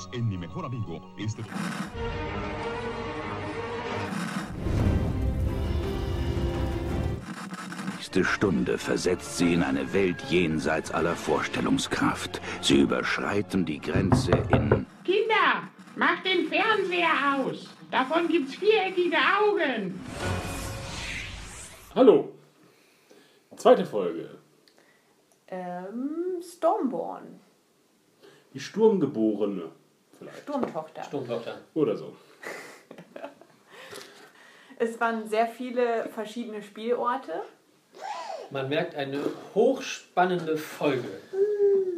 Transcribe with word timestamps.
Unidos 0.00 0.08
en 0.12 0.28
Mi 0.28 0.36
Mejor 0.36 0.64
Amigo. 0.64 1.00
Este... 1.18 1.42
nächste 7.96 8.24
Stunde 8.24 8.78
versetzt 8.78 9.38
sie 9.38 9.54
in 9.54 9.62
eine 9.62 9.92
Welt 9.92 10.20
jenseits 10.30 10.90
aller 10.90 11.14
Vorstellungskraft. 11.14 12.40
Sie 12.60 12.80
überschreiten 12.80 13.64
die 13.64 13.80
Grenze 13.80 14.32
in... 14.50 14.86
Kinder, 15.04 15.68
macht 15.96 16.24
den 16.24 16.48
Fernseher 16.48 17.36
aus. 17.36 17.68
Davon 17.90 18.28
gibt's 18.28 18.54
viereckige 18.54 19.16
Augen. 19.16 20.00
Hallo. 21.94 22.32
Zweite 23.56 23.84
Folge. 23.84 24.38
Ähm, 25.48 26.40
Stormborn. 26.40 27.40
Die 28.54 28.60
Sturmgeborene. 28.60 29.70
Vielleicht. 30.20 30.42
Sturmtochter. 30.42 31.02
Sturmtochter. 31.04 31.58
Oder 31.74 31.96
so. 31.96 32.14
Es 34.82 34.98
waren 34.98 35.28
sehr 35.28 35.46
viele 35.46 36.08
verschiedene 36.08 36.62
Spielorte. 36.62 37.32
Man 38.50 38.70
merkt 38.70 38.94
eine 38.94 39.20
hochspannende 39.54 40.56
Folge. 40.56 41.06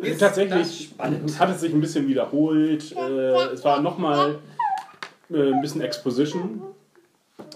Ist 0.01 0.19
Tatsächlich 0.19 0.67
das 0.67 0.83
spannend. 0.83 1.39
hat 1.39 1.51
es 1.51 1.61
sich 1.61 1.73
ein 1.73 1.81
bisschen 1.81 2.09
wiederholt. 2.09 2.91
Äh, 2.97 3.53
es 3.53 3.63
war 3.65 3.81
nochmal 3.81 4.41
äh, 5.31 5.53
ein 5.53 5.61
bisschen 5.61 5.81
Exposition. 5.81 6.75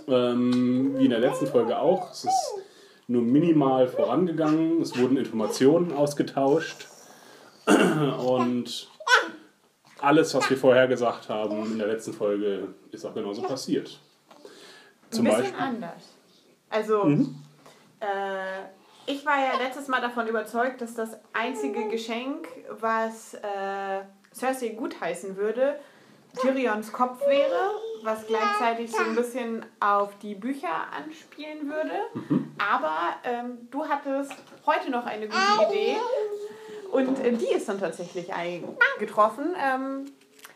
Ähm, 0.07 0.95
wie 0.97 1.07
in 1.07 1.11
der 1.11 1.19
letzten 1.19 1.49
Folge 1.49 1.77
auch. 1.77 2.13
Es 2.13 2.23
ist 2.23 2.55
nur 3.09 3.23
minimal 3.23 3.89
vorangegangen. 3.89 4.81
Es 4.81 4.97
wurden 4.97 5.17
Informationen 5.17 5.93
ausgetauscht. 5.93 6.87
Und 7.67 8.89
alles, 10.01 10.35
was 10.35 10.49
wir 10.51 10.57
vorher 10.57 10.87
gesagt 10.89 11.29
haben 11.29 11.73
in 11.73 11.79
der 11.79 11.89
letzten 11.89 12.13
Folge, 12.13 12.69
ist 12.91 13.05
auch 13.05 13.15
genauso 13.15 13.43
passiert. 13.43 13.99
Zum 15.11 15.27
ein 15.27 15.37
bisschen 15.37 15.43
Beispiel. 15.53 15.61
anders. 15.61 16.03
Also, 16.69 17.05
äh, 18.01 18.63
ich 19.07 19.25
war 19.25 19.39
ja 19.39 19.57
letztes 19.63 19.89
Mal 19.89 20.01
davon 20.01 20.27
überzeugt, 20.27 20.81
dass 20.81 20.95
das 20.95 21.17
einzige 21.33 21.89
Geschenk, 21.89 22.49
was 22.81 23.35
äh, 23.35 24.03
Cersei 24.35 24.71
gutheißen 24.71 25.37
würde, 25.37 25.79
Tyrions 26.41 26.93
Kopf 26.93 27.21
wäre, 27.27 27.71
was 28.03 28.27
gleichzeitig 28.27 28.91
so 28.91 29.03
ein 29.03 29.15
bisschen 29.15 29.65
auf 29.81 30.19
die 30.19 30.35
Bücher 30.35 30.93
anspielen 30.93 31.69
würde. 31.71 31.93
Aber 32.59 33.17
ähm, 33.25 33.69
du 33.71 33.87
hattest 33.87 34.35
heute 34.67 34.91
noch 34.91 35.07
eine 35.07 35.29
gute 35.29 35.71
Idee 35.71 35.97
und 36.93 37.19
äh, 37.25 37.33
die 37.33 37.53
ist 37.55 37.69
dann 37.69 37.79
tatsächlich 37.79 38.33
eingetroffen. 38.33 39.55
Ähm, 39.63 40.07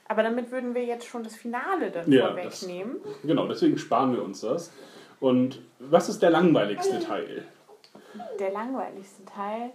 aber 0.09 0.23
damit 0.25 0.51
würden 0.51 0.75
wir 0.75 0.85
jetzt 0.85 1.07
schon 1.07 1.23
das 1.23 1.37
Finale 1.37 1.91
dann 1.91 2.11
Ja, 2.11 2.29
vorwegnehmen. 2.29 2.97
Genau, 3.23 3.47
deswegen 3.47 3.79
sparen 3.79 4.13
wir 4.13 4.23
uns 4.23 4.41
das. 4.41 4.73
Und 5.21 5.61
was 5.79 6.09
ist 6.09 6.21
der 6.21 6.31
langweiligste 6.31 6.99
Teil? 6.99 7.45
Der 8.39 8.51
langweiligste 8.51 9.25
Teil. 9.25 9.71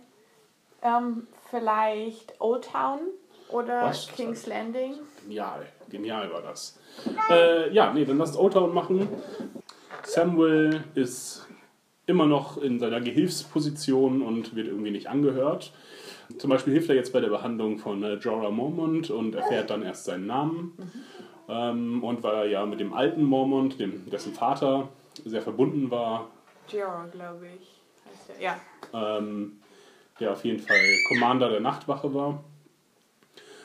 Ähm, 0.81 1.27
vielleicht 1.49 2.33
Old 2.39 2.65
Town 2.65 2.99
oder 3.49 3.83
Was? 3.83 4.07
King's 4.07 4.45
Landing. 4.45 4.95
Genial, 5.23 5.65
genial 5.89 6.31
war 6.31 6.41
das. 6.41 6.79
Äh, 7.29 7.73
ja, 7.73 7.93
nee, 7.93 8.05
dann 8.05 8.17
lass 8.17 8.29
uns 8.29 8.37
Oldtown 8.37 8.73
machen. 8.73 9.07
Samuel 10.03 10.83
ist 10.95 11.47
immer 12.05 12.25
noch 12.25 12.57
in 12.57 12.79
seiner 12.79 13.01
Gehilfsposition 13.01 14.21
und 14.21 14.55
wird 14.55 14.67
irgendwie 14.67 14.91
nicht 14.91 15.07
angehört. 15.07 15.71
Zum 16.37 16.49
Beispiel 16.49 16.73
hilft 16.73 16.89
er 16.89 16.95
jetzt 16.95 17.13
bei 17.13 17.21
der 17.21 17.29
Behandlung 17.29 17.77
von 17.77 18.03
äh, 18.03 18.15
Jorah 18.15 18.49
Mormont 18.51 19.09
und 19.09 19.35
erfährt 19.35 19.69
dann 19.69 19.83
erst 19.83 20.05
seinen 20.05 20.25
Namen. 20.27 20.73
Ähm, 21.47 22.03
und 22.03 22.23
weil 22.23 22.35
er 22.35 22.45
ja 22.45 22.65
mit 22.65 22.79
dem 22.79 22.93
alten 22.93 23.23
Mormont, 23.23 23.79
dem, 23.79 24.09
dessen 24.09 24.33
Vater, 24.33 24.89
sehr 25.23 25.41
verbunden 25.41 25.91
war, 25.91 26.29
Jorah, 26.71 27.05
glaube 27.11 27.47
ich. 27.59 27.79
Heißt 28.09 28.29
der. 28.29 28.41
Ja. 28.41 28.59
ähm, 29.17 29.59
der 30.19 30.31
auf 30.31 30.43
jeden 30.45 30.59
Fall 30.59 30.77
Commander 31.09 31.49
der 31.49 31.59
Nachtwache 31.59 32.13
war, 32.13 32.43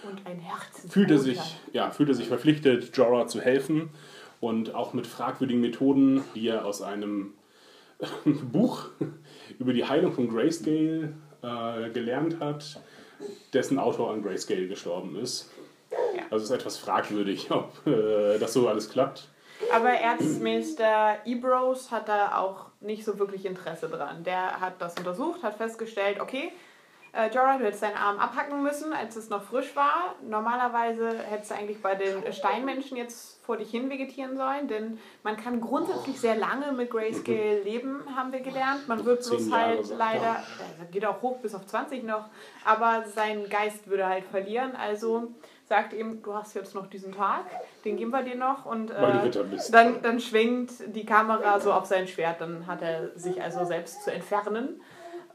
Und 0.02 0.26
ein 0.26 0.38
Herz. 0.38 0.86
fühlte 0.88 1.18
sich, 1.18 1.56
ja, 1.72 1.90
fühlte 1.90 2.14
sich 2.14 2.28
verpflichtet, 2.28 2.94
Jorah 2.96 3.26
zu 3.26 3.40
helfen 3.40 3.90
und 4.40 4.74
auch 4.74 4.92
mit 4.92 5.06
fragwürdigen 5.06 5.60
Methoden, 5.62 6.22
die 6.34 6.48
er 6.48 6.64
aus 6.66 6.82
einem 6.82 7.32
Buch 8.52 8.90
über 9.58 9.72
die 9.72 9.84
Heilung 9.84 10.12
von 10.12 10.28
Grayscale 10.28 11.14
äh, 11.42 11.90
gelernt 11.90 12.40
hat, 12.40 12.80
dessen 13.52 13.78
Autor 13.78 14.12
an 14.12 14.22
Grayscale 14.22 14.68
gestorben 14.68 15.16
ist. 15.16 15.50
Ja. 16.14 16.22
Also 16.30 16.44
es 16.44 16.50
ist 16.50 16.56
etwas 16.56 16.78
fragwürdig, 16.78 17.50
ob 17.50 17.86
äh, 17.86 18.38
das 18.38 18.52
so 18.52 18.68
alles 18.68 18.90
klappt. 18.90 19.28
Aber 19.74 19.90
Erzmeister 19.90 21.18
Ebros 21.26 21.90
hat 21.90 22.08
da 22.08 22.38
auch 22.38 22.66
nicht 22.80 23.04
so 23.04 23.18
wirklich 23.18 23.44
Interesse 23.44 23.88
dran. 23.88 24.24
Der 24.24 24.60
hat 24.60 24.80
das 24.80 24.96
untersucht, 24.96 25.42
hat 25.42 25.56
festgestellt, 25.56 26.18
okay, 26.20 26.50
äh, 27.12 27.28
Jorah, 27.28 27.58
du 27.58 27.64
hättest 27.64 27.82
deinen 27.82 27.96
Arm 27.96 28.18
abhacken 28.18 28.62
müssen, 28.62 28.92
als 28.92 29.16
es 29.16 29.30
noch 29.30 29.42
frisch 29.42 29.74
war. 29.74 30.14
Normalerweise 30.22 31.18
hättest 31.18 31.50
du 31.50 31.54
eigentlich 31.56 31.82
bei 31.82 31.94
den 31.94 32.32
Steinmenschen 32.32 32.96
jetzt 32.96 33.44
vor 33.44 33.56
dich 33.56 33.70
hin 33.70 33.90
vegetieren 33.90 34.36
sollen, 34.36 34.68
denn 34.68 34.98
man 35.24 35.36
kann 35.36 35.60
grundsätzlich 35.60 36.20
sehr 36.20 36.36
lange 36.36 36.72
mit 36.72 36.90
Grayscale 36.90 37.60
leben, 37.64 38.02
haben 38.14 38.32
wir 38.32 38.40
gelernt. 38.40 38.86
Man 38.86 39.04
wird 39.04 39.28
bloß 39.28 39.50
halt 39.50 39.88
leider, 39.96 40.22
er. 40.22 40.84
äh, 40.84 40.92
geht 40.92 41.04
auch 41.04 41.20
hoch 41.20 41.38
bis 41.38 41.54
auf 41.54 41.66
20 41.66 42.04
noch, 42.04 42.28
aber 42.64 43.04
sein 43.12 43.48
Geist 43.48 43.88
würde 43.88 44.06
halt 44.06 44.24
verlieren. 44.26 44.76
Also 44.76 45.34
sagt 45.68 45.92
ihm, 45.92 46.22
du 46.22 46.34
hast 46.34 46.54
jetzt 46.54 46.74
noch 46.74 46.86
diesen 46.88 47.12
Tag, 47.12 47.44
den 47.84 47.96
geben 47.96 48.10
wir 48.10 48.22
dir 48.22 48.36
noch 48.36 48.66
und 48.66 48.90
äh, 48.90 49.30
dann, 49.70 50.02
dann 50.02 50.20
schwingt 50.20 50.72
die 50.94 51.06
Kamera 51.06 51.58
so 51.60 51.72
auf 51.72 51.86
sein 51.86 52.06
Schwert, 52.06 52.40
dann 52.40 52.66
hat 52.66 52.82
er 52.82 53.16
sich 53.18 53.42
also 53.42 53.64
selbst 53.64 54.04
zu 54.04 54.12
entfernen. 54.12 54.80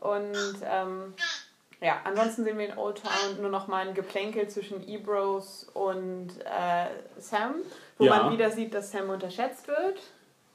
Und 0.01 0.35
ähm, 0.63 1.13
ja, 1.81 1.97
ansonsten 2.03 2.43
sehen 2.43 2.57
wir 2.57 2.67
in 2.71 2.77
Old 2.77 3.01
Town 3.01 3.41
nur 3.41 3.49
noch 3.51 3.67
mal 3.67 3.87
ein 3.87 3.93
Geplänkel 3.93 4.47
zwischen 4.47 4.87
Ebros 4.87 5.67
und 5.73 6.29
äh, 6.45 6.87
Sam, 7.19 7.55
wo 7.97 8.05
Ja. 8.05 8.23
man 8.23 8.33
wieder 8.33 8.49
sieht, 8.51 8.73
dass 8.73 8.91
Sam 8.91 9.09
unterschätzt 9.09 9.67
wird. 9.67 9.99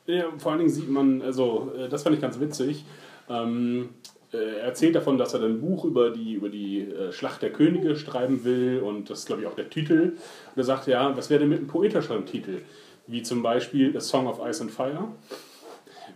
Ja, 0.07 0.25
vor 0.39 0.53
allen 0.53 0.61
Dingen 0.61 0.71
sieht 0.71 0.89
man, 0.89 1.23
also 1.23 1.73
äh, 1.77 1.89
das 1.89 2.03
fand 2.03 2.15
ich 2.17 2.23
ganz 2.23 2.41
witzig. 2.41 2.85
Ähm, 3.29 3.91
äh, 4.33 4.37
er 4.37 4.65
erzählt 4.65 4.95
davon, 4.97 5.19
dass 5.19 5.35
er 5.35 5.43
ein 5.43 5.61
Buch 5.61 5.85
über 5.85 6.11
die, 6.11 6.35
über 6.35 6.49
die 6.49 6.81
äh, 6.81 7.13
Schlacht 7.13 7.43
der 7.43 7.53
Könige 7.53 7.95
schreiben 7.97 8.45
will 8.45 8.81
und 8.85 9.11
das 9.11 9.21
ist, 9.21 9.27
glaube 9.27 9.43
ich, 9.43 9.49
auch 9.49 9.55
der 9.55 9.71
Titel. 9.71 10.13
Und 10.15 10.57
er 10.57 10.65
sagt, 10.65 10.87
ja, 10.87 11.17
was 11.17 11.31
wäre 11.31 11.41
denn 11.41 11.49
mit 11.49 11.59
einem 11.59 11.69
poetischeren 11.69 12.27
Titel? 12.27 12.63
Wie 13.07 13.23
zum 13.23 13.43
Beispiel 13.43 13.97
A 13.97 14.01
Song 14.01 14.27
of 14.27 14.41
Ice 14.45 14.63
and 14.63 14.71
Fire. 14.71 15.09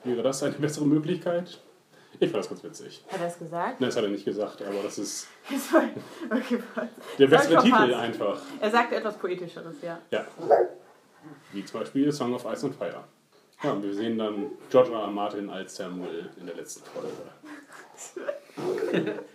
Wäre 0.05 0.23
das 0.23 0.43
eine 0.43 0.55
bessere 0.55 0.87
Möglichkeit? 0.87 1.61
Ich 2.21 2.31
fand 2.31 2.43
das 2.43 2.49
ganz 2.49 2.65
witzig. 2.65 3.05
Hat 3.11 3.21
er 3.21 3.27
es 3.27 3.39
gesagt? 3.39 3.81
Ne, 3.81 3.87
das 3.87 3.97
hat 3.97 4.05
er 4.05 4.11
nicht 4.11 4.25
gesagt, 4.25 4.63
aber 4.63 4.83
das 4.83 4.99
ist 4.99 5.29
okay, 6.31 6.63
was? 6.75 6.89
der 7.19 7.27
bessere 7.27 7.63
Titel 7.63 7.95
einfach. 7.95 8.41
Er 8.61 8.71
sagte 8.71 8.97
etwas 8.97 9.17
Poetischeres, 9.17 9.77
ja. 9.83 9.99
Ja. 10.11 10.27
Wie 11.53 11.65
zum 11.65 11.81
Beispiel 11.81 12.13
Song 12.13 12.35
of 12.35 12.45
Ice 12.45 12.67
and 12.67 12.75
Fire. 12.75 13.05
Ja, 13.63 13.73
und 13.73 13.83
wir 13.83 13.95
sehen 13.95 14.19
dann 14.19 14.51
George 14.71 14.93
R. 14.93 15.01
R. 15.01 15.07
Martin 15.09 15.49
als 15.49 15.77
Samuel 15.77 16.31
in 16.39 16.47
der 16.47 16.57
letzten 16.57 16.83
Folge. 16.85 17.11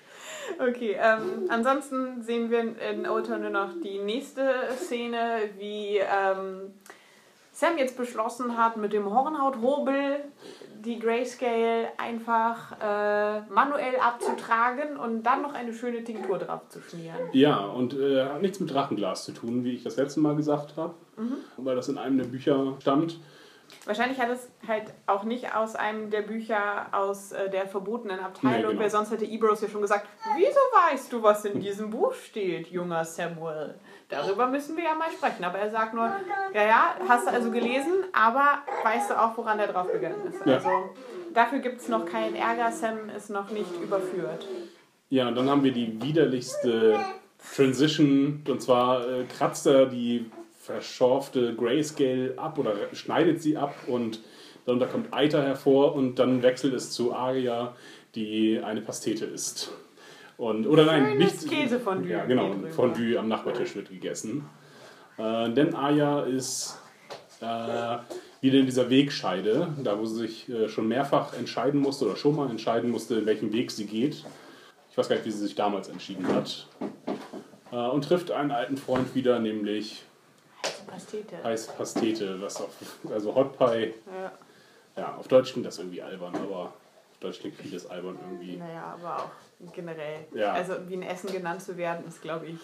Okay, 0.58 0.98
ähm, 1.00 1.46
ansonsten 1.50 2.22
sehen 2.22 2.50
wir 2.50 2.60
in 2.90 3.08
Old 3.08 3.28
Town 3.28 3.42
nur 3.42 3.50
noch 3.52 3.70
die 3.84 4.00
nächste 4.00 4.52
Szene, 4.78 5.50
wie 5.58 6.00
ähm, 6.00 6.74
Sam 7.60 7.78
jetzt 7.78 7.98
beschlossen 7.98 8.58
hat, 8.58 8.78
mit 8.78 8.94
dem 8.94 9.14
Hornhauthobel 9.14 10.24
die 10.86 10.98
Grayscale 10.98 11.90
einfach 11.98 12.72
äh, 12.82 13.42
manuell 13.52 13.98
abzutragen 14.00 14.96
und 14.96 15.24
dann 15.24 15.42
noch 15.42 15.54
eine 15.54 15.74
schöne 15.74 16.02
Tinktur 16.06 16.38
drauf 16.38 16.70
zu 16.70 16.80
schmieren. 16.82 17.18
Ja, 17.34 17.58
und 17.60 17.94
äh, 17.96 18.24
hat 18.24 18.42
nichts 18.42 18.62
mit 18.62 18.74
Drachenglas 18.74 19.26
zu 19.26 19.34
tun, 19.34 19.66
wie 19.66 19.74
ich 19.74 19.84
das 19.84 19.98
letzte 19.98 20.22
Mal 20.22 20.38
gesagt 20.38 20.78
habe, 20.78 20.94
weil 21.58 21.76
das 21.76 21.90
in 21.90 21.98
einem 21.98 22.18
der 22.18 22.26
Bücher 22.26 22.76
stand. 22.80 23.20
Wahrscheinlich 23.86 24.20
hat 24.20 24.30
es 24.30 24.50
halt 24.68 24.86
auch 25.06 25.24
nicht 25.26 25.54
aus 25.54 25.76
einem 25.76 26.10
der 26.10 26.22
Bücher 26.22 26.88
aus 26.94 27.34
äh, 27.34 27.50
der 27.50 27.68
verbotenen 27.68 28.20
Abteilung, 28.20 28.62
Nee, 28.62 28.68
genau. 28.70 28.82
weil 28.82 28.90
sonst 28.90 29.12
hätte 29.12 29.26
Ebros 29.26 29.62
ja 29.62 29.68
schon 29.68 29.82
gesagt, 29.82 30.08
wieso 30.38 30.60
weißt 30.92 31.12
du, 31.12 31.22
was 31.22 31.44
in 31.46 31.60
diesem 31.60 31.90
Buch 31.90 32.14
steht, 32.14 32.68
junger 32.68 33.04
Samuel? 33.06 33.76
Darüber 34.10 34.48
müssen 34.48 34.76
wir 34.76 34.84
ja 34.84 34.96
mal 34.96 35.12
sprechen. 35.12 35.44
Aber 35.44 35.60
er 35.60 35.70
sagt 35.70 35.94
nur, 35.94 36.12
ja, 36.54 36.64
ja, 36.64 36.96
hast 37.08 37.28
du 37.28 37.32
also 37.32 37.52
gelesen, 37.52 38.06
aber 38.12 38.64
weißt 38.84 39.12
du 39.12 39.22
auch, 39.22 39.38
woran 39.38 39.60
der 39.60 39.68
draufgegangen 39.68 40.28
ist. 40.28 40.46
Ja. 40.46 40.56
Also 40.56 40.70
dafür 41.34 41.60
gibt 41.60 41.80
es 41.80 41.88
noch 41.88 42.06
keinen 42.06 42.36
Ärger, 42.36 42.72
Sam 42.72 43.10
ist 43.16 43.30
noch 43.30 43.52
nicht 43.52 43.72
überführt. 43.82 44.48
Ja, 45.10 45.28
und 45.28 45.36
dann 45.36 45.50
haben 45.50 45.64
wir 45.64 45.72
die 45.72 46.02
widerlichste 46.02 47.00
Transition, 47.56 48.44
und 48.48 48.62
zwar 48.62 49.08
äh, 49.08 49.24
kratzt 49.26 49.68
er 49.68 49.86
die 49.86 50.30
verschorfte 50.60 51.56
Grayscale 51.56 52.34
ab 52.38 52.58
oder 52.58 52.74
schneidet 52.94 53.42
sie 53.42 53.58
ab 53.58 53.74
und 53.88 54.20
darunter 54.66 54.88
kommt 54.88 55.14
Eiter 55.14 55.42
hervor 55.42 55.96
und 55.96 56.20
dann 56.20 56.44
wechselt 56.44 56.74
es 56.74 56.92
zu 56.92 57.14
Aria, 57.14 57.76
die 58.16 58.60
eine 58.64 58.82
Pastete 58.82 59.26
ist. 59.26 59.72
Und, 60.40 60.66
oder 60.68 60.86
nein, 60.86 61.18
nicht 61.18 61.50
Käsefondue 61.50 62.12
Ja, 62.12 62.24
genau. 62.24 62.56
Fondue 62.70 63.20
am 63.20 63.28
Nachbartisch 63.28 63.76
wird 63.76 63.90
gegessen. 63.90 64.48
Äh, 65.18 65.50
denn 65.50 65.76
Arya 65.76 66.22
ist 66.22 66.80
äh, 67.42 67.98
wieder 68.40 68.60
in 68.60 68.66
dieser 68.66 68.90
Wegscheide, 68.90 69.68
da 69.84 70.00
wo 70.00 70.06
sie 70.06 70.28
sich 70.28 70.48
äh, 70.48 70.70
schon 70.70 70.88
mehrfach 70.88 71.34
entscheiden 71.34 71.82
musste 71.82 72.06
oder 72.06 72.16
schon 72.16 72.38
mal 72.38 72.50
entscheiden 72.50 72.90
musste, 72.90 73.16
in 73.16 73.26
welchen 73.26 73.52
Weg 73.52 73.70
sie 73.70 73.86
geht. 73.86 74.24
Ich 74.90 74.98
weiß 74.98 75.10
gar 75.10 75.18
nicht, 75.18 75.26
wie 75.26 75.32
sie 75.32 75.40
sich 75.40 75.56
damals 75.56 75.90
entschieden 75.90 76.26
hat. 76.34 76.68
Äh, 77.74 77.76
und 77.76 78.06
trifft 78.06 78.32
einen 78.32 78.52
alten 78.52 78.78
Freund 78.78 79.14
wieder, 79.16 79.40
nämlich 79.40 80.06
Pastete. 80.88 81.44
Heiß 81.44 81.76
Pastete, 81.76 82.42
was 82.42 82.62
auf, 82.62 82.70
also 83.12 83.36
Hot 83.36 83.58
Pie. 83.58 83.94
Ja. 84.08 84.32
Ja, 84.96 85.16
auf 85.18 85.28
Deutsch 85.28 85.52
klingt 85.52 85.68
das 85.68 85.80
irgendwie 85.80 86.02
albern, 86.02 86.34
aber 86.36 86.58
auf 87.12 87.18
Deutsch 87.20 87.42
klingt 87.42 87.58
vieles 87.58 87.86
albern 87.88 88.18
irgendwie. 88.22 88.56
Naja, 88.56 88.98
aber 88.98 89.24
auch 89.24 89.32
generell. 89.74 90.28
Ja. 90.34 90.54
Also 90.54 90.74
wie 90.88 90.96
ein 90.96 91.04
Essen 91.04 91.32
genannt 91.32 91.62
zu 91.62 91.78
werden, 91.78 92.08
ist, 92.08 92.22
glaube 92.22 92.48
ich, 92.48 92.60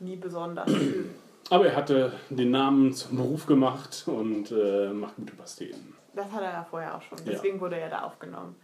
nie 0.00 0.16
besonders 0.16 0.70
schön. 0.70 1.14
Aber 1.50 1.66
er 1.66 1.76
hatte 1.76 2.12
den 2.28 2.50
Namen 2.50 2.92
zum 2.92 3.16
Beruf 3.16 3.46
gemacht 3.46 4.04
und 4.06 4.50
äh, 4.50 4.88
macht 4.90 5.16
gute 5.16 5.34
Pasteten. 5.34 5.94
Das 6.14 6.30
hat 6.32 6.42
er 6.42 6.50
ja 6.50 6.66
vorher 6.68 6.96
auch 6.96 7.02
schon. 7.02 7.18
Ja. 7.18 7.24
Deswegen 7.32 7.60
wurde 7.60 7.78
er 7.78 7.88
da 7.88 8.02
aufgenommen. 8.02 8.56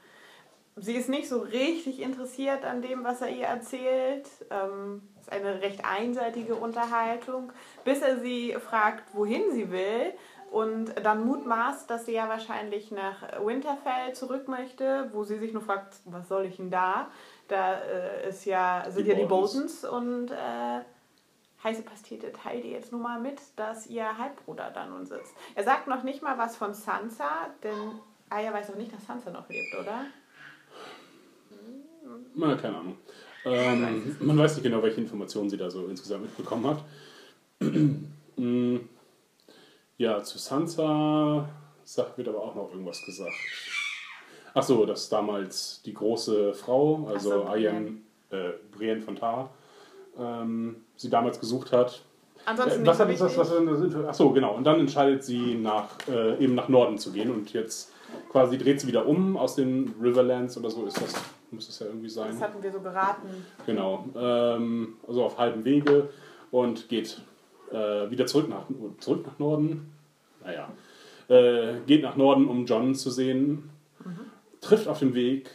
Sie 0.76 0.94
ist 0.94 1.10
nicht 1.10 1.28
so 1.28 1.40
richtig 1.40 2.00
interessiert 2.00 2.64
an 2.64 2.80
dem, 2.80 3.04
was 3.04 3.20
er 3.20 3.28
ihr 3.28 3.44
erzählt. 3.44 4.26
Ähm, 4.50 5.02
ist 5.20 5.30
eine 5.30 5.60
recht 5.60 5.84
einseitige 5.84 6.54
Unterhaltung, 6.54 7.52
bis 7.84 8.00
er 8.00 8.18
sie 8.18 8.56
fragt, 8.58 9.14
wohin 9.14 9.52
sie 9.52 9.70
will. 9.70 10.12
Und 10.50 10.92
dann 11.02 11.24
mutmaßt, 11.24 11.88
dass 11.88 12.06
sie 12.06 12.12
ja 12.12 12.28
wahrscheinlich 12.28 12.90
nach 12.90 13.22
Winterfell 13.44 14.12
zurück 14.14 14.48
möchte, 14.48 15.08
wo 15.12 15.24
sie 15.24 15.38
sich 15.38 15.52
nur 15.52 15.62
fragt, 15.62 15.94
was 16.04 16.28
soll 16.28 16.46
ich 16.46 16.56
denn 16.56 16.70
da? 16.70 17.10
Da 17.48 17.80
äh, 17.80 18.28
ist 18.28 18.44
ja, 18.44 18.84
sind 18.88 19.04
Die 19.04 19.10
ja 19.10 19.16
die 19.16 19.24
Boltons. 19.24 19.82
Boltons 19.82 19.84
und 19.84 20.30
äh, 20.30 20.80
heiße 21.62 21.82
Pastete 21.82 22.32
teilt 22.32 22.64
ihr 22.64 22.72
jetzt 22.72 22.92
nur 22.92 23.00
mal 23.00 23.20
mit, 23.20 23.40
dass 23.56 23.86
ihr 23.86 24.18
Halbbruder 24.18 24.70
da 24.70 24.86
nun 24.86 25.06
sitzt. 25.06 25.34
Er 25.54 25.64
sagt 25.64 25.86
noch 25.86 26.02
nicht 26.02 26.22
mal 26.22 26.38
was 26.38 26.56
von 26.56 26.74
Sansa, 26.74 27.48
denn 27.62 28.00
Aya 28.30 28.52
weiß 28.52 28.70
auch 28.70 28.76
nicht, 28.76 28.92
dass 28.92 29.06
Sansa 29.06 29.30
noch 29.30 29.48
lebt, 29.48 29.74
oder? 29.78 30.06
Na, 32.34 32.54
keine 32.56 32.78
Ahnung. 32.78 32.96
Ähm, 33.44 34.16
man 34.20 34.38
weiß 34.38 34.54
nicht 34.54 34.62
genau, 34.62 34.82
welche 34.82 35.00
Informationen 35.00 35.50
sie 35.50 35.56
da 35.56 35.70
so 35.70 35.86
insgesamt 35.86 36.22
mitbekommen 36.22 36.66
hat. 36.66 36.84
Mm, 38.36 38.76
ja, 39.98 40.22
zu 40.22 40.38
Sansa 40.38 41.48
sagt, 41.84 42.16
wird 42.16 42.28
aber 42.28 42.40
auch 42.40 42.54
noch 42.54 42.70
irgendwas 42.70 43.04
gesagt. 43.04 43.34
Ach 44.54 44.62
so, 44.62 44.84
dass 44.86 45.08
damals 45.08 45.80
die 45.84 45.94
große 45.94 46.54
Frau, 46.54 47.08
also 47.08 47.44
Ach 47.44 47.46
so, 47.46 47.52
Ayan, 47.52 48.02
äh, 48.30 48.50
Brienne 48.76 49.00
von 49.00 49.16
Tar, 49.16 49.50
ähm, 50.18 50.76
sie 50.96 51.10
damals 51.10 51.40
gesucht 51.40 51.72
hat. 51.72 52.02
Ansonsten 52.44 52.82
Äh, 52.82 52.86
was 52.86 52.98
nicht 52.98 53.20
hat 53.20 53.28
das, 53.28 53.36
was 53.36 53.50
was 53.50 53.92
das? 53.92 54.04
Ach 54.08 54.14
so, 54.14 54.30
genau. 54.30 54.54
Und 54.54 54.64
dann 54.64 54.80
entscheidet 54.80 55.24
sie 55.24 55.54
nach 55.54 55.90
äh, 56.08 56.42
eben 56.42 56.54
nach 56.54 56.68
Norden 56.68 56.98
zu 56.98 57.12
gehen 57.12 57.30
und 57.30 57.52
jetzt 57.52 57.92
quasi 58.30 58.58
dreht 58.58 58.80
sie 58.80 58.88
wieder 58.88 59.06
um 59.06 59.36
aus 59.36 59.54
den 59.54 59.94
Riverlands 60.00 60.56
oder 60.58 60.70
so 60.70 60.84
ist 60.84 61.00
das 61.00 61.14
muss 61.52 61.68
es 61.68 61.78
ja 61.78 61.86
irgendwie 61.86 62.08
sein. 62.08 62.30
Das 62.32 62.42
hatten 62.42 62.62
wir 62.62 62.72
so 62.72 62.80
geraten. 62.80 63.28
Genau. 63.66 64.06
Ähm, 64.16 64.94
also 65.06 65.24
auf 65.24 65.38
halbem 65.38 65.64
Wege 65.64 66.08
und 66.50 66.88
geht 66.88 67.20
äh, 67.70 68.10
wieder 68.10 68.26
zurück 68.26 68.48
nach, 68.48 68.64
zurück 68.98 69.26
nach 69.26 69.38
Norden. 69.38 69.92
Naja. 70.42 70.68
Äh, 71.28 71.80
geht 71.86 72.02
nach 72.02 72.16
Norden, 72.16 72.48
um 72.48 72.66
John 72.66 72.94
zu 72.94 73.10
sehen. 73.10 73.70
Trifft 74.62 74.88
auf 74.88 75.00
dem 75.00 75.12
Weg. 75.14 75.50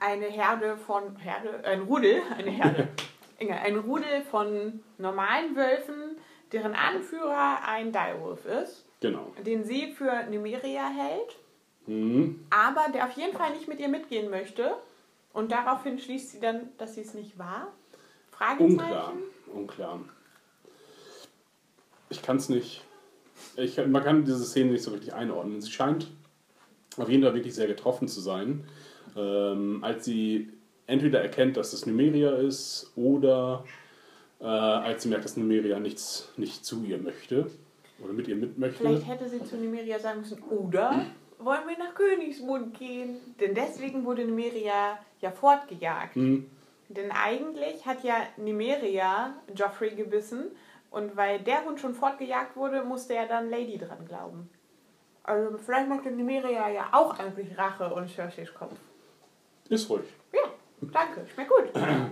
Eine 0.00 0.26
Herde 0.26 0.76
von, 0.76 1.14
Herde, 1.16 1.64
ein 1.64 1.82
Rudel, 1.82 2.20
eine 2.36 2.50
Herde, 2.50 2.88
Inge, 3.38 3.58
ein 3.60 3.76
Rudel 3.78 4.22
von 4.30 4.82
normalen 4.98 5.54
Wölfen, 5.54 6.16
deren 6.50 6.74
Anführer 6.74 7.60
ein 7.66 7.92
Direwolf 7.92 8.44
ist, 8.46 8.84
Genau. 9.00 9.32
den 9.46 9.64
sie 9.64 9.92
für 9.92 10.24
Numeria 10.30 10.88
hält, 10.88 11.36
Mhm. 11.86 12.46
aber 12.50 12.86
der 12.92 13.04
auf 13.04 13.12
jeden 13.12 13.36
Fall 13.36 13.50
nicht 13.52 13.68
mit 13.68 13.78
ihr 13.78 13.88
mitgehen 13.88 14.30
möchte. 14.30 14.74
Und 15.34 15.52
daraufhin 15.52 15.98
schließt 15.98 16.30
sie 16.30 16.40
dann, 16.40 16.70
dass 16.78 16.94
sie 16.94 17.02
es 17.02 17.12
nicht 17.14 17.38
war. 17.38 17.72
Fragezeichen. 18.30 18.70
Unklar. 18.80 19.12
Unklar. 19.52 20.00
Ich 22.08 22.22
kann 22.22 22.36
es 22.38 22.48
nicht. 22.48 22.82
Ich, 23.56 23.76
man 23.86 24.02
kann 24.04 24.24
diese 24.24 24.44
Szene 24.44 24.70
nicht 24.72 24.82
so 24.84 24.92
richtig 24.92 25.12
einordnen. 25.12 25.60
Sie 25.60 25.70
scheint 25.70 26.08
auf 27.02 27.08
jeden 27.08 27.22
Fall 27.22 27.34
wirklich 27.34 27.54
sehr 27.54 27.66
getroffen 27.66 28.08
zu 28.08 28.20
sein, 28.20 28.64
ähm, 29.16 29.82
als 29.82 30.04
sie 30.04 30.50
entweder 30.86 31.20
erkennt, 31.20 31.56
dass 31.56 31.72
es 31.72 31.86
Numeria 31.86 32.32
ist 32.32 32.92
oder 32.96 33.64
äh, 34.40 34.44
als 34.44 35.02
sie 35.02 35.08
merkt, 35.08 35.24
dass 35.24 35.36
Numeria 35.36 35.80
nichts 35.80 36.28
nicht 36.36 36.64
zu 36.64 36.84
ihr 36.84 36.98
möchte 36.98 37.50
oder 38.02 38.12
mit 38.12 38.28
ihr 38.28 38.36
mit 38.36 38.58
möchte. 38.58 38.78
Vielleicht 38.78 39.08
hätte 39.08 39.28
sie 39.28 39.42
zu 39.42 39.56
Numeria 39.56 39.98
sagen 39.98 40.20
müssen, 40.20 40.42
oder 40.42 41.06
wollen 41.38 41.66
wir 41.66 41.78
nach 41.78 41.94
Königsmund 41.94 42.78
gehen? 42.78 43.16
Denn 43.40 43.54
deswegen 43.54 44.04
wurde 44.04 44.24
Numeria 44.24 44.98
ja 45.20 45.30
fortgejagt. 45.30 46.14
Hm, 46.14 46.46
Denn 46.88 47.10
eigentlich 47.10 47.86
hat 47.86 48.04
ja 48.04 48.16
Numeria 48.36 49.34
Joffrey 49.54 49.94
gebissen 49.94 50.46
und 50.90 51.16
weil 51.16 51.40
der 51.40 51.64
Hund 51.64 51.80
schon 51.80 51.94
fortgejagt 51.94 52.56
wurde, 52.56 52.84
musste 52.84 53.14
er 53.14 53.26
dann 53.26 53.50
Lady 53.50 53.78
dran 53.78 54.06
glauben. 54.06 54.48
Also 55.24 55.56
vielleicht 55.58 55.88
möchte 55.88 56.10
Numeria 56.10 56.68
ja 56.68 56.88
auch 56.92 57.18
eigentlich 57.18 57.56
Rache 57.56 57.92
und 57.92 58.08
Cerseis 58.08 58.52
Kopf. 58.54 58.74
ist 59.68 59.88
ruhig. 59.88 60.04
Ja, 60.32 60.40
danke, 60.92 61.26
schmeckt 61.32 61.50
gut. 61.50 61.70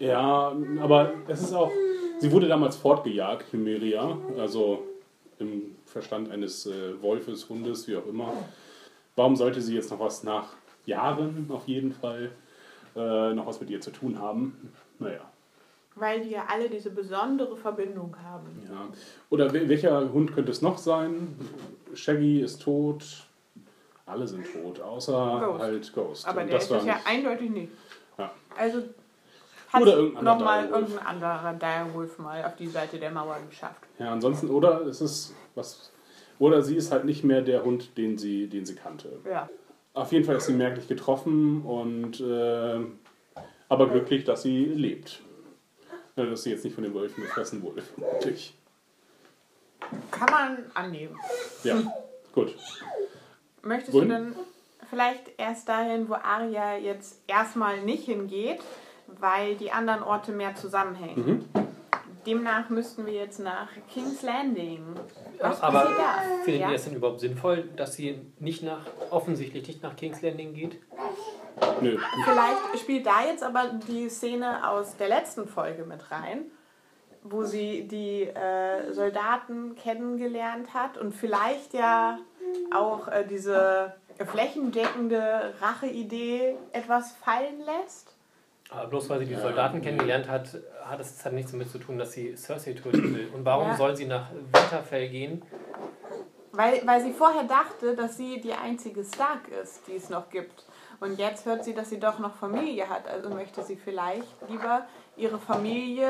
Ja, 0.00 0.52
aber 0.80 1.12
es 1.28 1.40
ist 1.40 1.52
auch. 1.54 1.70
Sie 2.18 2.30
wurde 2.32 2.48
damals 2.48 2.74
fortgejagt, 2.76 3.54
Numeria, 3.54 4.18
also 4.36 4.82
im 5.38 5.76
Verstand 5.86 6.32
eines 6.32 6.66
äh, 6.66 7.00
Wolfes, 7.00 7.48
Hundes, 7.48 7.86
wie 7.86 7.96
auch 7.96 8.06
immer. 8.06 8.32
Warum 9.14 9.36
sollte 9.36 9.60
sie 9.62 9.76
jetzt 9.76 9.92
noch 9.92 10.00
was 10.00 10.24
nach 10.24 10.48
Jahren 10.84 11.46
auf 11.48 11.68
jeden 11.68 11.92
Fall 11.92 12.32
äh, 12.96 13.32
noch 13.34 13.46
was 13.46 13.60
mit 13.60 13.70
ihr 13.70 13.80
zu 13.80 13.92
tun 13.92 14.18
haben? 14.18 14.72
Naja, 14.98 15.20
Weil 15.94 16.22
die 16.22 16.30
ja 16.30 16.44
alle 16.48 16.68
diese 16.68 16.90
besondere 16.90 17.56
Verbindung 17.56 18.16
haben. 18.20 18.46
ja. 18.68 18.88
Oder 19.30 19.52
wel- 19.52 19.68
welcher 19.68 20.12
Hund 20.12 20.34
könnte 20.34 20.50
es 20.50 20.60
noch 20.60 20.76
sein? 20.78 21.36
Shaggy 21.96 22.40
ist 22.40 22.62
tot. 22.62 23.04
Alle 24.06 24.26
sind 24.26 24.44
tot, 24.52 24.80
außer 24.80 25.42
Ghost. 25.46 25.62
halt 25.62 25.92
Ghost. 25.94 26.28
Aber 26.28 26.40
Und 26.42 26.46
der 26.48 26.56
das 26.56 26.64
ist 26.64 26.70
war 26.70 26.84
ja 26.84 26.94
nicht- 26.94 27.06
eindeutig 27.06 27.50
nicht. 27.50 27.72
Ja. 28.18 28.30
Also 28.56 28.82
hat 29.72 29.82
Oder 29.82 29.96
irgendein 29.96 30.18
anderer 30.28 30.34
nochmal 30.36 30.62
Direwolf. 30.66 30.82
irgendein 30.90 31.06
anderer 31.06 31.52
Direwolf 31.54 32.18
mal 32.18 32.44
auf 32.44 32.56
die 32.56 32.66
Seite 32.68 32.98
der 32.98 33.10
Mauer 33.10 33.38
geschafft. 33.48 33.80
Ja, 33.98 34.12
ansonsten, 34.12 34.50
oder 34.50 34.82
es 34.82 35.00
ist 35.00 35.34
was. 35.54 35.90
Oder 36.38 36.62
sie 36.62 36.76
ist 36.76 36.92
halt 36.92 37.04
nicht 37.04 37.24
mehr 37.24 37.42
der 37.42 37.64
Hund, 37.64 37.96
den 37.96 38.18
sie, 38.18 38.48
den 38.48 38.66
sie 38.66 38.74
kannte. 38.74 39.08
Ja. 39.24 39.48
Auf 39.94 40.12
jeden 40.12 40.24
Fall 40.24 40.36
ist 40.36 40.46
sie 40.46 40.52
merklich 40.52 40.86
getroffen 40.88 41.62
und 41.62 42.20
äh, 42.20 42.80
aber 43.68 43.88
glücklich, 43.88 44.24
dass 44.24 44.42
sie 44.42 44.64
lebt. 44.66 45.20
Ja, 46.16 46.26
Dass 46.26 46.42
sie 46.42 46.50
jetzt 46.50 46.64
nicht 46.64 46.74
von 46.74 46.84
den 46.84 46.92
Wölfen 46.94 47.22
gefressen 47.24 47.62
wurde, 47.62 47.82
vermutlich. 47.96 48.54
Kann 50.10 50.30
man 50.30 50.58
annehmen. 50.74 51.18
Ja, 51.62 51.76
gut. 52.32 52.54
Möchtest 53.62 53.92
Wohin? 53.92 54.08
du 54.08 54.14
denn 54.14 54.36
vielleicht 54.90 55.30
erst 55.38 55.68
dahin, 55.68 56.08
wo 56.08 56.14
Arya 56.14 56.76
jetzt 56.76 57.20
erstmal 57.26 57.80
nicht 57.80 58.04
hingeht, 58.04 58.60
weil 59.06 59.56
die 59.56 59.72
anderen 59.72 60.02
Orte 60.02 60.32
mehr 60.32 60.54
zusammenhängen? 60.54 61.26
Mhm. 61.26 61.64
Demnach 62.26 62.70
müssten 62.70 63.04
wir 63.04 63.12
jetzt 63.12 63.38
nach 63.38 63.68
King's 63.92 64.22
Landing. 64.22 64.82
Was 65.40 65.60
Aber 65.60 65.80
passiert 65.80 65.98
da? 65.98 66.44
findet 66.44 66.62
ja? 66.62 66.70
ihr 66.70 66.76
es 66.76 66.84
denn 66.84 66.94
überhaupt 66.94 67.20
sinnvoll, 67.20 67.68
dass 67.76 67.94
sie 67.94 68.18
nicht 68.38 68.62
nach, 68.62 68.86
offensichtlich 69.10 69.66
nicht 69.66 69.82
nach 69.82 69.94
King's 69.96 70.22
Landing 70.22 70.54
geht? 70.54 70.80
Nö. 71.80 71.98
Vielleicht 72.24 72.78
spielt 72.80 73.06
da 73.06 73.24
jetzt 73.26 73.42
aber 73.42 73.72
die 73.88 74.08
Szene 74.08 74.68
aus 74.68 74.96
der 74.96 75.08
letzten 75.08 75.46
Folge 75.46 75.84
mit 75.84 76.10
rein, 76.10 76.46
wo 77.24 77.42
sie 77.42 77.88
die 77.88 78.22
äh, 78.22 78.92
Soldaten 78.92 79.74
kennengelernt 79.76 80.72
hat 80.74 80.98
und 80.98 81.12
vielleicht 81.12 81.72
ja 81.74 82.18
auch 82.72 83.08
äh, 83.08 83.24
diese 83.26 83.94
flächendeckende 84.24 85.54
Racheidee 85.60 86.54
etwas 86.72 87.12
fallen 87.12 87.60
lässt. 87.64 88.14
Aber 88.70 88.88
bloß 88.88 89.08
weil 89.10 89.20
sie 89.20 89.26
die 89.26 89.34
Soldaten 89.36 89.80
kennengelernt 89.80 90.28
hat, 90.28 90.48
hat 90.84 91.00
es 91.00 91.24
hat 91.24 91.32
nichts 91.32 91.52
damit 91.52 91.70
zu 91.70 91.78
tun, 91.78 91.98
dass 91.98 92.12
sie 92.12 92.34
Cersei 92.36 92.72
töten 92.74 93.14
will. 93.14 93.30
Und 93.34 93.44
warum 93.44 93.68
Ja. 93.68 93.76
soll 93.76 93.96
sie 93.96 94.06
nach 94.06 94.30
Winterfell 94.32 95.08
gehen? 95.08 95.42
Weil, 96.52 96.86
weil 96.86 97.00
sie 97.02 97.12
vorher 97.12 97.44
dachte, 97.44 97.96
dass 97.96 98.16
sie 98.16 98.40
die 98.40 98.52
einzige 98.52 99.02
Stark 99.02 99.48
ist, 99.62 99.86
die 99.88 99.96
es 99.96 100.08
noch 100.08 100.30
gibt. 100.30 100.64
Und 101.00 101.18
jetzt 101.18 101.46
hört 101.46 101.64
sie, 101.64 101.74
dass 101.74 101.90
sie 101.90 101.98
doch 101.98 102.18
noch 102.20 102.36
Familie 102.36 102.88
hat. 102.88 103.08
Also 103.08 103.28
möchte 103.30 103.62
sie 103.64 103.76
vielleicht 103.76 104.28
lieber 104.48 104.86
ihre 105.16 105.38
Familie 105.38 106.08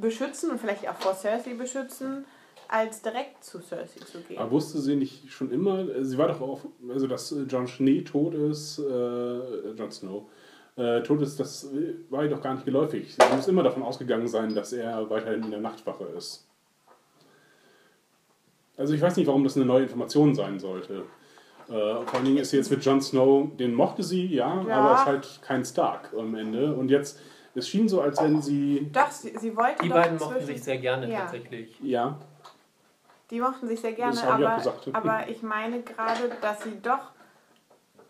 beschützen 0.00 0.50
und 0.50 0.60
vielleicht 0.60 0.88
auch 0.88 0.94
vor 0.96 1.14
Cersei 1.14 1.54
beschützen, 1.54 2.24
als 2.68 3.02
direkt 3.02 3.44
zu 3.44 3.60
Cersei 3.60 4.00
zu 4.04 4.20
gehen. 4.20 4.38
Aber 4.38 4.50
wusste 4.50 4.78
sie 4.78 4.96
nicht 4.96 5.30
schon 5.30 5.50
immer, 5.50 5.84
sie 6.04 6.18
war 6.18 6.28
doch 6.28 6.40
auch, 6.40 6.60
also 6.90 7.06
dass 7.06 7.32
äh, 7.32 7.42
Jon 7.42 7.66
Schnee 7.66 8.02
tot 8.02 8.34
ist, 8.34 8.78
äh, 8.78 9.70
Jon 9.72 9.90
Snow, 9.90 10.24
äh, 10.76 11.02
tot 11.02 11.20
ist, 11.22 11.40
das 11.40 11.68
war 12.10 12.22
ihr 12.24 12.30
doch 12.30 12.42
gar 12.42 12.54
nicht 12.54 12.64
geläufig. 12.64 13.14
Sie 13.14 13.34
muss 13.36 13.48
immer 13.48 13.62
davon 13.62 13.82
ausgegangen 13.82 14.28
sein, 14.28 14.54
dass 14.54 14.72
er 14.72 15.08
weiterhin 15.10 15.42
in 15.44 15.50
der 15.50 15.60
Nachtwache 15.60 16.04
ist. 16.16 16.46
Also 18.76 18.94
ich 18.94 19.00
weiß 19.00 19.16
nicht, 19.16 19.26
warum 19.26 19.42
das 19.44 19.56
eine 19.56 19.64
neue 19.66 19.82
Information 19.84 20.34
sein 20.34 20.58
sollte. 20.60 21.04
Äh, 21.68 21.70
vor 21.72 22.14
allen 22.14 22.24
Dingen 22.24 22.38
ist 22.38 22.50
sie 22.50 22.58
jetzt 22.58 22.70
mit 22.70 22.84
Jon 22.84 23.00
Snow, 23.00 23.48
den 23.56 23.74
mochte 23.74 24.02
sie, 24.02 24.26
ja, 24.26 24.62
Ja. 24.66 24.76
aber 24.76 24.94
ist 24.94 25.06
halt 25.06 25.40
kein 25.42 25.64
Stark 25.64 26.12
am 26.16 26.34
Ende. 26.34 26.74
Und 26.74 26.90
jetzt, 26.90 27.18
es 27.58 27.68
schien 27.68 27.88
so, 27.88 28.00
als 28.00 28.20
wenn 28.22 28.40
sie, 28.40 28.90
Doch, 28.92 29.10
sie, 29.10 29.36
sie 29.38 29.56
wollte 29.56 29.82
Die 29.82 29.88
doch 29.88 29.96
beiden 29.96 30.18
mochten 30.18 30.44
sich 30.44 30.62
sehr 30.62 30.78
gerne 30.78 31.10
Ja. 31.10 31.20
tatsächlich. 31.20 31.78
ja, 31.80 32.18
Die 33.30 33.40
mochten 33.40 33.68
sich 33.68 33.80
sehr 33.80 33.92
gerne, 33.92 34.16
ich 34.16 34.24
aber, 34.24 34.56
gesagt. 34.56 34.88
aber 34.92 35.28
ich 35.28 35.42
meine 35.42 35.82
gerade, 35.82 36.30
dass 36.40 36.62
sie 36.62 36.80
doch 36.80 37.12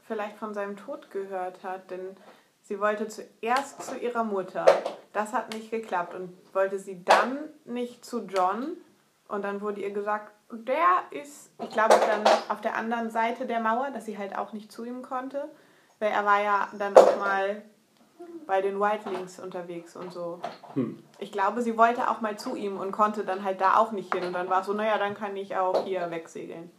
vielleicht 0.06 0.36
von 0.38 0.54
seinem 0.54 0.76
Tod 0.76 1.10
gehört 1.10 1.62
hat, 1.62 1.90
denn 1.90 2.16
sie 2.62 2.80
wollte 2.80 3.08
zuerst 3.08 3.82
zu 3.82 3.96
ihrer 3.98 4.24
Mutter. 4.24 4.64
Das 5.12 5.32
hat 5.32 5.52
nicht 5.54 5.70
geklappt 5.70 6.14
und 6.14 6.30
wollte 6.54 6.78
sie 6.78 7.04
dann 7.04 7.38
nicht 7.64 8.04
zu 8.04 8.26
John 8.26 8.76
und 9.28 9.42
dann 9.42 9.60
wurde 9.60 9.80
ihr 9.80 9.90
gesagt, 9.90 10.32
der 10.50 11.02
ist, 11.10 11.50
ich 11.62 11.68
glaube, 11.70 11.94
dann 12.06 12.24
auf 12.48 12.60
der 12.62 12.74
anderen 12.74 13.10
Seite 13.10 13.44
der 13.46 13.60
Mauer, 13.60 13.90
dass 13.92 14.06
sie 14.06 14.16
halt 14.16 14.36
auch 14.38 14.52
nicht 14.54 14.72
zu 14.72 14.84
ihm 14.84 15.02
konnte, 15.02 15.44
weil 15.98 16.10
er 16.10 16.24
war 16.24 16.42
ja 16.42 16.68
dann 16.78 16.96
auch 16.96 17.18
mal 17.18 17.62
bei 18.46 18.60
den 18.62 18.80
Wildlings 18.80 19.38
unterwegs 19.40 19.94
und 19.96 20.12
so. 20.12 20.40
Ich 21.18 21.32
glaube, 21.32 21.62
sie 21.62 21.76
wollte 21.76 22.10
auch 22.10 22.20
mal 22.20 22.38
zu 22.38 22.56
ihm 22.56 22.78
und 22.78 22.92
konnte 22.92 23.24
dann 23.24 23.44
halt 23.44 23.60
da 23.60 23.76
auch 23.76 23.92
nicht 23.92 24.12
hin. 24.14 24.24
Und 24.24 24.32
dann 24.32 24.48
war 24.48 24.60
es 24.60 24.66
so, 24.66 24.72
naja, 24.72 24.96
dann 24.98 25.14
kann 25.14 25.36
ich 25.36 25.56
auch 25.56 25.84
hier 25.84 26.10
wegsegeln. 26.10 26.70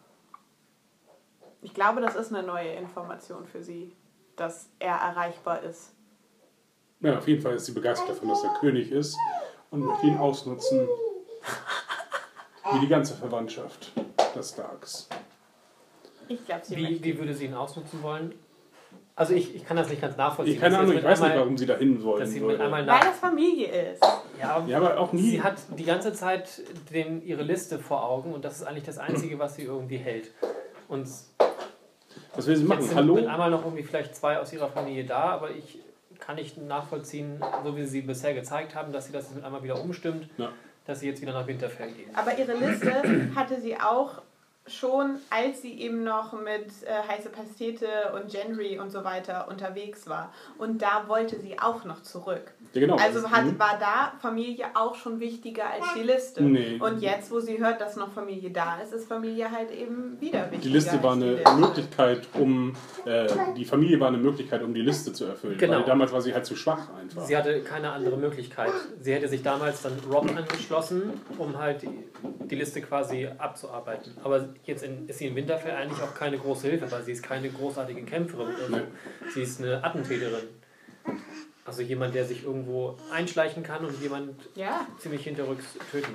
Ich 1.62 1.74
glaube, 1.74 2.02
das 2.02 2.16
ist 2.16 2.34
eine 2.34 2.46
neue 2.46 2.72
Information 2.74 3.46
für 3.46 3.62
sie, 3.64 3.96
dass 4.36 4.70
er 4.80 4.96
erreichbar 4.96 5.62
ist. 5.62 5.92
ja, 7.02 7.18
auf 7.18 7.28
jeden 7.28 7.42
Fall 7.42 7.56
ist 7.56 7.66
sie 7.66 7.74
begeistert 7.74 8.10
davon, 8.10 8.30
dass 8.30 8.44
er 8.44 8.54
König 8.60 8.92
ist 8.92 9.18
und 9.70 9.82
möchte 9.82 10.08
ihn 10.08 10.18
ausnutzen. 10.18 10.88
Wie 12.72 12.80
die 12.80 12.88
ganze 12.88 13.16
Verwandtschaft 13.16 13.92
des 14.36 14.50
Starks. 14.52 15.10
Ich 16.28 16.46
glaube, 16.46 16.64
sie 16.66 16.76
Wie, 16.78 16.84
möchte. 16.84 17.04
wie 17.04 17.18
würde 17.18 17.34
sie 17.34 17.46
ihn 17.46 17.56
ausnutzen 17.56 18.02
wollen? 18.04 18.34
Also 19.20 19.34
ich, 19.34 19.54
ich 19.54 19.66
kann 19.66 19.76
das 19.76 19.90
nicht 19.90 20.02
ganz 20.02 20.16
nachvollziehen. 20.16 20.54
Ich 20.56 20.62
keine 20.62 20.78
Ahnung, 20.80 20.94
ich 20.96 21.04
weiß 21.04 21.20
mit 21.20 21.20
nicht, 21.20 21.24
einmal- 21.32 21.40
warum 21.40 21.58
sie 21.58 21.66
dahin 21.66 22.02
wollen 22.06 22.22
Dass 22.22 22.32
sie 22.32 22.40
mit 22.40 22.58
einmal 22.60 22.80
Weil 22.80 22.86
nach... 22.86 23.04
das 23.04 23.18
Familie 23.20 23.68
ist. 23.92 24.02
Ja, 24.40 24.64
Ja, 24.66 24.78
aber 24.78 24.98
auch 24.98 25.12
nie. 25.12 25.32
Sie 25.32 25.44
hat 25.44 25.56
die 25.78 25.84
ganze 25.84 26.14
Zeit 26.14 26.62
den, 26.94 27.22
ihre 27.26 27.44
Liste 27.44 27.80
vor 27.80 28.06
Augen 28.06 28.34
und 28.34 28.46
das 28.46 28.56
ist 28.62 28.64
eigentlich 28.64 28.86
das 28.86 28.98
Einzige, 28.98 29.38
was 29.38 29.56
sie 29.56 29.64
irgendwie 29.64 29.98
hält. 29.98 30.32
Und 30.88 31.06
Was 32.36 32.48
will 32.48 32.56
sie 32.56 32.64
machen? 32.64 32.80
jetzt 32.80 32.90
sind 32.90 32.98
Hallo? 32.98 33.16
mit 33.16 33.28
einmal 33.28 33.52
noch 33.52 33.66
irgendwie 33.66 33.84
vielleicht 33.84 34.16
zwei 34.16 34.40
aus 34.40 34.54
ihrer 34.54 34.70
Familie 34.70 35.04
da, 35.04 35.24
aber 35.32 35.52
ich 35.52 35.80
kann 36.20 36.38
nicht 36.38 36.58
nachvollziehen, 36.58 37.42
so 37.66 37.76
wie 37.76 37.86
sie 37.86 38.02
bisher 38.02 38.34
gezeigt 38.34 38.74
haben, 38.74 38.94
dass 38.94 39.08
sie 39.08 39.12
das 39.12 39.26
jetzt 39.26 39.36
mit 39.36 39.44
einmal 39.44 39.64
wieder 39.64 39.82
umstimmt, 39.82 40.30
Ja. 40.38 40.50
dass 40.86 41.02
sie 41.02 41.08
jetzt 41.08 41.22
wieder 41.22 41.34
nach 41.34 41.46
Winterfell 41.46 41.92
gehen. 41.92 42.10
Aber 42.14 42.38
ihre 42.38 42.54
Liste 42.54 42.94
hatte 43.36 43.60
sie 43.60 43.76
auch 43.78 44.22
schon, 44.68 45.16
als 45.32 45.64
sie 45.64 45.74
eben 45.82 46.04
noch 46.04 46.32
mit 46.34 46.68
äh, 46.86 47.08
Heiße 47.08 47.30
Pastete 47.30 47.88
und 48.14 48.30
Genry 48.32 48.78
und 48.78 48.92
so 48.92 49.04
weiter 49.04 49.48
unterwegs 49.50 50.08
war. 50.08 50.32
Und 50.60 50.82
da 50.84 51.06
wollte 51.08 51.40
sie 51.40 51.58
auch 51.60 51.86
noch 51.86 52.04
zurück. 52.04 52.52
Ja, 52.74 52.82
genau. 52.82 52.98
Also 52.98 53.32
hat, 53.32 53.46
Mhm. 53.46 53.58
war 53.58 53.80
da 53.80 54.14
Familie 54.22 54.68
auch 54.76 54.94
schon 54.94 55.20
wichtiger 55.20 55.64
als 55.72 55.86
die 55.96 56.04
Liste. 56.04 56.44
Nee. 56.44 56.78
Und 56.80 57.02
jetzt, 57.02 57.32
wo 57.32 57.40
sie 57.40 57.58
hört, 57.58 57.82
dass 57.82 57.96
noch 57.96 58.12
Familie 58.12 58.52
da 58.52 58.80
ist, 58.80 58.94
ist 58.94 59.08
Familie 59.08 59.50
halt 59.50 59.72
eben 59.72 60.22
wieder 60.22 60.44
wichtiger. 60.52 60.62
Die 60.62 60.70
Liste 60.70 61.02
war 61.02 61.12
als 61.14 61.20
die 61.22 61.26
eine 61.26 61.36
Liste. 61.38 61.56
Möglichkeit, 61.56 62.28
um 62.36 62.76
äh, 63.06 63.28
die 63.58 63.66
Familie 63.66 64.00
war 64.00 64.10
eine 64.10 64.18
Möglichkeit, 64.20 64.62
um 64.62 64.74
die 64.76 64.82
Liste 64.82 65.14
zu 65.14 65.26
erfüllen. 65.26 65.58
Genau. 65.58 65.78
Weil 65.78 65.84
damals 65.86 66.12
war 66.12 66.22
sie 66.22 66.32
halt 66.34 66.46
zu 66.46 66.56
schwach 66.56 66.94
einfach. 66.94 67.24
Sie 67.26 67.36
hatte 67.36 67.62
keine 67.64 67.92
andere 67.92 68.18
Möglichkeit. 68.18 68.72
Sie 69.02 69.14
hätte 69.16 69.28
sich 69.30 69.42
damals 69.42 69.82
dann 69.82 69.94
Rob 70.12 70.30
angeschlossen, 70.30 71.20
um 71.40 71.58
halt 71.58 71.82
die, 71.82 71.90
die 72.46 72.56
Liste 72.56 72.82
quasi 72.84 73.28
abzuarbeiten. 73.38 74.16
Aber 74.24 74.50
jetzt 74.66 74.84
in, 74.84 75.08
ist 75.08 75.20
sie 75.20 75.28
in 75.28 75.36
Winterfell 75.36 75.76
eigentlich 75.76 76.02
auch 76.02 76.14
keine 76.16 76.38
große 76.38 76.68
Hilfe, 76.70 76.92
weil 76.92 77.04
sie 77.04 77.12
ist 77.14 77.24
keine 77.24 77.50
großartige 77.50 78.04
Kämpferin 78.04 78.48
oder 78.56 78.68
so. 78.68 78.76
Nee. 78.76 78.82
Sie 79.34 79.42
ist 79.42 79.62
eine 79.62 79.84
Attentäterin. 79.84 80.48
Also 81.66 81.82
jemand, 81.84 82.16
der 82.16 82.26
sich 82.26 82.44
irgendwo 82.44 82.98
einschleichen 83.12 83.64
kann 83.64 83.86
und 83.86 84.02
jemand 84.02 84.36
Ja, 84.56 84.88
ziemlich 84.98 85.24
hinterrücks 85.24 85.66
töten. 85.92 86.14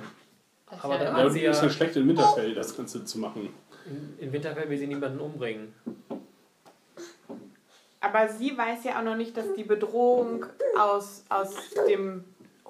das 0.69 0.83
Aber 0.83 0.95
ist 0.95 1.01
da- 1.01 1.05
ja 1.17 1.23
ja, 1.23 1.29
die 1.29 1.43
ist 1.45 1.61
ja 1.63 1.69
schlecht 1.69 1.95
in 1.95 2.07
Winterfell, 2.07 2.53
das 2.53 2.75
Ganze 2.75 3.05
zu 3.05 3.19
machen. 3.19 3.49
In, 3.85 4.15
in 4.27 4.33
Winterfell 4.33 4.69
will 4.69 4.77
sie 4.77 4.87
niemanden 4.87 5.19
umbringen. 5.19 5.73
Aber 8.01 8.27
sie 8.27 8.55
weiß 8.55 8.83
ja 8.83 8.99
auch 8.99 9.03
noch 9.03 9.15
nicht, 9.15 9.35
dass 9.35 9.53
die 9.55 9.63
Bedrohung 9.63 10.45
aus, 10.77 11.23
aus 11.29 11.55
dem 11.87 12.23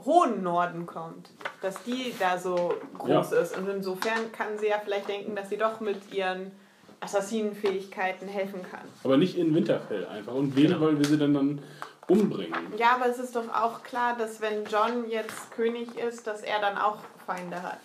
hohen 0.03 0.43
Norden 0.43 0.85
kommt. 0.85 1.29
Dass 1.61 1.81
die 1.83 2.13
da 2.19 2.37
so 2.37 2.73
groß 2.97 3.31
Ja. 3.31 3.39
ist. 3.39 3.57
Und 3.57 3.67
insofern 3.69 4.31
kann 4.31 4.57
sie 4.59 4.67
ja 4.67 4.79
vielleicht 4.83 5.07
denken, 5.07 5.35
dass 5.35 5.49
sie 5.49 5.57
doch 5.57 5.79
mit 5.79 6.13
ihren 6.13 6.51
Assassinenfähigkeiten 6.99 8.27
helfen 8.27 8.61
kann. 8.69 8.81
Aber 9.03 9.17
nicht 9.17 9.37
in 9.37 9.53
Winterfell 9.55 10.05
einfach. 10.07 10.33
Und 10.33 10.55
wen 10.55 10.67
Genau. 10.67 10.79
wollen 10.81 10.97
wir 10.97 11.05
sie 11.05 11.17
denn 11.17 11.33
dann 11.33 11.59
umbringen? 12.07 12.55
Ja, 12.77 12.95
aber 12.95 13.09
es 13.09 13.19
ist 13.19 13.35
doch 13.35 13.47
auch 13.49 13.83
klar, 13.83 14.15
dass 14.17 14.41
wenn 14.41 14.65
John 14.65 15.09
jetzt 15.09 15.51
König 15.51 15.95
ist, 15.97 16.27
dass 16.27 16.41
er 16.41 16.59
dann 16.61 16.77
auch 16.77 16.97
Feinde 17.25 17.61
hat. 17.63 17.79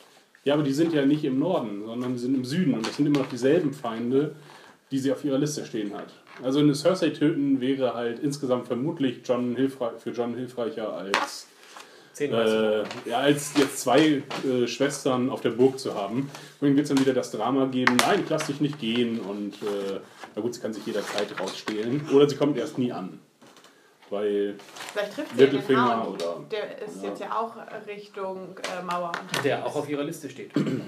Ja, 0.45 0.55
aber 0.55 0.63
die 0.63 0.73
sind 0.73 0.93
ja 0.93 1.05
nicht 1.05 1.25
im 1.25 1.39
Norden, 1.39 1.85
sondern 1.87 2.15
die 2.15 2.19
sind 2.19 2.35
im 2.35 2.45
Süden. 2.45 2.75
Und 2.75 2.87
das 2.87 2.97
sind 2.97 3.07
immer 3.07 3.19
noch 3.21 3.29
dieselben 3.29 3.73
Feinde, 3.73 4.35
die 4.91 4.99
sie 4.99 5.13
auf 5.13 5.25
ihrer 5.25 5.39
Liste 5.39 5.65
stehen 5.65 5.95
hat. 5.95 6.09
Also 6.43 6.59
eine 6.61 6.75
Cersei 6.75 7.11
töten 7.11 7.61
wäre 7.61 7.95
halt 7.95 8.19
insgesamt 8.21 8.67
vermutlich 8.67 9.21
John 9.25 9.55
hilfreich, 9.55 10.01
für 10.01 10.11
John 10.11 10.35
hilfreicher 10.35 10.93
als, 10.95 11.47
Zehnmal. 12.29 12.85
äh, 13.07 13.09
ja, 13.11 13.19
als 13.19 13.53
jetzt 13.57 13.79
zwei 13.81 14.23
äh, 14.45 14.67
Schwestern 14.67 15.31
auf 15.31 15.41
der 15.41 15.51
Burg 15.51 15.79
zu 15.79 15.95
haben. 15.95 16.31
Wohin 16.61 16.77
wird 16.77 16.85
es 16.85 16.89
dann 16.95 17.01
wieder 17.01 17.15
das 17.15 17.31
Drama 17.31 17.65
geben, 17.67 17.97
nein, 17.97 18.21
ich 18.25 18.29
lass 18.29 18.47
dich 18.47 18.61
nicht 18.61 18.79
gehen 18.79 19.21
und 19.21 19.55
äh, 19.63 20.01
na 20.35 20.43
gut, 20.43 20.55
sie 20.55 20.61
kann 20.61 20.73
sich 20.75 20.85
jederzeit 20.87 21.29
rausstehlen. 21.41 22.09
Oder 22.13 22.29
sie 22.29 22.37
kommt 22.37 22.57
erst 22.59 22.77
nie 22.79 22.93
an. 22.93 23.19
Weil, 24.11 24.57
Vielleicht 24.93 25.15
trifft 25.15 25.31
sie 25.37 25.41
ja 25.41 25.47
den 25.47 25.55
Littlefinger 25.57 26.05
Hound. 26.05 26.23
oder- 26.23 26.45
Der 26.51 26.83
ist 26.83 27.03
Ja. 27.03 27.09
jetzt 27.09 27.21
ja 27.21 27.33
auch 27.39 27.55
Richtung 27.87 28.57
äh, 28.59 28.83
Mauer 28.83 29.13
der 29.45 29.65
auch 29.65 29.77
auf 29.77 29.89
ihrer 29.89 30.03
Liste 30.05 30.29
steht. 30.29 30.55
und 30.57 30.83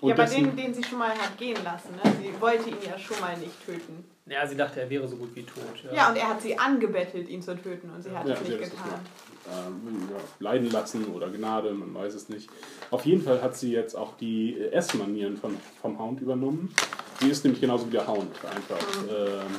ja, 0.00 0.14
aber 0.14 0.24
dessen- 0.24 0.56
den, 0.56 0.72
sie 0.74 0.82
schon 0.82 0.98
mal 0.98 1.10
hat 1.10 1.36
gehen 1.38 1.58
lassen. 1.62 1.90
Ne? 2.02 2.10
Sie 2.20 2.40
wollte 2.40 2.70
ihn 2.70 2.76
ja 2.84 2.98
schon 2.98 3.20
mal 3.20 3.36
nicht 3.36 3.64
töten. 3.64 4.04
Ja, 4.26 4.46
sie 4.46 4.56
dachte, 4.56 4.80
er 4.80 4.88
wäre 4.90 5.06
so 5.06 5.16
gut 5.16 5.34
wie 5.34 5.42
tot. 5.42 5.62
Ja, 5.94 6.08
und 6.08 6.16
er 6.16 6.28
hat 6.28 6.40
sie 6.40 6.56
angebettelt, 6.58 7.28
ihn 7.28 7.42
zu 7.42 7.54
töten 7.56 7.90
und 7.90 8.02
sie 8.02 8.10
hat 8.10 8.26
Ja, 8.26 8.34
es 8.34 8.40
nicht 8.40 8.58
getan. 8.58 9.00
Ja, 9.46 10.20
leiden 10.38 10.70
lassen 10.70 11.06
oder 11.06 11.28
Gnade, 11.28 11.72
man 11.72 11.94
weiß 11.94 12.14
es 12.14 12.28
nicht. 12.28 12.48
Auf 12.90 13.06
jeden 13.06 13.22
Fall 13.22 13.42
hat 13.42 13.56
sie 13.56 13.72
jetzt 13.72 13.94
auch 13.94 14.16
die 14.16 14.54
äh, 14.54 14.70
Essmanieren 14.70 15.36
von, 15.36 15.56
vom 15.80 15.98
Hound 15.98 16.20
übernommen. 16.20 16.74
Sie 17.20 17.28
ist 17.28 17.44
nämlich 17.44 17.60
genauso 17.60 17.86
wie 17.86 17.92
der 17.92 18.06
Hound 18.06 18.32
einfach. 18.44 18.86
Ähm, 19.08 19.56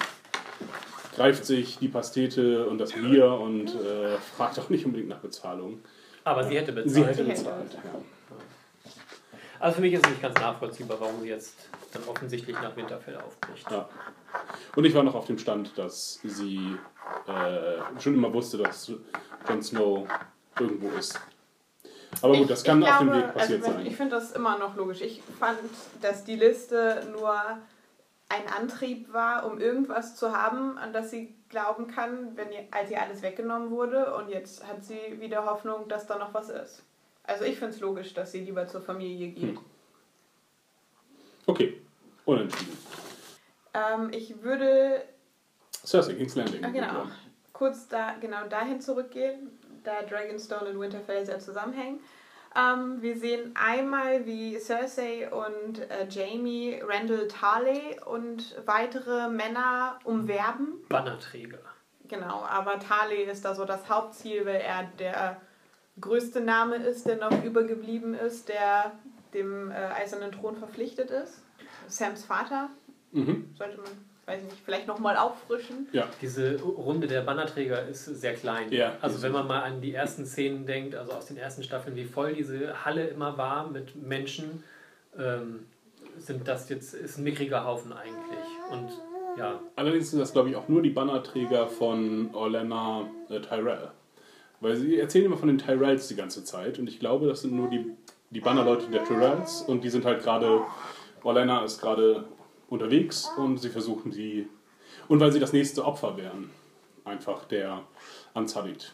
greift 1.16 1.46
sich 1.46 1.78
die 1.78 1.88
Pastete 1.88 2.68
und 2.68 2.78
das 2.80 2.94
Bier 2.94 3.32
und 3.32 3.76
äh, 3.76 4.18
fragt 4.36 4.60
auch 4.60 4.70
nicht 4.70 4.86
unbedingt 4.86 5.10
nach 5.10 5.20
Bezahlung. 5.20 5.80
Aber 6.24 6.44
sie 6.44 6.58
hätte 6.58 6.72
bezahlt. 6.72 6.94
Sie 6.94 7.04
hätte 7.04 7.16
Sie 7.16 7.32
hätte 7.32 7.42
bezahlt. 7.42 7.74
Ja. 7.74 8.02
Also 9.60 9.76
für 9.76 9.82
mich 9.82 9.94
ist 9.94 10.06
es 10.06 10.10
nicht 10.10 10.22
ganz 10.22 10.36
nachvollziehbar, 10.40 11.00
warum 11.00 11.22
sie 11.22 11.30
jetzt 11.30 11.70
dann 11.94 12.04
offensichtlich 12.08 12.56
nach 12.62 12.76
Winterfell 12.76 13.16
aufbricht. 13.18 13.70
Ja. 13.72 13.88
Und 14.76 14.86
ich 14.86 14.94
war 14.94 15.04
noch 15.04 15.16
auf 15.16 15.26
dem 15.26 15.38
Stand, 15.38 15.78
dass 15.78 16.20
sie 16.24 16.78
äh, 17.28 18.02
schon 18.02 18.16
immer 18.16 18.34
wusste, 18.34 18.58
dass 18.58 18.92
Jon 19.48 19.62
Snow 19.62 20.08
irgendwo 20.60 20.90
ist. 20.98 21.20
Aber 22.22 22.38
gut, 22.38 22.50
das 22.50 22.64
kann 22.64 22.82
ich 22.82 22.88
auf 22.88 23.00
dem 23.00 23.08
glaube, 23.10 23.28
Weg 23.28 23.34
passiert 23.34 23.62
also 23.64 23.72
wenn, 23.72 23.78
sein. 23.78 23.86
Ich 23.88 23.96
finde 23.96 24.16
das 24.16 24.32
immer 24.32 24.58
noch 24.58 24.76
logisch. 24.76 25.02
Ich 25.02 25.22
fand, 25.40 25.60
dass 26.02 26.24
die 26.24 26.36
Liste 26.36 27.08
nur 27.12 27.34
ein 28.30 28.48
Antrieb 28.48 29.12
war, 29.14 29.46
um 29.46 29.60
irgendwas 29.60 30.16
zu 30.16 30.32
haben, 30.32 30.78
an 30.78 30.94
das 30.94 31.12
sie 31.12 31.36
glauben 31.50 31.88
kann, 31.88 32.36
wenn 32.36 32.52
ihr, 32.52 32.66
als 32.72 32.90
ihr 32.90 33.02
alles 33.02 33.22
weggenommen 33.22 33.70
wurde. 33.72 34.16
Und 34.16 34.30
jetzt 34.30 34.66
hat 34.68 34.84
sie 34.84 35.20
wieder 35.20 35.46
Hoffnung, 35.46 35.88
dass 35.88 36.08
da 36.08 36.18
noch 36.18 36.34
was 36.34 36.50
ist. 36.50 36.84
Also 37.24 37.46
ich 37.46 37.58
finde 37.58 37.74
es 37.74 37.80
logisch, 37.80 38.14
dass 38.14 38.32
sie 38.32 38.42
lieber 38.42 38.68
zur 38.68 38.82
Familie 38.82 39.30
geht. 39.30 39.58
Hm. 39.58 39.60
Okay, 41.46 41.82
unentschieden. 42.26 42.78
Ähm, 43.74 44.10
ich 44.12 44.42
würde 44.44 45.04
Cersei, 45.86 46.14
King's 46.14 46.36
Landing. 46.36 46.64
Ah, 46.64 46.70
genau. 46.70 47.08
Kurz 47.52 47.88
da, 47.88 48.16
genau 48.20 48.48
dahin 48.48 48.82
zurückgehen, 48.82 49.60
da 49.84 50.02
Dragonstone 50.02 50.70
und 50.72 50.80
Winterfell 50.80 51.26
sehr 51.26 51.40
zusammenhängen. 51.40 52.00
Ähm, 52.56 53.02
wir 53.02 53.18
sehen 53.18 53.56
einmal, 53.56 54.26
wie 54.26 54.58
Cersei 54.60 55.30
und 55.32 55.80
äh, 55.80 56.08
Jamie 56.08 56.80
Randall 56.84 57.28
Tarley 57.28 58.00
und 58.06 58.56
weitere 58.66 59.28
Männer 59.28 60.00
umwerben. 60.04 60.76
Bannerträger. 60.88 61.60
Genau, 62.08 62.44
aber 62.44 62.80
Tarley 62.80 63.24
ist 63.24 63.44
da 63.44 63.56
so 63.56 63.66
das 63.66 63.90
Hauptziel, 63.90 64.46
weil 64.46 64.62
er 64.62 64.84
der 65.00 65.42
größte 66.00 66.42
Name 66.42 66.76
ist, 66.76 67.08
der 67.08 67.18
noch 67.18 67.44
übergeblieben 67.44 68.14
ist, 68.14 68.50
der 68.50 68.92
dem 69.34 69.72
äh, 69.72 69.76
Eisernen 69.76 70.32
Thron 70.32 70.56
verpflichtet 70.56 71.10
ist. 71.10 71.42
Sams 71.88 72.24
Vater 72.24 72.70
Mhm. 73.14 73.50
sollte 73.58 73.78
man, 73.78 73.90
weiß 74.26 74.44
nicht, 74.44 74.58
vielleicht 74.66 74.88
nochmal 74.88 75.18
auffrischen. 75.18 75.88
Ja, 75.92 76.08
Diese 76.22 76.60
Runde 76.62 77.08
der 77.08 77.22
Bannerträger 77.22 77.88
ist 77.88 78.06
sehr 78.06 78.34
klein. 78.34 78.72
Ja, 78.72 78.94
also 79.02 79.22
wenn 79.22 79.32
man 79.32 79.48
mal 79.48 79.62
an 79.62 79.82
die 79.82 79.94
ersten 79.94 80.26
Szenen 80.26 80.66
denkt, 80.66 80.96
also 80.96 81.14
aus 81.14 81.28
den 81.28 81.38
ersten 81.38 81.64
Staffeln, 81.64 81.96
wie 81.96 82.06
voll 82.06 82.34
diese 82.34 82.86
Halle 82.86 83.08
immer 83.08 83.38
war 83.38 83.70
mit 83.70 83.96
Menschen, 83.96 84.64
ähm, 85.18 85.66
sind 86.18 86.48
das 86.48 86.70
jetzt, 86.70 86.94
ist 86.94 87.18
ein 87.18 87.24
mickriger 87.24 87.66
Haufen 87.66 87.94
eigentlich. 87.94 88.46
Und 88.72 88.90
ja, 89.38 89.60
Allerdings 89.76 90.12
sind 90.12 90.20
das, 90.20 90.32
glaube 90.32 90.50
ich, 90.50 90.56
auch 90.56 90.68
nur 90.68 90.82
die 90.82 90.92
Bannerträger 90.92 91.68
von 91.68 92.30
Orlana 92.34 93.10
äh, 93.30 93.40
Tyrell. 93.40 93.92
Weil 94.60 94.76
sie 94.76 94.98
erzählen 95.00 95.26
immer 95.26 95.38
von 95.38 95.48
den 95.50 95.58
Tyrells 95.58 96.08
die 96.08 96.16
ganze 96.16 96.44
Zeit 96.44 96.80
und 96.80 96.88
ich 96.88 97.00
glaube, 97.00 97.28
das 97.28 97.42
sind 97.42 97.54
nur 97.54 97.70
die, 97.70 97.86
die 98.30 98.40
Bannerleute 98.40 98.88
der 98.90 99.04
Tyrells 99.04 99.62
und 99.62 99.84
die 99.84 99.90
sind 99.90 100.06
halt 100.06 100.24
gerade, 100.24 100.62
Orlana 101.24 101.64
ist 101.66 101.82
gerade 101.82 102.26
unterwegs 102.74 103.30
und 103.38 103.58
sie 103.58 103.70
versuchen 103.70 104.12
die, 104.12 104.48
und 105.08 105.20
weil 105.20 105.32
sie 105.32 105.40
das 105.40 105.54
nächste 105.54 105.86
Opfer 105.86 106.18
wären, 106.18 106.50
einfach 107.06 107.46
der 107.46 107.84
Unsullied. 108.34 108.94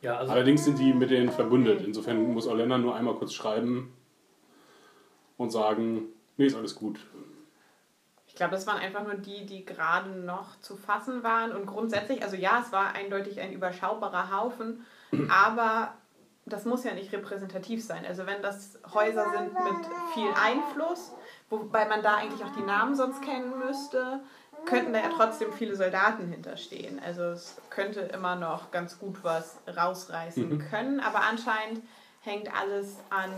ja 0.00 0.16
also 0.16 0.32
Allerdings 0.32 0.64
sind 0.64 0.78
die 0.78 0.92
mit 0.92 1.10
denen 1.10 1.30
verbündet, 1.30 1.82
insofern 1.86 2.32
muss 2.34 2.46
Orlana 2.46 2.78
nur 2.78 2.96
einmal 2.96 3.14
kurz 3.14 3.32
schreiben 3.32 3.92
und 5.36 5.50
sagen, 5.50 6.06
nee, 6.36 6.46
ist 6.46 6.56
alles 6.56 6.74
gut. 6.74 6.98
Ich 8.26 8.34
glaube, 8.34 8.52
das 8.52 8.66
waren 8.66 8.78
einfach 8.78 9.04
nur 9.04 9.14
die, 9.14 9.44
die 9.44 9.64
gerade 9.64 10.10
noch 10.10 10.58
zu 10.60 10.76
fassen 10.76 11.22
waren. 11.22 11.52
Und 11.52 11.66
grundsätzlich, 11.66 12.22
also 12.22 12.34
ja, 12.34 12.62
es 12.64 12.72
war 12.72 12.94
eindeutig 12.94 13.40
ein 13.40 13.52
überschaubarer 13.52 14.34
Haufen, 14.34 14.86
aber 15.28 15.92
das 16.46 16.64
muss 16.64 16.82
ja 16.84 16.94
nicht 16.94 17.12
repräsentativ 17.12 17.84
sein. 17.84 18.04
Also 18.06 18.26
wenn 18.26 18.42
das 18.42 18.78
Häuser 18.92 19.26
sind 19.30 19.52
mit 19.52 19.86
viel 20.14 20.30
Einfluss, 20.34 21.12
wobei 21.60 21.84
man 21.86 22.02
da 22.02 22.16
eigentlich 22.16 22.44
auch 22.44 22.52
die 22.56 22.62
Namen 22.62 22.94
sonst 22.96 23.22
kennen 23.22 23.58
müsste, 23.58 24.20
könnten 24.64 24.92
da 24.92 25.00
ja 25.00 25.10
trotzdem 25.16 25.52
viele 25.52 25.76
Soldaten 25.76 26.28
hinterstehen. 26.28 27.00
Also 27.04 27.22
es 27.22 27.56
könnte 27.70 28.00
immer 28.00 28.36
noch 28.36 28.70
ganz 28.70 28.98
gut 28.98 29.22
was 29.22 29.58
rausreißen 29.76 30.58
können, 30.70 31.00
aber 31.00 31.20
anscheinend 31.22 31.82
hängt 32.20 32.48
alles 32.54 32.96
an 33.10 33.30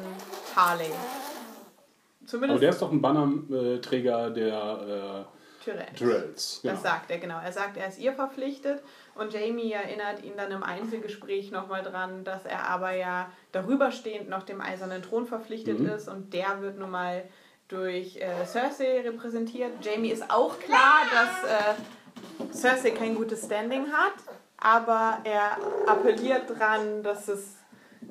Harley. 0.55 0.87
Aber 0.87 2.27
Zumindest 2.27 2.63
der 2.63 2.71
ist 2.71 2.81
doch 2.83 2.91
ein 2.93 3.03
Bannerträger 3.03 4.31
der 4.31 5.27
äh, 5.67 5.95
Tyrells. 5.95 6.61
Das 6.63 6.83
sagt 6.83 7.11
er, 7.11 7.19
genau. 7.19 7.39
Er 7.43 7.53
sagt, 7.53 7.79
er 7.79 7.89
ist 7.89 7.99
ihr 7.99 8.13
verpflichtet 8.13 8.83
und 9.15 9.33
Jamie 9.33 9.73
erinnert 9.73 10.23
ihn 10.23 10.35
dann 10.37 10.51
im 10.51 10.63
Einzelgespräch 10.63 11.51
nochmal 11.53 11.83
dran, 11.83 12.23
dass 12.25 12.45
er 12.45 12.69
aber 12.69 12.93
ja 12.93 13.31
darüberstehend 13.53 14.29
noch 14.29 14.43
dem 14.43 14.61
Eisernen 14.61 15.03
Thron 15.03 15.27
verpflichtet 15.27 15.81
Mhm. 15.81 15.89
ist 15.89 16.09
und 16.09 16.35
der 16.35 16.61
wird 16.61 16.79
nun 16.79 16.91
mal 16.91 17.25
durch 17.69 18.17
äh, 18.17 18.45
Cersei 18.47 19.01
repräsentiert. 19.01 19.73
Jamie 19.83 20.11
ist 20.11 20.31
auch 20.31 20.59
klar, 20.59 21.03
dass 21.11 21.51
äh, 21.51 22.53
Cersei 22.53 22.91
kein 22.91 23.15
gutes 23.15 23.45
Standing 23.47 23.87
hat, 23.93 24.15
aber 24.59 25.19
er 25.25 25.57
appelliert 25.87 26.45
dran, 26.59 27.03
dass 27.03 27.29
es 27.29 27.57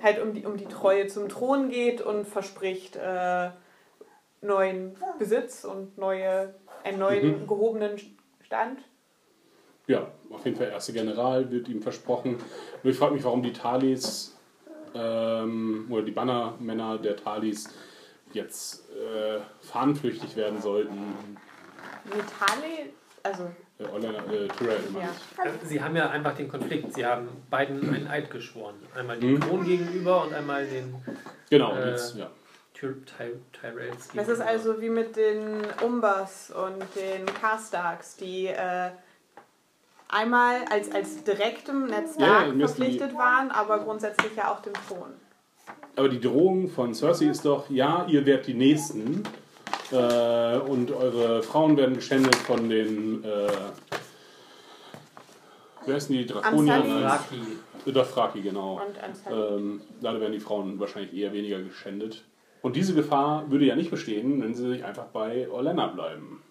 halt 0.01 0.21
um 0.21 0.33
die, 0.33 0.45
um 0.45 0.57
die 0.57 0.65
Treue 0.65 1.07
zum 1.07 1.29
Thron 1.29 1.69
geht 1.69 2.01
und 2.01 2.25
verspricht 2.27 2.95
äh, 2.95 3.49
neuen 4.41 4.95
Besitz 5.19 5.63
und 5.63 5.97
neue, 5.97 6.53
einen 6.83 6.99
neuen 6.99 7.41
Mhm. 7.43 7.47
gehobenen 7.47 7.97
Stand. 8.41 8.79
Ja, 9.87 10.07
auf 10.31 10.43
jeden 10.45 10.57
Fall 10.57 10.69
erster 10.69 10.93
General 10.93 11.49
wird 11.51 11.67
ihm 11.69 11.81
versprochen. 11.81 12.37
Nur 12.83 12.91
ich 12.91 12.97
frage 12.97 13.13
mich, 13.13 13.23
warum 13.23 13.43
die 13.43 13.53
Talis 13.53 14.37
ähm, 14.95 15.87
oder 15.89 16.03
die 16.03 16.11
Bannermänner 16.11 16.97
der 16.97 17.15
Talis 17.17 17.69
jetzt 18.35 18.83
äh, 18.91 19.39
fahnenflüchtig 19.65 20.35
werden 20.35 20.61
sollten. 20.61 21.15
Vitali, 22.05 22.93
also 23.23 23.49
Äh, 23.79 23.85
Orlana, 23.85 24.19
äh, 24.31 24.47
Tyrell, 24.49 24.79
ja. 24.93 25.09
ich. 25.61 25.67
Sie 25.69 25.81
haben 25.81 25.95
ja 25.95 26.09
einfach 26.09 26.35
den 26.35 26.47
Konflikt. 26.49 26.93
Sie 26.93 27.05
haben 27.05 27.27
beiden 27.49 27.93
einen 27.93 28.07
Eid 28.07 28.29
geschworen. 28.29 28.75
Einmal 28.95 29.17
dem 29.19 29.35
Mhm. 29.35 29.41
Thron 29.41 29.63
gegenüber 29.65 30.23
und 30.23 30.33
einmal 30.33 30.65
den 30.67 30.95
Genau, 31.49 31.75
Äh, 31.75 31.91
jetzt, 31.91 32.15
ja. 32.15 32.29
Ty 32.73 32.93
Ty 33.05 33.33
Tyrells 33.53 33.95
Das 33.97 34.07
gegenüber. 34.09 34.33
ist 34.33 34.41
also 34.41 34.81
wie 34.81 34.89
mit 34.89 35.15
den 35.15 35.61
Umbers 35.81 36.51
und 36.51 36.83
den 36.95 37.25
Karstarks, 37.25 38.15
die 38.17 38.47
äh, 38.47 38.89
einmal 40.09 40.65
als, 40.69 40.91
als 40.91 41.23
direktem 41.23 41.85
Netzwerk 41.87 42.19
Ja, 42.29 42.45
ja, 42.45 42.51
die- 42.51 42.59
verpflichtet 42.59 43.15
waren, 43.15 43.51
aber 43.51 43.79
grundsätzlich 43.79 44.35
ja 44.35 44.51
auch 44.51 44.61
dem 44.61 44.73
Thron. 44.87 45.13
Aber 45.95 46.09
die 46.09 46.19
Drohung 46.19 46.69
von 46.69 46.93
Cersei 46.93 47.25
ist 47.25 47.45
doch, 47.45 47.69
ja, 47.69 48.05
ihr 48.07 48.25
werdet 48.25 48.47
die 48.47 48.55
Nächsten 48.55 49.23
äh, 49.91 50.57
und 50.57 50.91
eure 50.91 51.43
Frauen 51.43 51.77
werden 51.77 51.95
geschändet 51.95 52.35
von 52.35 52.67
den, 52.67 53.23
äh, 53.23 53.47
wer 55.85 55.97
ist 55.97 56.09
denn 56.09 56.17
die 56.17 56.25
Drakonier? 56.25 56.83
Raki. 57.03 57.41
Dothraki, 57.85 58.41
genau. 58.41 58.81
Und. 58.81 58.97
Ähm, 59.29 59.81
leider 60.01 60.21
werden 60.21 60.33
die 60.33 60.39
Frauen 60.39 60.79
wahrscheinlich 60.79 61.13
eher 61.13 61.33
weniger 61.33 61.61
geschändet. 61.61 62.23
Und 62.61 62.75
diese 62.75 62.95
Gefahr 62.95 63.51
würde 63.51 63.65
ja 63.65 63.75
nicht 63.75 63.91
bestehen, 63.91 64.41
wenn 64.41 64.55
sie 64.55 64.67
sich 64.69 64.85
einfach 64.85 65.07
bei 65.07 65.49
Orlena 65.49 65.87
bleiben. 65.87 66.41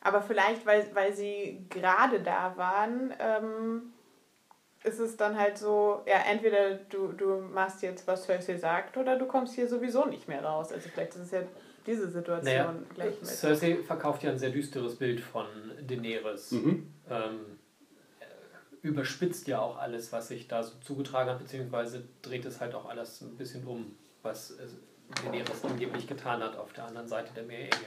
Aber 0.00 0.22
vielleicht, 0.22 0.64
weil, 0.64 0.88
weil 0.94 1.12
sie 1.12 1.66
gerade 1.68 2.20
da 2.20 2.54
waren, 2.56 3.12
ähm, 3.18 3.92
ist 4.86 5.00
es 5.00 5.16
dann 5.16 5.36
halt 5.36 5.58
so, 5.58 6.02
ja, 6.06 6.22
entweder 6.30 6.74
du, 6.74 7.08
du 7.08 7.40
machst 7.40 7.82
jetzt, 7.82 8.06
was 8.06 8.24
Cersei 8.24 8.56
sagt, 8.56 8.96
oder 8.96 9.18
du 9.18 9.26
kommst 9.26 9.54
hier 9.54 9.68
sowieso 9.68 10.06
nicht 10.06 10.28
mehr 10.28 10.44
raus. 10.44 10.72
Also 10.72 10.88
vielleicht 10.88 11.14
ist 11.16 11.22
es 11.22 11.30
ja 11.32 11.42
diese 11.86 12.08
Situation 12.08 12.44
Naja, 12.44 12.74
gleich 12.94 13.20
mit. 13.20 13.26
Cersei 13.26 13.78
verkauft 13.84 14.22
ja 14.22 14.30
ein 14.30 14.38
sehr 14.38 14.50
düsteres 14.50 14.96
Bild 14.96 15.20
von 15.20 15.46
Daenerys. 15.86 16.52
Mhm. 16.52 16.92
Ähm, 17.10 17.58
überspitzt 18.82 19.48
ja 19.48 19.58
auch 19.60 19.78
alles, 19.78 20.12
was 20.12 20.28
sich 20.28 20.46
da 20.46 20.62
so 20.62 20.74
zugetragen 20.80 21.30
hat, 21.30 21.40
beziehungsweise 21.40 22.04
dreht 22.22 22.44
es 22.44 22.60
halt 22.60 22.74
auch 22.74 22.88
alles 22.88 23.20
ein 23.22 23.36
bisschen 23.36 23.66
um, 23.66 23.96
was 24.22 24.52
äh, 24.52 24.66
Daenerys 25.24 25.64
angeblich 25.64 26.06
getan 26.06 26.42
hat 26.42 26.56
auf 26.56 26.72
der 26.72 26.86
anderen 26.86 27.08
Seite 27.08 27.32
der 27.34 27.42
Meerenge. 27.42 27.86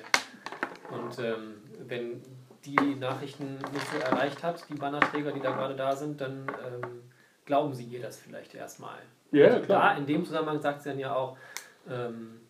Und 0.92 1.18
ähm, 1.20 1.62
wenn 1.88 2.22
die 2.66 2.96
Nachrichten 2.96 3.56
nicht 3.74 3.88
so 3.92 3.98
erreicht 4.00 4.44
hat, 4.44 4.64
die 4.70 4.76
Bannerträger, 4.76 5.32
die 5.32 5.40
da 5.40 5.52
gerade 5.52 5.76
da 5.76 5.96
sind, 5.96 6.20
dann 6.22 6.48
ähm, 6.68 7.04
glauben 7.46 7.74
sie 7.74 7.86
ihr 7.86 8.02
das 8.02 8.18
vielleicht 8.18 8.54
erstmal. 8.56 9.00
Ja, 9.32 9.60
klar. 9.60 9.94
Da 9.94 9.98
in 9.98 10.06
dem 10.06 10.26
Zusammenhang 10.26 10.60
sagt 10.60 10.82
sie 10.82 10.90
dann 10.90 11.00
ja 11.00 11.16
auch, 11.16 11.38
ähm, 11.90 12.42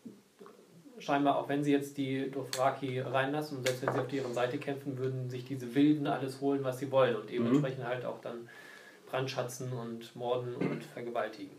scheinbar 0.98 1.38
auch 1.38 1.48
wenn 1.48 1.63
sie 1.63 1.72
jetzt 1.72 1.98
die 1.98 2.30
Dothraki 2.30 3.00
reinlassen 3.00 3.58
und 3.58 3.65
selbst 3.67 3.86
wenn 3.86 3.93
sie 3.93 4.00
auf 4.00 4.08
deren 4.08 4.34
Seite 4.34 4.58
kämpfen, 4.58 4.98
würden 4.98 5.30
sich 5.30 5.45
diese 5.45 5.74
Wilden 5.76 6.08
alles 6.08 6.41
holen, 6.41 6.63
was 6.63 6.80
sie 6.80 6.91
wollen 6.91 7.15
und 7.15 7.30
dementsprechend 7.30 7.86
halt 7.86 8.04
auch 8.06 8.19
dann 8.22 8.50
brandschatzen 9.10 9.72
und 9.74 10.13
morden 10.15 10.56
und 10.56 10.84
vergewaltigen. 10.84 11.56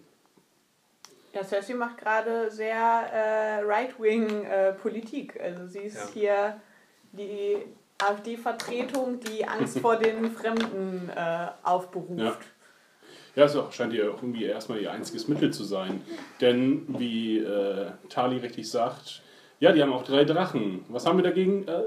Ja, 1.32 1.44
Cersei 1.44 1.74
macht 1.74 1.98
gerade 1.98 2.50
sehr 2.50 2.74
äh, 2.76 3.60
Right-Wing-Politik. 3.62 5.40
also 5.40 5.66
sie 5.66 5.80
ist 5.80 5.96
Ja. 5.96 6.08
hier 6.12 6.60
die 7.12 7.56
AfD-Vertretung, 8.02 9.20
die 9.20 9.46
Angst 9.46 9.78
vor 9.78 9.96
den 9.96 10.30
Fremden 10.36 11.10
äh, 11.14 11.48
aufberuft. 11.62 12.18
Ja. 12.18 12.36
Ja, 13.36 13.44
es 13.44 13.56
scheint 13.74 13.92
ja 13.92 14.10
auch 14.10 14.22
irgendwie 14.22 14.44
erstmal 14.44 14.80
ihr 14.80 14.90
einziges 14.90 15.28
Mittel 15.28 15.52
zu 15.52 15.62
sein. 15.62 16.02
Denn, 16.40 16.84
wie 16.98 17.38
äh, 17.38 17.92
Tali 18.08 18.38
richtig 18.38 18.68
sagt, 18.68 19.22
ja, 19.60 19.72
die 19.72 19.80
haben 19.82 19.92
auch 19.92 20.02
drei 20.02 20.24
Drachen. 20.24 20.84
Was 20.88 21.06
haben 21.06 21.16
wir 21.16 21.22
dagegen? 21.22 21.66
Äh, 21.68 21.82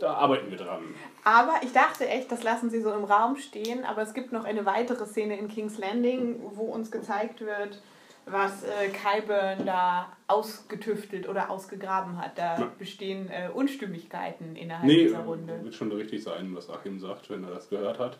da 0.00 0.14
arbeiten 0.14 0.50
wir 0.50 0.58
dran. 0.58 0.94
Aber 1.24 1.54
ich 1.62 1.72
dachte 1.72 2.08
echt, 2.08 2.30
das 2.32 2.42
lassen 2.42 2.70
sie 2.70 2.80
so 2.80 2.92
im 2.92 3.04
Raum 3.04 3.36
stehen, 3.36 3.84
aber 3.84 4.02
es 4.02 4.14
gibt 4.14 4.32
noch 4.32 4.44
eine 4.44 4.64
weitere 4.64 5.06
Szene 5.06 5.38
in 5.38 5.48
King's 5.48 5.78
Landing, 5.78 6.40
wo 6.54 6.64
uns 6.64 6.90
gezeigt 6.90 7.40
wird, 7.40 7.80
was 8.30 8.62
äh, 8.64 8.88
Kyburn 8.88 9.64
da 9.66 10.12
ausgetüftelt 10.26 11.28
oder 11.28 11.50
ausgegraben 11.50 12.18
hat. 12.20 12.36
Da 12.38 12.58
Ja. 12.58 12.72
bestehen 12.78 13.28
äh, 13.30 13.48
Unstimmigkeiten 13.52 14.56
innerhalb 14.56 14.86
Nee, 14.86 15.04
dieser 15.04 15.20
Runde. 15.20 15.62
wird 15.64 15.74
schon 15.74 15.90
richtig 15.92 16.22
sein, 16.22 16.54
was 16.54 16.68
Achim 16.70 16.98
sagt, 16.98 17.30
wenn 17.30 17.44
er 17.44 17.50
das 17.50 17.68
gehört 17.68 17.98
hat. 17.98 18.18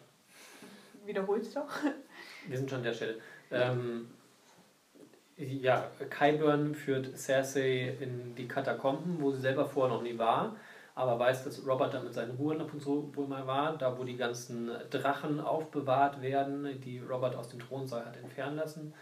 Wiederholst 1.04 1.56
doch. 1.56 1.68
Wir 2.46 2.56
sind 2.56 2.68
schon 2.68 2.78
an 2.78 2.84
der 2.84 2.92
Stelle. 2.92 3.18
Ähm, 3.50 4.08
ja, 5.36 5.86
Qyburn 6.10 6.74
führt 6.74 7.16
Cersei 7.16 7.96
in 8.00 8.34
die 8.34 8.48
Katakomben, 8.48 9.20
wo 9.20 9.30
sie 9.30 9.40
selber 9.40 9.66
vorher 9.66 9.94
noch 9.96 10.02
nie 10.02 10.18
war, 10.18 10.56
aber 10.94 11.18
weiß, 11.18 11.44
dass 11.44 11.64
Robert 11.66 11.94
da 11.94 12.00
mit 12.02 12.12
seinen 12.12 12.32
Ruhen 12.36 12.60
ab 12.60 12.70
und 12.72 12.82
zu 12.82 13.12
wohl 13.14 13.28
mal 13.28 13.46
war, 13.46 13.78
da 13.78 13.96
wo 13.98 14.02
die 14.04 14.16
ganzen 14.16 14.68
Drachen 14.90 15.40
aufbewahrt 15.40 16.20
werden, 16.22 16.80
die 16.84 16.98
Robert 16.98 17.36
aus 17.36 17.48
dem 17.50 17.60
Thronsaal 17.60 18.04
hat 18.04 18.16
entfernen 18.16 18.56
lassen. 18.56 18.92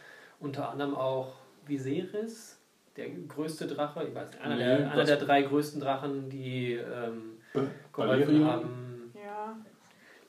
Unter 0.40 0.68
anderem 0.70 0.94
auch 0.94 1.34
Viserys, 1.66 2.58
der 2.96 3.08
größte 3.10 3.66
Drache, 3.66 4.04
ich 4.04 4.14
weiß 4.14 4.30
nicht, 4.32 4.40
einer, 4.42 4.56
Nee, 4.56 4.64
der, 4.78 4.90
einer 4.92 5.04
der 5.04 5.16
drei 5.16 5.42
größten 5.42 5.80
Drachen, 5.80 6.28
die 6.30 6.72
ähm, 6.74 7.38
geholfen 7.52 7.72
Valerian? 7.96 8.44
haben, 8.44 9.12
Ja. 9.14 9.56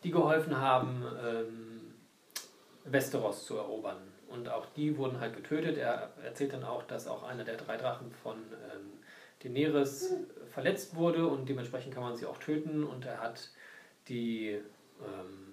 die 0.03 0.11
geholfen 0.11 0.57
haben, 0.57 1.03
ähm, 1.25 1.93
Westeros 2.85 3.45
zu 3.45 3.57
erobern. 3.57 3.97
Und 4.29 4.49
auch 4.49 4.65
die 4.75 4.97
wurden 4.97 5.19
halt 5.19 5.35
getötet. 5.35 5.77
Er 5.77 6.11
erzählt 6.23 6.53
dann 6.53 6.63
auch, 6.63 6.83
dass 6.83 7.07
auch 7.07 7.23
einer 7.23 7.43
der 7.45 7.55
drei 7.57 7.77
Drachen 7.77 8.11
von 8.11 8.35
ähm, 8.35 8.91
Daenerys 9.43 10.13
verletzt 10.49 10.95
wurde 10.95 11.27
und 11.27 11.47
dementsprechend 11.47 11.93
kann 11.93 12.03
man 12.03 12.15
sie 12.15 12.25
auch 12.25 12.37
töten. 12.37 12.83
Und 12.83 13.05
er 13.05 13.19
hat 13.21 13.49
die, 14.09 14.49
ähm, 15.01 15.46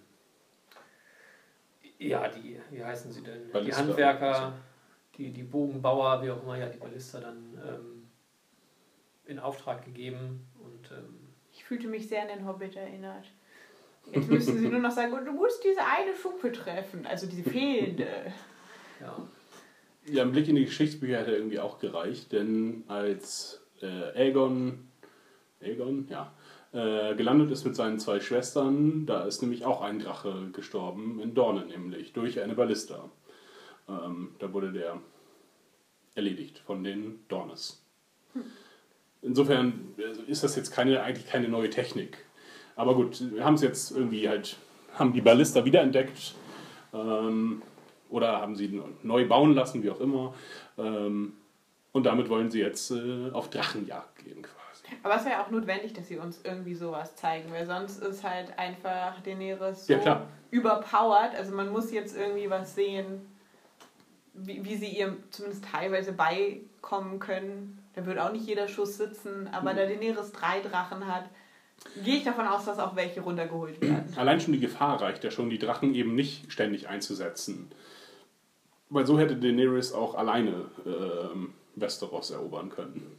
ja, 1.98 2.28
die, 2.28 2.59
wie 2.70 2.85
heißen 2.85 3.12
sie 3.12 3.22
denn? 3.22 3.46
Die 3.46 3.52
Ballista. 3.52 3.80
Handwerker, 3.80 4.52
die, 5.16 5.30
die 5.30 5.42
Bogenbauer, 5.42 6.22
wie 6.22 6.30
auch 6.30 6.42
immer, 6.42 6.59
ja, 6.59 6.68
die 6.68 6.78
Ballista 6.78 7.20
dann 7.20 7.59
ähm, 7.66 8.09
in 9.26 9.38
Auftrag 9.38 9.85
gegeben 9.85 10.46
und 10.59 10.90
ähm, 10.90 11.28
Ich 11.52 11.64
fühlte 11.64 11.87
mich 11.88 12.09
sehr 12.09 12.22
an 12.22 12.28
den 12.28 12.46
Hobbit 12.46 12.76
erinnert. 12.76 13.26
Jetzt 14.12 14.28
müssen 14.28 14.59
sie 14.59 14.68
nur 14.68 14.80
noch 14.80 14.90
sagen, 14.90 15.12
du 15.24 15.33
musst 15.33 15.64
diese 15.64 15.80
eine 15.80 16.14
Schuppe 16.14 16.52
treffen, 16.52 17.07
also 17.07 17.26
diese 17.26 17.48
fehlende. 17.48 18.07
ja. 19.00 19.28
Ja, 20.07 20.22
ein 20.22 20.33
Blick 20.33 20.48
in 20.48 20.57
die 20.57 20.66
Geschichtsbücher 20.66 21.20
hätte 21.20 21.33
irgendwie 21.33 21.59
auch 21.59 21.78
gereicht, 21.78 22.33
denn 22.33 22.85
als 22.88 23.62
äh, 23.80 23.87
Aegon, 24.14 24.87
Aegon, 25.62 26.07
ja, 26.11 26.30
äh, 26.74 27.14
gelandet 27.14 27.50
ist 27.50 27.64
mit 27.64 27.76
seinen 27.76 27.98
zwei 27.98 28.20
Schwestern, 28.20 29.06
da 29.06 29.22
ist 29.24 29.40
nämlich 29.42 29.64
auch 29.64 29.80
ein 29.80 30.00
Drache 30.00 30.50
gestorben, 30.52 31.20
in 31.20 31.32
Dorne 31.34 31.64
nämlich, 31.66 32.12
durch 32.12 32.40
eine 32.40 32.54
Ballista. 32.54 33.08
Ähm, 33.88 34.34
da 34.40 34.52
wurde 34.52 34.72
der 34.72 35.00
erledigt 36.14 36.58
von 36.58 36.82
den 36.84 37.20
Dornes. 37.28 37.84
Insofern 39.22 39.94
also 40.04 40.22
ist 40.22 40.42
das 40.42 40.56
jetzt 40.56 40.72
keine, 40.72 41.02
eigentlich 41.02 41.26
keine 41.26 41.48
neue 41.48 41.70
Technik. 41.70 42.18
Aber 42.76 42.94
gut, 42.94 43.22
wir 43.32 43.44
haben 43.44 43.54
es 43.54 43.62
jetzt 43.62 43.92
irgendwie 43.92 44.28
halt, 44.28 44.56
haben 44.94 45.12
die 45.12 45.20
Ballista 45.20 45.64
wiederentdeckt. 45.64 46.34
Ähm, 46.92 47.62
oder 48.10 48.40
haben 48.40 48.54
sie 48.54 48.80
neu 49.02 49.26
bauen 49.26 49.54
lassen, 49.54 49.82
wie 49.82 49.90
auch 49.90 50.00
immer. 50.00 50.34
Ähm, 50.78 51.34
und 51.92 52.04
damit 52.06 52.28
wollen 52.28 52.50
sie 52.50 52.60
jetzt 52.60 52.90
äh, 52.90 53.30
auf 53.32 53.50
Drachenjagd 53.50 54.24
gehen 54.24 54.42
quasi. 54.42 54.63
Aber 55.02 55.16
es 55.16 55.24
wäre 55.24 55.40
auch 55.40 55.50
notwendig, 55.50 55.92
dass 55.94 56.08
sie 56.08 56.18
uns 56.18 56.40
irgendwie 56.44 56.74
sowas 56.74 57.14
zeigen, 57.16 57.50
weil 57.52 57.66
sonst 57.66 58.02
ist 58.02 58.22
halt 58.22 58.58
einfach 58.58 59.20
Daenerys 59.22 59.86
so 59.86 59.94
Ja, 59.94 60.26
überpowered. 60.50 61.34
Also 61.36 61.54
man 61.54 61.70
muss 61.70 61.90
jetzt 61.90 62.16
irgendwie 62.16 62.50
was 62.50 62.74
sehen, 62.74 63.20
wie, 64.34 64.64
wie 64.64 64.76
sie 64.76 64.88
ihr 64.88 65.16
zumindest 65.30 65.64
teilweise 65.64 66.12
beikommen 66.12 67.18
können. 67.18 67.78
Da 67.94 68.04
wird 68.06 68.18
auch 68.18 68.32
nicht 68.32 68.46
jeder 68.46 68.68
Schuss 68.68 68.96
sitzen, 68.96 69.48
aber 69.52 69.72
Mhm. 69.72 69.76
da 69.76 69.86
Daenerys 69.86 70.32
drei 70.32 70.60
Drachen 70.60 71.06
hat, 71.06 71.24
gehe 72.02 72.16
ich 72.16 72.24
davon 72.24 72.46
aus, 72.46 72.64
dass 72.64 72.78
auch 72.78 72.96
welche 72.96 73.20
runtergeholt 73.20 73.80
werden. 73.80 74.12
Allein 74.16 74.40
schon 74.40 74.52
die 74.52 74.60
Gefahr 74.60 75.00
reicht 75.00 75.24
ja 75.24 75.30
schon, 75.30 75.50
die 75.50 75.58
Drachen 75.58 75.94
eben 75.94 76.14
nicht 76.14 76.50
ständig 76.52 76.88
einzusetzen. 76.88 77.70
Weil 78.90 79.06
so 79.06 79.18
hätte 79.18 79.36
Daenerys 79.36 79.92
auch 79.92 80.14
alleine 80.14 80.66
ähm, 80.86 81.54
Westeros 81.74 82.30
erobern 82.30 82.68
können. 82.70 83.18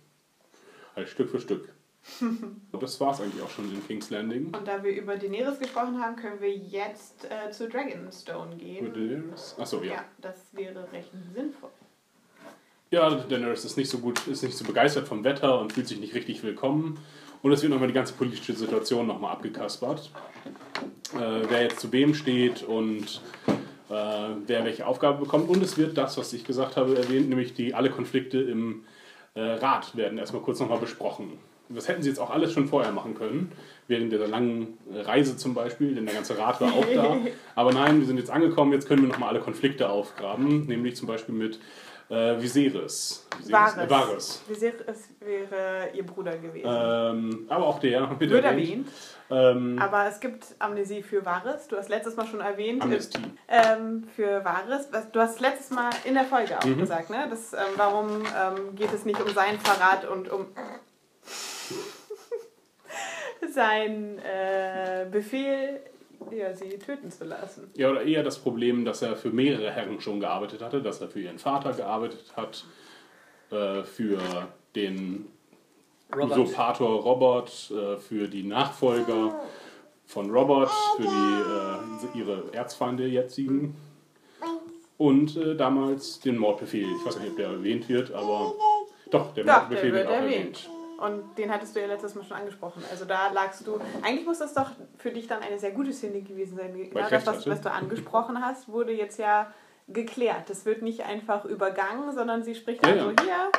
Halt 0.95 1.09
Stück 1.09 1.29
für 1.29 1.39
Stück. 1.39 1.73
Und 2.21 2.61
das 2.81 2.99
war 2.99 3.13
es 3.13 3.21
eigentlich 3.21 3.41
auch 3.41 3.49
schon 3.49 3.71
in 3.71 3.85
King's 3.87 4.09
Landing. 4.09 4.53
Und 4.53 4.67
da 4.67 4.83
wir 4.83 4.91
über 4.91 5.17
Daenerys 5.17 5.59
gesprochen 5.59 5.99
haben, 5.99 6.15
können 6.15 6.39
wir 6.39 6.55
jetzt 6.55 7.25
äh, 7.25 7.51
zu 7.51 7.67
Dragonstone 7.67 8.51
Mit 8.51 8.59
gehen. 8.59 8.93
Daenerys? 8.93 9.55
Achso, 9.57 9.81
ja. 9.81 9.93
Ja, 9.93 10.05
das 10.21 10.35
wäre 10.53 10.87
recht 10.91 11.09
sinnvoll. 11.33 11.71
Ja, 12.91 13.09
Daenerys 13.09 13.65
ist 13.65 13.75
nicht 13.75 13.89
so 13.89 13.97
gut, 13.97 14.25
ist 14.27 14.43
nicht 14.43 14.55
so 14.55 14.63
begeistert 14.63 15.07
vom 15.07 15.23
Wetter 15.23 15.59
und 15.59 15.73
fühlt 15.73 15.87
sich 15.87 15.99
nicht 15.99 16.13
richtig 16.13 16.43
willkommen. 16.43 16.99
Und 17.41 17.51
es 17.51 17.61
wird 17.61 17.71
nochmal 17.71 17.87
die 17.87 17.93
ganze 17.93 18.13
politische 18.13 18.53
Situation 18.53 19.07
nochmal 19.07 19.33
abgekaspert. 19.33 20.11
Äh, 21.13 21.49
wer 21.49 21.63
jetzt 21.63 21.79
zu 21.79 21.91
wem 21.91 22.13
steht 22.13 22.63
und 22.63 23.21
äh, 23.89 23.93
wer 24.45 24.63
welche 24.63 24.85
Aufgabe 24.87 25.19
bekommt. 25.19 25.49
Und 25.49 25.61
es 25.61 25.77
wird 25.77 25.97
das, 25.97 26.17
was 26.17 26.33
ich 26.33 26.43
gesagt 26.43 26.77
habe, 26.77 26.97
erwähnt, 26.97 27.29
nämlich 27.29 27.53
die 27.53 27.73
alle 27.73 27.89
Konflikte 27.89 28.39
im 28.39 28.83
Rat 29.41 29.95
werden 29.95 30.17
erstmal 30.17 30.41
kurz 30.41 30.59
nochmal 30.59 30.79
besprochen. 30.79 31.37
Das 31.69 31.87
hätten 31.87 32.03
sie 32.03 32.09
jetzt 32.09 32.19
auch 32.19 32.29
alles 32.29 32.53
schon 32.53 32.67
vorher 32.67 32.91
machen 32.91 33.15
können, 33.15 33.51
während 33.87 34.11
der 34.11 34.27
langen 34.27 34.77
äh, 34.93 35.01
Reise 35.01 35.35
zum 35.35 35.53
Beispiel, 35.53 35.95
denn 35.95 36.05
der 36.05 36.13
ganze 36.13 36.37
Rat 36.37 36.61
war 36.61 36.71
auch 36.73 36.85
da. 36.93 37.17
Aber 37.55 37.73
nein, 37.73 37.99
wir 37.99 38.05
sind 38.05 38.17
jetzt 38.17 38.29
angekommen, 38.29 38.71
jetzt 38.71 38.87
können 38.87 39.01
wir 39.01 39.09
nochmal 39.09 39.29
alle 39.29 39.39
Konflikte 39.39 39.89
aufgraben, 39.89 40.67
nämlich 40.67 40.95
zum 40.95 41.07
Beispiel 41.07 41.33
mit 41.33 41.59
äh, 42.09 42.39
Viserys. 42.39 43.25
Viserys? 43.39 43.51
Varys. 43.51 43.77
Äh, 43.77 43.89
Varys. 43.89 44.43
Viserys 44.47 45.09
wäre 45.19 45.89
ihr 45.93 46.05
Bruder 46.05 46.37
gewesen. 46.37 46.67
Ähm, 46.71 47.45
aber 47.49 47.65
auch 47.65 47.79
der 47.79 48.19
Wird 48.19 48.31
erwähnt. 48.31 48.45
erwähnt. 48.45 48.87
Ähm, 49.31 49.79
Aber 49.79 50.05
es 50.07 50.19
gibt 50.19 50.45
Amnesie 50.59 51.01
für 51.01 51.25
Varys. 51.25 51.67
Du 51.67 51.77
hast 51.77 51.89
letztes 51.89 52.15
Mal 52.15 52.27
schon 52.27 52.41
erwähnt. 52.41 52.83
Amnestie. 52.83 53.19
Ähm, 53.47 54.07
für. 54.15 54.43
Was- 54.45 55.11
Du 55.11 55.19
hast 55.19 55.39
letztes 55.39 55.71
Mal 55.71 55.89
in 56.03 56.13
der 56.13 56.25
Folge 56.25 56.59
auch 56.59 56.63
Mhm. 56.65 56.77
gesagt, 56.79 57.09
ne? 57.09 57.25
Das, 57.29 57.53
ähm, 57.53 57.59
warum 57.75 58.21
ähm, 58.23 58.75
geht 58.75 58.93
es 58.93 59.03
nicht 59.05 59.19
um 59.19 59.29
seinen 59.29 59.59
Verrat 59.59 60.05
und 60.07 60.29
um 60.29 60.45
sein 63.51 64.19
äh, 64.19 65.05
Befehl, 65.09 65.79
ja, 66.31 66.53
sie 66.53 66.77
töten 66.79 67.11
zu 67.11 67.25
lassen. 67.25 67.71
Ja, 67.75 67.89
oder 67.89 68.03
eher 68.03 68.23
das 68.23 68.39
Problem, 68.39 68.85
dass 68.85 69.01
er 69.01 69.15
für 69.15 69.29
mehrere 69.29 69.71
Herren 69.71 69.99
schon 70.01 70.19
gearbeitet 70.19 70.61
hatte, 70.61 70.81
dass 70.81 71.01
er 71.01 71.07
für 71.09 71.19
ihren 71.21 71.39
Vater 71.39 71.73
gearbeitet 71.73 72.33
hat, 72.35 72.65
äh, 73.51 73.83
für 73.83 74.19
den 74.75 75.27
Robert. 76.15 76.37
Usurpator 76.37 77.01
Robert, 77.01 77.71
äh, 77.71 77.97
für 77.97 78.27
die 78.27 78.43
Nachfolger 78.43 79.39
von 80.05 80.29
Robert, 80.31 80.71
für 80.97 81.03
die, 81.03 82.17
äh, 82.17 82.19
ihre 82.19 82.43
Erzfeinde 82.53 83.05
jetzigen 83.07 83.75
und 84.97 85.35
äh, 85.35 85.55
damals 85.55 86.19
den 86.19 86.37
Mordbefehl. 86.37 86.87
Ich 86.99 87.05
weiß 87.05 87.19
nicht, 87.19 87.31
ob 87.31 87.37
der 87.37 87.49
erwähnt 87.49 87.89
wird, 87.89 88.11
aber 88.13 88.53
doch, 89.11 89.33
der 89.33 89.43
Doch, 89.43 89.43
der 89.43 89.45
Mordbefehl 89.45 89.93
wird 89.93 90.07
wird 90.07 90.07
auch 90.07 90.21
erwähnt. 90.21 90.65
erwähnt. 90.65 90.69
Und 90.97 91.37
den 91.37 91.51
hattest 91.51 91.75
du 91.75 91.81
ja 91.81 91.87
letztes 91.87 92.15
Mal 92.15 92.23
schon 92.23 92.37
angesprochen. 92.37 92.81
Also 92.89 93.03
da 93.03 93.29
lagst 93.33 93.67
du. 93.67 93.79
Eigentlich 94.01 94.25
muss 94.25 94.39
das 94.39 94.53
doch 94.53 94.71
für 94.97 95.11
dich 95.11 95.27
dann 95.27 95.41
eine 95.41 95.59
sehr 95.59 95.71
gute 95.71 95.91
Szene 95.91 96.21
gewesen 96.21 96.55
sein. 96.57 96.73
Genau 96.73 97.03
ich 97.03 97.09
das, 97.09 97.25
was, 97.25 97.47
was 97.47 97.59
du 97.61 97.69
angesprochen 97.69 98.41
hast, 98.41 98.69
wurde 98.69 98.93
jetzt 98.93 99.19
ja 99.19 99.51
geklärt. 99.89 100.49
Das 100.49 100.65
wird 100.65 100.81
nicht 100.81 101.03
einfach 101.03 101.43
übergangen, 101.43 102.13
sondern 102.15 102.43
sie 102.43 102.55
spricht 102.55 102.85
Ja, 102.85 102.95
dann 102.95 102.97
ja. 102.97 103.03
so: 103.17 103.23
Hier, 103.23 103.51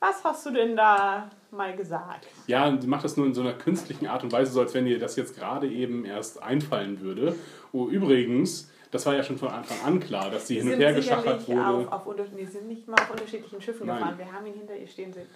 was 0.00 0.24
hast 0.24 0.46
du 0.46 0.50
denn 0.50 0.76
da 0.76 1.30
mal 1.50 1.74
gesagt? 1.76 2.26
Ja, 2.46 2.66
und 2.68 2.82
sie 2.82 2.86
macht 2.88 3.04
das 3.04 3.16
nur 3.16 3.26
in 3.26 3.34
so 3.34 3.40
einer 3.40 3.54
künstlichen 3.54 4.06
Art 4.06 4.22
und 4.22 4.32
Weise, 4.32 4.52
so 4.52 4.60
als 4.60 4.74
wenn 4.74 4.86
ihr 4.86 4.98
das 4.98 5.16
jetzt 5.16 5.36
gerade 5.36 5.68
eben 5.68 6.04
erst 6.04 6.42
einfallen 6.42 7.00
würde. 7.00 7.34
Oh, 7.72 7.88
übrigens, 7.88 8.70
das 8.90 9.04
war 9.06 9.14
ja 9.14 9.22
schon 9.22 9.38
von 9.38 9.48
Anfang 9.48 9.78
an 9.84 10.00
klar, 10.00 10.30
dass 10.30 10.46
sie 10.46 10.60
hin 10.60 10.72
und 10.72 10.78
her 10.78 10.92
geschachert 10.92 11.46
wurde. 11.48 11.92
auf, 11.92 12.06
auf, 12.06 12.16
die 12.36 12.44
sind 12.46 12.68
nicht 12.68 12.86
mal 12.86 12.94
auf 13.00 13.10
unterschiedlichen 13.10 13.60
Schiffen 13.60 13.86
Nein. 13.86 13.98
gefahren. 13.98 14.18
Wir 14.18 14.32
haben 14.32 14.46
ihn 14.46 14.54
hinter 14.54 14.76
ihr 14.76 14.86
stehen 14.86 15.12
sehen. 15.12 15.26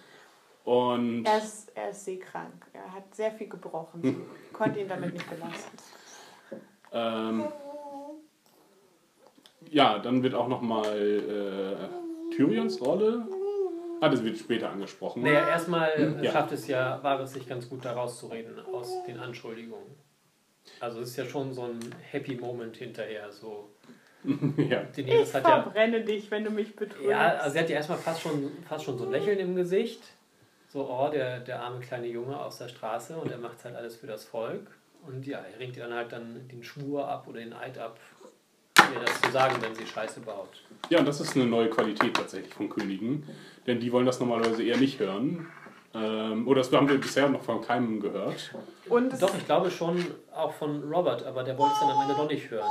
Und 0.63 1.25
Er 1.25 1.39
ist, 1.39 1.71
er 1.75 1.89
ist 1.89 2.05
seekrank. 2.05 2.65
Er 2.71 2.93
hat 2.93 3.13
sehr 3.13 3.31
viel 3.31 3.49
gebrochen. 3.49 4.01
Sie 4.01 4.17
konnte 4.53 4.79
ihn 4.79 4.87
damit 4.87 5.13
nicht 5.13 5.29
belasten. 5.29 5.77
ähm, 6.93 7.43
ja, 9.69 9.99
dann 9.99 10.23
wird 10.23 10.35
auch 10.35 10.47
nochmal 10.47 10.97
äh, 12.31 12.33
Tyrions 12.35 12.81
Rolle. 12.81 13.27
Ah, 14.03 14.09
das 14.09 14.23
wird 14.23 14.37
später 14.37 14.69
angesprochen. 14.69 15.23
Naja, 15.23 15.47
erstmal 15.47 15.89
äh, 15.91 16.25
Ja. 16.25 16.31
schafft 16.31 16.51
es 16.51 16.67
ja 16.67 17.01
Varys 17.01 17.33
sich 17.33 17.47
ganz 17.47 17.69
gut 17.69 17.85
da 17.85 17.93
rauszureden 17.93 18.59
aus 18.65 19.03
den 19.05 19.17
Anschuldigungen. 19.19 19.95
Also 20.79 20.99
es 21.01 21.09
ist 21.09 21.17
ja 21.17 21.25
schon 21.25 21.53
so 21.53 21.63
ein 21.63 21.79
Happy 22.11 22.35
Moment 22.35 22.75
hinterher. 22.75 23.31
So. 23.31 23.69
ja. 24.57 24.83
Ich 24.95 25.33
hat 25.33 25.43
ja, 25.43 25.61
verbrenne 25.63 26.01
dich, 26.01 26.29
wenn 26.31 26.43
du 26.43 26.49
mich 26.49 26.75
betrügst. 26.75 27.09
ja, 27.09 27.35
also 27.37 27.53
sie 27.53 27.59
hat 27.59 27.69
ja 27.69 27.75
erstmal 27.77 27.97
fast 27.97 28.21
schon, 28.21 28.51
fast 28.67 28.85
schon 28.85 28.97
so 28.97 29.05
ein 29.05 29.11
Lächeln 29.11 29.39
im 29.39 29.55
Gesicht. 29.55 30.01
So, 30.67 30.89
oh, 30.89 31.09
der, 31.09 31.39
der 31.39 31.61
arme 31.61 31.79
kleine 31.81 32.07
Junge 32.07 32.37
aus 32.39 32.57
der 32.57 32.67
Straße 32.67 33.15
und 33.15 33.31
er 33.31 33.37
macht 33.37 33.63
halt 33.63 33.75
alles 33.75 33.95
für 33.95 34.07
das 34.07 34.25
Volk. 34.25 34.67
Und 35.05 35.25
ja, 35.27 35.39
er 35.39 35.59
ringt 35.59 35.77
ihr 35.77 35.83
dann 35.83 35.93
halt 35.93 36.11
dann 36.11 36.47
den 36.47 36.63
Schwur 36.63 37.07
ab 37.07 37.27
oder 37.27 37.39
den 37.39 37.53
Eid 37.53 37.77
ab, 37.77 37.99
ihr 38.93 38.99
das 39.05 39.21
zu 39.21 39.31
sagen, 39.31 39.55
wenn 39.61 39.75
sie 39.75 39.85
Scheiße 39.85 40.19
baut. 40.21 40.49
ja, 40.89 40.99
und 40.99 41.07
das 41.07 41.21
ist 41.21 41.35
eine 41.35 41.45
neue 41.45 41.69
Qualität 41.69 42.15
tatsächlich 42.15 42.53
von 42.53 42.69
Königen. 42.69 43.27
Denn 43.67 43.79
die 43.79 43.91
wollen 43.91 44.05
das 44.05 44.19
normalerweise 44.19 44.63
eher 44.63 44.77
nicht 44.77 44.99
hören. 44.99 45.47
Ähm, 45.95 46.47
oder 46.47 46.61
das 46.61 46.71
haben 46.73 46.89
wir 46.89 46.97
bisher 46.99 47.29
noch 47.29 47.43
von 47.43 47.61
keinem 47.61 47.99
gehört. 47.99 48.53
Und 48.89 49.21
Doch, 49.21 49.35
ich 49.37 49.45
glaube 49.45 49.69
schon 49.69 50.03
auch 50.35 50.51
von 50.53 50.83
Robert, 50.91 51.23
aber 51.23 51.43
der 51.43 51.57
wollte 51.57 51.73
es 51.75 51.79
dann 51.81 51.89
am 51.91 52.01
Ende 52.01 52.15
doch 52.15 52.27
nicht 52.27 52.49
hören. 52.49 52.67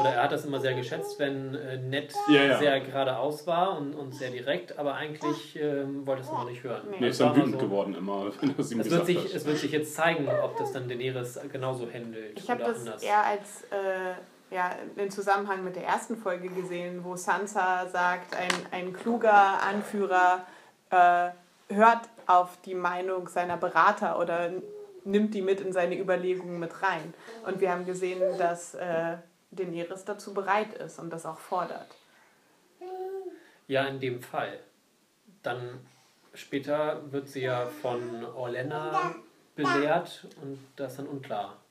Oder 0.00 0.10
er 0.10 0.22
hat 0.24 0.32
das 0.32 0.44
immer 0.44 0.60
sehr 0.60 0.74
geschätzt, 0.74 1.18
wenn 1.18 1.54
äh, 1.54 1.76
Ned 1.76 2.12
Ja, 2.28 2.42
ja. 2.44 2.58
sehr 2.58 2.80
geradeaus 2.80 3.46
war 3.46 3.76
und, 3.76 3.94
und 3.94 4.14
sehr 4.14 4.30
direkt, 4.30 4.78
aber 4.78 4.94
eigentlich 4.94 5.56
ähm, 5.60 6.06
wollte 6.06 6.22
es 6.22 6.28
immer 6.30 6.44
nicht 6.46 6.62
hören. 6.64 6.82
Nee. 6.98 7.08
Ist 7.08 7.20
dann 7.20 7.36
wütend 7.36 7.58
geworden 7.58 7.94
immer, 7.94 8.26
wenn 8.40 8.56
das 8.56 8.72
ihm 8.72 8.80
Es 8.80 8.90
wird, 8.90 9.06
sich, 9.06 9.18
hat. 9.18 9.34
es 9.34 9.44
wird 9.44 9.58
sich 9.58 9.70
jetzt 9.72 9.94
zeigen, 9.94 10.26
ob 10.42 10.56
das 10.56 10.72
dann 10.72 10.88
Daenerys 10.88 11.38
genauso 11.52 11.86
handelt 11.92 12.38
Ich 12.38 12.48
habe 12.50 12.62
das 12.62 12.78
anders. 12.80 13.02
eher 13.02 13.24
als 13.24 13.62
äh, 13.70 14.14
ja, 14.54 14.76
im 14.96 15.10
Zusammenhang 15.10 15.64
mit 15.64 15.74
der 15.74 15.84
ersten 15.84 16.16
Folge 16.16 16.48
gesehen, 16.48 17.02
wo 17.02 17.16
Sansa 17.16 17.88
sagt, 17.88 18.36
ein, 18.36 18.52
ein 18.70 18.92
kluger 18.92 19.60
Anführer 19.60 20.46
äh, 20.90 21.30
hört 21.74 22.08
auf 22.26 22.56
die 22.64 22.74
Meinung 22.74 23.28
seiner 23.28 23.56
Berater 23.56 24.18
oder 24.18 24.52
nimmt 25.04 25.34
die 25.34 25.42
mit 25.42 25.60
in 25.60 25.72
seine 25.72 25.98
Überlegungen 25.98 26.60
mit 26.60 26.82
rein. 26.82 27.12
Und 27.44 27.60
wir 27.60 27.72
haben 27.72 27.84
gesehen, 27.84 28.38
dass 28.38 28.74
äh, 28.74 29.16
Daenerys 29.50 30.04
dazu 30.04 30.32
bereit 30.32 30.72
ist 30.74 31.00
und 31.00 31.10
das 31.10 31.26
auch 31.26 31.38
fordert. 31.38 31.88
Ja, 33.66 33.84
in 33.86 33.98
dem 33.98 34.22
Fall. 34.22 34.60
Dann 35.42 35.80
später 36.32 37.00
wird 37.10 37.28
sie 37.28 37.42
ja 37.42 37.66
von 37.66 38.24
Orlena 38.24 39.16
belehrt 39.56 40.28
und 40.40 40.58
das 40.76 40.92
ist 40.92 40.98
dann 41.00 41.08
unklar. 41.08 41.63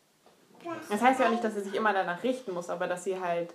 Das 0.89 1.01
heißt 1.01 1.19
ja 1.19 1.27
auch 1.27 1.31
nicht, 1.31 1.43
dass 1.43 1.55
sie 1.55 1.61
sich 1.61 1.75
immer 1.75 1.93
danach 1.93 2.23
richten 2.23 2.53
muss, 2.53 2.69
aber 2.69 2.87
dass 2.87 3.03
sie 3.03 3.19
halt 3.19 3.53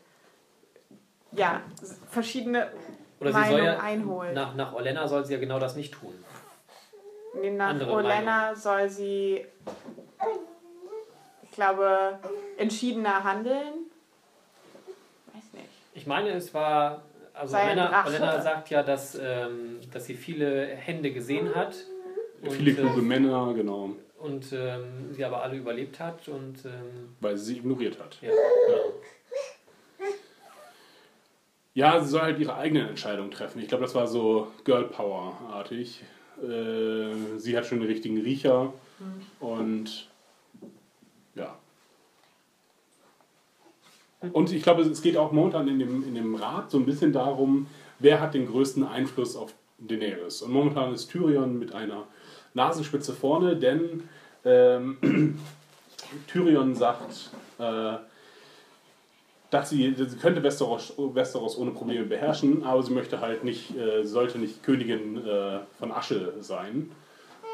ja, 1.33 1.63
verschiedene 2.11 2.71
Oder 3.21 3.33
sie 3.33 3.39
soll 3.39 3.43
Meinungen 3.43 3.65
ja, 3.65 3.79
einholt. 3.79 4.35
nach, 4.35 4.55
nach 4.55 4.73
Orlena 4.73 5.07
soll 5.07 5.25
sie 5.25 5.35
ja 5.35 5.41
genau 5.41 5.59
das 5.59 5.77
nicht 5.77 5.95
tun. 5.95 6.15
Nee, 7.35 7.51
nach 7.51 7.69
Andere 7.71 7.93
Olenna 7.93 8.55
soll 8.55 8.89
sie, 8.89 9.45
ich 11.43 11.51
glaube, 11.53 12.19
entschiedener 12.57 13.23
handeln. 13.23 13.87
Weiß 15.33 15.53
nicht. 15.53 15.69
Ich 15.95 16.07
meine, 16.07 16.31
es 16.31 16.53
war. 16.55 17.03
Also 17.35 17.53
Sei 17.53 17.67
Olena. 17.67 18.05
Olena 18.07 18.41
sagt 18.41 18.71
ja, 18.71 18.83
dass, 18.83 19.15
ähm, 19.15 19.79
dass 19.93 20.07
sie 20.07 20.15
viele 20.15 20.67
Hände 20.67 21.13
gesehen 21.13 21.55
hat. 21.55 21.77
Und, 22.43 22.53
Viele 22.53 22.75
kluge 22.75 23.01
äh, 23.01 23.05
Männer, 23.05 23.53
genau, 23.55 23.91
und 24.19 24.53
ähm, 24.53 25.13
sie 25.13 25.25
aber 25.25 25.43
alle 25.43 25.57
überlebt 25.57 26.01
hat. 26.01 26.29
Und 26.29 26.65
ähm, 26.65 27.15
weil 27.21 27.37
sie 27.37 27.47
sie 27.47 27.57
ignoriert 27.59 27.99
hat. 27.99 28.19
ja. 28.23 28.31
Ja, 31.75 32.01
sie 32.01 32.09
soll 32.09 32.23
halt 32.23 32.41
ihre 32.41 32.57
eigene 32.57 32.89
Entscheidung 32.89 33.31
treffen. 33.31 33.61
Ich 33.61 33.69
glaube, 33.69 33.85
das 33.85 33.95
war 33.95 34.09
so 34.09 34.49
Girl 34.65 34.89
Power-artig. 34.89 36.03
Äh, 36.43 37.39
sie 37.39 37.57
hat 37.57 37.67
schon 37.67 37.79
den 37.79 37.89
richtigen 37.89 38.21
Riecher 38.21 38.73
und 39.39 40.09
ja. 41.37 41.57
Und 44.33 44.53
ich 44.53 44.63
glaube, 44.65 44.83
es 44.83 45.03
geht 45.03 45.17
auch 45.17 45.31
momentan 45.31 45.69
in 45.69 45.79
dem, 45.79 46.03
in 46.03 46.17
dem 46.17 46.35
Rat 46.35 46.73
so 46.73 46.79
ein 46.79 46.85
bisschen 46.85 47.13
darum, 47.13 47.69
wer 48.01 48.21
hat 48.21 48.35
den 48.35 48.49
größten 48.49 48.85
Einfluss 48.85 49.37
auf 49.37 49.55
Daenerys. 49.79 50.43
Und 50.43 50.53
momentan 50.53 50.93
ist 50.93 51.09
Tyrion 51.09 51.59
mit 51.61 51.75
einer 51.75 52.09
Nasenspitze 52.55 53.13
vorne, 53.13 53.57
denn 53.57 54.09
ähm, 54.45 55.39
Tyrion 56.27 56.75
sagt, 56.75 57.31
äh, 57.59 57.95
dass 59.51 59.71
sie, 59.71 59.95
sie 59.97 60.17
könnte 60.19 60.43
Westeros, 60.43 60.95
Westeros 60.97 61.57
ohne 61.57 61.71
Probleme 61.71 62.05
beherrschen, 62.05 62.65
aber 62.65 62.83
sie 62.83 62.93
möchte 62.93 63.21
halt 63.21 63.45
nicht, 63.45 63.77
äh, 63.77 64.05
sollte 64.05 64.39
nicht 64.39 64.63
Königin 64.63 65.27
äh, 65.27 65.61
von 65.79 65.91
Asche 65.93 66.35
sein. 66.41 66.91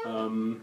Ähm, 0.05 0.61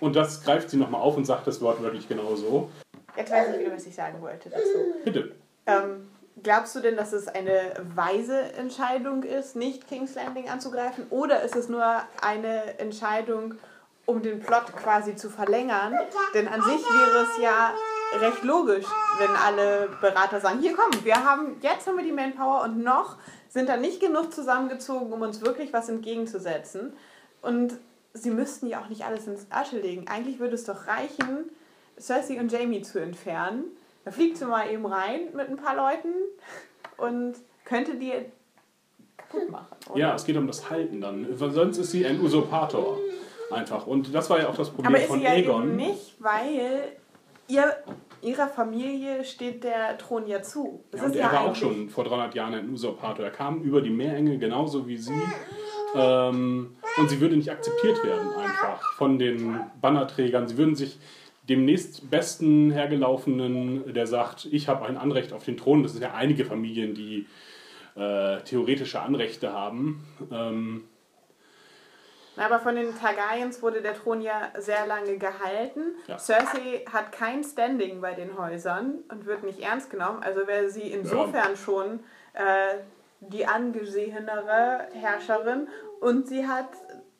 und 0.00 0.16
das 0.16 0.42
greift 0.42 0.70
sie 0.70 0.76
nochmal 0.76 1.00
auf 1.00 1.16
und 1.16 1.24
sagt 1.24 1.46
das 1.46 1.60
Wort 1.60 1.82
wirklich 1.82 2.08
genauso. 2.08 2.70
Jetzt 3.16 3.30
weiß 3.30 3.56
ich 3.56 3.72
was 3.72 3.86
ich 3.86 3.94
sagen 3.94 4.20
wollte 4.20 4.50
dazu. 4.50 4.78
Bitte. 5.04 5.32
Ähm, 5.66 6.08
glaubst 6.42 6.74
du 6.74 6.80
denn, 6.80 6.96
dass 6.96 7.12
es 7.12 7.28
eine 7.28 7.72
weise 7.94 8.38
Entscheidung 8.54 9.22
ist, 9.22 9.56
nicht 9.56 9.88
King's 9.88 10.14
Landing 10.14 10.48
anzugreifen? 10.48 11.06
Oder 11.10 11.42
ist 11.42 11.56
es 11.56 11.68
nur 11.68 11.84
eine 12.20 12.78
Entscheidung, 12.78 13.54
um 14.04 14.22
den 14.22 14.40
Plot 14.40 14.76
quasi 14.76 15.16
zu 15.16 15.30
verlängern? 15.30 15.94
Denn 16.34 16.48
an 16.48 16.62
sich 16.62 16.82
wäre 16.82 17.24
es 17.24 17.42
ja 17.42 17.74
recht 18.20 18.44
logisch, 18.44 18.86
wenn 19.18 19.30
alle 19.30 19.88
Berater 20.00 20.40
sagen, 20.40 20.60
hier 20.60 20.74
komm, 20.76 21.04
wir 21.04 21.24
haben, 21.24 21.56
jetzt 21.60 21.86
haben 21.86 21.96
wir 21.96 22.04
die 22.04 22.12
Manpower 22.12 22.62
und 22.62 22.82
noch 22.82 23.16
sind 23.48 23.68
da 23.68 23.76
nicht 23.76 24.00
genug 24.00 24.32
zusammengezogen, 24.32 25.12
um 25.12 25.22
uns 25.22 25.40
wirklich 25.40 25.72
was 25.72 25.88
entgegenzusetzen. 25.88 26.92
Und 27.42 27.78
sie 28.12 28.30
müssten 28.30 28.66
ja 28.66 28.80
auch 28.80 28.88
nicht 28.88 29.04
alles 29.04 29.26
ins 29.26 29.46
Asche 29.50 29.78
legen. 29.78 30.06
Eigentlich 30.08 30.38
würde 30.38 30.54
es 30.54 30.64
doch 30.64 30.86
reichen, 30.86 31.50
Cersei 31.98 32.38
und 32.38 32.52
Jamie 32.52 32.82
zu 32.82 32.98
entfernen. 32.98 33.64
Da 34.06 34.12
fliegt 34.12 34.36
sie 34.36 34.46
mal 34.46 34.70
eben 34.70 34.86
rein 34.86 35.34
mit 35.34 35.48
ein 35.48 35.56
paar 35.56 35.74
Leuten 35.74 36.14
und 36.96 37.34
könnte 37.64 37.96
die 37.96 38.12
kaputt 39.16 39.50
machen. 39.50 39.76
Oder? 39.90 39.98
Ja, 39.98 40.14
es 40.14 40.24
geht 40.24 40.36
um 40.36 40.46
das 40.46 40.70
Halten 40.70 41.00
dann. 41.00 41.26
Sonst 41.36 41.76
ist 41.76 41.90
sie 41.90 42.06
ein 42.06 42.20
Usurpator. 42.20 42.98
Einfach. 43.50 43.84
Und 43.88 44.14
das 44.14 44.30
war 44.30 44.38
ja 44.38 44.48
auch 44.48 44.54
das 44.54 44.70
Problem 44.70 44.94
Aber 44.94 45.00
ist 45.02 45.08
von 45.08 45.18
sie 45.18 45.24
ja 45.24 45.32
Aegon. 45.32 45.62
eben 45.64 45.76
nicht, 45.76 46.14
weil 46.20 46.86
ihr, 47.48 47.76
ihrer 48.22 48.46
Familie 48.46 49.24
steht 49.24 49.64
der 49.64 49.98
Thron 49.98 50.28
ja 50.28 50.40
zu. 50.40 50.84
Das 50.92 51.00
Ja, 51.00 51.06
und 51.06 51.12
ist 51.12 51.20
er 51.20 51.26
ja 51.26 51.32
war 51.32 51.50
auch 51.50 51.54
schon 51.56 51.88
vor 51.88 52.04
300 52.04 52.32
Jahren 52.36 52.54
ein 52.54 52.70
Usurpator. 52.70 53.24
Er 53.24 53.32
kam 53.32 53.60
über 53.62 53.80
die 53.82 53.90
Meerenge 53.90 54.38
genauso 54.38 54.86
wie 54.86 54.98
sie. 54.98 55.20
Ähm, 55.96 56.76
und 56.96 57.10
sie 57.10 57.20
würde 57.20 57.36
nicht 57.36 57.50
akzeptiert 57.50 58.04
werden 58.04 58.28
einfach 58.34 58.80
von 58.94 59.18
den 59.18 59.60
Bannerträgern. 59.80 60.46
Sie 60.46 60.56
würden 60.56 60.76
sich 60.76 60.96
dem 61.48 61.64
nächstbesten 61.64 62.70
hergelaufenen, 62.70 63.92
der 63.92 64.06
sagt, 64.06 64.46
ich 64.50 64.68
habe 64.68 64.86
ein 64.86 64.96
Anrecht 64.96 65.32
auf 65.32 65.44
den 65.44 65.56
Thron. 65.56 65.82
Das 65.82 65.92
sind 65.92 66.02
ja 66.02 66.14
einige 66.14 66.44
Familien, 66.44 66.94
die 66.94 67.26
äh, 67.94 68.40
theoretische 68.42 69.00
Anrechte 69.00 69.52
haben. 69.52 70.04
Ähm, 70.32 70.88
Aber 72.36 72.58
von 72.58 72.74
den 72.74 72.94
Targaryens 72.98 73.62
wurde 73.62 73.80
der 73.80 73.94
Thron 73.94 74.20
ja 74.20 74.52
sehr 74.58 74.86
lange 74.86 75.18
gehalten. 75.18 75.94
Ja. 76.06 76.18
Cersei 76.18 76.84
hat 76.92 77.12
kein 77.12 77.44
Standing 77.44 78.00
bei 78.00 78.14
den 78.14 78.36
Häusern 78.36 79.04
und 79.08 79.24
wird 79.26 79.44
nicht 79.44 79.60
ernst 79.60 79.90
genommen. 79.90 80.22
Also 80.22 80.46
wäre 80.46 80.68
sie 80.68 80.90
insofern 80.90 81.56
schon 81.56 82.00
äh, 82.34 82.78
die 83.20 83.46
angesehenere 83.46 84.88
Herrscherin. 84.92 85.68
Und 86.00 86.28
sie 86.28 86.46
hat 86.46 86.68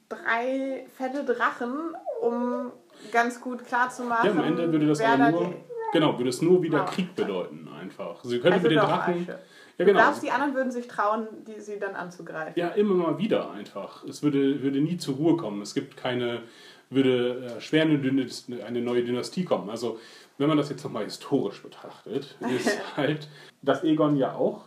drei 0.09 0.87
fette 0.97 1.25
Drachen, 1.25 1.95
um 2.21 2.73
ganz 3.13 3.41
gut 3.41 3.65
klarzumachen, 3.65 4.27
ja, 4.27 4.33
am 4.33 4.45
Ende 4.45 4.71
würde 4.73 4.87
das 4.87 5.01
aber 5.01 5.31
nur, 5.31 5.55
genau, 5.93 6.19
würde 6.19 6.31
es 6.31 6.43
nur 6.43 6.63
wieder 6.63 6.83
Ah. 6.83 6.87
Krieg 6.87 7.15
bedeuten 7.15 7.69
einfach. 7.81 8.23
Sie 8.25 8.39
könnte 8.41 8.55
Also 8.55 8.63
mit 8.69 8.73
den 8.73 8.79
Drachen. 8.79 9.15
Asche. 9.15 9.33
Ja, 9.33 9.39
Du 9.79 9.85
genau. 9.85 10.01
glaubst, 10.01 10.23
die 10.23 10.31
anderen 10.31 10.55
würden 10.55 10.73
sich 10.73 10.89
trauen, 10.89 11.27
die, 11.47 11.61
sie 11.61 11.79
dann 11.79 11.95
anzugreifen. 11.95 12.55
Ja, 12.57 12.69
immer 12.69 12.95
mal 12.95 13.19
wieder 13.19 13.51
einfach. 13.51 14.05
Es 14.05 14.23
würde, 14.23 14.63
würde 14.63 14.81
nie 14.81 14.97
zur 14.97 15.17
Ruhe 15.17 15.37
kommen. 15.37 15.61
Es 15.61 15.75
gibt 15.75 15.99
keine, 15.99 16.41
würde 16.89 17.57
äh, 17.59 17.61
schwer 17.61 17.83
eine, 17.83 18.01
eine 18.67 18.81
neue 18.81 19.05
Dynastie 19.05 19.45
kommen. 19.45 19.69
Also, 19.69 19.99
wenn 20.39 20.49
man 20.49 20.57
das 20.57 20.71
jetzt 20.71 20.83
nochmal 20.83 21.05
historisch 21.05 21.63
betrachtet, 21.63 22.37
ist 22.57 22.79
halt, 22.97 23.29
dass 23.61 23.85
Egon 23.85 24.17
ja 24.17 24.33
auch 24.35 24.65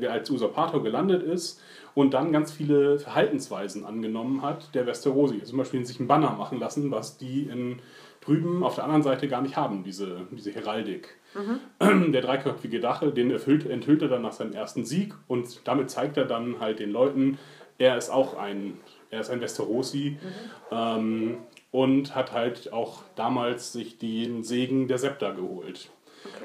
äh, 0.00 0.06
als 0.06 0.30
Usurpator 0.30 0.82
gelandet 0.82 1.22
ist 1.22 1.60
und 1.94 2.14
dann 2.14 2.32
ganz 2.32 2.52
viele 2.52 2.98
Verhaltensweisen 2.98 3.84
angenommen 3.84 4.42
hat, 4.42 4.74
der 4.74 4.86
Westerosi. 4.86 5.42
Zum 5.42 5.58
Beispiel 5.58 5.84
sich 5.84 5.98
einen 5.98 6.08
Banner 6.08 6.32
machen 6.32 6.60
lassen, 6.60 6.90
was 6.90 7.16
die 7.16 7.44
in 7.44 7.80
drüben 8.20 8.62
auf 8.64 8.74
der 8.74 8.84
anderen 8.84 9.02
Seite 9.02 9.28
gar 9.28 9.40
nicht 9.40 9.56
haben, 9.56 9.84
diese, 9.84 10.26
diese 10.30 10.52
Heraldik. 10.52 11.16
Der 12.12 12.22
dreiköpfige 12.22 12.80
Drache, 12.80 13.12
den 13.12 13.30
erfüllt, 13.30 13.68
enthüllt 13.68 14.02
er 14.02 14.08
dann 14.08 14.22
nach 14.22 14.32
seinem 14.32 14.52
ersten 14.52 14.84
Sieg 14.84 15.14
und 15.28 15.60
damit 15.64 15.90
zeigt 15.90 16.16
er 16.16 16.24
dann 16.24 16.60
halt 16.60 16.78
den 16.78 16.90
Leuten, 16.90 17.38
er 17.78 17.96
ist 17.96 18.10
auch 18.10 18.36
ein, 18.36 18.78
er 19.10 19.20
ist 19.20 19.30
ein 19.30 19.40
Westerosi 19.40 20.18
ähm, 20.70 21.36
und 21.70 22.14
hat 22.14 22.32
halt 22.32 22.72
auch 22.72 23.02
damals 23.16 23.72
sich 23.72 23.98
den 23.98 24.44
Segen 24.44 24.88
der 24.88 24.98
Septa 24.98 25.32
geholt. 25.32 25.90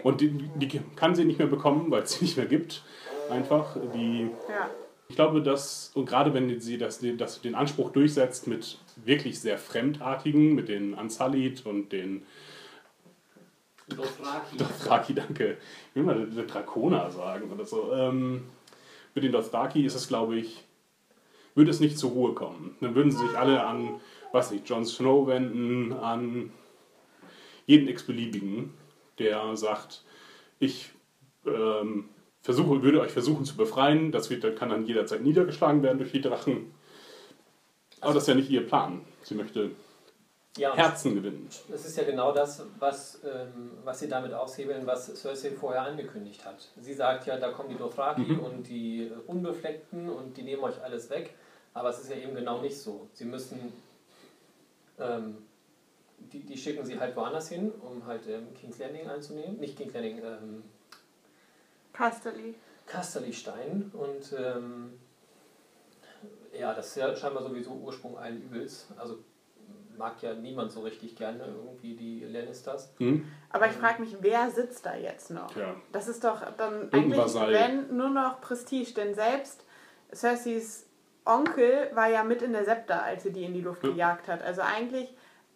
Und 0.03 0.21
die, 0.21 0.29
die 0.55 0.81
kann 0.95 1.15
sie 1.15 1.25
nicht 1.25 1.39
mehr 1.39 1.47
bekommen, 1.47 1.89
weil 1.89 2.03
es 2.03 2.13
sie 2.13 2.25
nicht 2.25 2.37
mehr 2.37 2.45
gibt. 2.45 2.83
Einfach. 3.31 3.77
Die, 3.93 4.29
Ja. 4.49 4.69
ich 5.09 5.15
glaube, 5.15 5.41
dass, 5.41 5.91
und 5.95 6.05
gerade 6.05 6.33
wenn 6.33 6.59
sie 6.59 6.77
das, 6.77 6.99
das, 7.17 7.41
den 7.41 7.55
Anspruch 7.55 7.91
durchsetzt 7.91 8.47
mit 8.47 8.77
wirklich 9.05 9.39
sehr 9.39 9.57
Fremdartigen, 9.57 10.53
mit 10.53 10.69
den 10.69 10.95
Ansalit 10.95 11.65
und 11.65 11.91
den 11.91 12.23
Dothraki. 13.89 14.57
Dothraki, 14.57 15.13
danke. 15.13 15.57
Ich 15.89 15.95
will 15.95 16.03
mal 16.03 16.25
den 16.25 16.47
Draconer 16.47 17.11
sagen 17.11 17.51
oder 17.51 17.65
so. 17.65 17.91
Ähm, 17.93 18.43
mit 19.13 19.23
den 19.23 19.31
Dothraki 19.31 19.85
ist 19.85 19.95
es, 19.95 20.07
glaube 20.07 20.37
ich, 20.37 20.63
würde 21.55 21.71
es 21.71 21.79
nicht 21.79 21.97
zur 21.97 22.11
Ruhe 22.11 22.33
kommen. 22.33 22.77
Dann 22.79 22.95
würden 22.95 23.11
sie 23.11 23.17
sich 23.27 23.37
alle 23.37 23.65
an, 23.65 23.99
was 24.31 24.51
nicht, 24.51 24.69
Jon 24.69 24.85
Snow 24.85 25.27
wenden, 25.27 25.91
an 25.93 26.51
jeden 27.65 27.87
x-beliebigen, 27.89 28.73
der 29.19 29.55
sagt, 29.57 30.03
ich 30.59 30.91
ähm, 31.45 32.09
versuche, 32.41 32.81
würde 32.81 33.01
euch 33.01 33.11
versuchen 33.11 33.45
zu 33.45 33.55
befreien. 33.55 34.11
Das 34.11 34.29
wird, 34.29 34.55
kann 34.57 34.69
dann 34.69 34.85
jederzeit 34.85 35.21
niedergeschlagen 35.21 35.83
werden 35.83 35.97
durch 35.99 36.11
die 36.11 36.21
Drachen. 36.21 36.73
Aber 38.01 38.13
das 38.13 38.23
ist 38.23 38.27
ja 38.29 38.35
nicht 38.35 38.49
ihr 38.49 38.65
Plan. 38.65 39.01
Sie 39.23 39.35
möchte 39.35 39.71
Ja, 40.57 40.75
Herzen 40.75 41.13
gewinnen. 41.15 41.47
das 41.69 41.85
ist 41.85 41.95
ja 41.97 42.03
genau 42.03 42.31
das, 42.33 42.63
was, 42.79 43.21
ähm, 43.23 43.71
was 43.83 43.99
sie 43.99 44.07
damit 44.09 44.33
aushebeln, 44.33 44.85
was 44.87 45.05
Cersei 45.15 45.51
vorher 45.51 45.83
angekündigt 45.83 46.43
hat. 46.45 46.67
Sie 46.81 46.93
sagt 46.93 47.27
ja, 47.27 47.37
da 47.37 47.51
kommen 47.51 47.69
die 47.69 47.77
Dothraki 47.77 48.21
Mhm. 48.21 48.39
und 48.39 48.67
die 48.67 49.03
äh, 49.07 49.11
Unbefleckten 49.27 50.09
und 50.09 50.35
die 50.35 50.41
nehmen 50.43 50.63
euch 50.63 50.81
alles 50.83 51.09
weg. 51.09 51.35
Aber 51.73 51.89
es 51.89 51.99
ist 51.99 52.09
ja 52.09 52.17
eben 52.17 52.33
genau 52.35 52.59
nicht 52.59 52.77
so. 52.77 53.07
Sie 53.13 53.23
müssen, 53.25 53.71
ähm, 54.99 55.37
die, 56.33 56.39
die 56.41 56.57
schicken 56.57 56.83
sie 56.85 56.99
halt 56.99 57.15
woanders 57.15 57.49
hin, 57.49 57.71
um 57.81 58.05
halt 58.05 58.27
ähm, 58.27 58.47
King's 58.59 58.77
Landing 58.79 59.07
einzunehmen. 59.07 59.57
Nicht 59.59 59.77
King's 59.77 59.93
Landing, 59.93 60.17
ähm, 60.17 60.63
Casterly. 61.93 62.55
Kasterlistein 62.87 63.91
und 63.93 64.33
ähm, 64.37 64.99
ja, 66.57 66.73
das 66.73 66.87
ist 66.87 66.95
ja 66.97 67.15
scheinbar 67.15 67.43
sowieso 67.43 67.71
Ursprung 67.71 68.17
allen 68.17 68.41
Übels. 68.41 68.87
Also 68.97 69.19
mag 69.97 70.21
ja 70.21 70.33
niemand 70.33 70.71
so 70.71 70.81
richtig 70.81 71.15
gerne 71.15 71.45
irgendwie 71.45 71.95
die 71.95 72.25
Lannisters. 72.25 72.91
Hm? 72.97 73.25
Aber 73.49 73.67
ich 73.67 73.73
frage 73.73 74.01
mich, 74.01 74.17
wer 74.21 74.49
sitzt 74.49 74.85
da 74.85 74.95
jetzt 74.95 75.31
noch? 75.31 75.51
Tja. 75.53 75.75
Das 75.91 76.07
ist 76.07 76.23
doch 76.23 76.41
dann 76.57 76.73
Irgendein 76.73 77.03
eigentlich, 77.03 77.17
Vasall. 77.19 77.53
wenn, 77.53 77.95
nur 77.95 78.09
noch 78.09 78.41
Prestige. 78.41 78.93
Denn 78.93 79.13
selbst 79.13 79.63
Cerseis 80.13 80.87
Onkel 81.25 81.91
war 81.93 82.09
ja 82.09 82.23
mit 82.23 82.41
in 82.41 82.51
der 82.53 82.65
Septa, 82.65 82.99
als 82.99 83.23
sie 83.23 83.31
die 83.31 83.43
in 83.45 83.53
die 83.53 83.61
Luft 83.61 83.83
Ja. 83.83 83.91
gejagt 83.91 84.27
hat. 84.27 84.41
Also 84.41 84.61
eigentlich 84.61 85.13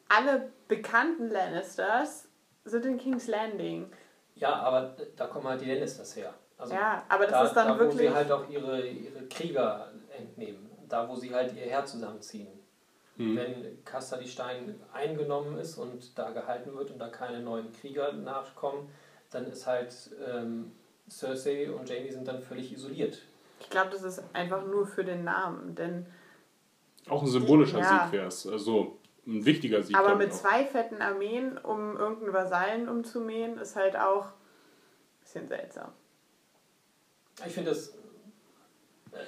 alle 0.09 0.51
bekannten 0.67 1.29
Lannisters 1.29 2.27
sind 2.65 2.85
in 2.85 2.97
King's 2.97 3.27
Landing. 3.27 3.91
Ja, 4.35 4.53
aber 4.53 4.95
da 5.15 5.27
kommen 5.27 5.47
halt 5.47 5.61
die 5.61 5.71
Lannisters 5.71 6.15
her. 6.15 6.33
Also 6.57 6.73
Ja, 6.73 7.03
aber 7.09 7.23
das 7.25 7.33
da, 7.33 7.43
ist 7.45 7.53
dann 7.53 7.67
da, 7.67 7.75
wo 7.75 7.79
wirklich... 7.79 8.01
sie 8.01 8.09
halt 8.13 8.31
auch 8.31 8.49
ihre, 8.49 8.81
ihre 8.85 9.25
Krieger 9.27 9.91
entnehmen. 10.17 10.69
Da, 10.87 11.07
wo 11.09 11.15
sie 11.15 11.33
halt 11.33 11.53
ihr 11.53 11.63
Heer 11.63 11.85
zusammenziehen. 11.85 12.47
Wenn 13.17 13.81
Kassali 13.85 14.27
Stein 14.27 14.75
eingenommen 14.91 15.57
ist 15.57 15.77
und 15.77 16.17
da 16.19 16.31
gehalten 16.31 16.75
wird 16.75 16.91
und 16.91 16.99
da 16.99 17.07
keine 17.07 17.39
neuen 17.39 17.71
Krieger 17.71 18.11
nachkommen, 18.11 18.89
dann 19.31 19.45
ist 19.47 19.65
halt 19.65 19.93
ähm, 20.29 20.73
Cersei 21.09 21.71
und 21.71 21.89
Jamie 21.89 22.11
sind 22.11 22.27
dann 22.27 22.41
völlig 22.41 22.73
isoliert. 22.73 23.21
Ich 23.61 23.69
glaube, 23.69 23.89
das 23.91 24.03
ist 24.03 24.21
einfach 24.33 24.65
nur 24.65 24.85
für 24.85 25.05
den 25.05 25.23
Namen, 25.23 25.75
denn 25.75 26.05
Auch 27.07 27.21
ein 27.21 27.29
symbolischer 27.29 27.79
Ja. 27.79 28.03
Sieg 28.03 28.11
wäre 28.11 28.27
es. 28.27 28.45
Also 28.45 28.97
ein 29.27 29.45
wichtiger 29.45 29.81
Sieg. 29.83 29.95
aber 29.97 30.15
mit 30.15 30.31
auch. 30.31 30.35
zwei 30.35 30.65
fetten 30.65 31.01
Armeen, 31.01 31.57
um 31.57 31.97
irgendeinen 31.97 32.33
Vasallen 32.33 32.89
umzumähen, 32.89 33.57
ist 33.57 33.75
halt 33.75 33.95
auch 33.95 34.25
ein 34.27 35.19
bisschen 35.21 35.47
seltsam. 35.47 35.91
Ich 37.45 37.53
finde 37.53 37.71
das, 37.71 37.93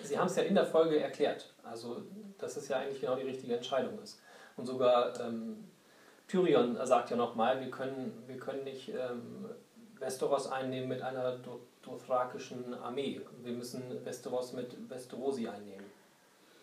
Sie 0.03 0.17
haben 0.17 0.27
es 0.27 0.35
ja 0.35 0.43
in 0.43 0.55
der 0.55 0.65
Folge 0.65 0.99
erklärt, 0.99 1.53
also 1.63 2.03
dass 2.37 2.57
es 2.57 2.67
ja 2.67 2.77
eigentlich 2.77 2.99
genau 3.01 3.15
die 3.15 3.23
richtige 3.23 3.55
Entscheidung 3.55 3.99
ist. 4.01 4.21
Und 4.57 4.65
sogar 4.65 5.17
ähm, 5.21 5.63
Tyrion 6.27 6.77
sagt 6.85 7.09
ja 7.09 7.15
nochmal, 7.15 7.59
wir 7.61 7.71
können, 7.71 8.23
wir 8.27 8.37
können 8.37 8.63
nicht 8.65 8.89
ähm, 8.89 9.45
Westeros 9.99 10.47
einnehmen 10.51 10.89
mit 10.89 11.01
einer 11.01 11.37
Do- 11.37 11.61
dothrakischen 11.81 12.73
Armee. 12.75 13.21
Wir 13.43 13.53
müssen 13.53 14.03
Westeros 14.05 14.51
mit 14.53 14.89
Westerosi 14.89 15.47
einnehmen. 15.47 15.85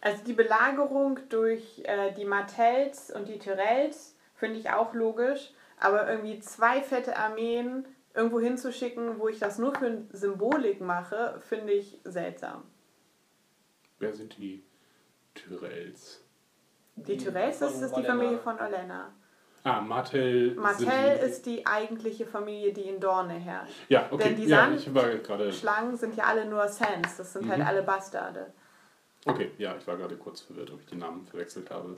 Also 0.04 0.22
die 0.22 0.34
Belagerung 0.34 1.18
durch 1.30 1.80
äh, 1.84 2.12
die 2.12 2.26
Martells 2.26 3.10
und 3.10 3.26
die 3.26 3.38
Tyrells 3.38 4.14
finde 4.34 4.58
ich 4.58 4.68
auch 4.70 4.92
logisch, 4.92 5.50
aber 5.80 6.08
irgendwie 6.10 6.38
zwei 6.40 6.82
fette 6.82 7.16
Armeen 7.16 7.86
irgendwo 8.14 8.38
hinzuschicken, 8.38 9.18
wo 9.18 9.28
ich 9.28 9.38
das 9.38 9.58
nur 9.58 9.74
für 9.74 10.02
Symbolik 10.12 10.80
mache, 10.82 11.40
finde 11.48 11.72
ich 11.72 11.98
seltsam. 12.04 12.64
Wer 13.98 14.12
sind 14.12 14.36
die 14.36 14.62
Tyrells? 15.34 16.20
Die 16.96 17.16
Tyrells, 17.16 17.58
das 17.60 17.80
ist 17.80 17.96
die. 17.96 18.04
Familie 18.04 18.38
von 18.38 18.60
Olenna. 18.60 19.10
Ah, 19.64 19.80
Martell. 19.80 20.54
Martell 20.54 21.18
die, 21.18 21.24
ist 21.24 21.46
die 21.46 21.66
eigentliche 21.66 22.26
Familie, 22.26 22.74
die 22.74 22.82
in 22.82 23.00
Dorne 23.00 23.32
herrscht. 23.32 23.74
Ja, 23.88 24.06
okay. 24.10 24.24
denn 24.24 24.36
die 24.36 24.44
ja, 24.44 24.58
Sand- 24.66 24.76
ich 24.80 24.94
war 24.94 25.08
gerade. 25.14 25.50
Schlangen 25.50 25.96
sind 25.96 26.14
ja 26.14 26.24
alle 26.24 26.44
nur 26.44 26.68
Sans, 26.68 27.16
das 27.16 27.32
sind 27.32 27.48
halt 27.48 27.60
Mhm. 27.60 27.66
alle 27.66 27.82
Bastarde. 27.82 28.52
Okay, 29.26 29.50
ja, 29.58 29.76
ich 29.76 29.86
war 29.86 29.96
gerade 29.96 30.16
kurz 30.16 30.40
verwirrt, 30.40 30.70
ob 30.70 30.80
ich 30.80 30.86
die 30.86 30.96
Namen 30.96 31.24
verwechselt 31.24 31.70
habe. 31.70 31.96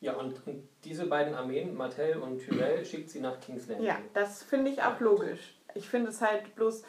Ja, 0.00 0.14
und, 0.14 0.46
und 0.46 0.68
diese 0.84 1.06
beiden 1.06 1.34
Armeen, 1.34 1.74
Martell 1.74 2.18
und 2.18 2.38
Tyrell, 2.38 2.84
schickt 2.84 3.10
sie 3.10 3.20
nach 3.20 3.40
King's 3.40 3.68
Landing. 3.68 3.86
Ja, 3.86 3.98
das 4.12 4.42
finde 4.42 4.70
ich 4.70 4.82
auch 4.82 5.00
logisch. 5.00 5.54
Ich 5.74 5.88
finde 5.88 6.10
es 6.10 6.20
halt 6.20 6.54
bloß 6.56 6.82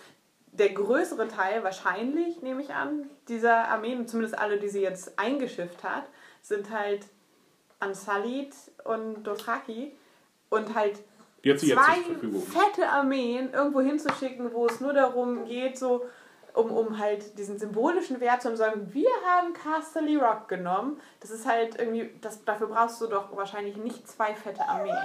der 0.51 0.69
größere 0.69 1.27
Teil, 1.27 1.63
wahrscheinlich, 1.63 2.41
nehme 2.41 2.62
ich 2.62 2.73
an, 2.73 3.10
dieser 3.27 3.67
Armeen, 3.67 4.08
zumindest 4.08 4.38
alle, 4.38 4.58
die 4.58 4.69
sie 4.69 4.81
jetzt 4.81 5.17
eingeschifft 5.19 5.84
hat, 5.84 6.05
sind 6.41 6.69
halt 6.69 7.05
Ansalit 7.79 8.53
und 8.84 9.23
Dothraki 9.23 9.93
und 10.49 10.75
halt 10.75 10.97
sie 11.43 11.49
jetzt 11.49 11.67
zwei 11.67 12.01
fette 12.39 12.89
Armeen 12.89 13.51
irgendwo 13.53 13.81
hinzuschicken, 13.81 14.53
wo 14.53 14.65
es 14.65 14.79
nur 14.79 14.93
darum 14.93 15.45
geht, 15.45 15.77
so 15.77 16.05
um, 16.55 16.71
um 16.71 16.97
halt 16.99 17.37
diesen 17.37 17.57
symbolischen 17.59 18.19
Wert 18.19 18.41
zu 18.41 18.55
sagen, 18.55 18.93
wir 18.93 19.09
haben 19.25 19.53
Casterly 19.53 20.15
Rock 20.15 20.47
genommen. 20.47 20.99
Das 21.19 21.31
ist 21.31 21.45
halt 21.45 21.79
irgendwie, 21.79 22.11
das, 22.21 22.43
dafür 22.45 22.67
brauchst 22.67 23.01
du 23.01 23.07
doch 23.07 23.35
wahrscheinlich 23.35 23.77
nicht 23.77 24.07
zwei 24.07 24.33
fette 24.33 24.67
Armeen. 24.67 24.95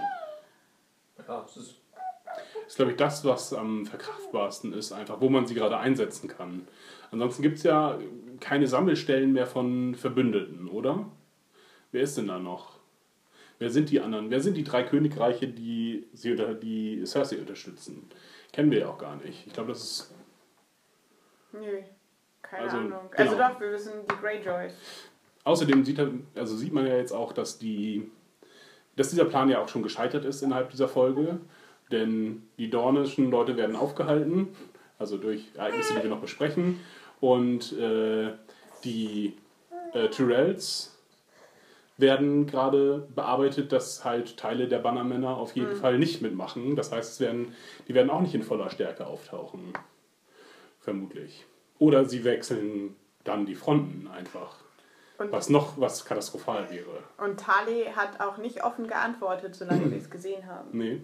Ja, 1.27 1.45
es 1.47 1.57
ist 1.57 1.77
Das 2.25 2.67
ist, 2.69 2.77
glaube 2.77 2.93
ich, 2.93 2.97
das, 2.97 3.25
was 3.25 3.53
am 3.53 3.87
verkraftbarsten 3.87 4.73
ist, 4.73 4.93
einfach, 4.93 5.21
wo 5.21 5.29
man 5.29 5.47
sie 5.47 5.55
gerade 5.55 5.77
einsetzen 5.79 6.29
kann. 6.29 6.69
Ansonsten 7.11 7.43
gibt 7.43 7.59
es 7.59 7.65
ja 7.65 7.99
keine 8.41 8.67
Sammelstellen 8.67 9.33
mehr 9.33 9.47
von 9.47 9.95
Verbündeten, 9.95 10.69
oder? 10.69 11.07
Wer 11.93 12.03
ist 12.03 12.17
denn 12.17 12.29
da 12.29 12.39
noch? 12.39 12.79
Wer 13.59 13.71
sind 13.71 13.91
die 13.91 14.01
anderen? 14.01 14.31
Wer 14.31 14.41
sind 14.41 14.57
die 14.57 14.65
drei 14.65 14.85
Königreiche, 14.85 15.49
die, 15.49 16.07
sie 16.15 16.31
unter, 16.31 16.55
die 16.55 17.05
Cersei 17.05 17.39
unterstützen? 17.39 18.09
Kennen 18.53 18.71
wir 18.71 18.79
ja 18.81 18.89
auch 18.89 18.99
gar 18.99 19.17
nicht. 19.17 19.47
Ich 19.47 19.53
glaube, 19.53 19.71
das 19.71 19.83
ist. 19.83 20.15
Nö, 21.53 21.79
keine 22.43 22.65
Also, 22.65 22.77
Ahnung. 22.77 22.91
genau. 23.11 23.31
Also 23.31 23.37
doch, 23.37 23.61
wir 23.61 23.73
wissen 23.73 23.93
die 24.11 24.17
Greyjoys. 24.17 24.73
Außerdem 25.45 25.85
sieht, 25.85 26.01
also 26.35 26.57
sieht 26.57 26.73
man 26.73 26.87
ja 26.87 26.97
jetzt 26.97 27.13
auch, 27.13 27.33
dass, 27.33 27.59
die, 27.59 28.11
dass 28.97 29.11
dieser 29.11 29.25
Plan 29.25 29.49
ja 29.49 29.61
auch 29.61 29.69
schon 29.69 29.83
gescheitert 29.83 30.25
ist 30.25 30.43
innerhalb 30.43 30.71
dieser 30.71 30.89
Folge. 30.89 31.41
Denn 31.91 32.49
die 32.59 32.71
dornischen 32.71 33.31
Leute 33.31 33.57
werden 33.57 33.75
aufgehalten, 33.75 34.49
also 34.99 35.17
durch 35.17 35.49
Ereignisse, 35.57 35.95
die 35.95 36.03
wir 36.05 36.11
noch 36.11 36.21
besprechen. 36.21 36.79
Und 37.21 37.73
äh, 37.73 38.33
die 38.85 39.35
äh, 39.93 40.09
Tyrells 40.09 40.97
werden 41.97 42.47
gerade 42.47 43.09
bearbeitet, 43.15 43.73
dass 43.73 44.05
halt 44.05 44.37
Teile 44.37 44.69
der 44.69 44.79
Bannermänner 44.79 45.37
auf 45.37 45.55
jeden 45.57 45.75
Fall 45.75 45.99
nicht 45.99 46.23
mitmachen. 46.23 46.77
Das 46.77 46.93
heißt, 46.93 47.13
es 47.15 47.21
werden, 47.21 47.55
die 47.89 47.95
werden 47.95 48.09
auch 48.11 48.21
nicht 48.21 48.35
in 48.35 48.43
voller 48.43 48.71
Stärke 48.71 49.07
auftauchen. 49.07 49.73
Vermutlich. 50.81 51.47
Oder 51.79 52.05
sie 52.05 52.25
wechseln 52.25 52.97
dann 53.25 53.47
die 53.47 53.55
Fronten 53.55 54.09
einfach. 54.09 54.57
Und, 55.19 55.31
Was 55.33 55.51
noch 55.51 55.79
was 55.79 56.05
katastrophal 56.07 56.71
wäre. 56.71 57.03
und 57.19 57.39
Tali 57.39 57.85
hat 57.95 58.21
auch 58.21 58.39
nicht 58.39 58.65
offen 58.65 58.87
geantwortet, 58.87 59.55
solange 59.55 59.91
wir 59.91 59.99
es 59.99 60.09
gesehen 60.09 60.47
haben. 60.47 60.71
Nee. 60.73 61.03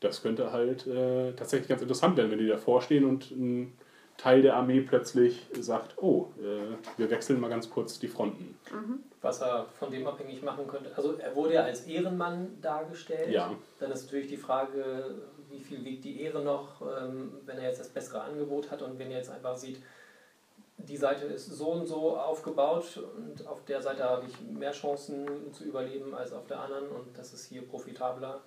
Das 0.00 0.22
könnte 0.22 0.50
halt 0.52 0.86
äh, 0.88 1.32
tatsächlich 1.34 1.68
ganz 1.68 1.82
interessant 1.82 2.16
werden, 2.16 2.30
wenn 2.32 2.38
die 2.38 2.48
davor 2.48 2.82
stehen 2.82 3.04
und 3.04 3.30
ein 3.30 3.76
Teil 4.16 4.42
der 4.42 4.56
Armee 4.56 4.80
plötzlich 4.80 5.46
sagt, 5.60 5.96
oh, 5.98 6.32
äh, 6.40 6.76
wir 6.96 7.08
wechseln 7.10 7.38
mal 7.40 7.48
ganz 7.48 7.70
kurz 7.70 8.00
die 8.00 8.08
Fronten. 8.08 8.56
was 9.22 9.40
er 9.42 9.66
von 9.78 9.90
dem 9.92 10.04
abhängig 10.06 10.42
machen 10.42 10.66
könnte. 10.66 10.90
Also 10.96 11.14
er 11.18 11.34
wurde 11.36 11.54
ja 11.54 11.62
als 11.62 11.82
Ehrenmann 11.86 12.60
dargestellt. 12.60 13.30
Ja. 13.30 13.54
Dann 13.78 13.92
ist 13.92 14.04
natürlich 14.04 14.26
die 14.28 14.36
Frage, 14.36 15.14
wie 15.50 15.60
viel 15.60 15.84
wiegt 15.84 16.04
die 16.04 16.20
Ehre 16.20 16.42
noch, 16.42 16.82
ähm, 16.82 17.32
wenn 17.46 17.58
er 17.58 17.68
jetzt 17.68 17.80
das 17.80 17.88
bessere 17.88 18.22
Angebot 18.22 18.70
hat 18.70 18.82
und 18.82 18.98
wenn 18.98 19.10
er 19.10 19.18
jetzt 19.18 19.30
einfach 19.30 19.56
sieht, 19.56 19.80
die 20.76 20.96
Seite 20.96 21.26
ist 21.26 21.46
so 21.46 21.70
und 21.72 21.86
so 21.86 22.16
aufgebaut 22.16 23.02
und 23.16 23.46
auf 23.46 23.64
der 23.64 23.82
Seite 23.82 24.04
habe 24.04 24.26
ich 24.26 24.40
mehr 24.48 24.72
Chancen 24.72 25.26
zu 25.52 25.64
überleben 25.64 26.14
als 26.14 26.32
auf 26.32 26.46
der 26.46 26.60
anderen 26.60 26.88
und 26.88 27.18
das 27.18 27.32
ist 27.32 27.46
hier 27.46 27.62
profitabler. 27.62 28.40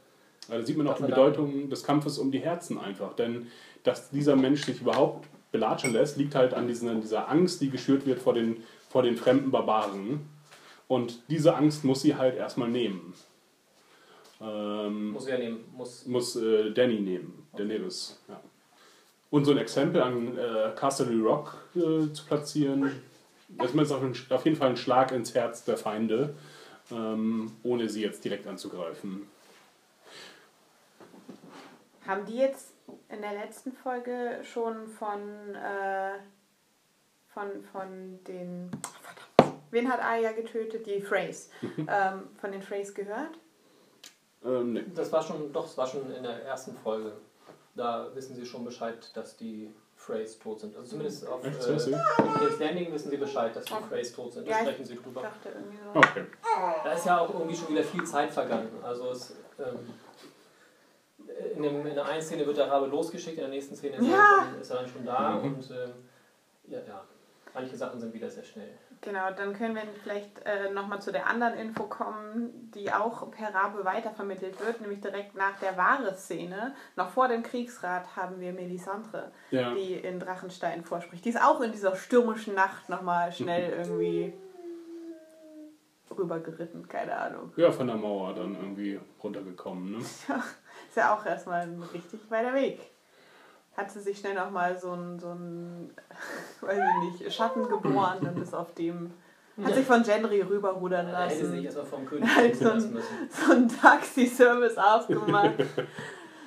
Also 0.47 0.61
da 0.61 0.65
sieht 0.65 0.77
man 0.77 0.87
auch 0.87 0.97
die 0.97 1.03
Bedeutung 1.03 1.69
des 1.69 1.83
Kampfes 1.83 2.17
um 2.17 2.31
die 2.31 2.39
Herzen 2.39 2.79
einfach. 2.79 3.13
Denn 3.15 3.47
dass 3.83 4.09
dieser 4.09 4.35
Mensch 4.35 4.65
sich 4.65 4.81
überhaupt 4.81 5.27
belatschen 5.51 5.93
lässt, 5.93 6.17
liegt 6.17 6.35
halt 6.35 6.53
an 6.53 6.67
dieser, 6.67 6.95
dieser 6.95 7.29
Angst, 7.29 7.61
die 7.61 7.69
geschürt 7.69 8.05
wird 8.05 8.19
vor 8.19 8.33
den, 8.33 8.63
vor 8.89 9.03
den 9.03 9.17
fremden 9.17 9.51
Barbaren. 9.51 10.27
Und 10.87 11.29
diese 11.29 11.55
Angst 11.55 11.83
muss 11.83 12.01
sie 12.01 12.15
halt 12.15 12.35
erstmal 12.35 12.69
nehmen. 12.69 13.13
Ähm, 14.41 15.11
Muss 15.11 15.27
er 15.27 15.37
nehmen, 15.37 15.65
muss. 15.75 16.05
muss 16.07 16.35
äh, 16.35 16.71
Danny 16.71 16.99
nehmen, 16.99 17.47
Daenerys. 17.55 18.19
Ja. 18.27 18.39
Und 19.29 19.45
so 19.45 19.51
ein 19.51 19.57
Exempel 19.59 20.01
an 20.01 20.37
äh, 20.37 20.71
Castle 20.75 21.21
Rock 21.21 21.55
äh, 21.75 22.11
zu 22.11 22.25
platzieren, 22.27 22.91
das 23.49 23.73
ist 23.73 23.91
auf, 23.91 24.01
einen- 24.01 24.15
auf 24.29 24.45
jeden 24.45 24.57
Fall 24.57 24.69
ein 24.69 24.77
Schlag 24.77 25.11
ins 25.11 25.35
Herz 25.35 25.63
der 25.63 25.77
Feinde, 25.77 26.33
ähm, 26.91 27.51
ohne 27.63 27.87
sie 27.89 28.01
jetzt 28.01 28.23
direkt 28.25 28.47
anzugreifen. 28.47 29.27
Haben 32.07 32.25
die 32.25 32.37
jetzt 32.37 32.73
in 33.09 33.21
der 33.21 33.33
letzten 33.33 33.71
Folge 33.73 34.39
schon 34.43 34.87
von, 34.87 35.19
äh, 35.55 36.13
von, 37.33 37.47
von 37.71 38.19
den. 38.27 38.71
Wen 39.69 39.89
hat 39.89 40.01
Arya 40.01 40.31
getötet? 40.33 40.85
Die 40.87 40.99
Freys. 41.01 41.49
ähm, 41.77 42.23
von 42.39 42.51
den 42.51 42.61
Freys 42.61 42.93
gehört? 42.93 43.37
Ähm, 44.43 44.73
nee. 44.73 44.83
Das 44.95 45.11
war 45.11 45.21
schon, 45.23 45.51
doch, 45.53 45.63
das 45.63 45.77
war 45.77 45.87
schon 45.87 46.13
in 46.13 46.23
der 46.23 46.43
ersten 46.45 46.75
Folge. 46.75 47.13
Da 47.75 48.07
wissen 48.13 48.35
sie 48.35 48.45
schon 48.45 48.65
Bescheid, 48.65 48.97
dass 49.15 49.37
die 49.37 49.73
Freys 49.95 50.37
tot 50.39 50.59
sind. 50.59 50.75
Also 50.75 50.89
zumindest 50.91 51.27
auf 51.27 51.43
Echt? 51.45 51.63
äh, 51.67 51.77
King's 52.39 52.59
Landing 52.59 52.91
wissen 52.91 53.11
sie 53.11 53.17
Bescheid, 53.17 53.55
dass 53.55 53.65
die 53.65 53.73
Freys 53.87 54.11
tot 54.13 54.33
sind. 54.33 54.47
Da 54.47 54.51
Ja, 54.51 54.57
sprechen 54.59 54.83
sie 54.83 54.95
drüber. 54.95 55.21
so. 55.93 55.99
Okay. 55.99 56.25
Da 56.83 56.93
ist 56.93 57.05
ja 57.05 57.19
auch 57.19 57.33
irgendwie 57.33 57.55
schon 57.55 57.69
wieder 57.69 57.83
viel 57.83 58.03
Zeit 58.03 58.31
vergangen. 58.31 58.69
Also 58.83 59.09
es, 59.11 59.35
ähm, 59.59 59.77
in, 61.55 61.61
dem, 61.63 61.85
in 61.85 61.93
der 61.95 62.05
einen 62.05 62.21
Szene 62.21 62.45
wird 62.45 62.57
der 62.57 62.69
Rabe 62.69 62.87
losgeschickt, 62.87 63.35
in 63.37 63.41
der 63.43 63.49
nächsten 63.49 63.75
Szene 63.75 63.97
ist, 63.97 64.07
Ja. 64.07 64.17
er, 64.17 64.45
schon, 64.51 64.61
ist 64.61 64.69
er 64.71 64.75
dann 64.77 64.87
schon 64.87 65.05
da 65.05 65.29
Mhm. 65.35 65.53
und 65.53 65.71
ähm, 65.71 65.91
ja, 66.67 66.79
ja, 66.87 67.03
manche 67.53 67.75
Sachen 67.77 67.99
sind 67.99 68.13
wieder 68.13 68.29
sehr 68.29 68.43
schnell. 68.43 68.69
Genau, 69.03 69.31
dann 69.35 69.53
können 69.53 69.73
wir 69.73 69.81
vielleicht 70.03 70.45
äh, 70.45 70.69
nochmal 70.71 71.01
zu 71.01 71.11
der 71.11 71.25
anderen 71.25 71.55
Info 71.55 71.85
kommen, 71.85 72.71
die 72.75 72.93
auch 72.93 73.31
per 73.31 73.51
Rabe 73.53 73.83
weitervermittelt 73.83 74.59
wird, 74.63 74.79
nämlich 74.79 75.01
direkt 75.01 75.33
nach 75.35 75.57
der 75.59 75.75
Wahre-Szene. 75.75 76.75
Noch 76.95 77.09
vor 77.09 77.27
dem 77.27 77.41
Kriegsrat 77.41 78.15
haben 78.15 78.39
wir 78.39 78.53
Melisandre, 78.53 79.31
Ja. 79.49 79.73
die 79.73 79.95
in 79.95 80.19
Drachenstein 80.19 80.83
vorspricht. 80.83 81.25
Die 81.25 81.29
ist 81.29 81.41
auch 81.41 81.61
in 81.61 81.71
dieser 81.71 81.95
stürmischen 81.95 82.53
Nacht 82.53 82.89
nochmal 82.89 83.31
schnell 83.31 83.71
irgendwie 83.77 84.33
rübergeritten, 86.15 86.87
keine 86.87 87.17
Ahnung. 87.17 87.53
ja, 87.55 87.71
von 87.71 87.87
der 87.87 87.95
Mauer 87.95 88.33
dann 88.35 88.53
irgendwie 88.55 88.99
runtergekommen. 89.23 89.93
Ne? 89.93 89.97
Ist 90.89 90.97
ja 90.97 91.15
auch 91.15 91.25
erstmal 91.25 91.61
ein 91.61 91.81
richtig 91.93 92.19
weiter 92.29 92.53
Weg. 92.53 92.90
Hat 93.77 93.89
sie 93.91 93.99
sich 94.01 94.17
schnell 94.19 94.35
nochmal 94.35 94.77
so 94.77 94.91
ein, 94.91 95.19
so 95.19 95.29
ein, 95.29 95.89
weiß 96.61 96.77
ich 97.13 97.21
nicht, 97.21 97.33
Schatten 97.33 97.67
geboren 97.67 98.19
und 98.19 98.41
ist 98.41 98.53
auf 98.53 98.73
dem 98.75 99.11
Hat 99.63 99.73
sich 99.75 99.85
von 99.85 100.03
Gendry 100.03 100.41
rüberrudern 100.41 101.07
Er 101.07 101.27
hätte 101.29 101.35
sich 101.45 101.63
lassen. 101.63 101.65
erstmal 101.65 101.85
vom 101.85 102.05
König 102.09 102.35
Halt 102.35 102.55
so 102.57 102.69
ein- 102.69 102.75
lassen 102.75 102.93
müssen. 102.93 103.07
So 103.29 103.51
ein 103.53 103.67
Taxi-Service 103.69 104.77
aufgemacht. 104.77 105.59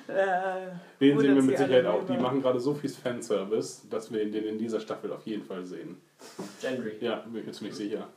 äh, 0.07 0.67
Den 0.99 1.19
sehen 1.19 1.35
wir 1.35 1.41
sie 1.41 1.47
mit 1.47 1.57
Sicherheit 1.57 1.85
auch. 1.87 2.05
Die 2.05 2.17
machen 2.17 2.41
gerade 2.41 2.59
so 2.59 2.73
viel 2.75 2.89
Fanservice, 2.91 3.87
dass 3.89 4.11
wir 4.13 4.23
den 4.29 4.45
in 4.45 4.57
dieser 4.59 4.79
Staffel 4.79 5.11
auf 5.11 5.25
jeden 5.25 5.43
Fall 5.43 5.65
sehen. 5.65 5.99
Gendry. 6.61 6.97
Ja, 7.01 7.15
bin 7.17 7.37
ich 7.41 7.45
mir 7.47 7.51
ziemlich 7.53 7.75
sicher. 7.75 8.07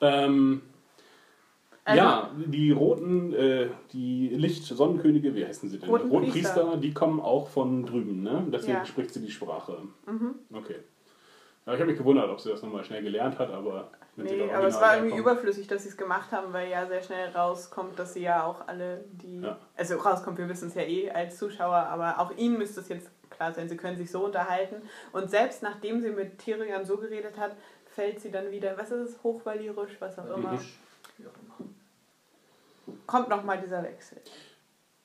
Ähm, 0.00 0.62
Also- 1.86 2.00
ja, 2.02 2.30
die 2.34 2.70
roten, 2.70 3.34
äh, 3.34 3.68
die 3.92 4.28
Licht-Sonnenkönige, 4.30 5.34
wie 5.34 5.44
heißen 5.46 5.68
sie 5.68 5.78
denn? 5.78 5.88
Roten 5.88 6.08
die 6.08 6.14
roten 6.16 6.30
Priester. 6.30 6.62
Priester, 6.62 6.76
die 6.78 6.94
kommen 6.94 7.20
auch 7.20 7.48
von 7.48 7.84
drüben, 7.84 8.22
ne? 8.22 8.46
Deswegen 8.50 8.74
Ja. 8.74 8.80
Mhm. 8.80 8.86
spricht 8.86 9.12
sie 9.12 9.20
die 9.20 9.30
Sprache. 9.30 9.76
Okay. 10.52 10.76
Ja, 11.66 11.72
ich 11.74 11.80
habe 11.80 11.90
mich 11.90 11.98
gewundert, 11.98 12.28
ob 12.30 12.40
sie 12.40 12.50
das 12.50 12.62
nochmal 12.62 12.84
schnell 12.84 13.02
gelernt 13.02 13.38
hat, 13.38 13.50
aber 13.50 13.90
wenn 14.16 14.28
sie 14.28 14.36
Nee, 14.36 14.46
da 14.48 14.58
aber 14.58 14.66
es 14.68 14.80
war 14.80 14.96
irgendwie 14.96 15.16
überflüssig, 15.18 15.66
dass 15.66 15.82
sie 15.82 15.88
es 15.90 15.96
gemacht 15.96 16.30
haben, 16.30 16.52
weil 16.52 16.70
ja 16.70 16.86
sehr 16.86 17.02
schnell 17.02 17.30
rauskommt, 17.30 17.98
dass 17.98 18.14
sie 18.14 18.22
ja 18.22 18.44
auch 18.44 18.66
alle 18.66 19.04
die. 19.12 19.40
Ja. 19.40 19.58
Also 19.76 19.96
rauskommt, 19.96 20.38
wir 20.38 20.48
wissen 20.48 20.68
es 20.68 20.74
ja 20.74 20.82
eh 20.82 21.10
als 21.10 21.38
Zuschauer, 21.38 21.74
aber 21.76 22.18
auch 22.18 22.34
ihnen 22.36 22.58
müsste 22.58 22.80
es 22.80 22.88
jetzt 22.88 23.10
klar 23.30 23.52
sein, 23.52 23.68
sie 23.68 23.76
können 23.76 23.96
sich 23.96 24.10
so 24.10 24.24
unterhalten. 24.24 24.76
Und 25.12 25.30
selbst 25.30 25.62
nachdem 25.62 26.00
sie 26.00 26.10
mit 26.10 26.38
Tyrion 26.38 26.84
so 26.84 26.96
geredet 26.96 27.36
hat, 27.38 27.56
fällt 27.86 28.20
sie 28.20 28.30
dann 28.30 28.50
wieder, 28.50 28.76
was 28.78 28.90
ist 28.90 29.10
es, 29.10 29.22
hochvalyrisch, 29.22 29.96
was 30.00 30.18
auch 30.18 30.36
immer. 30.36 30.58
Wie 31.18 31.26
auch 31.26 31.32
immer. 31.34 32.96
Kommt 33.06 33.28
nochmal 33.28 33.60
dieser 33.60 33.82
Wechsel. 33.82 34.18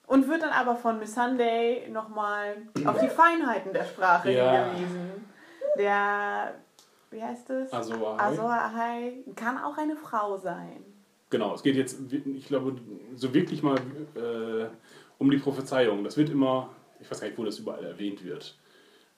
Und 0.07 0.28
wird 0.28 0.41
dann 0.41 0.49
aber 0.51 0.76
von 0.76 0.97
Miss 0.99 1.14
Sunday 1.14 1.88
nochmal 1.89 2.57
auf 2.86 2.99
die 2.99 3.10
Feinheiten 3.10 3.74
der 3.74 3.84
Sprache 3.86 4.32
Ja. 4.32 4.66
hingewiesen. 4.72 5.26
Der, 5.78 6.55
wie 7.12 7.22
heißt 7.24 7.49
es? 7.51 7.72
Azor 7.72 8.20
Ahai. 8.20 8.32
Azor 8.34 8.51
Ahai 8.51 9.14
kann 9.36 9.57
auch 9.60 9.78
eine 9.78 9.95
Frau 9.95 10.38
sein. 10.38 10.84
Genau, 11.30 11.53
es 11.53 11.62
geht 11.62 11.76
jetzt, 11.76 11.99
ich 12.12 12.47
glaube, 12.47 12.76
so 13.16 13.34
wirklich 13.36 13.62
mal 13.62 13.78
äh, 14.16 14.66
um 15.20 15.30
die 15.30 15.38
Prophezeiung. 15.38 16.03
Das 16.03 16.18
wird 16.18 16.30
immer, 16.30 16.72
ich 16.99 17.10
weiß 17.10 17.22
gar 17.22 17.28
nicht, 17.28 17.38
wo 17.38 17.45
das 17.45 17.60
überall 17.60 17.86
erwähnt 17.86 18.24
wird. 18.24 18.57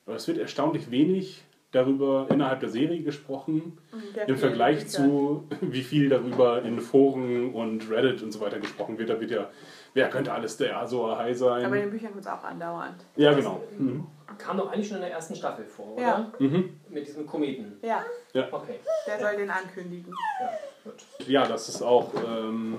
Aber 0.05 0.17
es 0.17 0.27
wird 0.27 0.37
erstaunlich 0.39 0.91
wenig 0.91 1.45
darüber 1.71 2.27
innerhalb 2.29 2.59
der 2.59 2.69
Serie 2.69 3.01
gesprochen, 3.01 3.77
Der 4.15 4.27
im 4.27 4.37
Vergleich 4.37 4.87
zu, 4.87 5.47
wie 5.61 5.81
viel 5.83 6.09
darüber 6.09 6.61
in 6.63 6.79
Foren 6.81 7.53
und 7.53 7.89
Reddit 7.89 8.21
und 8.23 8.31
so 8.31 8.41
weiter 8.41 8.59
gesprochen 8.59 8.97
wird. 8.97 9.09
Da 9.09 9.19
wird 9.19 9.31
ja, 9.31 9.49
wer 9.93 10.09
könnte 10.09 10.33
alles 10.33 10.57
der 10.57 10.77
Azor 10.77 11.13
Ahai 11.13 11.33
sein? 11.33 11.65
Aber 11.65 11.75
in 11.77 11.83
den 11.83 11.91
Büchern 11.91 12.09
kommt 12.11 12.21
es 12.25 12.27
auch 12.31 12.43
andauernd. 12.43 12.95
ja, 13.15 13.33
genau. 13.33 13.61
Mhm. 13.77 14.05
Kam 14.37 14.57
doch 14.57 14.71
eigentlich 14.71 14.87
schon 14.87 14.97
in 14.97 15.03
der 15.03 15.11
ersten 15.11 15.35
Staffel 15.35 15.65
vor, 15.65 15.93
oder? 15.95 16.01
Ja. 16.01 16.31
Mit 16.89 17.05
diesem 17.07 17.25
Kometen. 17.27 17.73
Ja, 17.83 18.03
Okay. 18.51 18.79
der 19.07 19.19
soll 19.19 19.35
den 19.37 19.49
ankündigen. 19.49 20.13
Ja, 20.39 20.49
gut. 20.83 21.27
Ja, 21.27 21.47
dass 21.47 21.67
es 21.69 21.81
auch 21.81 22.11
ähm, 22.27 22.77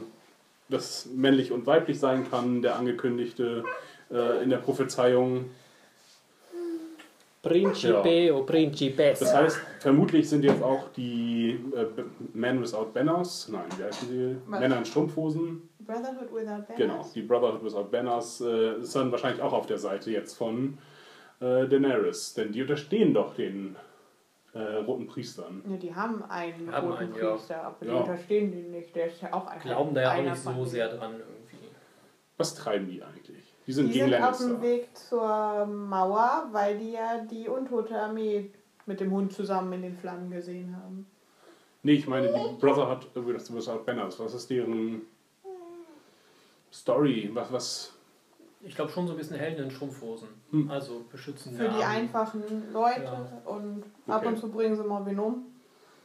das 0.69 1.07
männlich 1.15 1.53
und 1.53 1.67
weiblich 1.67 2.01
sein 2.01 2.29
kann, 2.31 2.63
der 2.63 2.77
angekündigte 2.77 3.65
äh, 4.11 4.43
in 4.43 4.51
der 4.51 4.57
Prophezeiung. 4.59 5.51
Principe 7.43 8.33
o 8.33 8.45
Principessa. 8.45 9.25
Das 9.25 9.35
heißt, 9.35 9.61
vermutlich 9.81 10.29
sind 10.29 10.45
jetzt 10.45 10.63
auch 10.63 10.89
die 10.93 11.59
äh, 11.75 11.87
Men 12.33 12.63
Without 12.63 12.91
Banners, 12.95 13.49
nein, 13.51 13.65
wie 13.77 13.83
heißen 13.83 14.09
die? 14.09 14.37
Männer 14.49 14.79
in 14.79 14.85
Strumpfhosen. 14.85 15.69
Brotherhood 15.81 16.33
without 16.33 16.45
banners. 16.69 16.77
Genau, 16.77 17.11
die 17.13 17.23
Brotherhood 17.23 17.65
Without 17.65 17.89
Banners 17.91 18.41
äh, 18.41 18.77
ist 18.79 18.95
dann 18.95 19.11
wahrscheinlich 19.11 19.43
auch 19.43 19.53
auf 19.53 19.67
der 19.67 19.79
Seite 19.79 20.13
jetzt 20.13 20.35
von 20.35 20.79
äh, 21.41 21.67
Daenerys, 21.67 22.35
denn 22.35 22.53
die 22.53 22.63
unterstehen 22.63 23.13
doch 23.13 23.35
den 23.35 23.75
äh, 24.55 24.61
roten 24.61 25.09
Priestern. 25.09 25.63
Ja, 25.69 25.77
die 25.77 25.93
haben 25.93 26.23
einen 26.29 26.71
Haben 26.71 26.87
roten 26.89 26.99
einen, 27.05 27.15
ja. 27.17 27.33
Priester, 27.33 27.63
aber 27.65 27.77
die 27.81 27.89
Ja. 27.89 28.01
unterstehen 28.01 28.53
den 28.53 28.71
nicht. 28.71 28.95
Der 28.95 29.07
ist 29.09 29.21
ja 29.21 29.33
auch 29.33 29.49
ein 29.49 29.59
Glauben 29.61 29.95
da 29.95 30.03
ja 30.03 30.15
auch 30.15 30.23
nicht 30.23 30.37
so 30.37 30.65
sehr 30.65 30.89
dran 30.89 31.15
irgendwie. 31.15 31.57
Was 32.37 32.55
treiben 32.55 32.87
die 32.89 33.03
eigentlich? 33.03 33.42
Die 33.67 33.73
sind 33.73 33.89
Die 33.89 33.93
gegen 34.01 34.11
sind 34.11 34.23
auf 34.23 34.39
dem 34.39 34.61
Weg 34.63 34.89
zur 34.97 35.67
Mauer, 35.67 36.49
weil 36.53 36.79
die 36.79 36.93
ja 36.93 37.19
die 37.25 37.49
untote 37.49 37.99
Armee 38.01 38.51
mit 38.87 38.99
dem 39.01 39.11
Hund 39.13 39.33
zusammen 39.33 39.73
in 39.75 39.83
den 39.83 39.97
Flammen 39.97 40.31
gesehen 40.31 40.77
haben. 40.77 41.07
Nee, 41.85 41.93
ich 41.95 42.07
meine, 42.07 42.29
die 42.29 42.61
Brotherhood 42.61 43.09
Without 43.15 43.85
Banners. 43.85 44.19
Was 44.21 44.35
ist 44.35 44.51
deren 44.51 45.03
Story? 46.73 47.31
Was, 47.33 47.53
was 47.53 47.93
Ich 48.65 48.75
glaube 48.75 48.91
schon 48.91 49.07
so 49.07 49.13
ein 49.15 49.19
bisschen 49.19 49.37
Helden 49.37 49.65
in 49.65 49.71
Strumpfhosen. 49.71 50.29
Also 50.69 51.05
beschützen 51.11 51.57
Für 51.57 51.69
die 51.69 51.83
einfachen 51.85 52.43
Leute 52.73 53.03
Ja. 53.05 53.27
und 53.45 53.85
ab 54.07 54.19
Okay. 54.23 54.27
und 54.29 54.39
zu 54.39 54.49
bringen 54.51 54.77
sie 54.77 54.85
mal 54.85 55.05
wen 55.07 55.19
um, 55.19 55.47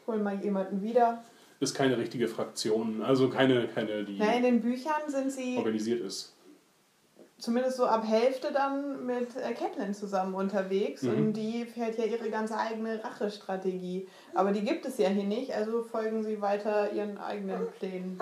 holen 0.08 0.24
mal 0.24 0.36
jemanden 0.44 0.82
wieder. 0.82 1.24
ist 1.60 1.76
keine 1.76 1.98
richtige 1.98 2.28
Fraktion, 2.28 3.02
also 3.02 3.30
keine, 3.30 3.68
keine 3.68 4.04
die 4.04 4.18
Na, 4.20 4.34
in 4.34 4.44
den 4.44 4.62
Büchern 4.62 5.02
sind 5.08 5.32
sie 5.32 5.58
organisiert 5.58 6.02
ist. 6.02 6.34
Zumindest 7.40 7.78
so 7.78 7.86
ab 7.86 8.04
Hälfte 8.08 8.52
dann 8.52 9.06
mit 9.06 9.36
äh, 9.36 9.54
Catelyn 9.54 9.94
zusammen 9.94 10.34
unterwegs 10.34 11.04
Mhm. 11.04 11.10
und 11.14 11.34
die 11.34 11.66
fährt 11.66 11.98
ja 11.98 12.06
ihre 12.06 12.30
ganz 12.30 12.52
eigene 12.52 13.04
Rachestrategie. 13.04 14.08
Aber 14.34 14.52
die 14.52 14.62
gibt 14.62 14.86
es 14.86 14.98
ja 14.98 15.10
hier 15.10 15.24
nicht, 15.24 15.54
also 15.54 15.84
folgen 15.84 16.24
sie 16.24 16.42
weiter 16.42 16.92
ihren 16.92 17.18
eigenen 17.18 17.68
Plänen. 17.78 18.20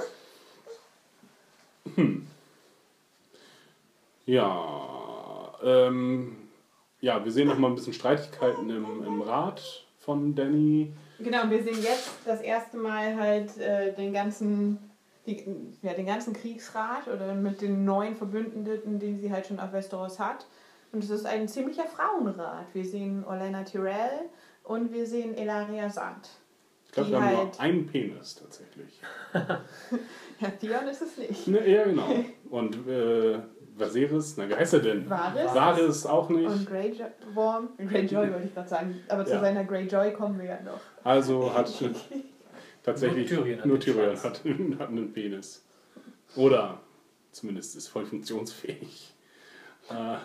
Ja, 4.25 5.53
ähm, 5.63 6.35
ja, 7.01 7.23
wir 7.23 7.31
sehen 7.31 7.47
noch 7.47 7.57
mal 7.57 7.67
ein 7.67 7.75
bisschen 7.75 7.93
Streitigkeiten 7.93 8.69
im, 8.69 9.03
im 9.05 9.21
Rat 9.21 9.85
von 9.99 10.33
Danny. 10.35 10.91
Genau, 11.19 11.49
wir 11.49 11.63
sehen 11.63 11.81
jetzt 11.81 12.09
das 12.25 12.41
erste 12.41 12.77
Mal 12.77 13.15
halt 13.15 13.57
äh, 13.57 13.93
den 13.93 14.11
ganzen 14.13 14.77
die, 15.27 15.43
ja, 15.81 15.93
den 15.93 16.05
ganzen 16.05 16.33
Kriegsrat 16.33 17.07
oder 17.07 17.33
mit 17.33 17.61
den 17.61 17.83
neuen 17.85 18.15
Verbündeten, 18.15 18.99
die 18.99 19.15
sie 19.17 19.31
halt 19.31 19.47
schon 19.47 19.59
auf 19.59 19.73
Westeros 19.73 20.19
hat. 20.19 20.45
Und 20.91 21.03
es 21.03 21.09
ist 21.09 21.25
ein 21.25 21.47
ziemlicher 21.47 21.85
Frauenrat. 21.85 22.65
Wir 22.73 22.85
sehen 22.85 23.25
Olenna 23.27 23.63
Tyrell 23.63 24.29
und 24.63 24.93
wir 24.93 25.05
sehen 25.05 25.35
Elaria 25.35 25.89
Sand. 25.89 26.29
Ich 26.85 26.91
glaube, 26.93 27.09
wir 27.11 27.21
haben 27.21 27.29
nur 27.31 27.37
halt- 27.45 27.59
einen 27.59 27.87
Penis 27.87 28.35
tatsächlich. 28.35 29.01
Ja, 30.39 30.49
Dion 30.61 30.87
ist 30.89 31.01
es 31.01 31.17
nicht. 31.17 31.47
Ne, 31.47 31.65
ja, 31.69 31.83
genau. 31.85 32.09
Und 32.49 32.75
äh, 32.89 33.39
Vaseris, 33.77 34.35
na, 34.37 34.49
wie 34.49 34.55
heißt 34.55 34.73
er 34.73 34.79
denn? 34.81 35.09
Varys. 35.09 35.53
Varys 35.55 36.05
auch 36.05 36.27
nicht. 36.29 36.45
Und 36.49 36.65
Greyjoy, 36.67 37.07
Worm, 37.33 37.69
Greyjoy 37.77 38.31
wollte 38.33 38.47
ich 38.47 38.53
gerade 38.53 38.67
sagen, 38.67 38.99
aber 39.07 39.25
zu 39.25 39.31
Ja. 39.33 39.39
seiner 39.39 39.63
Greyjoy 39.63 40.11
kommen 40.11 40.37
wir 40.39 40.45
ja 40.45 40.61
noch. 40.61 40.79
Also 41.05 41.53
hat 41.53 41.67
tatsächlich 42.85 43.31
Nur 43.31 43.39
Tyrion 43.39 43.59
hat 43.59 43.65
nur 43.65 43.79
Tyrion 43.79 44.23
hat, 44.23 44.43
hat 44.79 44.89
einen 44.89 45.11
Penis. 45.11 45.65
Oder 46.35 46.81
zumindest 47.31 47.75
ist 47.75 47.87
voll 47.87 48.05
funktionsfähig. 48.05 49.13
Äh, 49.89 50.17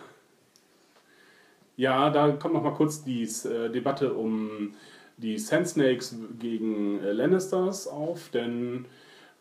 ja, 1.77 2.09
da 2.09 2.31
kommt 2.31 2.53
noch 2.53 2.63
mal 2.63 2.73
kurz 2.73 3.03
die 3.03 3.23
äh, 3.23 3.69
Debatte 3.69 4.13
um 4.13 4.75
die 5.17 5.37
Sand 5.37 5.67
Snakes 5.67 6.15
gegen 6.39 6.99
äh, 7.03 7.11
Lannisters 7.11 7.87
auf, 7.87 8.29
denn 8.29 8.85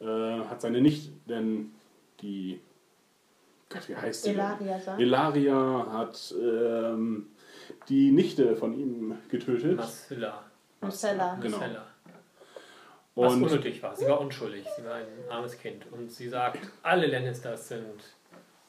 äh, 0.01 0.05
hat 0.05 0.61
seine 0.61 0.81
nicht, 0.81 1.13
denn 1.29 1.73
die 2.23 2.61
Gott, 3.69 3.89
wie 3.89 3.97
heißt 3.97 4.25
sie? 4.25 4.31
Elaria. 4.31 4.99
Elaria 4.99 5.87
hat 5.93 6.35
ähm, 6.43 7.29
die 7.89 8.11
Nichte 8.11 8.57
von 8.57 8.75
ihm 8.75 9.17
getötet. 9.29 9.77
Marcella. 9.77 10.45
Marcella. 10.81 11.39
Genau. 11.41 11.59
Marcella. 11.59 11.87
Was 13.17 13.35
Und 13.35 13.43
unnötig 13.45 13.83
war. 13.83 13.95
Sie 13.97 14.07
war 14.07 14.21
unschuldig. 14.21 14.65
Sie 14.77 14.85
war 14.85 14.95
ein 14.95 15.07
armes 15.29 15.59
Kind. 15.59 15.85
Und 15.93 16.11
sie 16.13 16.29
sagt, 16.29 16.59
alle 16.83 17.07
Lannisters 17.07 17.69
sind 17.69 17.85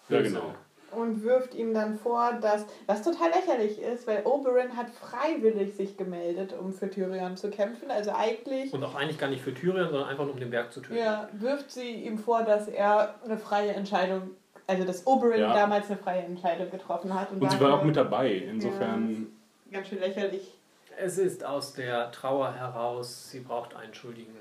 Ja, 0.09 0.17
böse. 0.17 0.33
genau. 0.35 0.53
und 0.99 1.23
wirft 1.23 1.53
ihm 1.55 1.73
dann 1.73 1.97
vor, 1.97 2.33
dass 2.41 2.65
was 2.87 3.01
total 3.03 3.29
lächerlich 3.29 3.79
ist, 3.81 4.07
weil 4.07 4.23
Oberyn 4.25 4.75
hat 4.75 4.89
freiwillig 4.89 5.75
sich 5.75 5.95
gemeldet, 5.95 6.53
um 6.59 6.73
für 6.73 6.89
Tyrion 6.89 7.37
zu 7.37 7.49
kämpfen. 7.49 7.89
Also 7.91 8.11
eigentlich 8.13 8.73
Und 8.73 8.83
auch 8.83 8.95
eigentlich 8.95 9.17
gar 9.19 9.29
nicht 9.29 9.41
für 9.43 9.53
Tyrion, 9.53 9.89
sondern 9.89 10.09
einfach 10.09 10.25
nur 10.25 10.33
um 10.33 10.39
den 10.39 10.49
Berg 10.49 10.73
zu 10.73 10.81
töten. 10.81 10.97
ja, 10.97 11.29
wirft 11.33 11.71
sie 11.71 11.91
ihm 11.91 12.17
vor, 12.17 12.43
dass 12.43 12.67
er 12.67 13.15
eine 13.23 13.37
freie 13.37 13.71
Entscheidung, 13.73 14.31
also 14.67 14.83
dass 14.83 15.05
Oberyn 15.07 15.39
Ja. 15.39 15.53
damals 15.53 15.87
eine 15.89 15.97
freie 15.97 16.23
Entscheidung 16.23 16.69
getroffen 16.71 17.13
hat. 17.13 17.31
Und 17.31 17.49
sie 17.49 17.59
war 17.61 17.73
auch 17.79 17.83
mit 17.83 17.95
dabei. 17.95 18.33
Insofern, 18.33 19.27
Ganz 19.71 19.87
schön 19.87 19.99
lächerlich. 19.99 20.57
Es 21.03 21.17
ist 21.17 21.43
aus 21.43 21.73
der 21.73 22.11
Trauer 22.11 22.53
heraus, 22.53 23.31
sie 23.31 23.39
braucht 23.39 23.75
einen 23.75 23.93
Schuldigen. 23.93 24.35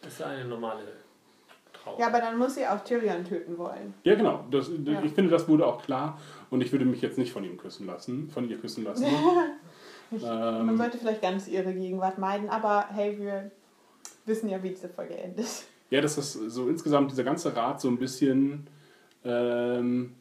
Das 0.00 0.14
ist 0.14 0.22
eine 0.22 0.44
normale 0.46 0.82
Trauer. 1.72 1.98
Ja, 2.00 2.06
aber 2.06 2.20
dann 2.20 2.38
muss 2.38 2.54
sie 2.54 2.66
auch 2.66 2.82
Tyrion 2.82 3.24
töten 3.24 3.58
wollen. 3.58 3.92
ja 4.02 4.14
genau. 4.14 4.44
Das, 4.50 4.70
Ja. 4.84 5.02
Ich 5.02 5.12
finde, 5.12 5.30
das 5.30 5.46
wurde 5.46 5.66
auch 5.66 5.82
klar. 5.82 6.18
Und 6.50 6.62
ich 6.62 6.72
würde 6.72 6.86
mich 6.86 7.02
jetzt 7.02 7.18
nicht 7.18 7.32
von 7.32 7.44
ihm 7.44 7.58
küssen 7.58 7.86
lassen, 7.86 8.30
von 8.30 8.48
ihr 8.48 8.58
küssen 8.58 8.84
lassen. 8.84 9.06
Man 10.10 10.68
ähm, 10.70 10.76
sollte 10.76 10.98
vielleicht 10.98 11.22
ganz 11.22 11.48
ihre 11.48 11.72
Gegenwart 11.74 12.18
meiden, 12.18 12.48
aber 12.48 12.86
hey, 12.90 13.18
wir 13.18 13.50
wissen 14.26 14.48
ja, 14.48 14.62
wie 14.62 14.70
diese 14.70 14.88
Folge 14.88 15.16
endet. 15.16 15.46
ja, 15.90 16.00
das 16.00 16.16
ist 16.16 16.32
so 16.32 16.68
insgesamt 16.68 17.10
dieser 17.10 17.24
ganze 17.24 17.54
Rat 17.54 17.80
so 17.80 17.88
ein 17.88 17.98
bisschen. 17.98 18.66
Ähm, 19.24 20.14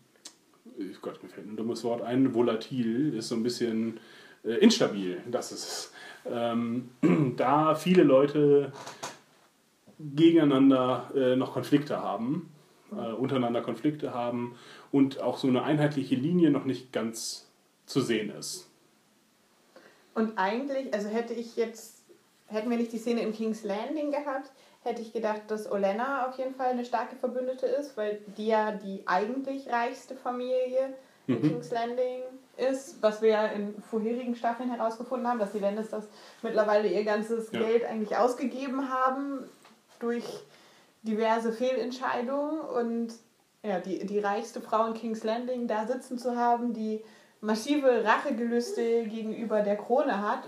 oh 0.65 0.81
Gott, 1.01 1.21
mir 1.21 1.29
fällt 1.29 1.47
ein 1.47 1.55
dummes 1.55 1.83
Wort 1.83 2.01
ein. 2.01 2.33
Volatil 2.33 3.13
ist 3.13 3.27
so 3.29 3.35
ein 3.35 3.43
bisschen 3.43 3.99
äh, 4.43 4.53
instabil. 4.55 5.21
Das 5.29 5.51
ist 5.51 5.63
es. 5.63 5.93
Ähm, 6.25 6.89
da 7.37 7.75
viele 7.75 8.03
Leute 8.03 8.71
gegeneinander 9.99 11.11
äh, 11.15 11.35
noch 11.35 11.53
Konflikte 11.53 12.01
haben, 12.01 12.51
äh, 12.91 13.13
untereinander 13.13 13.61
Konflikte 13.61 14.13
haben 14.13 14.55
und 14.91 15.21
auch 15.21 15.37
so 15.37 15.47
eine 15.47 15.63
einheitliche 15.63 16.15
Linie 16.15 16.49
noch 16.49 16.65
nicht 16.65 16.91
ganz 16.91 17.49
zu 17.85 18.01
sehen 18.01 18.33
ist. 18.37 18.69
Und 20.13 20.37
eigentlich, 20.37 20.93
also 20.93 21.09
hätte 21.09 21.33
ich 21.33 21.55
jetzt, 21.55 22.03
hätten 22.47 22.69
wir 22.69 22.77
nicht 22.77 22.91
die 22.91 22.97
Szene 22.97 23.21
in 23.21 23.33
King's 23.33 23.63
Landing 23.63 24.11
gehabt, 24.11 24.51
hätte 24.83 25.01
ich 25.01 25.13
gedacht, 25.13 25.43
dass 25.47 25.71
Olenna 25.71 26.27
auf 26.27 26.37
jeden 26.37 26.53
Fall 26.53 26.71
eine 26.71 26.85
starke 26.85 27.15
Verbündete 27.15 27.65
ist, 27.65 27.97
weil 27.97 28.19
die 28.37 28.47
ja 28.47 28.71
die 28.71 29.03
eigentlich 29.05 29.69
reichste 29.69 30.15
Familie 30.15 30.93
in 31.27 31.41
King's 31.41 31.71
Landing 31.71 32.21
ist, 32.57 33.01
was 33.01 33.21
wir 33.21 33.29
ja 33.29 33.45
in 33.47 33.81
vorherigen 33.81 34.35
Staffeln 34.35 34.69
herausgefunden 34.71 35.27
haben, 35.27 35.39
dass 35.39 35.51
die 35.51 35.59
Lannisters 35.59 36.05
mittlerweile 36.41 36.87
ihr 36.87 37.03
ganzes 37.03 37.51
Ja. 37.51 37.59
Geld 37.61 37.85
eigentlich 37.85 38.15
ausgegeben 38.15 38.89
haben 38.89 39.39
durch 39.99 40.23
diverse 41.01 41.51
Fehlentscheidungen 41.51 42.59
und 42.61 43.13
ja, 43.63 43.79
die, 43.79 44.05
die 44.05 44.19
reichste 44.19 44.61
Frau 44.61 44.85
in 44.87 44.93
King's 44.93 45.23
Landing 45.23 45.67
da 45.67 45.87
sitzen 45.87 46.17
zu 46.17 46.35
haben, 46.35 46.73
die 46.73 47.01
massive 47.41 48.03
Rachegelüste 48.03 49.03
gegenüber 49.05 49.61
der 49.61 49.77
Krone 49.77 50.21
hat, 50.21 50.43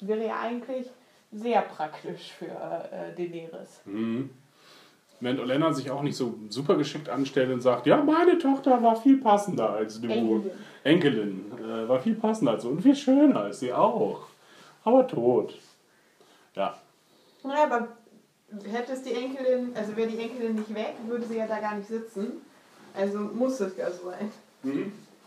wäre 0.00 0.26
ja 0.26 0.40
eigentlich 0.40 0.90
sehr 1.32 1.62
praktisch 1.62 2.32
für 2.32 2.46
äh, 2.46 3.14
Daenerys. 3.14 3.80
Während 5.20 5.40
Olenna 5.40 5.72
sich 5.72 5.90
auch 5.90 6.02
nicht 6.02 6.16
so 6.16 6.34
super 6.48 6.76
geschickt 6.76 7.08
anstellt 7.08 7.52
und 7.52 7.60
sagt, 7.60 7.86
ja, 7.86 8.02
meine 8.02 8.38
Tochter 8.38 8.82
war 8.82 8.96
viel 8.96 9.18
passender 9.18 9.70
als 9.70 10.00
du. 10.00 10.08
Enkelin. 10.08 10.50
Enkelin 10.82 11.52
äh, 11.58 11.88
war 11.88 12.00
viel 12.00 12.14
passender 12.14 12.52
als 12.52 12.62
du 12.62 12.70
und 12.70 12.80
viel 12.82 12.96
schöner 12.96 13.40
als 13.40 13.60
sie 13.60 13.72
auch. 13.72 14.22
Aber 14.82 15.06
tot. 15.06 15.58
Ja. 16.56 16.74
Ja, 17.44 17.64
aber 17.64 17.88
hätte 18.64 18.92
es 18.92 19.02
die 19.02 19.12
Enkelin, 19.12 19.72
also 19.74 19.94
wäre 19.94 20.08
die 20.08 20.18
Enkelin 20.18 20.54
nicht 20.56 20.74
weg, 20.74 20.94
würde 21.06 21.26
sie 21.26 21.36
ja 21.36 21.46
da 21.46 21.60
gar 21.60 21.76
nicht 21.76 21.88
sitzen. 21.88 22.32
Also 22.94 23.18
muss 23.18 23.60
es 23.60 23.76
ja 23.76 23.90
so 23.90 24.10
sein. 24.10 24.30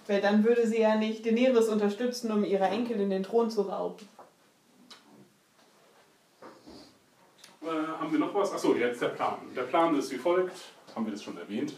Weil 0.07 0.21
dann 0.21 0.43
würde 0.43 0.67
sie 0.67 0.81
ja 0.81 0.95
nicht 0.95 1.25
Daenerys 1.25 1.69
unterstützen, 1.69 2.31
um 2.31 2.43
ihrer 2.43 2.69
Enkelin 2.69 3.09
den 3.09 3.23
Thron 3.23 3.49
zu 3.49 3.61
rauben. 3.61 4.07
Äh, 7.63 7.67
haben 7.99 8.11
wir 8.11 8.19
noch 8.19 8.33
was? 8.33 8.51
Achso, 8.53 8.75
jetzt 8.75 9.01
der 9.01 9.09
Plan. 9.09 9.35
Der 9.55 9.63
Plan 9.63 9.95
ist 9.97 10.11
wie 10.11 10.17
folgt. 10.17 10.55
Haben 10.95 11.05
wir 11.05 11.13
das 11.13 11.23
schon 11.23 11.37
erwähnt? 11.37 11.73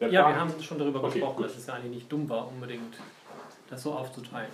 Der 0.00 0.08
Ja, 0.08 0.22
Plan- 0.22 0.34
wir 0.34 0.40
haben 0.40 0.62
schon 0.62 0.78
darüber 0.78 1.00
Okay, 1.04 1.14
gesprochen, 1.14 1.36
gut. 1.36 1.46
dass 1.46 1.56
es 1.58 1.66
ja 1.66 1.74
eigentlich 1.74 1.90
nicht 1.94 2.12
dumm 2.12 2.28
war, 2.28 2.48
unbedingt 2.48 2.94
das 3.68 3.82
so 3.82 3.92
aufzuteilen. 3.92 4.50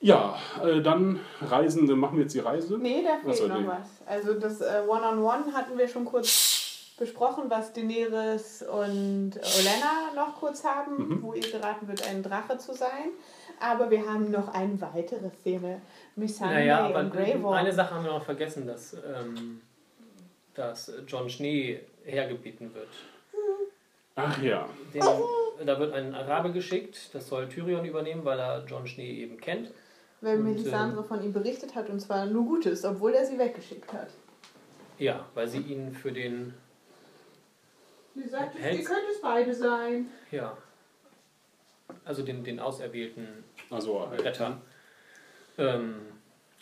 Ja, 0.00 0.36
äh, 0.62 0.82
dann 0.82 1.20
Reisende, 1.40 1.96
machen 1.96 2.16
wir 2.16 2.24
jetzt 2.24 2.34
die 2.34 2.40
Reise? 2.40 2.76
Nee, 2.78 3.02
da 3.02 3.16
fehlt 3.18 3.28
Achso, 3.32 3.48
noch 3.48 3.60
nee. 3.60 3.66
was. 3.66 3.88
Also 4.06 4.34
das 4.34 4.60
äh, 4.60 4.82
One-on-One 4.86 5.52
hatten 5.54 5.78
wir 5.78 5.88
schon 5.88 6.04
kurz 6.04 6.28
besprochen, 6.98 7.44
was 7.48 7.72
Daenerys 7.72 8.62
und 8.62 9.32
Olenna 9.36 10.12
noch 10.14 10.36
kurz 10.40 10.64
haben, 10.64 10.96
Mhm. 10.96 11.22
wo 11.22 11.34
ihr 11.34 11.50
geraten 11.50 11.86
wird, 11.88 12.06
ein 12.08 12.22
Drache 12.22 12.56
zu 12.58 12.72
sein. 12.74 13.10
Aber 13.60 13.90
wir 13.90 14.06
haben 14.06 14.30
noch 14.30 14.48
eine 14.52 14.78
weitere 14.80 15.30
Szene. 15.40 15.80
Missandei 16.14 16.60
Naja, 16.60 16.86
aber 16.86 17.00
und 17.00 17.10
Grey 17.12 17.42
Worm. 17.42 17.54
eine 17.54 17.72
Sache 17.72 17.94
haben 17.94 18.04
wir 18.04 18.12
noch 18.12 18.24
vergessen, 18.24 18.66
dass, 18.66 18.94
ähm, 18.94 19.60
dass 20.54 20.92
John 21.06 21.28
Schnee 21.28 21.80
hergebeten 22.04 22.74
wird. 22.74 22.88
Ach 24.14 24.40
ja. 24.42 24.66
Den, 24.94 25.02
da 25.66 25.78
wird 25.78 25.92
ein 25.92 26.14
Arabe 26.14 26.52
geschickt, 26.52 27.14
das 27.14 27.28
soll 27.28 27.48
Tyrion 27.48 27.84
übernehmen, 27.84 28.24
weil 28.24 28.38
er 28.38 28.64
John 28.66 28.86
Schnee 28.86 29.10
eben 29.22 29.38
kennt. 29.38 29.70
Weil 30.22 30.38
Melisandre 30.38 31.04
von 31.04 31.22
ihm 31.22 31.32
berichtet 31.34 31.74
hat 31.74 31.90
und 31.90 32.00
zwar 32.00 32.24
nur 32.24 32.44
Gutes, 32.46 32.84
obwohl 32.86 33.12
er 33.12 33.26
sie 33.26 33.38
weggeschickt 33.38 33.92
hat. 33.92 34.08
Ja, 34.98 35.26
weil 35.34 35.46
sie 35.46 35.58
ihn 35.60 35.92
für 35.92 36.10
den, 36.12 36.54
Sie 38.22 38.28
sagt, 38.28 38.54
ihr 38.56 38.84
könnt 38.84 39.08
es 39.12 39.20
beide 39.20 39.52
sein. 39.54 40.06
ja, 40.30 40.56
also 42.04 42.22
den, 42.22 42.42
den 42.42 42.58
auserwählten 42.60 43.44
Also, 43.70 44.08
halt. 44.08 44.24
Retter, 44.24 44.60
ähm, 45.58 45.96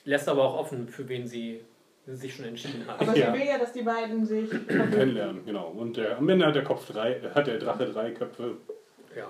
lässt 0.05 0.29
aber 0.29 0.45
auch 0.45 0.59
offen, 0.59 0.89
für 0.89 1.09
wen 1.09 1.27
sie 1.27 1.65
sich 2.07 2.35
schon 2.35 2.45
entschieden 2.45 2.87
hat. 2.87 3.01
Aber 3.01 3.17
Ja. 3.17 3.33
sie 3.33 3.39
will 3.41 3.47
ja, 3.47 3.59
dass 3.59 3.73
die 3.73 3.83
beiden 3.83 4.27
sich 4.27 4.51
kennenlernen, 4.69 5.45
genau. 5.47 5.69
Und 5.69 5.97
der, 5.97 6.19
am 6.19 6.29
Ende 6.29 6.47
hat 6.47 6.55
der 6.55 6.65
Kopf 6.65 6.87
drei, 6.87 7.21
hat 7.35 7.47
der 7.47 7.59
Drache 7.59 7.87
drei 7.87 8.11
Köpfe. 8.11 8.57
Ja. 9.17 9.27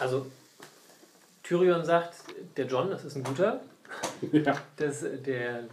Also, 0.00 0.26
Tyrion 1.44 1.84
sagt, 1.84 2.14
der 2.56 2.66
John, 2.66 2.90
das 2.90 3.04
ist 3.04 3.16
ein 3.16 3.22
guter, 3.24 3.60
ja. 4.32 4.56
das, 4.76 5.04
der, 5.24 5.64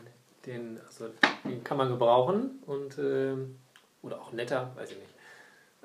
den, 0.45 0.79
also, 0.85 1.09
den 1.43 1.63
kann 1.63 1.77
man 1.77 1.89
gebrauchen 1.89 2.61
und, 2.67 2.97
ähm, 2.99 3.57
oder 4.03 4.21
auch 4.21 4.31
netter, 4.31 4.71
weiß 4.75 4.91
ich 4.91 4.97
nicht. 4.97 5.14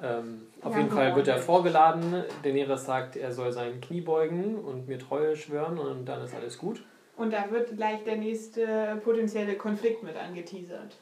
Ähm, 0.02 0.46
auf 0.62 0.72
Ja, 0.72 0.78
jeden 0.80 0.90
Fall 0.90 1.14
wird 1.16 1.28
er 1.28 1.34
ordentlich. 1.34 1.44
vorgeladen. 1.46 2.24
Daenerys 2.42 2.84
sagt, 2.86 3.16
er 3.16 3.32
soll 3.32 3.52
sein 3.52 3.80
Knie 3.80 4.00
beugen 4.00 4.56
und 4.56 4.88
mir 4.88 4.98
Treue 4.98 5.36
schwören 5.36 5.78
und 5.78 6.06
dann 6.06 6.22
ist 6.22 6.34
alles 6.34 6.58
gut. 6.58 6.82
Und 7.16 7.32
da 7.32 7.50
wird 7.50 7.76
gleich 7.76 8.02
der 8.04 8.16
nächste 8.16 9.00
potenzielle 9.04 9.56
Konflikt 9.56 10.02
mit 10.02 10.16
angeteasert. 10.16 10.96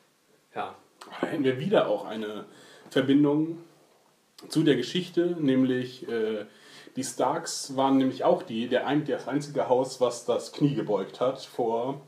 Ja, 0.55 0.75
Da 1.21 1.27
hätten 1.29 1.45
wir 1.45 1.61
wieder 1.61 1.87
auch 1.89 2.05
eine 2.07 2.45
Verbindung 2.91 3.59
zu 4.49 4.63
der 4.65 4.75
Geschichte, 4.77 5.37
nämlich 5.39 6.09
äh, 6.09 6.45
die 6.97 7.05
Starks 7.05 7.77
waren 7.77 7.99
nämlich 7.99 8.25
auch 8.25 8.43
die, 8.43 8.67
der 8.69 8.87
ein, 8.89 9.05
das 9.05 9.29
einzige 9.29 9.69
Haus, 9.69 10.01
was 10.01 10.25
das 10.25 10.53
Knie 10.53 10.75
gebeugt 10.75 11.21
hat 11.21 11.41
vor 11.41 12.01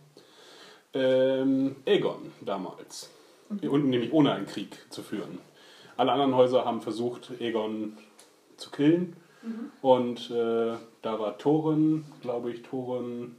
ähm, 0.95 1.77
Aegon 1.87 2.33
damals. 2.41 3.11
Und 3.49 3.89
nämlich 3.89 4.13
ohne 4.13 4.33
einen 4.33 4.47
Krieg 4.47 4.77
zu 4.91 5.03
führen. 5.03 5.39
Alle 6.01 6.13
anderen 6.13 6.35
Häuser 6.35 6.65
haben 6.65 6.81
versucht, 6.81 7.31
Aegon 7.41 7.93
zu 8.57 8.71
killen. 8.71 9.15
Und 9.83 10.31
äh, 10.31 10.73
da 11.03 11.19
war 11.19 11.37
Thorin, 11.37 12.07
glaube 12.23 12.51
ich, 12.51 12.63
Thorin, 12.63 13.37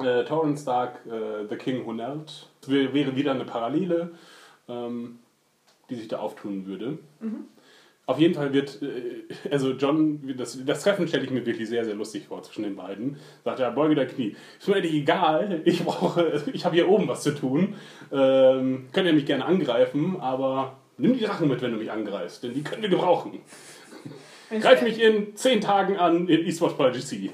äh, 0.00 0.22
Thorin 0.24 0.56
Stark, 0.56 1.00
äh, 1.06 1.46
The 1.48 1.56
King 1.56 1.84
Who 1.84 1.96
wär- 1.96 2.94
wäre 2.94 3.16
wieder 3.16 3.32
eine 3.32 3.44
Parallele, 3.44 4.12
ähm, 4.68 5.18
die 5.90 5.96
sich 5.96 6.06
da 6.06 6.20
auftun 6.20 6.66
würde. 6.66 6.98
Auf 8.06 8.20
jeden 8.20 8.34
Fall 8.34 8.52
wird, 8.52 8.80
äh, 8.80 9.24
also 9.50 9.72
John, 9.72 10.34
das, 10.36 10.64
das 10.64 10.84
Treffen 10.84 11.08
stelle 11.08 11.24
ich 11.24 11.30
mir 11.32 11.44
wirklich 11.44 11.68
sehr, 11.68 11.84
sehr 11.84 11.96
lustig 11.96 12.26
vor 12.28 12.44
zwischen 12.44 12.62
den 12.62 12.76
beiden. 12.76 13.16
Sagt 13.44 13.58
er, 13.58 13.72
beuge 13.72 13.96
dein 13.96 14.06
Knie. 14.06 14.36
Ist 14.60 14.68
mir 14.68 14.76
eigentlich 14.76 14.94
egal, 14.94 15.62
ich 15.64 15.84
brauche, 15.84 16.44
ich 16.52 16.64
habe 16.64 16.76
hier 16.76 16.88
oben 16.88 17.08
was 17.08 17.24
zu 17.24 17.34
tun. 17.34 17.74
Ähm, 18.12 18.86
könnt 18.92 19.06
ihr 19.08 19.12
mich 19.12 19.26
gerne 19.26 19.44
angreifen, 19.44 20.20
aber 20.20 20.76
nimm 20.98 21.14
die 21.14 21.24
Drachen 21.24 21.48
mit, 21.48 21.60
wenn 21.62 21.72
du 21.72 21.78
mich 21.78 21.90
angreifst, 21.90 22.42
denn 22.42 22.54
die 22.54 22.62
können 22.62 22.82
wir 22.82 22.88
gebrauchen. 22.88 23.40
Greif 24.60 24.82
mich 24.82 25.00
in 25.00 25.36
zehn 25.36 25.60
Tagen 25.60 25.96
an 25.98 26.28
in 26.28 26.44
Eastwatch 26.46 26.74
by 26.74 26.90
GC. 26.90 27.30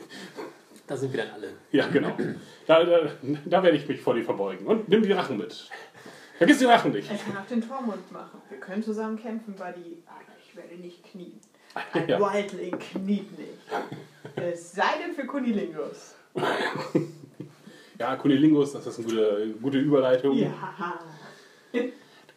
da 0.87 0.97
sind 0.97 1.13
wir 1.13 1.23
dann 1.25 1.33
alle. 1.35 1.49
Ja, 1.73 1.87
genau. 1.89 2.17
Da, 2.67 2.83
da, 2.85 2.99
da 3.45 3.63
werde 3.63 3.77
ich 3.77 3.87
mich 3.89 4.01
vor 4.01 4.15
dir 4.15 4.25
verbeugen. 4.25 4.67
Und 4.67 4.89
nimm 4.89 5.03
die 5.03 5.09
Drachen 5.11 5.37
mit. 5.37 5.69
Vergiss 6.39 6.59
die 6.59 6.65
Drachen 6.65 6.93
nicht. 6.93 7.09
Er 7.11 7.17
kann 7.17 7.37
auch 7.37 7.47
den 7.47 7.61
Tormund 7.67 8.11
machen. 8.11 8.41
Wir 8.49 8.59
können 8.59 8.83
zusammen 8.83 9.17
kämpfen, 9.21 9.55
Buddy. 9.55 10.03
Aber 10.07 10.23
ich 10.45 10.57
werde 10.57 10.75
nicht 10.77 11.05
knien. 11.05 11.39
Ein 11.93 12.09
Ja. 12.09 12.19
Wildling 12.19 12.79
kniet 12.79 13.39
nicht. 13.39 13.51
Es 14.37 14.73
sei 14.73 14.99
denn 15.05 15.15
für 15.15 15.27
Kunilingus. 15.27 16.15
Ja, 17.99 18.17
Kunilingus, 18.17 18.73
das 18.73 18.87
ist 18.89 18.99
eine 18.99 19.07
gute, 19.07 19.55
gute 19.63 19.79
Überleitung. 19.79 20.37
Ja. 20.37 20.53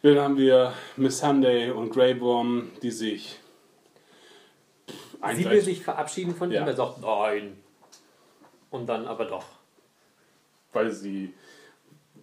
Dann 0.02 0.18
haben 0.18 0.36
wir 0.36 0.72
Miss 0.96 1.18
Sunday 1.18 1.70
und 1.70 1.90
Grey 1.90 2.20
Worm, 2.20 2.70
die 2.82 2.90
sich 2.90 3.38
Sie 5.34 5.44
will 5.50 5.60
sich 5.60 5.82
verabschieden 5.82 6.34
von 6.34 6.50
Ja. 6.52 6.62
ihm, 6.62 6.68
er 6.68 6.76
sagt 6.76 7.00
nein. 7.00 7.56
Und 8.70 8.86
dann 8.86 9.06
aber 9.06 9.24
doch. 9.24 9.44
weil 10.72 10.92
sie, 10.92 11.34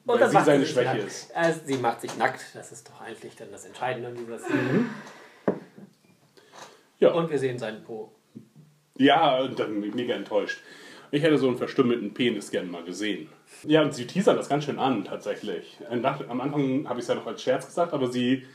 Und 0.05 0.19
weil 0.21 0.29
sie 0.29 0.39
seine 0.45 0.65
sich 0.65 0.73
Schwäche 0.73 0.95
nackt. 0.97 1.03
ist. 1.07 1.31
Äh, 1.35 1.53
sie 1.65 1.77
macht 1.77 1.99
sich 2.01 2.15
nackt, 2.15 2.45
das 2.53 2.71
ist 2.71 2.87
doch 2.87 3.01
eigentlich 3.01 3.35
dann 3.35 3.51
das 3.51 3.65
Entscheidende 3.65 4.13
dieser 4.13 4.39
Szene. 4.39 4.85
Ja. 6.99 7.11
Und 7.11 7.29
wir 7.29 7.39
sehen 7.39 7.59
seinen 7.59 7.83
Po. 7.83 8.13
Ja, 8.97 9.39
und 9.41 9.59
dann 9.59 9.81
bin 9.81 9.89
ich 9.89 9.95
mega 9.95 10.13
enttäuscht. 10.15 10.61
Ich 11.15 11.23
hätte 11.23 11.37
so 11.37 11.47
einen 11.47 11.55
verstümmelten 11.57 12.13
Penis 12.13 12.51
gerne 12.51 12.69
mal 12.69 12.83
gesehen. 12.83 13.29
Ja, 13.63 13.83
und 13.83 13.93
sie 13.95 14.05
teasern 14.05 14.35
das 14.35 14.49
ganz 14.49 14.65
schön 14.65 14.77
an, 14.77 15.05
tatsächlich. 15.05 15.79
Am 15.89 16.41
Anfang 16.41 16.89
habe 16.89 16.99
ich 16.99 17.03
es 17.03 17.07
ja 17.07 17.15
noch 17.15 17.25
als 17.25 17.41
Scherz 17.41 17.65
gesagt, 17.65 17.93
aber 17.93 18.11
sie 18.11 18.45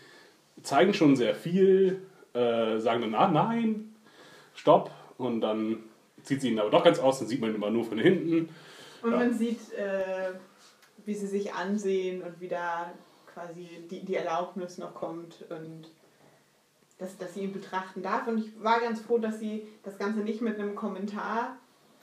zeigen 0.62 0.92
schon 0.92 1.16
sehr 1.16 1.34
viel, 1.34 2.02
äh, 2.34 2.76
sagen 2.78 3.00
dann, 3.00 3.14
ah 3.14 3.28
nein, 3.28 3.94
stopp. 4.54 4.90
Und 5.16 5.40
dann 5.40 5.78
zieht 6.22 6.42
sie 6.42 6.50
ihn 6.50 6.60
aber 6.60 6.68
doch 6.68 6.84
ganz 6.84 6.98
aus, 6.98 7.20
dann 7.20 7.28
sieht 7.28 7.40
man 7.40 7.48
ihn 7.48 7.56
immer 7.56 7.70
nur 7.70 7.84
von 7.84 7.98
hinten. 7.98 8.50
Und 9.00 9.10
Ja. 9.12 9.16
man 9.16 9.32
sieht, 9.32 9.72
äh, 9.72 10.32
wie 11.06 11.14
sie 11.14 11.28
sich 11.28 11.54
ansehen 11.54 12.20
und 12.20 12.42
wie 12.42 12.48
da 12.48 12.92
quasi 13.32 13.70
die, 13.90 14.04
die 14.04 14.16
Erlaubnis 14.16 14.76
noch 14.76 14.92
kommt 14.94 15.46
und 15.48 15.88
dass, 16.98 17.16
dass 17.16 17.32
sie 17.32 17.40
ihn 17.40 17.54
betrachten 17.54 18.02
darf. 18.02 18.26
Und 18.26 18.36
ich 18.36 18.62
war 18.62 18.80
ganz 18.80 19.00
froh, 19.00 19.16
dass 19.16 19.38
sie 19.40 19.66
das 19.82 19.96
Ganze 19.96 20.20
nicht 20.20 20.42
mit 20.42 20.58
einem 20.58 20.74
Kommentar 20.74 21.56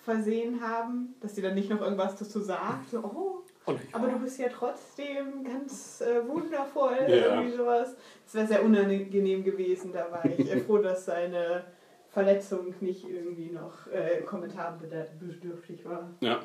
versehen 0.08 0.62
haben, 0.62 1.16
dass 1.20 1.36
sie 1.36 1.42
dann 1.42 1.54
nicht 1.54 1.70
noch 1.70 1.82
irgendwas 1.82 2.16
dazu 2.16 2.40
sagt. 2.40 2.92
So, 2.92 3.00
oh, 3.00 3.74
ich 3.74 3.94
Aber 3.94 4.08
du 4.08 4.20
bist 4.20 4.40
ja 4.40 4.48
trotzdem 4.48 5.44
ganz 5.44 6.00
äh, 6.00 6.26
wundervoll, 6.26 6.96
Ja. 7.10 7.42
irgendwie 7.42 7.58
sowas. 7.58 7.90
Es 8.26 8.34
wäre 8.34 8.48
sehr 8.48 8.64
unangenehm 8.64 9.44
gewesen, 9.44 9.92
da 9.92 10.10
war 10.10 10.24
ich 10.24 10.50
äh, 10.50 10.60
froh, 10.62 10.78
dass 10.78 11.04
seine 11.04 11.66
Verletzung 12.10 12.74
nicht 12.80 13.04
irgendwie 13.06 13.50
noch 13.50 13.86
äh, 13.92 14.22
kommentarbedürftig 14.22 15.84
war. 15.84 16.10
Ja. 16.22 16.40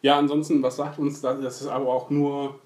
Ja, 0.00 0.18
ansonsten, 0.18 0.62
was 0.62 0.76
sagt 0.76 0.98
uns 0.98 1.20
das? 1.20 1.42
Das 1.42 1.60
ist 1.60 1.68
aber 1.68 1.88
auch 1.88 2.08
nur. 2.08 2.58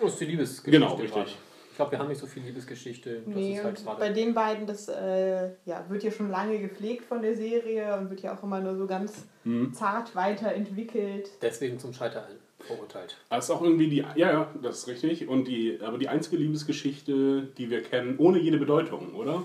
Oh, 0.00 0.06
ist 0.06 0.20
die 0.20 0.24
Liebesgeschichte. 0.24 0.72
Genau, 0.72 0.96
gerade. 0.96 1.02
richtig. 1.04 1.38
Ich 1.72 1.76
glaube, 1.76 1.92
wir 1.92 1.98
haben 2.00 2.08
nicht 2.08 2.20
so 2.20 2.26
viel 2.26 2.42
Liebesgeschichte. 2.42 3.22
Das 3.24 3.34
Nee, 3.34 3.54
ist 3.56 3.64
halt 3.64 3.82
bei 3.98 4.10
den 4.10 4.34
beiden, 4.34 4.66
das 4.66 4.88
äh, 4.88 5.52
ja, 5.64 5.82
wird 5.88 6.02
ja 6.02 6.10
schon 6.10 6.30
lange 6.30 6.58
gepflegt 6.58 7.02
von 7.06 7.22
der 7.22 7.34
Serie 7.34 7.96
und 7.96 8.10
wird 8.10 8.20
ja 8.20 8.36
auch 8.36 8.42
immer 8.42 8.60
nur 8.60 8.76
so 8.76 8.86
ganz 8.86 9.26
Mhm. 9.44 9.72
zart 9.72 10.14
weiterentwickelt. 10.14 11.30
Deswegen 11.40 11.78
zum 11.78 11.94
Scheitern 11.94 12.24
verurteilt. 12.60 13.16
Das 13.30 13.46
ist 13.46 13.50
auch 13.50 13.62
irgendwie 13.62 13.88
die. 13.88 13.96
Ja, 13.96 14.14
ja, 14.16 14.50
das 14.62 14.80
ist 14.80 14.88
richtig. 14.88 15.26
Und 15.28 15.48
die, 15.48 15.78
aber 15.82 15.96
die 15.96 16.08
einzige 16.08 16.36
Liebesgeschichte, 16.36 17.44
die 17.56 17.70
wir 17.70 17.82
kennen, 17.82 18.16
ohne 18.18 18.38
jede 18.38 18.58
Bedeutung, 18.58 19.14
oder? 19.14 19.42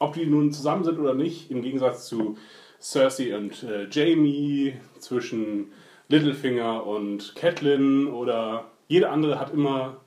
Ob 0.00 0.14
die 0.14 0.26
nun 0.26 0.50
zusammen 0.52 0.82
sind 0.82 0.98
oder 0.98 1.14
nicht, 1.14 1.52
im 1.52 1.62
Gegensatz 1.62 2.06
zu 2.08 2.36
Cersei 2.80 3.36
und 3.36 3.62
äh, 3.62 3.86
Jamie, 3.90 4.74
zwischen 4.98 5.70
Littlefinger 6.08 6.84
und 6.84 7.36
Catelyn 7.36 8.08
oder 8.08 8.72
jede 8.88 9.08
andere 9.10 9.38
hat 9.38 9.52
immer 9.52 10.00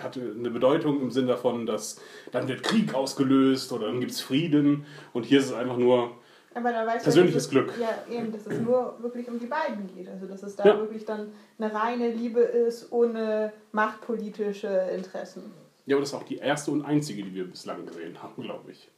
hat 0.00 0.16
eine 0.16 0.50
Bedeutung 0.50 1.00
im 1.00 1.10
Sinn 1.10 1.26
davon, 1.26 1.66
dass 1.66 2.00
dann 2.32 2.48
wird 2.48 2.62
Krieg 2.62 2.94
ausgelöst 2.94 3.72
oder 3.72 3.86
dann 3.86 4.00
gibt 4.00 4.12
es 4.12 4.20
Frieden 4.20 4.86
und 5.12 5.24
hier 5.24 5.40
ist 5.40 5.46
es 5.46 5.52
einfach 5.52 5.76
nur 5.76 6.12
Persönliches 6.52 7.44
dass 7.44 7.50
Glück. 7.50 7.72
Ja, 7.78 7.90
eben, 8.12 8.32
dass 8.32 8.46
es 8.46 8.58
nur 8.58 8.96
wirklich 9.00 9.28
um 9.28 9.38
die 9.38 9.46
beiden 9.46 9.86
geht. 9.94 10.08
Also, 10.08 10.26
dass 10.26 10.42
es 10.42 10.56
da 10.56 10.64
Ja. 10.66 10.78
wirklich 10.78 11.04
dann 11.04 11.32
eine 11.58 11.72
reine 11.72 12.10
Liebe 12.10 12.40
ist, 12.40 12.90
ohne 12.90 13.52
machtpolitische 13.72 14.66
Interessen. 14.94 15.52
Ja, 15.86 15.96
aber 15.96 16.00
das 16.00 16.10
ist 16.10 16.14
auch 16.14 16.24
die 16.24 16.36
erste 16.38 16.72
und 16.72 16.82
einzige, 16.82 17.22
die 17.22 17.34
wir 17.34 17.44
bislang 17.44 17.86
gesehen 17.86 18.20
haben, 18.22 18.42
glaube 18.42 18.72
ich. 18.72 18.90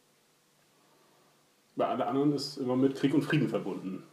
Bei 1.76 1.86
allen 1.86 2.02
anderen 2.02 2.34
ist 2.34 2.56
immer 2.56 2.76
mit 2.76 2.96
Krieg 2.96 3.14
und 3.14 3.22
Frieden 3.22 3.48
verbunden. 3.48 4.04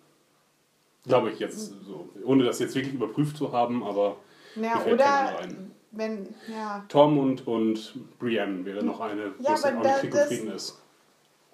Glaube 1.05 1.31
ich 1.31 1.39
jetzt 1.39 1.73
so. 1.85 2.09
Ohne 2.23 2.43
das 2.43 2.59
jetzt 2.59 2.75
wirklich 2.75 2.93
überprüft 2.93 3.37
zu 3.37 3.51
haben, 3.53 3.83
aber 3.83 4.17
Ja, 4.55 4.83
oder. 4.85 5.39
Wenn, 5.91 6.33
ja, 6.47 6.85
Tom 6.89 7.17
und, 7.17 7.47
und 7.47 7.93
Brienne 8.19 8.63
wäre 8.65 8.83
noch 8.83 8.99
eine, 8.99 9.33
wo 9.37 9.43
Ja, 9.43 9.53
es 9.55 9.61
dann 9.61 9.77
aber 9.77 9.81
auch 9.81 9.83
da- 9.83 9.89
nicht 9.91 9.99
Krieg 10.01 10.11
das- 10.11 10.21
und 10.29 10.37
Frieden 10.37 10.51
ist. 10.55 10.81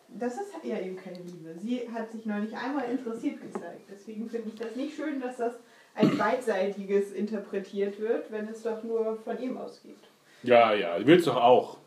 das 0.10 0.34
ist 0.36 0.48
ja 0.64 0.80
eben 0.80 0.96
keine 0.98 1.20
Liebe. 1.20 1.56
Sie 1.62 1.90
hat 1.94 2.12
sich 2.12 2.26
noch 2.26 2.40
nicht 2.40 2.54
einmal 2.54 2.86
interessiert 2.90 3.42
gezeigt. 3.42 3.82
Deswegen 3.90 4.30
finde 4.30 4.50
ich 4.50 4.56
das 4.56 4.76
nicht 4.76 4.96
schön, 4.96 5.20
dass 5.22 5.38
das 5.38 5.54
als 5.96 6.18
beidseitiges 6.18 7.12
interpretiert 7.14 8.00
wird, 8.00 8.30
wenn 8.32 8.48
es 8.50 8.62
doch 8.64 8.84
nur 8.84 9.18
von 9.24 9.40
ihm 9.42 9.58
ausgeht. 9.58 9.98
Ja, 10.44 10.74
ja, 10.74 10.98
willst 11.06 11.26
du 11.28 11.32
doch 11.32 11.42
auch. 11.42 11.78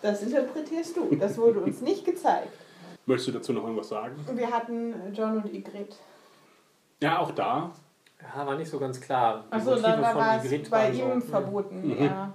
Das 0.00 0.22
interpretierst 0.22 0.96
du. 0.96 1.14
Das 1.16 1.36
wurde 1.38 1.60
uns 1.60 1.80
nicht 1.80 2.04
gezeigt. 2.04 2.52
Möchtest 3.06 3.28
du 3.28 3.32
dazu 3.32 3.52
noch 3.52 3.62
irgendwas 3.64 3.88
sagen? 3.88 4.14
Wir 4.34 4.50
hatten 4.50 4.94
John 5.12 5.36
und 5.42 5.52
Ygritte. 5.52 5.96
Ja, 7.00 7.18
auch 7.18 7.32
da. 7.32 7.72
Ja, 8.22 8.46
war 8.46 8.56
nicht 8.56 8.70
so 8.70 8.78
ganz 8.78 9.00
klar. 9.00 9.44
Achso, 9.50 9.76
dann 9.76 10.00
da 10.00 10.10
von 10.10 10.20
war 10.20 10.44
es 10.44 10.70
bei 10.70 10.70
waren 10.70 10.94
so, 10.94 11.02
ihm 11.02 11.12
hm. 11.12 11.22
verboten. 11.22 11.88
Mhm. 11.88 12.04
Ja. 12.04 12.34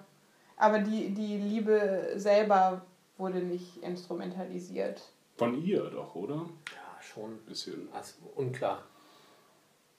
Aber 0.57 0.79
die, 0.79 1.09
die 1.13 1.37
Liebe 1.37 2.13
selber 2.15 2.81
wurde 3.17 3.39
nicht 3.39 3.77
instrumentalisiert. 3.77 5.01
Von 5.37 5.63
ihr 5.63 5.83
doch, 5.89 6.15
oder? 6.15 6.35
Ja, 6.35 7.01
schon. 7.01 7.31
Ein 7.31 7.45
bisschen. 7.45 7.87
Also, 7.93 8.13
unklar. 8.35 8.83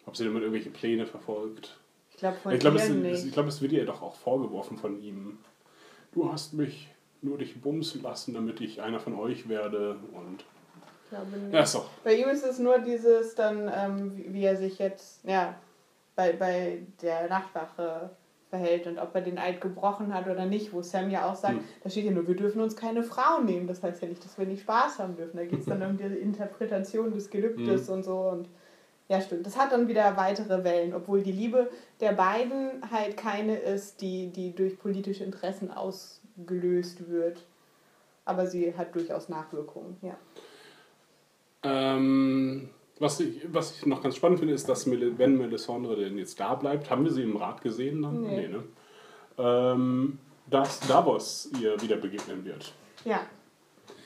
Ob 0.07 0.17
sie 0.17 0.25
damit 0.25 0.43
irgendwelche 0.43 0.71
Pläne 0.71 1.07
verfolgt? 1.07 1.79
Ich 2.11 2.17
glaube 2.17 2.37
von 2.39 2.53
Ich 2.53 2.61
glaube, 2.61 2.79
ihr 2.79 2.83
es, 2.83 2.91
nicht. 2.91 3.27
ich 3.27 3.33
glaube, 3.33 3.49
es 3.49 3.61
wird 3.63 3.73
ihr 3.73 3.85
doch 3.87 4.03
auch 4.03 4.17
vorgeworfen 4.17 4.77
von 4.77 5.01
ihm. 5.01 5.39
Du 6.13 6.33
hast 6.33 6.55
mich 6.55 6.89
nur 7.23 7.39
dich 7.39 7.61
bumsen 7.61 8.03
lassen, 8.03 8.35
damit 8.35 8.61
ich 8.61 8.83
einer 8.83 9.01
von 9.01 9.15
euch 9.15 9.49
werde. 9.49 9.97
Und 10.13 10.45
Ich 11.05 11.11
glaube 11.11 11.37
nicht. 11.37 11.55
ja, 11.55 11.65
doch. 11.65 11.91
Bei 12.03 12.15
ihm 12.15 12.29
ist 12.29 12.45
es 12.45 12.59
nur 12.59 12.79
dieses 12.79 13.35
dann, 13.35 13.71
ähm, 13.73 14.17
wie, 14.17 14.33
wie 14.35 14.45
er 14.45 14.57
sich 14.57 14.79
jetzt, 14.79 15.25
ja, 15.25 15.55
bei, 16.19 16.33
bei 16.33 16.79
der 17.01 17.29
Nachtwache 17.29 18.11
verhält 18.51 18.89
und 18.89 18.99
ob 18.99 19.15
er 19.15 19.21
den 19.21 19.39
Eid 19.39 19.61
gebrochen 19.61 20.13
hat 20.13 20.27
oder 20.27 20.47
nicht, 20.47 20.73
wo 20.73 20.83
Sam 20.83 21.11
ja 21.11 21.31
auch 21.31 21.37
sagt, 21.37 21.59
Hm. 21.59 21.65
da 21.85 21.91
steht 21.91 22.07
ja 22.07 22.11
nur, 22.11 22.27
wir 22.27 22.35
dürfen 22.35 22.61
uns 22.61 22.75
keine 22.75 23.05
Frauen 23.05 23.45
nehmen. 23.45 23.69
Das 23.69 23.85
heißt 23.85 24.03
ja 24.03 24.09
nicht, 24.09 24.25
dass 24.25 24.37
wir 24.37 24.47
nicht 24.47 24.63
Spaß 24.63 24.99
haben 24.99 25.15
dürfen. 25.15 25.37
Da 25.37 25.45
geht 25.45 25.61
es 25.61 25.67
dann 25.67 25.81
um 25.89 25.97
die 25.97 26.03
Interpretation 26.03 27.13
des 27.13 27.31
Gelübdes 27.31 27.87
Hm. 27.87 27.95
und 27.95 28.03
so 28.03 28.19
und 28.19 28.49
ja, 29.07 29.21
stimmt. 29.21 29.47
Das 29.47 29.57
hat 29.57 29.71
dann 29.71 29.87
wieder 29.87 30.17
weitere 30.17 30.65
Wellen, 30.65 30.93
obwohl 30.93 31.23
die 31.23 31.33
Liebe 31.33 31.71
der 32.01 32.13
beiden 32.13 32.83
halt 32.91 33.17
keine 33.17 33.57
ist, 33.57 34.01
die, 34.01 34.27
die 34.33 34.55
durch 34.55 34.77
politische 34.79 35.23
Interessen 35.25 35.71
ausgelöst 35.71 37.09
wird. 37.09 37.45
Aber 38.25 38.47
sie 38.47 38.77
hat 38.77 38.93
durchaus 38.95 39.29
Nachwirkungen, 39.29 39.97
ja. 40.03 40.17
Ähm, 41.63 42.71
was, 43.01 43.21
ich, 43.21 43.43
was 43.53 43.77
ich 43.77 43.87
noch 43.87 44.03
ganz 44.03 44.17
spannend 44.17 44.39
finde, 44.39 44.55
ist, 44.55 44.69
dass 44.69 44.87
Mel 44.87 45.19
wenn 45.19 45.37
Melisandre 45.37 45.97
denn 45.97 46.19
jetzt 46.19 46.39
da 46.41 46.55
bleibt, 46.55 46.91
haben 46.91 47.05
wir 47.05 47.13
sie 47.13 47.23
im 47.23 47.37
Rat 47.37 47.63
gesehen 47.63 48.03
dann? 48.03 48.23
Nee. 48.23 48.49
ne? 48.49 48.65
Ähm, 49.39 50.19
dass 50.47 50.81
Davos 50.81 51.51
ihr 51.61 51.81
wieder 51.81 51.97
begegnen 51.97 52.45
wird. 52.45 52.73
Ja. 53.05 53.21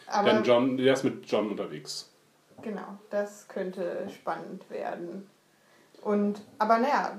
Aber 0.06 0.30
Denn 0.30 0.44
John, 0.44 0.76
der 0.76 0.92
ist 0.92 1.04
mit 1.04 1.24
John 1.26 1.50
unterwegs. 1.50 2.10
Genau, 2.60 2.98
das 3.10 3.48
könnte 3.48 4.06
spannend 4.10 4.68
werden. 4.70 5.28
Und, 6.02 6.42
aber 6.58 6.78
naja, 6.78 7.16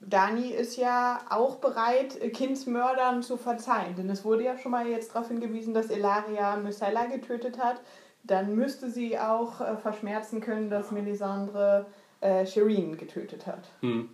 Dani 0.00 0.50
ist 0.50 0.76
ja 0.76 1.20
auch 1.30 1.56
bereit, 1.56 2.20
Kindsmördern 2.32 3.22
zu 3.22 3.36
verzeihen. 3.36 3.96
Denn 3.96 4.08
es 4.10 4.24
wurde 4.24 4.44
ja 4.44 4.58
schon 4.58 4.72
mal 4.72 4.86
jetzt 4.86 5.14
darauf 5.14 5.28
hingewiesen, 5.28 5.74
dass 5.74 5.90
Elaria 5.90 6.56
Myrcella 6.56 7.06
getötet 7.06 7.58
hat. 7.58 7.80
Dann 8.24 8.54
müsste 8.56 8.90
sie 8.90 9.18
auch 9.18 9.60
äh, 9.60 9.76
verschmerzen 9.76 10.40
können, 10.40 10.70
dass 10.70 10.90
Melisandre 10.90 11.86
äh, 12.20 12.46
Shireen 12.46 12.96
getötet 12.96 13.46
hat. 13.46 13.68
Hm. 13.80 14.08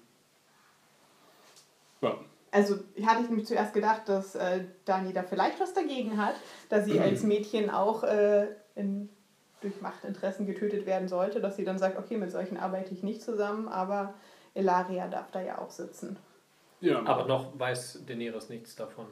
Ja. 2.02 2.18
Also 2.50 2.74
hatte 3.06 3.22
ich 3.22 3.28
nämlich 3.28 3.46
zuerst 3.46 3.72
gedacht, 3.72 4.08
dass 4.08 4.34
äh, 4.34 4.64
Dani 4.84 5.12
da 5.12 5.22
vielleicht 5.22 5.60
was 5.60 5.72
dagegen 5.72 6.20
hat, 6.20 6.34
da 6.68 6.82
sie 6.82 6.98
als 6.98 7.22
Mädchen 7.22 7.70
auch 7.70 8.02
äh, 8.02 8.48
in, 8.74 9.08
durch 9.60 9.80
Machtinteressen 9.80 10.46
getötet 10.46 10.86
werden 10.86 11.06
sollte, 11.06 11.40
dass 11.40 11.54
sie 11.54 11.64
dann 11.64 11.78
sagt, 11.78 11.96
okay, 11.96 12.16
mit 12.16 12.32
solchen 12.32 12.56
arbeite 12.56 12.92
ich 12.92 13.04
nicht 13.04 13.22
zusammen, 13.22 13.68
aber 13.68 14.14
Elaria 14.54 15.06
darf 15.06 15.30
da 15.30 15.40
ja 15.40 15.58
auch 15.58 15.70
sitzen. 15.70 16.18
ja. 16.80 17.04
Aber 17.04 17.26
noch 17.26 17.56
weiß 17.58 18.04
Daenerys 18.06 18.48
nichts 18.48 18.74
davon. 18.74 19.06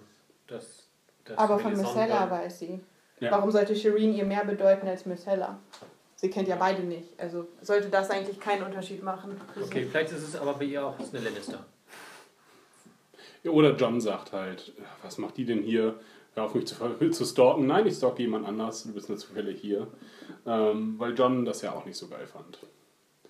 Dass, 0.48 0.88
dass 1.24 1.38
aber 1.38 1.58
von 1.60 1.74
Myrcella 1.74 2.28
weiß 2.28 2.58
sie. 2.58 2.80
Ja. 3.20 3.32
Warum 3.32 3.50
sollte 3.50 3.74
Shireen 3.74 4.14
ihr 4.14 4.24
mehr 4.24 4.44
bedeuten 4.44 4.86
als 4.86 5.06
Myrcella? 5.06 5.58
Sie 6.16 6.30
kennt 6.30 6.48
ja 6.48 6.56
beide 6.56 6.82
nicht. 6.82 7.08
Also 7.18 7.46
sollte 7.62 7.88
das 7.88 8.10
eigentlich 8.10 8.40
keinen 8.40 8.64
Unterschied 8.64 9.02
machen. 9.02 9.40
Okay, 9.60 9.86
vielleicht 9.88 10.12
ist 10.12 10.22
es 10.22 10.36
aber 10.36 10.54
bei 10.54 10.64
ihr 10.64 10.84
auch 10.84 10.98
ist 10.98 11.14
eine 11.14 11.24
Lannister. 11.24 11.64
Ja, 13.44 13.50
Oder 13.52 13.76
John 13.76 14.00
sagt 14.00 14.32
halt, 14.32 14.72
was 15.02 15.18
macht 15.18 15.36
die 15.36 15.44
denn 15.44 15.62
hier? 15.62 15.94
Hör 16.34 16.44
auf 16.44 16.54
mich 16.54 16.66
zu, 16.66 17.10
zu 17.10 17.24
stalken. 17.24 17.66
Nein, 17.66 17.86
ich 17.86 17.94
stalke 17.94 18.22
jemand 18.22 18.46
anders, 18.46 18.82
du 18.82 18.92
bist 18.92 19.08
nur 19.08 19.18
zufällig 19.18 19.60
hier. 19.60 19.86
Ähm, 20.44 20.96
weil 20.98 21.14
John 21.14 21.44
das 21.44 21.62
ja 21.62 21.72
auch 21.72 21.84
nicht 21.84 21.96
so 21.96 22.08
geil 22.08 22.26
fand. 22.26 22.58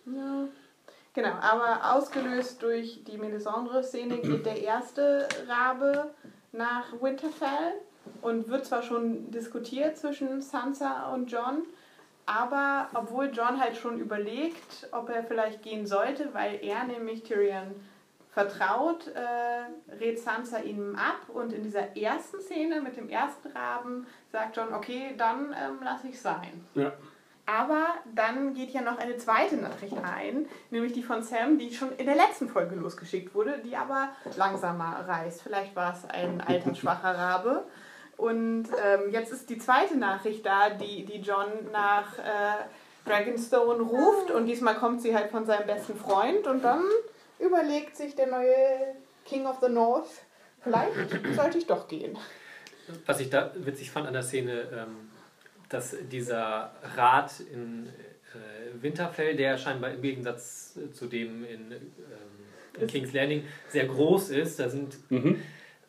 Ja. 0.07 0.49
Genau, 1.15 1.33
aber 1.41 1.95
ausgelöst 1.97 2.63
durch 2.63 3.03
die 3.05 3.19
Melisandre-Szene 3.19 4.19
geht 4.19 4.47
der 4.47 4.63
erste 4.63 5.27
Rabe 5.49 6.11
nach 6.53 6.93
Winterfell 7.01 7.75
und 8.23 8.49
wird 8.49 8.67
zwar 8.67 8.83
schon 8.83 9.31
diskutiert 9.31 9.97
zwischen 9.97 10.41
Sansa 10.43 11.13
und 11.13 11.31
John, 11.31 11.63
aber 12.27 12.89
obwohl 12.93 13.31
John 13.33 13.59
halt 13.59 13.77
schon 13.77 13.99
überlegt, 13.99 14.89
ob 14.93 15.09
er 15.09 15.25
vielleicht 15.25 15.63
gehen 15.63 15.87
sollte, 15.87 16.35
weil 16.35 16.63
er 16.63 16.85
nämlich 16.85 17.23
Tyrion 17.23 17.75
vertraut, 18.31 19.09
äh, 19.09 19.95
rät 19.95 20.21
Sansa 20.21 20.59
ihm 20.59 20.95
ab 20.95 21.29
und 21.35 21.53
in 21.53 21.63
dieser 21.63 21.97
ersten 21.97 22.41
Szene 22.41 22.81
mit 22.81 22.97
dem 22.97 23.09
ersten 23.09 23.49
Raben 23.49 24.07
sagt 24.31 24.57
John, 24.57 24.73
okay, 24.75 25.15
dann 25.17 25.55
ähm, 25.59 25.79
lasse 25.83 26.09
ich 26.09 26.21
sein. 26.21 26.67
Ja. 26.75 26.93
Aber 27.47 27.87
dann 28.15 28.53
geht 28.53 28.71
ja 28.71 28.83
noch 28.83 28.99
eine 28.99 29.17
zweite 29.17 29.57
Nachricht 29.57 29.97
ein, 29.97 30.47
nämlich 30.71 30.93
die 30.93 31.03
von 31.03 31.23
Sam, 31.23 31.59
die 31.59 31.73
schon 31.73 31.97
in 31.97 32.05
der 32.05 32.15
letzten 32.15 32.47
Folge 32.47 32.75
losgeschickt 32.75 33.35
wurde, 33.35 33.59
die 33.65 33.75
aber 33.75 34.11
langsamer 34.37 35.09
reist. 35.09 35.41
Vielleicht 35.43 35.75
war 35.75 35.95
es 35.95 36.05
ein 36.11 36.41
altersschwacher 36.47 37.17
Rabe. 37.17 37.65
Und 38.19 38.67
ähm, 38.85 39.13
jetzt 39.13 39.33
ist 39.33 39.49
die 39.49 39.59
zweite 39.59 39.97
Nachricht 39.97 40.45
da, 40.45 40.71
die, 40.71 41.05
die 41.05 41.21
John 41.21 41.47
nach 41.73 42.19
äh, 42.19 43.09
Dragonstone 43.09 43.81
ruft. 43.83 44.31
Und 44.33 44.47
diesmal 44.47 44.75
kommt 44.75 45.01
sie 45.01 45.15
halt 45.15 45.31
von 45.31 45.47
seinem 45.47 45.67
besten 45.67 45.97
Freund. 45.97 46.47
Und 46.47 46.63
dann 46.63 46.83
überlegt 47.39 47.97
sich 47.97 48.17
der 48.17 48.27
neue 48.27 48.97
King 49.25 49.47
of 49.47 49.59
the 49.61 49.69
North, 49.71 50.09
vielleicht 50.63 50.93
sollte 51.37 51.59
ich 51.59 51.67
doch 51.67 51.87
gehen. 51.87 52.19
Was 53.07 53.21
ich 53.21 53.31
da 53.31 53.53
witzig 53.55 53.91
fand 53.91 54.07
an 54.09 54.15
der 54.15 54.23
Szene, 54.23 54.63
ähm, 54.73 55.11
dass 55.69 55.95
dieser 56.11 56.73
Rat 56.97 57.41
in, 57.53 57.87
äh, 57.87 58.83
Winterfell, 58.83 59.37
der 59.37 59.59
scheinbar 59.59 59.91
im 59.91 60.03
Gegensatz 60.03 60.77
zu 60.93 61.07
dem 61.07 61.45
in, 61.45 61.73
ähm, 61.73 62.81
in 62.81 62.87
King's 62.89 63.13
Landing 63.13 63.45
sehr 63.69 63.87
groß 63.87 64.31
ist. 64.31 64.59
Da 64.59 64.69
sind 64.69 64.97
Mhm. 65.11 65.41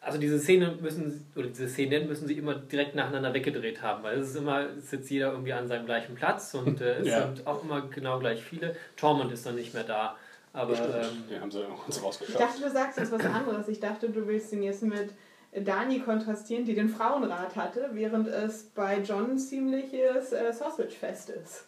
Also 0.01 0.17
diese 0.17 0.39
Szene 0.39 0.77
müssen 0.81 1.25
oder 1.35 1.47
diese 1.47 1.67
Szenen 1.67 2.07
müssen 2.07 2.27
sie 2.27 2.35
immer 2.37 2.55
direkt 2.55 2.95
nacheinander 2.95 3.33
weggedreht 3.33 3.81
haben, 3.81 4.03
weil 4.03 4.19
es 4.19 4.29
ist 4.29 4.35
immer 4.37 4.61
es 4.77 4.89
sitzt 4.89 5.09
jeder 5.09 5.31
irgendwie 5.31 5.53
an 5.53 5.67
seinem 5.67 5.85
gleichen 5.85 6.15
Platz 6.15 6.53
und 6.53 6.79
äh, 6.81 6.99
es 6.99 7.07
Ja. 7.07 7.25
sind 7.27 7.45
auch 7.45 7.63
immer 7.63 7.81
genau 7.89 8.19
gleich 8.19 8.41
viele. 8.43 8.75
Tormund 8.95 9.31
ist 9.31 9.45
dann 9.45 9.55
nicht 9.55 9.73
mehr 9.73 9.83
da, 9.83 10.15
aber 10.53 10.73
ähm, 10.73 11.23
Den 11.29 11.41
haben 11.41 11.51
sie 11.51 11.63
uns 11.65 11.97
Ich 11.97 12.03
rausgeschafft. 12.03 12.39
dachte, 12.39 12.61
du 12.61 12.69
sagst 12.71 12.97
jetzt 12.97 13.11
was 13.11 13.25
anderes. 13.25 13.67
Ich 13.67 13.79
dachte, 13.79 14.09
du 14.09 14.25
willst 14.27 14.51
ihn 14.53 14.63
jetzt 14.63 14.83
mit 14.83 15.11
Dani 15.53 15.99
kontrastieren, 15.99 16.63
die 16.65 16.75
den 16.75 16.89
Frauenrat 16.89 17.55
hatte, 17.55 17.89
während 17.93 18.27
es 18.27 18.63
bei 18.75 18.99
John 18.99 19.31
ein 19.31 19.37
ziemliches 19.37 20.31
äh, 20.31 20.53
Sausage-Fest 20.53 21.31
ist. 21.31 21.65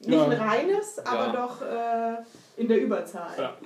Nicht 0.00 0.10
Ja. 0.12 0.24
ein 0.28 0.32
reines, 0.32 0.98
aber 1.06 1.26
Ja. 1.26 1.32
doch 1.32 1.62
äh, 1.62 2.60
in 2.60 2.68
der 2.68 2.80
Überzahl. 2.82 3.32
Ja. 3.38 3.56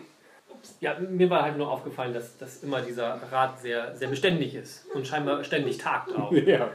Ja, 0.80 0.98
mir 0.98 1.28
war 1.30 1.42
halt 1.42 1.56
nur 1.56 1.70
aufgefallen, 1.70 2.12
dass, 2.14 2.36
dass 2.38 2.62
immer 2.62 2.80
dieser 2.82 3.20
Rat 3.30 3.60
sehr, 3.60 3.94
sehr 3.96 4.08
beständig 4.08 4.54
ist 4.54 4.86
und 4.94 5.06
scheinbar 5.06 5.42
ständig 5.44 5.78
tagt 5.78 6.12
auch. 6.14 6.32
Ja. 6.46 6.70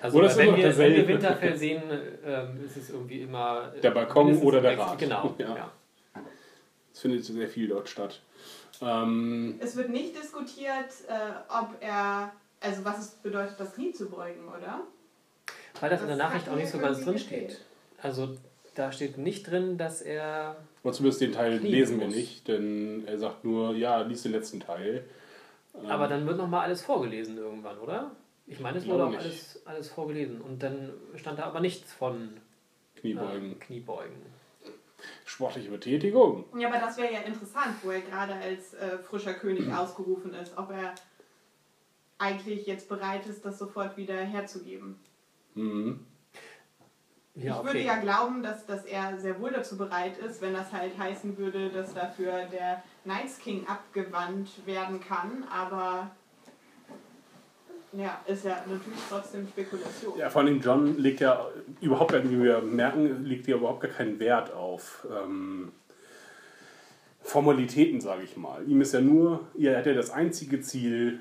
Also 0.00 0.18
Oder 0.18 0.34
wenn 0.36 0.56
wir, 0.56 0.76
wenn 0.78 0.94
wir 0.94 1.06
Winterfell 1.08 1.56
sehen, 1.56 1.82
ähm, 2.24 2.64
ist 2.64 2.76
es 2.76 2.90
irgendwie 2.90 3.20
immer... 3.22 3.72
äh, 3.76 3.80
Der 3.80 3.90
Balkon 3.90 4.36
oder 4.38 4.60
der 4.60 4.78
Rat. 4.78 4.98
Genau, 4.98 5.34
Ja. 5.38 5.54
ja. 5.54 5.72
Es 6.92 7.00
findet 7.00 7.24
sehr 7.24 7.48
viel 7.48 7.68
dort 7.68 7.88
statt. 7.88 8.20
Ähm, 8.80 9.56
Es 9.60 9.76
wird 9.76 9.90
nicht 9.90 10.16
diskutiert, 10.16 10.90
äh, 11.08 11.12
ob 11.48 11.76
er, 11.80 12.32
also 12.60 12.84
was 12.84 12.98
es 12.98 13.08
bedeutet, 13.10 13.54
das 13.58 13.74
Knie 13.74 13.92
zu 13.92 14.08
beugen, 14.08 14.48
oder? 14.48 14.80
Weil 15.80 15.90
das 15.90 16.00
in 16.00 16.08
der 16.08 16.16
Das 16.16 16.26
Nachricht 16.28 16.48
auch 16.48 16.56
nicht 16.56 16.70
so 16.70 16.78
ganz 16.78 17.04
drin 17.04 17.18
steht. 17.18 17.40
gefehlt. 17.48 17.60
Also 18.02 18.36
da 18.74 18.90
steht 18.92 19.18
nicht 19.18 19.48
drin, 19.50 19.76
dass 19.78 20.00
er... 20.02 20.56
aber 20.82 20.92
zumindest 20.92 21.20
den 21.20 21.32
Teil 21.32 21.58
lesen 21.58 22.00
wir 22.00 22.08
nicht, 22.08 22.48
denn 22.48 23.04
er 23.06 23.18
sagt 23.18 23.44
nur, 23.44 23.74
ja, 23.74 24.02
lies 24.02 24.22
den 24.22 24.32
letzten 24.32 24.60
Teil. 24.60 25.04
Aber 25.88 26.08
dann 26.08 26.26
wird 26.26 26.36
nochmal 26.38 26.64
alles 26.66 26.82
vorgelesen 26.82 27.38
irgendwann, 27.38 27.78
oder? 27.78 28.10
Ich 28.46 28.60
meine, 28.60 28.78
es 28.78 28.86
wurde 28.86 29.04
auch 29.04 29.10
nicht. 29.10 29.20
alles, 29.20 29.62
alles 29.64 29.88
vorgelesen. 29.88 30.40
Und 30.40 30.62
dann 30.62 30.92
stand 31.16 31.38
da 31.38 31.44
aber 31.44 31.60
nichts 31.60 31.92
von 31.92 32.30
Kniebeugen. 32.96 33.52
äh, 33.52 33.54
Kniebeugen. 33.56 34.16
Sportliche 35.24 35.70
Betätigung. 35.70 36.44
Ja, 36.58 36.68
aber 36.68 36.78
das 36.78 36.96
wäre 36.96 37.12
ja 37.12 37.20
interessant, 37.20 37.76
wo 37.82 37.90
er 37.90 38.00
gerade 38.00 38.34
als 38.34 38.74
äh, 38.74 38.98
frischer 38.98 39.34
König 39.34 39.72
ausgerufen 39.72 40.34
ist, 40.34 40.56
ob 40.58 40.70
er 40.70 40.94
eigentlich 42.18 42.66
jetzt 42.66 42.88
bereit 42.88 43.26
ist, 43.26 43.44
das 43.44 43.58
sofort 43.58 43.96
wieder 43.96 44.16
herzugeben. 44.16 44.98
Mhm. 45.54 46.06
Ja, 47.34 47.56
ich 47.56 47.64
würde 47.64 47.78
okay. 47.78 47.86
ja 47.86 47.96
glauben, 47.96 48.42
dass, 48.42 48.66
dass 48.66 48.84
er 48.84 49.18
sehr 49.18 49.40
wohl 49.40 49.50
dazu 49.50 49.78
bereit 49.78 50.18
ist, 50.18 50.42
wenn 50.42 50.52
das 50.52 50.70
halt 50.70 50.98
heißen 50.98 51.38
würde, 51.38 51.70
dass 51.70 51.94
dafür 51.94 52.44
der 52.52 52.82
Knights 53.04 53.38
King 53.38 53.66
abgewandt 53.66 54.48
werden 54.66 55.00
kann, 55.00 55.44
aber 55.50 56.10
ja, 57.94 58.20
ist 58.26 58.44
ja 58.44 58.62
natürlich 58.66 59.00
trotzdem 59.08 59.46
Spekulation. 59.48 60.18
Ja, 60.18 60.28
vor 60.28 60.42
allem 60.42 60.60
John 60.60 60.98
legt 60.98 61.20
ja 61.20 61.46
überhaupt, 61.80 62.12
wie 62.30 62.42
wir 62.42 62.60
merken, 62.60 63.24
legt 63.24 63.46
ja 63.46 63.56
überhaupt 63.56 63.80
gar 63.80 63.90
keinen 63.90 64.18
Wert 64.18 64.52
auf 64.52 65.06
ähm, 65.10 65.72
Formalitäten, 67.22 68.00
sage 68.00 68.24
ich 68.24 68.36
mal. 68.36 68.66
Ihm 68.66 68.80
ist 68.80 68.92
ja 68.92 69.00
nur, 69.00 69.40
er 69.58 69.78
hat 69.78 69.86
ja 69.86 69.94
das 69.94 70.10
einzige 70.10 70.60
Ziel, 70.60 71.20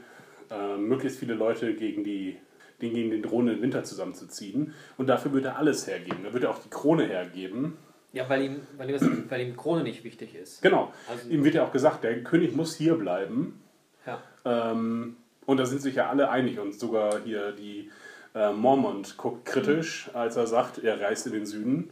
äh, 0.50 0.78
möglichst 0.78 1.20
viele 1.20 1.34
Leute 1.34 1.74
gegen 1.76 2.04
die 2.04 2.38
den 2.82 2.94
gegen 2.94 3.12
den 3.12 3.22
drohenden 3.22 3.62
Winter 3.62 3.84
zusammenzuziehen. 3.84 4.74
Und 4.98 5.08
dafür 5.08 5.34
wird 5.34 5.46
er 5.46 5.58
alles 5.58 5.88
hergeben. 5.88 6.24
Da 6.24 6.34
wird 6.34 6.44
er 6.44 6.50
auch 6.52 6.60
die 6.60 6.70
Krone 6.70 7.06
hergeben. 7.06 7.78
Ja, 8.14 8.28
weil 8.30 8.42
ihm, 8.44 8.60
weil, 8.78 8.90
ihm, 8.90 8.94
das- 9.00 9.30
weil 9.32 9.42
ihm 9.42 9.56
Krone 9.56 9.84
nicht 9.84 10.04
wichtig 10.04 10.36
ist. 10.36 10.62
Genau. 10.62 10.92
Also- 11.10 11.30
Ihm 11.30 11.44
wird 11.46 11.56
ja 11.56 11.64
auch 11.64 11.72
gesagt, 11.72 12.04
der 12.04 12.24
König 12.24 12.56
muss 12.56 12.76
hier 12.76 12.96
bleiben. 12.96 13.62
Ja. 14.06 14.22
Ähm, 14.44 15.16
und 15.46 15.58
da 15.58 15.66
sind 15.66 15.82
sich 15.82 15.96
ja 15.96 16.10
alle 16.10 16.30
einig 16.30 16.60
und 16.60 16.74
sogar 16.74 17.22
hier 17.24 17.52
die 17.54 17.90
äh, 18.34 18.52
Mormont 18.54 19.18
guckt 19.18 19.46
kritisch, 19.46 20.10
als 20.14 20.36
er 20.38 20.48
sagt, 20.48 20.78
er 20.84 21.00
reist 21.02 21.28
in 21.28 21.34
den 21.34 21.46
Süden. 21.46 21.90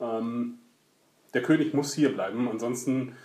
Ähm, 0.00 0.58
der 1.34 1.42
König 1.42 1.74
muss 1.74 1.92
hier 1.94 2.12
bleiben, 2.14 2.48
ansonsten 2.48 3.16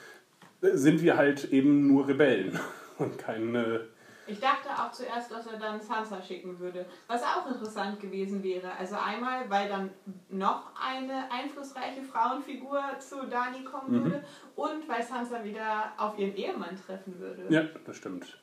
sind 0.62 1.02
wir 1.02 1.16
halt 1.16 1.46
eben 1.54 1.88
nur 1.88 2.08
Rebellen 2.08 2.60
und 2.98 3.18
keine. 3.18 3.88
Ich 4.30 4.40
dachte 4.40 4.70
auch 4.70 4.92
zuerst, 4.92 5.32
dass 5.32 5.48
er 5.48 5.58
dann 5.58 5.82
Sansa 5.82 6.22
schicken 6.22 6.60
würde. 6.60 6.86
Was 7.08 7.24
auch 7.24 7.48
interessant 7.48 8.00
gewesen 8.00 8.44
wäre. 8.44 8.72
Also 8.78 8.96
einmal, 8.96 9.50
weil 9.50 9.68
dann 9.68 9.90
noch 10.30 10.72
eine 10.80 11.32
einflussreiche 11.32 12.04
Frauenfigur 12.04 12.82
zu 13.00 13.26
Dani 13.28 13.64
kommen 13.64 14.04
würde 14.04 14.24
und 14.56 14.88
weil 14.88 15.04
Sansa 15.04 15.44
wieder 15.44 15.92
auf 15.98 16.18
ihren 16.20 16.36
Ehemann 16.36 16.78
treffen 16.86 17.20
würde. 17.20 17.46
Ja, 17.50 17.64
das 17.86 17.98
stimmt. 17.98 18.38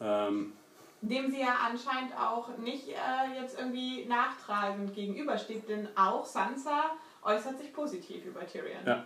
Ähm, 0.00 0.52
Dem 1.00 1.30
sie 1.30 1.40
ja 1.40 1.56
anscheinend 1.66 2.14
auch 2.18 2.56
nicht 2.58 2.88
äh, 2.88 3.40
jetzt 3.40 3.58
irgendwie 3.58 4.04
nachtragend 4.04 4.94
gegenübersteht, 4.94 5.68
denn 5.68 5.88
auch 5.96 6.24
Sansa 6.24 6.90
äußert 7.22 7.58
sich 7.58 7.72
positiv 7.72 8.26
über 8.26 8.46
Tyrion. 8.46 8.84
Ja. 8.84 9.04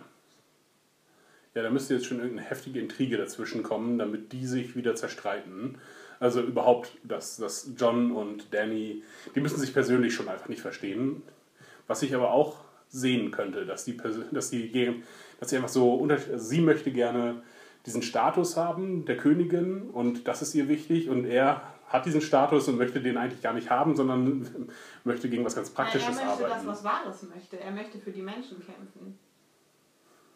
Ja, 1.53 1.63
da 1.63 1.69
müsste 1.69 1.95
jetzt 1.95 2.05
schon 2.05 2.19
irgendeine 2.19 2.47
heftige 2.47 2.79
Intrige 2.79 3.17
dazwischen 3.17 3.61
kommen, 3.63 3.97
damit 3.97 4.31
die 4.31 4.45
sich 4.45 4.75
wieder 4.75 4.95
zerstreiten. 4.95 5.77
Also 6.19 6.41
überhaupt, 6.41 6.93
dass, 7.03 7.37
dass 7.37 7.71
John 7.77 8.11
und 8.11 8.53
Danny, 8.53 9.03
die 9.35 9.39
müssen 9.41 9.59
sich 9.59 9.73
persönlich 9.73 10.13
schon 10.13 10.29
einfach 10.29 10.47
nicht 10.47 10.61
verstehen. 10.61 11.23
Was 11.87 12.03
ich 12.03 12.15
aber 12.15 12.31
auch 12.31 12.57
sehen 12.87 13.31
könnte, 13.31 13.65
dass 13.65 13.85
die, 13.85 13.97
dass 14.31 14.49
die, 14.49 15.03
dass 15.39 15.49
sie 15.49 15.55
einfach 15.55 15.69
so, 15.69 16.07
also 16.07 16.37
sie 16.37 16.61
möchte 16.61 16.91
gerne 16.91 17.41
diesen 17.85 18.03
Status 18.03 18.55
haben, 18.57 19.05
der 19.05 19.17
Königin, 19.17 19.89
und 19.89 20.27
das 20.27 20.41
ist 20.41 20.53
ihr 20.53 20.67
wichtig. 20.67 21.09
Und 21.09 21.25
er 21.25 21.63
hat 21.87 22.05
diesen 22.05 22.21
Status 22.21 22.67
und 22.67 22.77
möchte 22.77 23.01
den 23.01 23.17
eigentlich 23.17 23.41
gar 23.41 23.53
nicht 23.53 23.69
haben, 23.69 23.95
sondern 23.95 24.47
möchte 25.03 25.29
gegen 25.29 25.43
was 25.43 25.55
ganz 25.55 25.69
Nein, 25.69 25.75
er 25.75 25.83
Praktisches 25.83 26.15
möchte 26.15 26.23
das, 26.23 26.41
arbeiten. 26.41 26.67
was 26.67 26.83
Wahres 26.83 27.23
möchte. 27.23 27.59
Er 27.59 27.71
möchte 27.71 27.97
für 27.97 28.11
die 28.11 28.21
Menschen 28.21 28.57
kämpfen. 28.63 29.17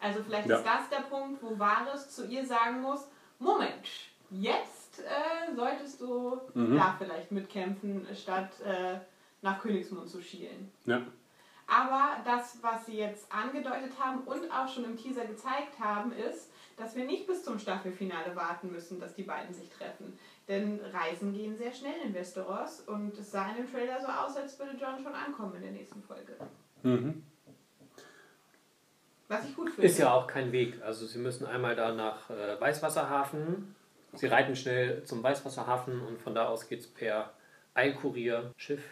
Also 0.06 0.22
vielleicht 0.22 0.48
Ja. 0.48 0.58
ist 0.58 0.64
das 0.64 0.88
der 0.88 1.04
Punkt, 1.08 1.42
wo 1.42 1.58
Wahres 1.58 2.10
zu 2.10 2.26
ihr 2.26 2.46
sagen 2.46 2.80
muss, 2.80 3.08
Moment, 3.40 3.88
jetzt 4.30 5.00
äh, 5.00 5.54
solltest 5.54 6.00
du 6.00 6.40
Mhm. 6.54 6.76
da 6.76 6.94
vielleicht 6.96 7.32
mitkämpfen, 7.32 8.06
statt 8.14 8.50
äh, 8.64 8.98
nach 9.42 9.60
Königsmund 9.60 10.08
zu 10.08 10.22
schielen. 10.22 10.70
Ja. 10.84 11.02
Aber 11.66 12.18
das, 12.24 12.58
was 12.62 12.86
sie 12.86 12.96
jetzt 12.98 13.26
angedeutet 13.32 13.92
haben 13.98 14.20
und 14.20 14.48
auch 14.52 14.68
schon 14.68 14.84
im 14.84 14.96
Teaser 14.96 15.24
gezeigt 15.26 15.78
haben, 15.80 16.12
ist, 16.12 16.52
dass 16.76 16.94
wir 16.94 17.04
nicht 17.04 17.26
bis 17.26 17.42
zum 17.42 17.58
Staffelfinale 17.58 18.36
warten 18.36 18.70
müssen, 18.70 19.00
dass 19.00 19.14
die 19.16 19.24
beiden 19.24 19.52
sich 19.52 19.68
treffen. 19.70 20.16
Denn 20.46 20.78
Reisen 20.92 21.32
gehen 21.32 21.56
sehr 21.56 21.72
schnell 21.72 22.00
in 22.04 22.14
Westeros 22.14 22.82
und 22.82 23.18
es 23.18 23.32
sah 23.32 23.48
in 23.50 23.56
dem 23.56 23.72
Trailer 23.72 24.00
so 24.00 24.06
aus, 24.06 24.36
als 24.36 24.56
würde 24.60 24.76
John 24.78 25.02
schon 25.02 25.14
ankommen 25.14 25.56
in 25.56 25.62
der 25.62 25.72
nächsten 25.72 26.00
Folge. 26.02 26.36
Mhm. 26.84 27.24
Was 29.28 29.44
ich 29.44 29.56
gut 29.56 29.70
finde. 29.70 29.86
Ist 29.86 29.98
ja 29.98 30.12
auch 30.12 30.26
kein 30.26 30.52
Weg. 30.52 30.80
Also 30.82 31.06
sie 31.06 31.18
müssen 31.18 31.46
einmal 31.46 31.74
da 31.74 31.92
nach 31.92 32.30
äh, 32.30 32.60
Weißwasserhafen. 32.60 33.74
Sie 34.12 34.26
reiten 34.26 34.56
schnell 34.56 35.02
zum 35.04 35.22
Weißwasserhafen 35.22 36.00
und 36.00 36.20
von 36.20 36.34
da 36.34 36.46
aus 36.46 36.68
geht 36.68 36.80
es 36.80 36.86
per 36.86 37.30
Eilkurier 37.74 38.52
Schiff 38.56 38.82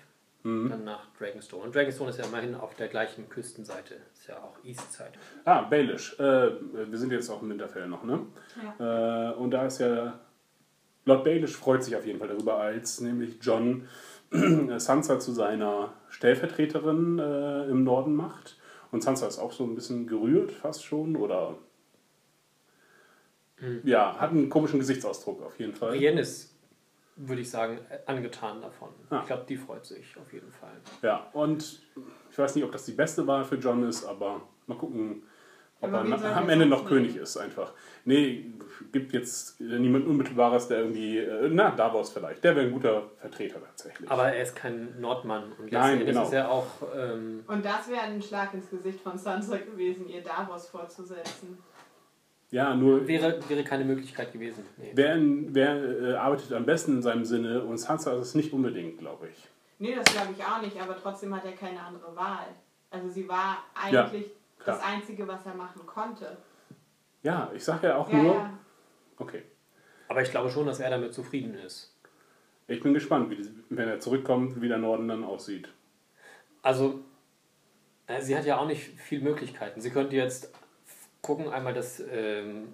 dann 0.44 0.84
nach 0.84 1.06
Dragonstone. 1.18 1.64
Und 1.64 1.74
Dragonstone 1.74 2.10
ist 2.10 2.18
ja 2.18 2.26
immerhin 2.26 2.54
auf 2.54 2.74
der 2.74 2.88
gleichen 2.88 3.30
Küstenseite. 3.30 3.94
Ist 4.12 4.28
ja 4.28 4.36
auch 4.36 4.62
Eastside. 4.62 5.12
Ah, 5.46 5.62
Baelish. 5.62 6.18
Äh, 6.20 6.50
wir 6.90 6.98
sind 6.98 7.12
jetzt 7.12 7.30
auch 7.30 7.40
im 7.40 7.48
Winterfell 7.48 7.88
noch, 7.88 8.04
ne? 8.04 8.26
Äh, 8.78 9.38
und 9.38 9.52
da 9.52 9.64
ist 9.64 9.80
ja. 9.80 10.20
Lord 11.06 11.24
Baelish 11.24 11.56
freut 11.56 11.82
sich 11.82 11.96
auf 11.96 12.04
jeden 12.04 12.18
Fall 12.18 12.28
darüber, 12.28 12.58
als 12.58 13.00
nämlich 13.00 13.38
John 13.40 13.88
Sansa 14.30 15.18
zu 15.18 15.32
seiner 15.32 15.94
Stellvertreterin 16.10 17.18
äh, 17.18 17.64
im 17.64 17.84
Norden 17.84 18.14
macht. 18.14 18.58
Und 18.94 19.02
Sansa 19.02 19.26
ist 19.26 19.40
auch 19.40 19.50
so 19.50 19.64
ein 19.64 19.74
bisschen 19.74 20.06
gerührt, 20.06 20.52
fast 20.52 20.84
schon, 20.84 21.16
oder. 21.16 21.58
Ja, 23.82 24.20
hat 24.20 24.30
einen 24.30 24.48
komischen 24.48 24.78
Gesichtsausdruck 24.78 25.42
auf 25.42 25.58
jeden 25.58 25.74
Fall. 25.74 25.96
Brienne 25.96 26.20
ist, 26.20 26.54
würde 27.16 27.42
ich 27.42 27.50
sagen, 27.50 27.80
angetan 28.06 28.62
davon. 28.62 28.90
Ah. 29.10 29.18
Ich 29.22 29.26
glaube, 29.26 29.46
die 29.48 29.56
freut 29.56 29.84
sich 29.84 30.16
auf 30.16 30.32
jeden 30.32 30.52
Fall. 30.52 30.76
Ja, 31.02 31.28
und 31.32 31.82
ich 32.30 32.38
weiß 32.38 32.54
nicht, 32.54 32.62
ob 32.62 32.70
das 32.70 32.84
die 32.84 32.92
beste 32.92 33.26
Wahl 33.26 33.44
für 33.44 33.56
John 33.56 33.82
ist, 33.82 34.04
aber 34.04 34.42
mal 34.68 34.78
gucken, 34.78 35.24
ob 35.80 35.92
er 35.92 36.36
am 36.36 36.48
Ende 36.48 36.66
noch? 36.66 36.86
König 36.86 37.16
ist 37.16 37.36
einfach. 37.36 37.72
Nee, 38.04 38.52
gibt 38.92 39.12
jetzt 39.12 39.60
niemand 39.60 40.06
Unmittelbares, 40.06 40.68
der 40.68 40.78
irgendwie, 40.80 41.18
äh, 41.18 41.48
na, 41.50 41.70
Davos 41.70 42.12
vielleicht, 42.12 42.44
der 42.44 42.54
wäre 42.54 42.66
ein 42.66 42.72
guter 42.72 43.10
Vertreter 43.18 43.60
tatsächlich. 43.62 44.10
Aber 44.10 44.32
er 44.32 44.42
ist 44.42 44.54
kein 44.54 45.00
Nordmann. 45.00 45.52
Und 45.58 45.72
Nein, 45.72 46.00
Endes 46.00 46.08
genau. 46.08 46.24
ist 46.24 46.32
er 46.32 46.50
auch. 46.50 46.66
Ähm, 46.96 47.44
Und 47.46 47.64
das 47.64 47.88
wäre 47.88 48.02
ein 48.02 48.22
Schlag 48.22 48.54
ins 48.54 48.70
Gesicht 48.70 49.00
von 49.00 49.18
Sansa 49.18 49.56
gewesen, 49.58 50.08
ihr 50.08 50.22
Davos 50.22 50.68
vorzusetzen. 50.68 51.58
ja, 52.50 52.74
nur, 52.74 53.06
wäre, 53.06 53.40
wäre 53.48 53.64
keine 53.64 53.84
Möglichkeit 53.84 54.32
gewesen. 54.32 54.64
Nee. 54.76 54.92
wer, 54.94 55.18
wer 55.20 56.00
äh, 56.00 56.14
arbeitet 56.14 56.52
am 56.52 56.64
besten 56.66 56.96
in 56.96 57.02
seinem 57.02 57.24
Sinne 57.24 57.62
und 57.62 57.78
Sansa 57.78 58.12
ist 58.12 58.28
es 58.28 58.34
nicht 58.34 58.52
unbedingt, 58.52 58.98
glaube 58.98 59.28
ich. 59.28 59.48
Nee, 59.78 59.94
das 59.94 60.14
glaube 60.14 60.34
ich 60.36 60.44
auch 60.44 60.62
nicht, 60.62 60.80
aber 60.80 60.96
trotzdem 60.96 61.34
hat 61.34 61.44
er 61.44 61.52
keine 61.52 61.80
andere 61.80 62.14
Wahl. 62.14 62.46
Also 62.90 63.08
sie 63.08 63.28
war 63.28 63.58
eigentlich 63.74 63.90
klar. 63.90 64.43
Das 64.64 64.82
Einzige, 64.82 65.26
was 65.28 65.44
er 65.46 65.54
machen 65.54 65.84
konnte. 65.86 66.36
Ja, 67.22 67.50
ich 67.54 67.64
sage 67.64 67.88
ja 67.88 67.96
auch 67.96 68.10
Ja, 68.10 68.22
nur. 68.22 68.34
ja. 68.34 68.58
Okay. 69.18 69.42
Aber 70.08 70.22
ich 70.22 70.30
glaube 70.30 70.50
schon, 70.50 70.66
dass 70.66 70.80
er 70.80 70.90
damit 70.90 71.14
zufrieden 71.14 71.54
ist. 71.54 71.96
Ich 72.66 72.80
bin 72.82 72.94
gespannt, 72.94 73.30
wie, 73.30 73.48
wenn 73.70 73.88
er 73.88 74.00
zurückkommt, 74.00 74.60
wie 74.60 74.68
der 74.68 74.78
Norden 74.78 75.08
dann 75.08 75.24
aussieht. 75.24 75.68
Also, 76.62 77.00
äh, 78.06 78.20
sie 78.22 78.36
hat 78.36 78.44
ja 78.46 78.58
auch 78.58 78.66
nicht 78.66 78.82
viel 79.00 79.20
Möglichkeiten. 79.20 79.80
Sie 79.80 79.90
könnte 79.90 80.16
jetzt 80.16 80.52
gucken, 81.20 81.48
einmal 81.48 81.72
das 81.74 82.02
ähm, 82.10 82.68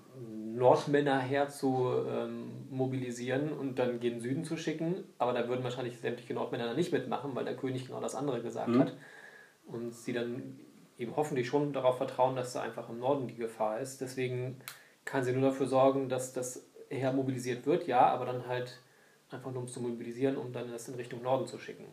Nordmännerheer 0.57 1.49
zu 1.49 1.89
ähm, 2.09 2.67
mobilisieren 2.71 3.53
und 3.53 3.79
dann 3.79 4.01
gen 4.01 4.21
Süden 4.21 4.45
zu 4.45 4.57
schicken. 4.57 5.05
Aber 5.19 5.33
da 5.33 5.49
würden 5.49 5.63
wahrscheinlich 5.65 5.99
sämtliche 6.01 6.35
Nordmänner 6.35 6.67
dann 6.67 6.77
nicht 6.77 6.93
mitmachen, 6.93 7.35
weil 7.35 7.45
der 7.45 7.57
König 7.57 7.87
genau 7.87 8.01
das 8.01 8.15
andere 8.17 8.43
gesagt 8.43 8.69
Mhm. 8.69 8.81
hat. 8.81 8.97
Und 9.67 9.95
sie 9.95 10.13
dann 10.13 10.59
eben 11.01 11.17
hoffentlich 11.17 11.49
schon 11.49 11.73
darauf 11.73 11.97
vertrauen, 11.97 12.37
dass 12.37 12.53
da 12.53 12.63
einfach 12.63 12.89
im 12.89 12.99
Norden 12.99 13.27
die 13.27 13.35
Gefahr 13.35 13.81
ist. 13.81 14.01
Deswegen 14.01 14.61
kann 15.05 15.25
sie 15.25 15.33
nur 15.33 15.51
dafür 15.51 15.67
sorgen, 15.67 16.09
dass 16.09 16.33
das 16.33 16.65
Heer 16.89 17.13
mobilisiert 17.13 17.67
wird, 17.67 17.87
ja, 17.87 18.07
aber 18.07 18.27
dann 18.27 18.47
halt 18.47 18.79
einfach 19.31 19.51
nur 19.51 19.61
um 19.61 19.67
es 19.67 19.73
zu 19.73 19.81
mobilisieren, 19.81 20.37
um 20.37 20.53
dann 20.53 20.71
das 20.71 20.89
in 20.89 20.95
Richtung 20.97 21.23
Norden 21.23 21.47
zu 21.47 21.59
schicken. 21.59 21.87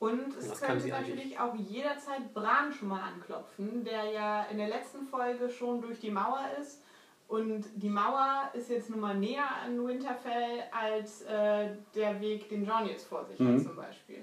Und 0.00 0.36
es 0.36 0.60
kann 0.60 0.78
könnte 0.78 0.88
natürlich 0.88 1.38
auch 1.38 1.54
jederzeit 1.54 2.34
Bran 2.34 2.72
schon 2.72 2.88
mal 2.88 3.00
anklopfen, 3.00 3.84
der 3.84 4.04
ja 4.10 4.42
in 4.50 4.58
der 4.58 4.68
letzten 4.68 5.06
Folge 5.06 5.48
schon 5.48 5.80
durch 5.80 6.00
die 6.00 6.10
Mauer 6.10 6.44
ist. 6.60 6.82
Und 7.26 7.64
die 7.76 7.88
Mauer 7.88 8.50
ist 8.52 8.68
jetzt 8.68 8.90
nun 8.90 9.00
mal 9.00 9.14
näher 9.16 9.46
an 9.64 9.82
Winterfell 9.86 10.64
als 10.70 11.22
äh, 11.22 11.70
der 11.94 12.20
Weg, 12.20 12.50
den 12.50 12.66
John 12.66 12.86
jetzt 12.86 13.06
vor 13.06 13.24
sich 13.24 13.40
Mhm. 13.40 13.54
hat 13.54 13.62
zum 13.62 13.76
Beispiel. 13.76 14.22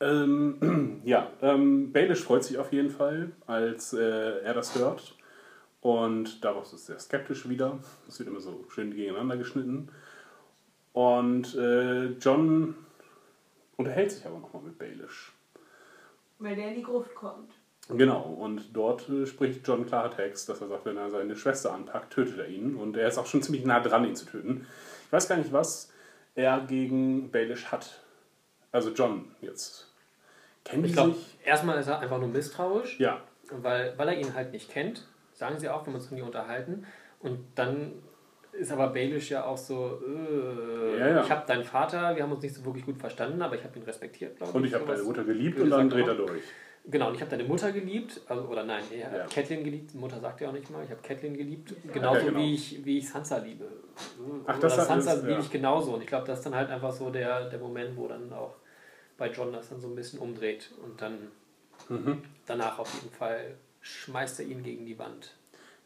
Ähm, 0.00 1.02
ja, 1.04 1.30
ähm, 1.42 1.92
Baelish 1.92 2.22
freut 2.22 2.44
sich 2.44 2.58
auf 2.58 2.72
jeden 2.72 2.90
Fall, 2.90 3.32
als 3.46 3.92
äh, 3.92 4.40
er 4.42 4.54
das 4.54 4.74
hört. 4.76 5.14
Und 5.80 6.44
daraus 6.44 6.72
ist 6.72 6.88
er 6.88 6.98
skeptisch 6.98 7.48
wieder. 7.48 7.78
Es 8.06 8.18
wird 8.18 8.28
immer 8.28 8.40
so 8.40 8.64
schön 8.68 8.94
gegeneinander 8.94 9.36
geschnitten. 9.36 9.88
Und 10.92 11.54
äh, 11.54 12.06
John 12.18 12.74
unterhält 13.76 14.12
sich 14.12 14.26
aber 14.26 14.38
nochmal 14.38 14.62
mit 14.62 14.78
Baelish. 14.78 15.32
Weil 16.38 16.56
der 16.56 16.68
in 16.68 16.74
die 16.74 16.82
Gruft 16.82 17.14
kommt. 17.14 17.52
Genau, 17.88 18.22
und 18.22 18.76
dort 18.76 19.08
äh, 19.08 19.26
spricht 19.26 19.66
John 19.66 19.86
Klartext, 19.86 20.48
dass 20.48 20.60
er 20.60 20.68
sagt, 20.68 20.84
wenn 20.84 20.96
er 20.96 21.10
seine 21.10 21.34
Schwester 21.34 21.72
anpackt, 21.72 22.12
tötet 22.12 22.38
er 22.38 22.48
ihn. 22.48 22.76
Und 22.76 22.96
er 22.96 23.08
ist 23.08 23.18
auch 23.18 23.26
schon 23.26 23.42
ziemlich 23.42 23.64
nah 23.64 23.80
dran, 23.80 24.04
ihn 24.04 24.16
zu 24.16 24.26
töten. 24.26 24.66
Ich 25.06 25.12
weiß 25.12 25.28
gar 25.28 25.36
nicht, 25.36 25.52
was 25.52 25.92
er 26.34 26.60
gegen 26.60 27.30
Baelish 27.30 27.66
hat. 27.66 28.02
Also 28.70 28.90
John 28.90 29.34
jetzt. 29.40 29.89
Kennen 30.70 30.84
Ich 30.84 30.92
glaube, 30.92 31.14
erstmal 31.44 31.78
ist 31.78 31.88
er 31.88 32.00
einfach 32.00 32.18
nur 32.18 32.28
misstrauisch, 32.28 32.98
Ja, 33.00 33.20
weil, 33.50 33.92
weil 33.96 34.08
er 34.08 34.18
ihn 34.18 34.34
halt 34.34 34.52
nicht 34.52 34.70
kennt. 34.70 35.06
Sagen 35.32 35.58
sie 35.58 35.68
auch, 35.68 35.86
wenn 35.86 35.94
wir 35.94 35.98
uns 35.98 36.10
nie 36.10 36.22
unterhalten. 36.22 36.84
Und 37.20 37.38
dann 37.54 37.92
ist 38.52 38.70
aber 38.72 38.88
Baelish 38.88 39.30
ja 39.30 39.44
auch 39.44 39.56
so, 39.56 40.00
äh, 40.06 40.98
Ja, 40.98 41.08
ja. 41.08 41.22
ich 41.22 41.30
habe 41.30 41.46
deinen 41.46 41.64
Vater, 41.64 42.14
wir 42.16 42.22
haben 42.22 42.32
uns 42.32 42.42
nicht 42.42 42.54
so 42.54 42.64
wirklich 42.64 42.84
gut 42.84 42.98
verstanden, 42.98 43.40
aber 43.42 43.54
ich 43.54 43.64
habe 43.64 43.78
ihn 43.78 43.84
respektiert, 43.84 44.36
glaube 44.36 44.52
und 44.52 44.64
ich 44.64 44.74
habe 44.74 44.84
deine 44.86 45.02
Mutter 45.02 45.24
geliebt 45.24 45.58
und 45.60 45.70
dann 45.70 45.88
dreht 45.88 46.06
er 46.08 46.14
durch. 46.14 46.42
Genau, 46.86 47.08
und 47.08 47.14
ich 47.14 47.20
habe 47.20 47.30
deine 47.30 47.44
Mutter 47.44 47.70
geliebt, 47.72 48.20
also, 48.26 48.42
oder 48.44 48.64
nein, 48.64 48.82
er 48.90 48.98
Ja. 48.98 49.10
hat 49.24 49.30
Catelyn 49.30 49.62
geliebt, 49.62 49.94
Mutter 49.94 50.18
sagt 50.18 50.40
ja 50.40 50.48
auch 50.48 50.52
nicht 50.52 50.68
mal, 50.70 50.82
ich 50.82 50.90
habe 50.90 51.00
Catelyn 51.02 51.36
geliebt, 51.36 51.74
genauso 51.92 52.20
Ja, 52.20 52.26
genau. 52.26 52.38
wie, 52.40 52.54
ich, 52.54 52.84
wie 52.84 52.98
ich 52.98 53.08
Sansa 53.08 53.36
liebe. 53.36 53.66
Ach, 54.46 54.58
Oder 54.58 54.68
das 54.68 54.86
Sansa 54.86 55.12
das- 55.14 55.20
liebe 55.22 55.34
ja. 55.34 55.38
ich 55.40 55.50
genauso 55.50 55.92
und 55.94 56.00
ich 56.00 56.06
glaube, 56.06 56.26
das 56.26 56.38
ist 56.38 56.46
dann 56.46 56.54
halt 56.54 56.70
einfach 56.70 56.90
so 56.90 57.10
der, 57.10 57.48
der 57.50 57.58
Moment, 57.58 57.96
wo 57.96 58.08
dann 58.08 58.32
auch 58.32 58.54
bei 59.20 59.30
John 59.30 59.52
das 59.52 59.68
dann 59.68 59.80
so 59.80 59.86
ein 59.86 59.94
bisschen 59.94 60.18
umdreht 60.18 60.70
und 60.82 61.00
dann 61.00 61.28
Mhm. 61.88 62.22
danach 62.46 62.78
auf 62.78 62.92
jeden 62.94 63.14
Fall 63.14 63.54
schmeißt 63.80 64.40
er 64.40 64.46
ihn 64.46 64.62
gegen 64.62 64.86
die 64.86 64.98
Wand. 64.98 65.34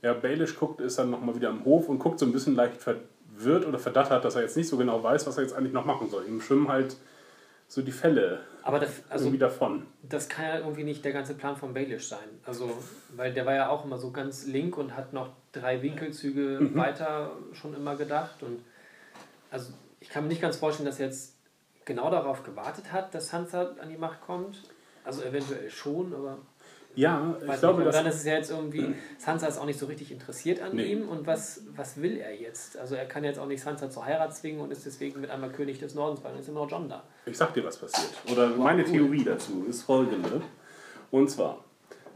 Ja, 0.03 0.13
Baelish 0.15 0.57
guckt, 0.57 0.81
ist 0.81 0.99
dann 0.99 1.11
nochmal 1.11 1.35
wieder 1.35 1.49
am 1.51 1.65
Hof 1.65 1.89
und 1.89 1.99
guckt 1.99 2.19
so 2.19 2.27
ein 2.27 2.33
bisschen 2.33 2.55
leicht 2.55 2.77
verwirrt 2.77 3.67
oder 3.67 3.79
verdattert, 3.79 4.25
dass 4.25 4.35
er 4.37 4.43
jetzt 4.43 4.57
nicht 4.57 4.69
so 4.69 4.77
genau 4.77 5.03
weiß, 5.03 5.27
was 5.27 5.37
er 5.37 5.43
jetzt 5.45 5.55
eigentlich 5.55 5.73
noch 5.73 5.85
machen 5.85 6.09
soll. 6.11 6.27
Ihm 6.27 6.41
schwimmen 6.41 6.69
halt 6.69 6.97
so 7.69 7.81
die 7.83 7.93
Fälle 7.93 8.41
Aber 8.63 8.79
das, 8.79 9.03
also 9.09 9.25
irgendwie 9.27 9.39
davon. 9.39 9.87
das 10.03 10.29
kann 10.29 10.45
ja 10.45 10.59
irgendwie 10.59 10.85
nicht 10.85 11.05
der 11.05 11.13
ganze 11.13 11.35
Plan 11.35 11.57
von 11.57 11.73
Baelish 11.75 12.07
sein. 12.09 12.29
Also, 12.45 12.71
weil 13.17 13.33
der 13.33 13.47
war 13.47 13.55
ja 13.55 13.69
auch 13.71 13.85
immer 13.85 13.97
so 13.99 14.11
ganz 14.11 14.47
link 14.47 14.77
und 14.77 14.95
hat 14.97 15.13
noch 15.13 15.31
drei 15.53 15.81
Winkelzüge 15.83 16.59
Mhm. 16.61 16.77
weiter 16.77 17.33
schon 17.53 17.75
immer 17.75 17.97
gedacht. 17.97 18.43
Und 18.43 18.61
also 19.51 19.73
ich 20.01 20.09
kann 20.11 20.25
mir 20.25 20.29
nicht 20.29 20.43
ganz 20.43 20.57
vorstellen, 20.57 20.87
dass 20.87 20.99
jetzt 20.99 21.34
genau 21.85 22.11
darauf 22.11 22.43
gewartet 22.43 22.93
hat, 22.93 23.15
dass 23.15 23.29
Sansa 23.29 23.73
an 23.81 23.89
die 23.89 23.97
Macht 23.97 24.21
kommt. 24.23 24.63
Also 25.05 25.23
eventuell 25.23 25.69
schon, 25.71 26.15
aber 26.15 26.39
Ja, 26.95 27.37
ich 27.43 27.49
weiß 27.49 27.61
glaube, 27.61 27.79
nicht. 27.81 27.89
Aber 27.89 27.93
dass 27.93 27.97
dann 27.97 28.07
ist 28.07 28.17
es 28.21 28.25
ja 28.25 28.35
jetzt 28.35 28.51
irgendwie, 28.51 28.95
Sansa 29.19 29.47
ist 29.49 29.59
auch 29.59 29.67
nicht 29.67 29.79
so 29.79 29.87
richtig 29.87 30.11
interessiert 30.13 30.63
an 30.63 30.75
Nee. 30.77 30.85
ihm 30.93 31.09
und 31.09 31.27
was, 31.27 31.63
was 31.77 32.01
will 32.01 32.17
er 32.17 32.35
jetzt? 32.35 32.79
Also 32.79 32.95
er 32.95 33.05
kann 33.07 33.23
jetzt 33.25 33.39
auch 33.39 33.47
nicht 33.47 33.63
Sansa 33.63 33.91
zur 33.91 34.05
Heirat 34.07 34.35
zwingen 34.35 34.61
und 34.61 34.71
ist 34.71 34.87
deswegen 34.87 35.21
mit 35.21 35.29
einmal 35.31 35.51
König 35.51 35.79
des 35.79 35.95
Nordens, 35.95 36.23
weil 36.25 36.31
dann 36.33 36.41
ist 36.41 36.49
immer 36.49 36.61
noch 36.61 36.71
John 36.71 36.89
da. 36.89 37.03
Ich 37.27 37.37
sag 37.37 37.53
dir, 37.53 37.65
was 37.65 37.77
passiert. 37.77 38.13
Oder 38.33 38.49
meine 38.49 38.85
Theorie 38.85 39.25
dazu 39.25 39.67
ist 39.69 39.83
folgende. 39.83 40.41
Und 41.11 41.29
zwar, 41.31 41.65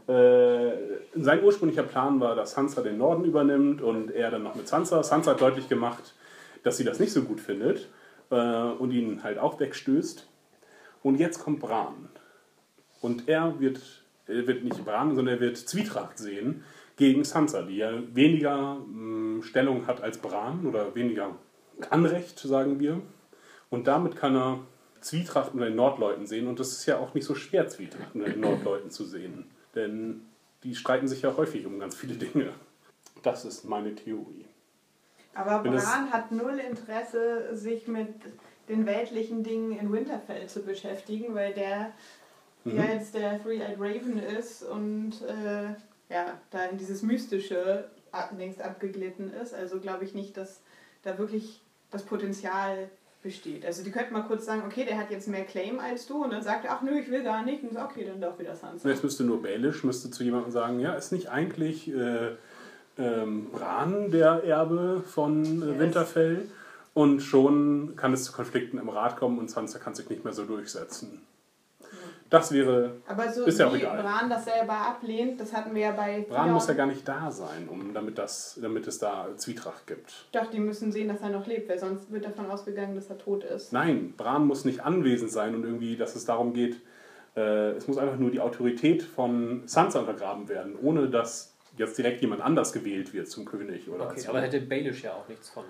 äh, 0.07 0.71
sein 1.15 1.43
ursprünglicher 1.43 1.83
Plan 1.83 2.19
war, 2.19 2.35
dass 2.35 2.51
Sansa 2.53 2.81
den 2.81 2.97
Norden 2.97 3.25
übernimmt 3.25 3.81
und 3.81 4.09
er 4.11 4.31
dann 4.31 4.43
noch 4.43 4.55
mit 4.55 4.67
Sansa. 4.67 5.03
Sansa 5.03 5.31
hat 5.31 5.41
deutlich 5.41 5.69
gemacht, 5.69 6.15
dass 6.63 6.77
sie 6.77 6.83
das 6.83 6.99
nicht 6.99 7.13
so 7.13 7.21
gut 7.21 7.39
findet 7.39 7.87
und 8.29 8.91
ihn 8.91 9.23
halt 9.23 9.37
auch 9.39 9.59
wegstößt. 9.59 10.27
Und 11.01 11.19
jetzt 11.19 11.39
kommt 11.39 11.59
Bran. 11.59 12.09
Und 13.01 13.27
er 13.27 13.59
wird, 13.59 13.81
er 14.27 14.45
wird 14.47 14.63
nicht 14.63 14.83
Bran, 14.85 15.15
sondern 15.15 15.35
er 15.35 15.41
wird 15.41 15.57
Zwietracht 15.57 16.17
sehen 16.17 16.63
gegen 16.97 17.23
Sansa, 17.23 17.61
die 17.61 17.77
ja 17.77 17.93
weniger 18.13 18.75
mh, 18.75 19.43
Stellung 19.43 19.87
hat 19.87 20.01
als 20.01 20.17
Bran 20.17 20.65
oder 20.65 20.93
weniger 20.95 21.35
Anrecht, 21.89 22.39
sagen 22.39 22.79
wir. 22.79 23.01
Und 23.69 23.87
damit 23.87 24.17
kann 24.17 24.35
er 24.35 24.59
Zwietracht 24.99 25.53
unter 25.53 25.65
den 25.65 25.75
Nordleuten 25.75 26.27
sehen. 26.27 26.47
Und 26.47 26.59
das 26.59 26.73
ist 26.73 26.85
ja 26.85 26.97
auch 26.97 27.13
nicht 27.13 27.25
so 27.25 27.35
schwer, 27.35 27.67
Zwietracht 27.67 28.13
unter 28.13 28.29
den 28.29 28.41
Nordleuten 28.41 28.91
zu 28.91 29.05
sehen. 29.05 29.45
Denn 29.75 30.25
die 30.63 30.75
streiten 30.75 31.07
sich 31.07 31.21
ja 31.21 31.37
häufig 31.37 31.65
um 31.65 31.79
ganz 31.79 31.95
viele 31.95 32.15
Dinge. 32.15 32.51
Das 33.23 33.45
ist 33.45 33.63
meine 33.63 33.95
Theorie. 33.95 34.48
Aber 35.33 35.63
Wenn 35.63 35.73
Bran 35.73 36.11
hat 36.11 36.31
null 36.31 36.59
Interesse, 36.59 37.55
sich 37.55 37.87
mit 37.87 38.09
den 38.67 38.85
weltlichen 38.85 39.43
Dingen 39.43 39.77
in 39.77 39.91
Winterfell 39.91 40.47
zu 40.47 40.61
beschäftigen, 40.61 41.33
weil 41.33 41.53
der 41.53 41.91
Mhm. 42.63 42.77
ja 42.77 42.83
jetzt 42.85 43.13
der 43.13 43.41
Three-Eyed 43.41 43.77
Raven 43.79 44.19
ist 44.19 44.63
und 44.63 45.13
äh, 45.21 45.69
ja, 46.13 46.39
da 46.51 46.65
in 46.65 46.77
dieses 46.77 47.03
Mystische 47.03 47.85
längst 48.37 48.61
abgeglitten 48.61 49.31
ist. 49.31 49.53
Also 49.53 49.79
glaube 49.79 50.03
ich 50.03 50.15
nicht, 50.15 50.35
dass 50.35 50.61
da 51.03 51.17
wirklich 51.17 51.61
das 51.91 52.03
Potenzial 52.03 52.89
besteht. 53.21 53.65
Also 53.65 53.83
die 53.83 53.91
könnten 53.91 54.13
mal 54.13 54.23
kurz 54.23 54.45
sagen, 54.45 54.63
okay, 54.65 54.85
der 54.85 54.97
hat 54.97 55.11
jetzt 55.11 55.27
mehr 55.27 55.43
Claim 55.43 55.79
als 55.79 56.07
du 56.07 56.23
und 56.23 56.31
dann 56.31 56.41
sagt 56.41 56.65
er, 56.65 56.71
ach 56.71 56.81
nö, 56.81 56.97
ich 56.99 57.11
will 57.11 57.23
gar 57.23 57.43
nicht 57.43 57.63
und 57.63 57.73
so, 57.73 57.79
okay, 57.79 58.05
dann 58.05 58.21
doch 58.21 58.39
wieder 58.39 58.55
Sansa. 58.55 58.89
Jetzt 58.89 59.03
müsste 59.03 59.23
nur 59.23 59.41
Baelish 59.41 59.83
müsste 59.83 60.09
zu 60.09 60.23
jemandem 60.23 60.51
sagen, 60.51 60.79
ja, 60.79 60.93
ist 60.93 61.11
nicht 61.11 61.29
eigentlich 61.29 61.89
äh, 61.93 62.31
ähm, 62.99 63.47
Bran 63.51 64.11
der 64.11 64.43
Erbe 64.43 65.01
von 65.07 65.43
äh, 65.43 65.65
Yes. 65.71 65.79
Winterfell? 65.79 66.45
Und 66.93 67.21
schon 67.21 67.95
kann 67.95 68.13
es 68.13 68.25
zu 68.25 68.33
Konflikten 68.33 68.77
im 68.77 68.89
Rat 68.89 69.15
kommen 69.17 69.37
und 69.39 69.49
Sansa 69.49 69.79
kann 69.79 69.95
sich 69.95 70.09
nicht 70.09 70.23
mehr 70.23 70.33
so 70.33 70.43
durchsetzen. 70.45 71.21
Das 72.29 72.51
wäre. 72.51 72.97
Aber 73.07 73.31
so 73.31 73.45
Ist 73.45 73.59
ja 73.59 73.67
auch 73.67 73.75
egal. 73.75 74.01
Bran 74.03 74.29
das 74.29 74.45
selber 74.45 74.73
ablehnt, 74.73 75.39
das 75.41 75.51
hatten 75.51 75.73
wir 75.73 75.81
ja 75.81 75.91
bei 75.91 76.25
Bran 76.29 76.43
Theon. 76.43 76.53
muss 76.53 76.67
ja 76.67 76.75
gar 76.75 76.85
nicht 76.85 77.07
da 77.07 77.31
sein, 77.31 77.67
um, 77.67 77.93
damit, 77.93 78.17
das, 78.19 78.59
damit 78.61 78.85
es 78.87 78.99
da 78.99 79.27
Zwietracht 79.35 79.87
gibt. 79.87 80.25
Doch, 80.31 80.47
die 80.47 80.59
müssen 80.59 80.91
sehen, 80.91 81.07
dass 81.07 81.21
er 81.21 81.29
noch 81.29 81.47
lebt, 81.47 81.69
weil 81.69 81.79
sonst 81.79 82.11
wird 82.11 82.25
davon 82.25 82.45
ausgegangen, 82.47 82.93
dass 82.95 83.09
er 83.09 83.17
tot 83.17 83.43
ist. 83.43 83.73
Nein, 83.73 84.13
Bran 84.15 84.45
muss 84.45 84.63
nicht 84.63 84.81
anwesend 84.81 85.31
sein 85.31 85.55
und 85.55 85.63
irgendwie, 85.63 85.95
dass 85.95 86.15
es 86.15 86.25
darum 86.25 86.53
geht, 86.53 86.79
äh, 87.35 87.71
es 87.71 87.87
muss 87.87 87.97
einfach 87.97 88.17
nur 88.19 88.29
die 88.29 88.41
Autorität 88.41 89.01
von 89.01 89.63
Sansa 89.65 89.99
untergraben 90.01 90.49
werden, 90.49 90.75
ohne 90.79 91.09
dass 91.09 91.55
jetzt 91.79 91.97
direkt 91.97 92.21
jemand 92.21 92.41
anders 92.41 92.73
gewählt 92.73 93.13
wird 93.13 93.27
zum 93.27 93.45
König 93.45 93.89
oder 93.89 94.05
Okay, 94.05 94.19
zum, 94.19 94.29
aber 94.31 94.41
hätte 94.41 94.59
Baelish 94.61 95.03
ja 95.03 95.13
auch 95.13 95.27
nichts 95.27 95.49
von. 95.49 95.63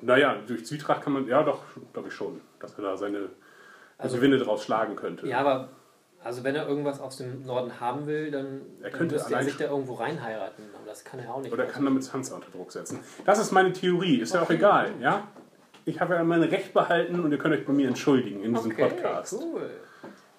Naja, 0.00 0.36
durch 0.46 0.64
Zwietracht 0.64 1.02
kann 1.02 1.12
man, 1.12 1.26
ja 1.26 1.42
doch, 1.42 1.62
glaube 1.92 2.08
ich 2.08 2.14
schon, 2.14 2.40
dass 2.60 2.74
er 2.78 2.84
da 2.84 2.96
seine 2.96 3.28
Also- 3.98 4.16
Gewinne 4.16 4.38
draus 4.38 4.64
schlagen 4.64 4.96
könnte. 4.96 5.26
Ja, 5.26 5.40
aber 5.40 5.70
also 6.22 6.44
wenn 6.44 6.54
er 6.54 6.66
irgendwas 6.68 7.00
aus 7.00 7.16
dem 7.16 7.44
Norden 7.44 7.80
haben 7.80 8.06
will, 8.06 8.30
dann, 8.30 8.62
Er 8.80 8.90
dann 8.90 8.98
könnte 8.98 9.14
müsste 9.16 9.34
er 9.34 9.42
sich 9.42 9.56
da 9.56 9.64
irgendwo 9.66 9.94
reinheiraten. 9.94 10.64
Aber 10.74 10.86
das 10.86 11.04
kann 11.04 11.20
er 11.20 11.34
auch 11.34 11.40
nicht. 11.42 11.52
Oder 11.52 11.66
kann 11.66 11.84
damit 11.84 12.04
Sansa 12.04 12.36
unter 12.36 12.50
Druck 12.50 12.72
setzen. 12.72 13.00
Das 13.24 13.38
ist 13.38 13.52
meine 13.52 13.72
Theorie, 13.72 14.20
ist 14.20 14.34
ja 14.34 14.42
auch 14.42 14.50
egal, 14.50 14.92
ja? 15.00 15.28
Ich 15.84 16.00
habe 16.00 16.14
ja 16.14 16.24
mein 16.24 16.42
Recht 16.42 16.74
behalten 16.74 17.20
und 17.20 17.32
ihr 17.32 17.38
könnt 17.38 17.54
euch 17.54 17.64
bei 17.64 17.72
mir 17.72 17.88
entschuldigen 17.88 18.42
in 18.42 18.52
diesem 18.54 18.72
okay, 18.72 18.88
Podcast. 18.88 19.34
cool. 19.40 19.70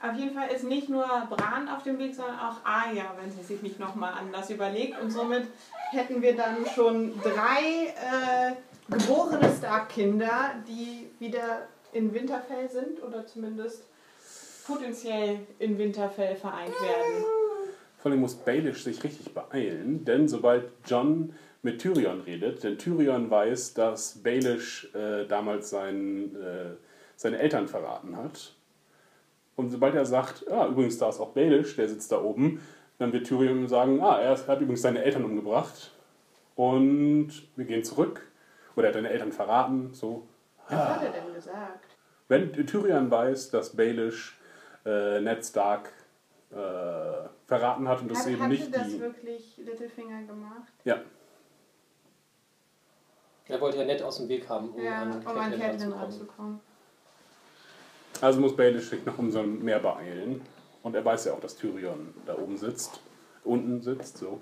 Auf 0.02 0.16
jeden 0.16 0.34
Fall 0.34 0.50
ist 0.50 0.64
nicht 0.64 0.88
nur 0.88 1.06
Bran 1.30 1.68
auf 1.68 1.84
dem 1.84 2.00
Weg, 2.00 2.16
sondern 2.16 2.40
auch 2.40 2.64
Arya, 2.64 3.14
wenn 3.22 3.30
sie 3.32 3.44
sich 3.44 3.62
nicht 3.62 3.80
nochmal 3.80 4.14
anders 4.14 4.50
überlegt. 4.50 5.00
Und 5.02 5.12
somit 5.12 5.44
hätten 5.92 6.22
wir 6.22 6.36
dann 6.38 6.66
schon 6.74 7.14
drei 7.22 7.88
äh, 7.88 8.56
geborene 8.90 9.52
Stark-Kinder, 9.58 10.52
die 10.68 11.10
wieder 11.20 11.68
in 11.92 12.14
Winterfell 12.14 12.70
sind 12.70 13.04
oder 13.04 13.26
zumindest 13.26 13.84
potenziell 14.66 15.40
in 15.58 15.78
Winterfell 15.78 16.36
vereint 16.36 16.74
werden. 16.82 17.26
Vor 17.98 18.12
allem 18.12 18.22
muss 18.22 18.36
Baelish 18.36 18.84
sich 18.84 19.04
richtig 19.04 19.34
beeilen, 19.34 20.06
denn 20.06 20.30
sobald 20.30 20.72
John 20.86 21.34
mit 21.62 21.82
Tyrion 21.82 22.22
redet, 22.22 22.64
denn 22.64 22.78
Tyrion 22.78 23.30
weiß, 23.30 23.74
dass 23.74 24.24
Baelish 24.24 24.90
äh, 24.94 25.26
damals 25.28 25.70
sein, 25.70 26.36
äh, 26.36 26.76
seine 27.18 27.40
Eltern 27.40 27.68
verraten 27.68 28.16
hat. 28.16 28.56
Und 29.60 29.72
sobald 29.72 29.94
er 29.94 30.06
sagt, 30.06 30.46
ja, 30.50 30.68
übrigens, 30.68 30.98
da 31.00 31.10
ist 31.10 31.20
auch 31.20 31.32
Baelish, 31.32 31.76
der 31.76 31.90
sitzt 31.90 32.14
da 32.14 32.22
oben, 32.22 32.62
dann 32.98 33.12
wird 33.12 33.28
Tyrion 33.28 33.68
sagen, 33.68 34.00
ah, 34.02 34.18
er 34.18 34.32
hat 34.48 34.62
übrigens 34.62 34.82
seine 34.82 35.04
Eltern 35.04 35.26
umgebracht. 35.26 35.92
Und 36.56 37.32
wir 37.58 37.66
gehen 37.66 37.84
zurück. 37.84 38.22
Oder 38.78 38.86
er 38.86 38.90
hat 38.90 38.96
deine 38.96 39.10
Eltern 39.10 39.34
verraten. 39.34 39.94
So. 39.94 40.26
Was 40.70 40.80
hat 40.80 41.04
er 41.04 41.12
denn 41.12 41.34
gesagt? 41.34 41.86
Wenn 42.30 42.54
Tyrion 42.54 43.12
weiß, 43.12 43.50
dass 43.52 43.76
Baelish 43.76 44.40
äh, 44.86 45.20
Ned 45.20 45.46
Stark 45.46 45.92
äh, 46.52 46.56
verraten 47.46 47.86
hat 47.90 48.02
und 48.02 48.12
das 48.12 48.20
Hat, 48.20 48.28
eben 48.28 48.40
hatte 48.44 48.50
nicht 48.54 48.74
das 48.74 48.88
die. 48.88 49.00
wirklich 49.02 49.58
Littlefinger 49.58 50.24
gemacht? 50.24 50.72
Ja, 50.86 51.02
Er 53.48 53.60
wollte 53.60 53.80
ja 53.80 53.84
nett 53.86 54.02
aus 54.04 54.18
dem 54.20 54.30
Weg 54.30 54.48
haben, 54.48 54.70
um 54.70 54.82
Ja, 54.82 55.02
an 55.02 55.12
um 55.18 55.24
Catelyn 55.26 55.62
ranzukommen. 55.62 56.00
ranzukommen. 56.00 56.60
Also 58.22 58.40
muss 58.40 58.56
Baelish 58.56 58.90
sich 58.90 59.06
noch 59.06 59.18
umso 59.18 59.44
mehr 59.44 59.80
beeilen. 59.80 60.42
Und 60.84 60.96
er 60.96 61.04
weiß 61.04 61.26
ja 61.26 61.34
auch, 61.34 61.40
dass 61.40 61.56
Tyrion 61.56 62.14
da 62.26 62.38
oben 62.38 62.58
sitzt. 62.58 63.02
Unten 63.44 63.82
sitzt, 63.82 64.18
so. 64.18 64.40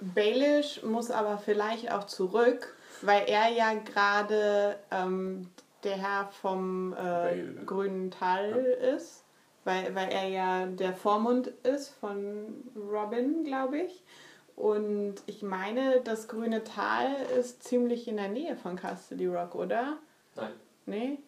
Baelish 0.00 0.82
muss 0.82 1.10
aber 1.10 1.38
vielleicht 1.38 1.92
auch 1.92 2.04
zurück, 2.04 2.74
weil 3.02 3.24
er 3.26 3.48
ja 3.48 3.74
gerade 3.74 4.76
ähm, 4.90 5.48
der 5.84 5.96
Herr 5.96 6.30
vom 6.40 6.94
äh, 6.94 7.64
grünen 7.64 8.10
Tal 8.10 8.50
ist. 8.96 9.24
Weil, 9.64 9.94
weil 9.94 10.08
er 10.10 10.28
ja 10.28 10.66
der 10.66 10.94
Vormund 10.94 11.48
ist 11.64 11.90
von 12.00 12.46
Robin, 12.74 13.44
glaube 13.44 13.78
ich. 13.80 14.02
Und 14.56 15.16
ich 15.26 15.42
meine, 15.42 16.00
das 16.02 16.28
grüne 16.28 16.64
Tal 16.64 17.14
ist 17.38 17.62
ziemlich 17.62 18.08
in 18.08 18.16
der 18.16 18.28
Nähe 18.28 18.56
von 18.56 18.76
Casterly 18.76 19.26
Rock, 19.26 19.54
oder? 19.54 19.98
Nein. 20.36 20.52
Nee? 20.86 21.18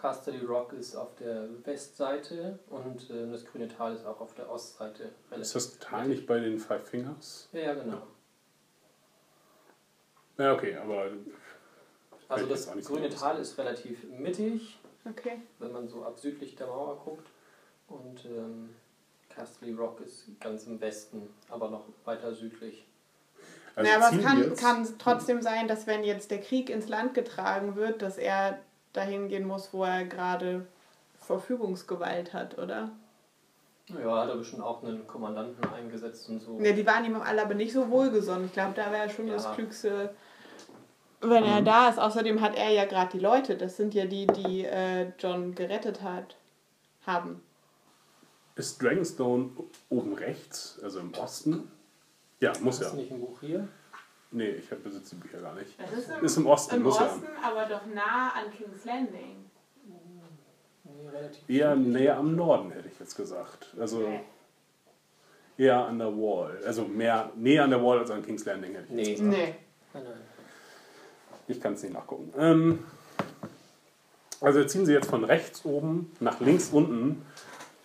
Casterly 0.00 0.44
Rock 0.44 0.72
ist 0.74 0.94
auf 0.94 1.14
der 1.16 1.48
Westseite 1.64 2.58
und 2.70 3.10
äh, 3.10 3.28
das 3.30 3.44
grüne 3.44 3.66
Tal 3.66 3.94
ist 3.94 4.06
auch 4.06 4.20
auf 4.20 4.32
der 4.34 4.48
Ostseite. 4.48 5.10
Ist 5.38 5.54
das 5.56 5.78
Tal 5.80 6.06
nicht 6.06 6.24
bei 6.26 6.38
den 6.38 6.58
Five 6.58 6.88
Fingers? 6.88 7.48
Ja, 7.52 7.60
ja, 7.60 7.74
genau. 7.74 8.02
Ja, 10.38 10.54
okay, 10.54 10.76
aber 10.76 11.10
Also 12.28 12.46
das 12.46 12.70
grüne. 12.86 13.08
Tal 13.10 13.38
ist 13.40 13.58
relativ 13.58 14.04
mittig, 14.04 14.78
Okay. 15.08 15.40
wenn 15.58 15.72
man 15.72 15.88
so 15.88 16.04
ab 16.04 16.18
südlich 16.18 16.54
der 16.54 16.68
Mauer 16.68 17.00
guckt. 17.04 17.28
Und 17.88 18.24
ähm, 18.24 18.76
Casterly 19.30 19.72
Rock 19.72 20.00
ist 20.02 20.26
ganz 20.38 20.64
im 20.66 20.80
Westen, 20.80 21.28
aber 21.48 21.70
noch 21.70 21.86
weiter 22.04 22.32
südlich. 22.34 22.86
also 23.74 23.90
ja, 23.90 23.96
aber 23.96 24.16
es 24.16 24.22
kann, 24.22 24.54
kann 24.56 24.98
trotzdem 24.98 25.42
sein, 25.42 25.66
dass 25.66 25.88
wenn 25.88 26.04
jetzt 26.04 26.30
der 26.30 26.40
Krieg 26.40 26.70
ins 26.70 26.86
Land 26.88 27.14
getragen 27.14 27.74
wird, 27.74 28.02
dass 28.02 28.16
er 28.18 28.60
dahin 28.92 29.28
gehen 29.28 29.46
muss, 29.46 29.72
wo 29.72 29.84
er 29.84 30.04
gerade 30.04 30.66
Verfügungsgewalt 31.18 32.32
hat, 32.32 32.58
oder? 32.58 32.90
Ja, 33.88 34.22
hat 34.22 34.28
er 34.28 34.36
bestimmt 34.36 34.62
auch 34.62 34.82
einen 34.82 35.06
Kommandanten 35.06 35.64
eingesetzt 35.72 36.28
und 36.28 36.40
so. 36.40 36.58
Ne, 36.58 36.74
die 36.74 36.86
waren 36.86 37.04
ihm 37.04 37.16
alle 37.16 37.42
aber 37.42 37.54
nicht 37.54 37.72
so 37.72 37.88
wohlgesonnen. 37.90 38.46
Ich 38.46 38.52
glaube, 38.52 38.74
da 38.74 38.90
wäre 38.92 39.08
schon 39.08 39.28
Ja. 39.28 39.34
das 39.34 39.50
Klügste, 39.52 40.14
wenn 41.20 41.44
er 41.44 41.62
da 41.62 41.88
ist. 41.88 41.98
Außerdem 41.98 42.40
hat 42.42 42.54
er 42.56 42.70
ja 42.70 42.84
gerade 42.84 43.10
die 43.12 43.18
Leute. 43.18 43.56
Das 43.56 43.76
sind 43.76 43.94
ja 43.94 44.04
die, 44.04 44.26
die 44.26 44.64
äh, 44.66 45.10
John 45.18 45.54
gerettet 45.54 46.02
hat, 46.02 46.36
haben. 47.06 47.42
Ist 48.56 48.82
Dragonstone 48.82 49.50
oben 49.88 50.14
rechts, 50.14 50.78
also 50.82 51.00
im 51.00 51.14
Osten? 51.14 51.70
Ja, 52.40 52.52
muss 52.60 52.80
Ist 52.80 52.90
ja. 52.90 52.96
nicht 52.96 53.10
im 53.10 53.20
Buch 53.20 53.40
hier? 53.40 53.68
Nee, 54.30 54.50
ich 54.50 54.68
besitze 54.68 55.14
die 55.16 55.22
Bücher 55.22 55.40
gar 55.40 55.54
nicht. 55.54 55.78
Das 55.80 55.90
ist 55.92 56.10
Ist 56.22 56.36
im 56.36 56.46
Osten, 56.46 56.82
muss 56.82 56.98
ja. 56.98 57.10
aber 57.42 57.64
doch 57.66 57.86
nah 57.86 58.32
an 58.34 58.50
King's 58.56 58.84
Landing. 58.84 59.44
Nee, 60.84 61.08
relativ 61.10 61.48
Eher 61.48 61.74
näher 61.76 62.16
am 62.18 62.36
Norden, 62.36 62.70
hätte 62.70 62.88
ich 62.88 62.98
jetzt 63.00 63.16
gesagt. 63.16 63.74
Also 63.80 64.06
eher 65.56 65.78
an 65.86 65.98
der 65.98 66.08
Wall. 66.14 66.58
Also 66.66 66.84
mehr 66.84 67.30
näher 67.36 67.64
an 67.64 67.70
der 67.70 67.82
Wall 67.82 68.00
als 68.00 68.10
an 68.10 68.22
King's 68.24 68.44
Landing, 68.44 68.74
hätte 68.74 68.84
ich 68.88 68.90
Nee. 68.92 69.02
jetzt 69.10 69.18
gesagt. 69.20 69.36
Nee. 69.38 69.54
Nein, 69.94 70.04
nein. 70.04 70.20
Ich 71.48 71.60
kann 71.62 71.72
es 71.72 71.82
nicht 71.82 71.94
nachgucken. 71.94 72.32
Ähm, 72.38 72.84
also 74.42 74.62
ziehen 74.64 74.84
sie 74.84 74.92
jetzt 74.92 75.08
von 75.08 75.24
rechts 75.24 75.64
oben 75.64 76.12
nach 76.20 76.38
links 76.40 76.68
unten 76.70 77.24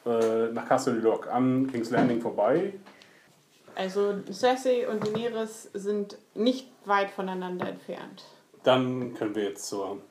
äh, 0.06 0.48
nach 0.52 0.68
Castle 0.68 1.02
Rock 1.02 1.28
an 1.32 1.68
King's 1.72 1.90
Landing 1.90 2.20
vorbei. 2.22 2.74
Also 3.76 4.16
Cersei 4.32 4.88
und 4.88 5.06
Daenerys 5.06 5.70
sind 5.74 6.18
nicht 6.36 6.68
weit 6.86 7.10
voneinander 7.10 7.68
entfernt. 7.68 8.24
Dann 8.64 9.14
können 9.16 9.36
wir 9.36 9.44
jetzt 9.44 9.68
zur, 9.68 10.02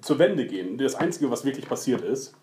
zur 0.00 0.18
Wende 0.18 0.46
gehen. 0.46 0.78
Das 0.78 0.94
Einzige, 0.94 1.30
was 1.30 1.44
wirklich 1.44 1.68
passiert 1.68 2.02
ist, 2.02 2.34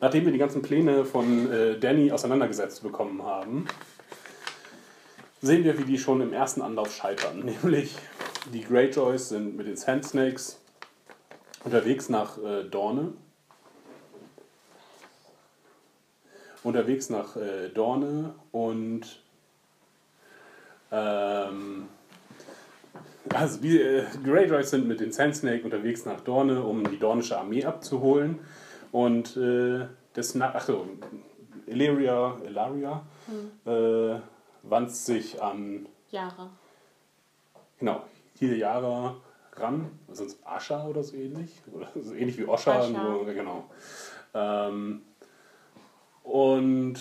nachdem 0.00 0.24
wir 0.24 0.32
die 0.32 0.38
ganzen 0.38 0.62
Pläne 0.62 1.04
von 1.04 1.50
äh, 1.50 1.78
Danny 1.78 2.12
auseinandergesetzt 2.12 2.82
bekommen 2.82 3.22
haben, 3.22 3.66
sehen 5.42 5.64
wir, 5.64 5.78
wie 5.78 5.84
die 5.84 5.98
schon 5.98 6.20
im 6.20 6.32
ersten 6.32 6.62
Anlauf 6.62 6.94
scheitern. 6.94 7.40
Nämlich 7.62 7.96
die 8.52 8.62
Greyjoys 8.62 9.30
sind 9.30 9.56
mit 9.56 9.66
den 9.66 9.76
Sand 9.76 10.04
Snakes 10.04 10.60
unterwegs 11.64 12.08
nach 12.08 12.38
äh, 12.38 12.64
Dorne. 12.64 13.12
Unterwegs 16.64 17.10
nach 17.10 17.36
äh, 17.36 17.68
Dorne 17.68 18.34
und 18.50 19.22
ähm, 20.90 21.88
also 23.32 23.60
die 23.60 23.80
äh, 23.80 24.04
Greyjoys 24.24 24.70
sind 24.70 24.86
mit 24.86 25.00
den 25.00 25.12
Sand 25.12 25.36
Snake 25.36 25.64
unterwegs 25.64 26.04
nach 26.04 26.20
Dorne, 26.20 26.62
um 26.62 26.88
die 26.88 26.98
dornische 26.98 27.38
Armee 27.38 27.64
abzuholen. 27.64 28.38
Und 28.92 29.36
äh, 29.36 29.86
das 30.14 30.34
nach, 30.34 30.54
ach 30.54 30.64
so, 30.64 30.86
Illyria, 31.66 32.36
Ilaria 32.46 33.02
äh, 33.66 34.20
wandt 34.62 34.90
sich 34.92 35.42
an 35.42 35.86
Jahre. 36.10 36.48
Genau, 37.78 38.04
hier 38.38 38.56
Yara 38.56 39.16
ran, 39.56 39.90
sonst 40.12 40.38
Ascha 40.46 40.86
oder 40.86 41.02
so 41.02 41.16
ähnlich. 41.16 41.50
Oder 41.72 41.88
so 42.00 42.14
ähnlich 42.14 42.38
wie 42.38 42.46
Osha, 42.46 42.86
nur 42.88 43.24
genau. 43.26 43.64
Ähm, 44.32 45.02
und 46.24 46.96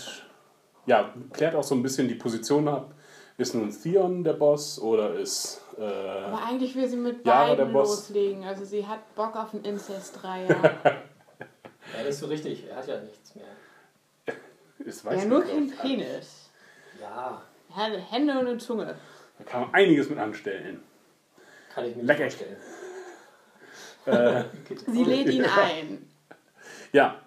ja, 0.85 1.13
klärt 1.31 1.55
auch 1.55 1.63
so 1.63 1.73
ein 1.75 1.81
bisschen 1.81 2.07
die 2.07 2.15
Position 2.15 2.67
ab. 2.67 2.93
Ist 3.37 3.55
nun 3.55 3.71
Theon 3.71 4.23
der 4.23 4.33
Boss 4.33 4.79
oder 4.79 5.15
ist. 5.15 5.61
Äh, 5.79 5.81
Aber 5.83 6.43
eigentlich 6.45 6.75
will 6.75 6.87
sie 6.87 6.97
mit 6.97 7.25
Jahre 7.25 7.55
beiden 7.55 7.65
der 7.67 7.73
Boss. 7.73 7.89
loslegen. 8.09 8.43
Also 8.43 8.63
sie 8.63 8.85
hat 8.85 9.15
Bock 9.15 9.35
auf 9.35 9.53
einen 9.55 9.63
Inzest-Dreier. 9.65 10.55
Ja, 11.97 12.03
nicht 12.05 12.17
so 12.17 12.27
richtig. 12.27 12.65
Er 12.69 12.77
hat 12.77 12.87
ja 12.87 12.97
nichts 13.01 13.35
mehr. 13.35 13.45
ist 14.79 15.03
weiß 15.03 15.23
ja, 15.23 15.29
nur 15.29 15.43
kein. 15.43 15.69
Penis. 15.69 16.49
Ja, 16.99 17.41
Er 17.69 17.75
hat 17.75 17.91
Hände 18.11 18.39
und 18.39 18.47
eine 18.47 18.57
Zunge. 18.57 18.95
Da 19.37 19.43
kann 19.43 19.61
man 19.61 19.73
einiges 19.73 20.09
mit 20.09 20.17
anstellen. 20.17 20.81
kann 21.75 21.83
ich 21.85 21.95
mir 21.95 22.03
Lecker. 22.03 22.23
nicht 22.23 22.37
vorstellen. 22.37 22.57
Äh, 24.05 24.43
Sie 24.91 25.03
lädt 25.03 25.29
ihn 25.29 25.45
ein. 25.61 26.09
ja, 26.93 27.19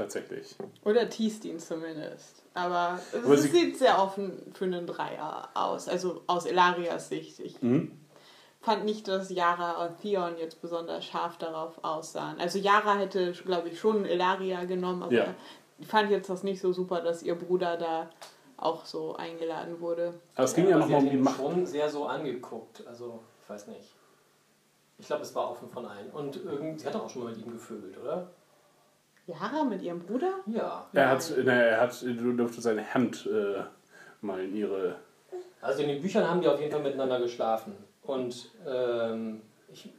tatsächlich. 0.00 0.56
Oder 0.84 1.08
teast 1.08 1.44
ihn 1.44 1.58
zumindest. 1.58 2.42
Aber 2.54 2.98
es 3.12 3.24
Aber 3.24 3.36
sie- 3.36 3.48
sieht 3.48 3.78
sehr 3.78 4.02
offen 4.02 4.52
für 4.54 4.64
einen 4.64 4.86
Dreier 4.86 5.48
aus. 5.54 5.88
Also 5.88 6.22
aus 6.26 6.46
Elarias 6.46 7.08
Sicht. 7.08 7.38
Ich 7.40 7.60
Mhm. 7.62 7.92
fand 8.60 8.84
nicht, 8.84 9.06
dass 9.08 9.30
Yara 9.30 9.86
und 9.86 9.98
Theon 10.00 10.36
jetzt 10.38 10.60
besonders 10.60 11.04
scharf 11.04 11.36
darauf 11.38 11.82
aussahen. 11.84 12.40
Also 12.40 12.58
Yara 12.58 12.94
hätte, 12.96 13.32
glaube 13.32 13.68
ich, 13.68 13.78
schon 13.78 14.04
Elaria 14.04 14.64
genommen, 14.64 15.02
aber 15.04 15.12
Ja. 15.12 15.34
ich 15.78 15.86
fand 15.86 16.10
jetzt 16.10 16.28
das 16.28 16.42
nicht 16.42 16.60
so 16.60 16.72
super, 16.72 17.00
dass 17.02 17.22
ihr 17.22 17.34
Bruder 17.36 17.76
da 17.76 18.10
auch 18.56 18.84
so 18.84 19.14
eingeladen 19.16 19.80
wurde. 19.80 20.14
Aber 20.34 20.44
es 20.44 20.54
ging 20.54 20.68
ja, 20.68 20.76
aber 20.76 20.84
nochmal 20.84 21.02
um 21.02 21.10
die 21.10 21.16
Macht. 21.16 21.36
schon 21.36 21.64
sehr 21.66 21.88
so 21.88 22.06
angeguckt. 22.06 22.86
Also, 22.86 23.20
ich 23.42 23.48
weiß 23.48 23.68
nicht. 23.68 23.94
Ich 24.98 25.06
glaube, 25.06 25.22
es 25.22 25.34
war 25.34 25.50
offen 25.50 25.70
von 25.70 25.86
allen. 25.86 26.10
Und 26.10 26.36
irgend, 26.44 26.80
sie 26.80 26.86
hat 26.86 26.94
doch 26.94 27.04
auch 27.04 27.08
schon 27.10 27.22
mal 27.24 27.32
mit 27.32 27.40
ihm 27.46 27.52
gevögelt, 27.52 27.96
oder? 27.96 28.28
Yara 29.30 29.64
mit 29.64 29.82
ihrem 29.82 30.00
Bruder? 30.00 30.34
Ja. 30.46 30.86
Er 30.92 31.08
hat, 31.10 31.32
ne, 31.44 31.66
er 31.68 31.80
hat, 31.80 32.02
du 32.02 32.32
durfte 32.32 32.60
seine 32.60 32.92
Hand 32.94 33.26
äh, 33.32 33.62
mal 34.20 34.40
in 34.40 34.54
ihre. 34.56 34.96
Also 35.62 35.82
in 35.82 35.88
den 35.88 36.00
Büchern 36.02 36.28
haben 36.28 36.40
die 36.40 36.48
auf 36.48 36.58
jeden 36.60 36.72
Fall 36.72 36.82
miteinander 36.82 37.20
geschlafen. 37.20 37.74
Und 38.02 38.50
ähm, 38.66 39.42
ich 39.72 39.90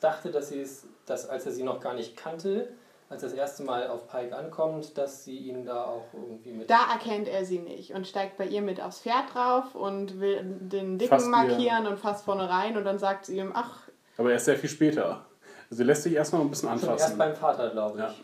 dachte, 0.00 0.30
dass 0.30 0.48
sie 0.48 0.60
es, 0.60 0.86
dass 1.06 1.28
als 1.28 1.44
er 1.46 1.52
sie 1.52 1.62
noch 1.64 1.80
gar 1.80 1.94
nicht 1.94 2.16
kannte, 2.16 2.68
als 3.10 3.22
er 3.22 3.30
das 3.30 3.38
erste 3.38 3.62
Mal 3.64 3.88
auf 3.88 4.06
Pike 4.08 4.36
ankommt, 4.36 4.96
dass 4.98 5.24
sie 5.24 5.36
ihn 5.38 5.64
da 5.64 5.84
auch 5.84 6.04
irgendwie 6.12 6.52
mit. 6.52 6.70
Da 6.70 6.92
erkennt 6.92 7.26
er 7.26 7.44
sie 7.44 7.58
nicht 7.58 7.92
und 7.94 8.06
steigt 8.06 8.36
bei 8.38 8.46
ihr 8.46 8.62
mit 8.62 8.80
aufs 8.80 9.00
Pferd 9.00 9.34
drauf 9.34 9.74
und 9.74 10.20
will 10.20 10.40
den 10.44 11.00
Fasst 11.00 11.26
Dicken 11.26 11.34
ihr- 11.34 11.48
markieren 11.48 11.86
und 11.86 11.98
fasst 11.98 12.24
vorne 12.24 12.48
rein 12.48 12.76
und 12.76 12.84
dann 12.84 12.98
sagt 12.98 13.26
sie 13.26 13.38
ihm, 13.38 13.50
ach, 13.54 13.88
Aber 14.18 14.30
erst 14.30 14.44
sehr 14.44 14.56
viel 14.56 14.70
später. 14.70 15.24
Also 15.70 15.84
lässt 15.84 16.02
sich 16.04 16.14
erstmal 16.14 16.42
ein 16.42 16.50
bisschen 16.50 16.68
Schon 16.68 16.78
erst 16.78 16.88
anfassen. 17.12 17.18
beim 17.18 17.34
Vater, 17.34 17.70
glaube 17.70 17.98
ich. 17.98 18.04
Ja. 18.04 18.14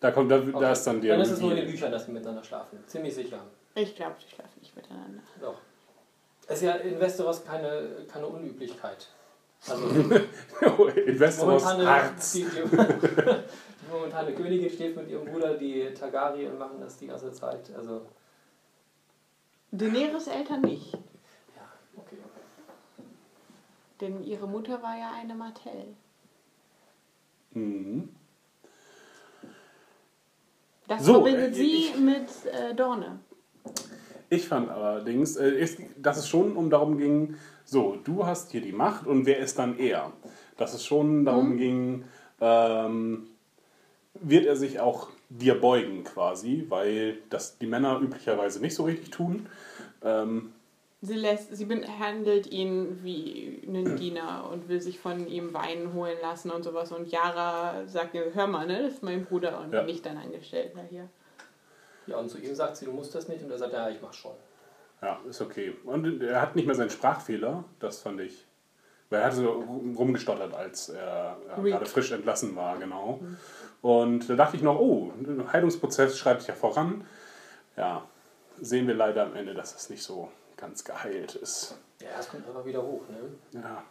Da, 0.00 0.10
kommt, 0.10 0.30
da, 0.30 0.38
da 0.38 0.72
ist 0.72 0.84
dann 0.84 1.00
der. 1.00 1.14
Dann 1.14 1.22
ist 1.22 1.32
es 1.32 1.40
nur 1.40 1.50
in 1.50 1.58
den. 1.58 1.66
Büchern, 1.66 1.92
dass 1.92 2.06
sie 2.06 2.12
miteinander 2.12 2.42
schlafen. 2.42 2.78
Ziemlich 2.86 3.14
sicher. 3.14 3.38
Ich 3.74 3.94
glaube, 3.94 4.16
die 4.24 4.34
schlafen 4.34 4.60
nicht 4.60 4.74
miteinander. 4.74 5.22
Doch. 5.40 5.58
Es 6.48 6.56
ist 6.56 6.62
ja 6.62 6.72
in 6.72 6.98
Westeros 6.98 7.44
keine, 7.44 8.04
keine 8.10 8.26
Unüblichkeit. 8.26 9.08
Also 9.68 9.86
In 9.88 11.20
Westeros 11.20 11.62
momentane, 11.62 11.86
Harz. 11.86 12.32
die, 12.32 12.44
die, 12.44 12.48
die 12.48 13.92
momentane 13.92 14.32
Königin 14.32 14.70
steht 14.70 14.96
mit 14.96 15.08
ihrem 15.08 15.26
Bruder, 15.26 15.54
die 15.58 15.92
Targaryen 15.92 16.58
machen 16.58 16.80
das 16.80 16.96
die 16.96 17.06
ganze 17.06 17.30
Zeit. 17.32 17.70
Also, 17.76 18.06
Daenerys 19.70 20.26
Eltern 20.26 20.62
nicht. 20.62 20.92
ja, 20.94 21.68
okay. 21.96 22.16
Denn 24.00 24.24
ihre 24.24 24.48
Mutter 24.48 24.82
war 24.82 24.96
ja 24.96 25.12
eine 25.12 25.34
Martell. 25.34 25.94
Mhm. 27.52 28.08
Das 30.90 31.04
So, 31.04 31.12
verbindet 31.22 31.52
äh, 31.52 31.54
sie 31.54 31.72
ich- 31.76 31.96
mit 31.98 32.26
äh, 32.52 32.74
Dorne. 32.74 33.20
Ich 34.28 34.48
fand 34.48 34.70
allerdings, 34.70 35.36
äh, 35.36 35.48
ist, 35.50 35.78
dass 35.96 36.18
es 36.18 36.28
schon 36.28 36.56
um 36.56 36.68
darum 36.68 36.98
ging, 36.98 37.36
so, 37.64 37.96
du 38.02 38.26
hast 38.26 38.50
hier 38.50 38.60
die 38.60 38.72
Macht 38.72 39.06
und 39.06 39.24
wer 39.24 39.38
ist 39.38 39.56
dann 39.60 39.78
er? 39.78 40.12
Dass 40.56 40.74
es 40.74 40.84
schon 40.84 41.24
darum 41.24 41.56
ging, 41.58 42.04
ähm, 42.40 43.28
wird 44.14 44.46
er 44.46 44.56
sich 44.56 44.80
auch 44.80 45.10
dir 45.28 45.60
beugen 45.60 46.02
quasi, 46.02 46.66
weil 46.68 47.18
das 47.28 47.56
die 47.58 47.66
Männer 47.68 48.00
üblicherweise 48.00 48.60
nicht 48.60 48.74
so 48.74 48.82
richtig 48.82 49.10
tun. 49.10 49.46
Ähm, 50.02 50.50
Sie, 51.02 51.14
lässt, 51.14 51.56
sie 51.56 51.64
behandelt 51.64 52.46
ihn 52.52 53.02
wie 53.02 53.62
einen 53.66 53.96
Diener 53.96 54.48
und 54.52 54.68
will 54.68 54.80
sich 54.80 54.98
von 55.00 55.26
ihm 55.26 55.54
Wein 55.54 55.94
holen 55.94 56.16
lassen 56.20 56.50
und 56.50 56.62
sowas. 56.62 56.92
Und 56.92 57.10
Yara 57.10 57.86
sagt 57.86 58.14
ihr, 58.14 58.32
hör 58.34 58.46
mal, 58.46 58.66
ne, 58.66 58.82
das 58.82 58.94
ist 58.94 59.02
mein 59.02 59.24
Bruder 59.24 59.60
und 59.60 59.72
Ja. 59.72 59.82
nicht 59.82 60.04
dein 60.04 60.18
Angestellter 60.18 60.82
hier. 60.90 61.08
Ja, 62.06 62.16
und 62.18 62.28
zu 62.28 62.38
ihm 62.38 62.54
sagt 62.54 62.76
sie, 62.76 62.84
du 62.84 62.92
musst 62.92 63.14
das 63.14 63.28
nicht. 63.28 63.42
Und 63.44 63.50
er 63.50 63.58
sagt, 63.58 63.72
ja, 63.72 63.88
ich 63.88 64.00
mach 64.02 64.12
schon. 64.12 64.32
ja, 65.02 65.18
ist 65.28 65.40
okay. 65.40 65.74
Und 65.84 66.22
er 66.22 66.42
hat 66.42 66.54
nicht 66.56 66.66
mehr 66.66 66.74
seinen 66.74 66.90
Sprachfehler, 66.90 67.64
das 67.78 68.02
fand 68.02 68.20
ich. 68.20 68.46
Weil 69.08 69.20
er 69.20 69.26
hatte 69.26 69.36
so 69.36 69.50
rumgestottert, 69.96 70.52
als 70.54 70.90
er 70.90 71.36
ja, 71.48 71.54
Reek. 71.56 71.72
gerade 71.72 71.86
frisch 71.86 72.12
entlassen 72.12 72.54
war, 72.54 72.78
genau. 72.78 73.20
Und 73.82 74.28
da 74.28 74.34
dachte 74.34 74.56
ich 74.56 74.62
noch, 74.62 74.78
oh, 74.78 75.12
der 75.18 75.50
Heilungsprozess 75.52 76.18
schreitet 76.18 76.46
ja 76.46 76.54
voran. 76.54 77.04
Ja, 77.76 78.06
sehen 78.60 78.86
wir 78.86 78.94
leider 78.94 79.24
am 79.24 79.34
Ende, 79.34 79.54
dass 79.54 79.74
es 79.74 79.88
nicht 79.90 80.02
so 80.02 80.30
ganz 80.60 80.84
geheilt 80.84 81.34
ist. 81.36 81.76
Ja, 82.00 82.08
es 82.18 82.28
kommt 82.28 82.46
einfach 82.46 82.64
wieder 82.64 82.82
hoch, 82.82 83.02
ne? 83.08 83.60
Ja, 83.60 83.82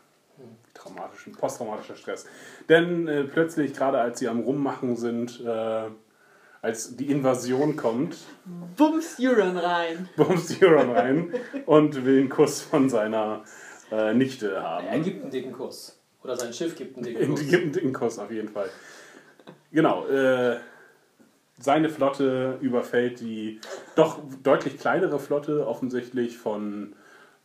traumatischen, 0.73 1.33
posttraumatischer 1.33 1.95
Stress. 1.95 2.25
Denn 2.67 3.07
äh, 3.07 3.23
plötzlich, 3.23 3.73
gerade 3.73 3.99
als 3.99 4.19
sie 4.19 4.27
am 4.27 4.39
Rummachen 4.39 4.95
sind, 4.95 5.41
äh, 5.45 5.89
als 6.61 6.95
die 6.97 7.09
Invasion 7.09 7.75
kommt, 7.75 8.17
Bums 8.75 9.17
Euron 9.19 9.57
rein. 9.57 10.09
bumst 10.15 10.61
Euron 10.61 10.91
rein 10.91 11.33
und 11.65 12.05
will 12.05 12.19
einen 12.19 12.29
Kuss 12.29 12.61
von 12.61 12.89
seiner 12.89 13.43
äh, 13.91 14.13
Nichte 14.13 14.61
haben. 14.61 14.87
Er 14.87 14.99
gibt 14.99 15.21
einen 15.21 15.31
dicken 15.31 15.53
Kuss. 15.53 15.99
Oder 16.21 16.35
sein 16.35 16.51
Schiff 16.51 16.75
gibt 16.75 16.97
einen 16.97 17.05
dicken 17.05 17.29
Kuss. 17.35 17.47
gibt 17.47 17.63
einen 17.63 17.71
dicken 17.71 17.93
Kuss 17.93 18.19
auf 18.19 18.31
jeden 18.31 18.49
Fall. 18.49 18.69
Genau. 19.71 20.05
Äh, 21.59 21.63
seine 21.63 21.89
Flotte 21.89 22.57
überfällt 22.61 23.19
die 23.19 23.59
doch 23.95 24.19
deutlich 24.43 24.77
kleinere 24.79 25.19
Flotte, 25.19 25.67
offensichtlich 25.67 26.37
von 26.37 26.95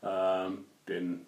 ähm, 0.02 0.64
den 0.88 1.26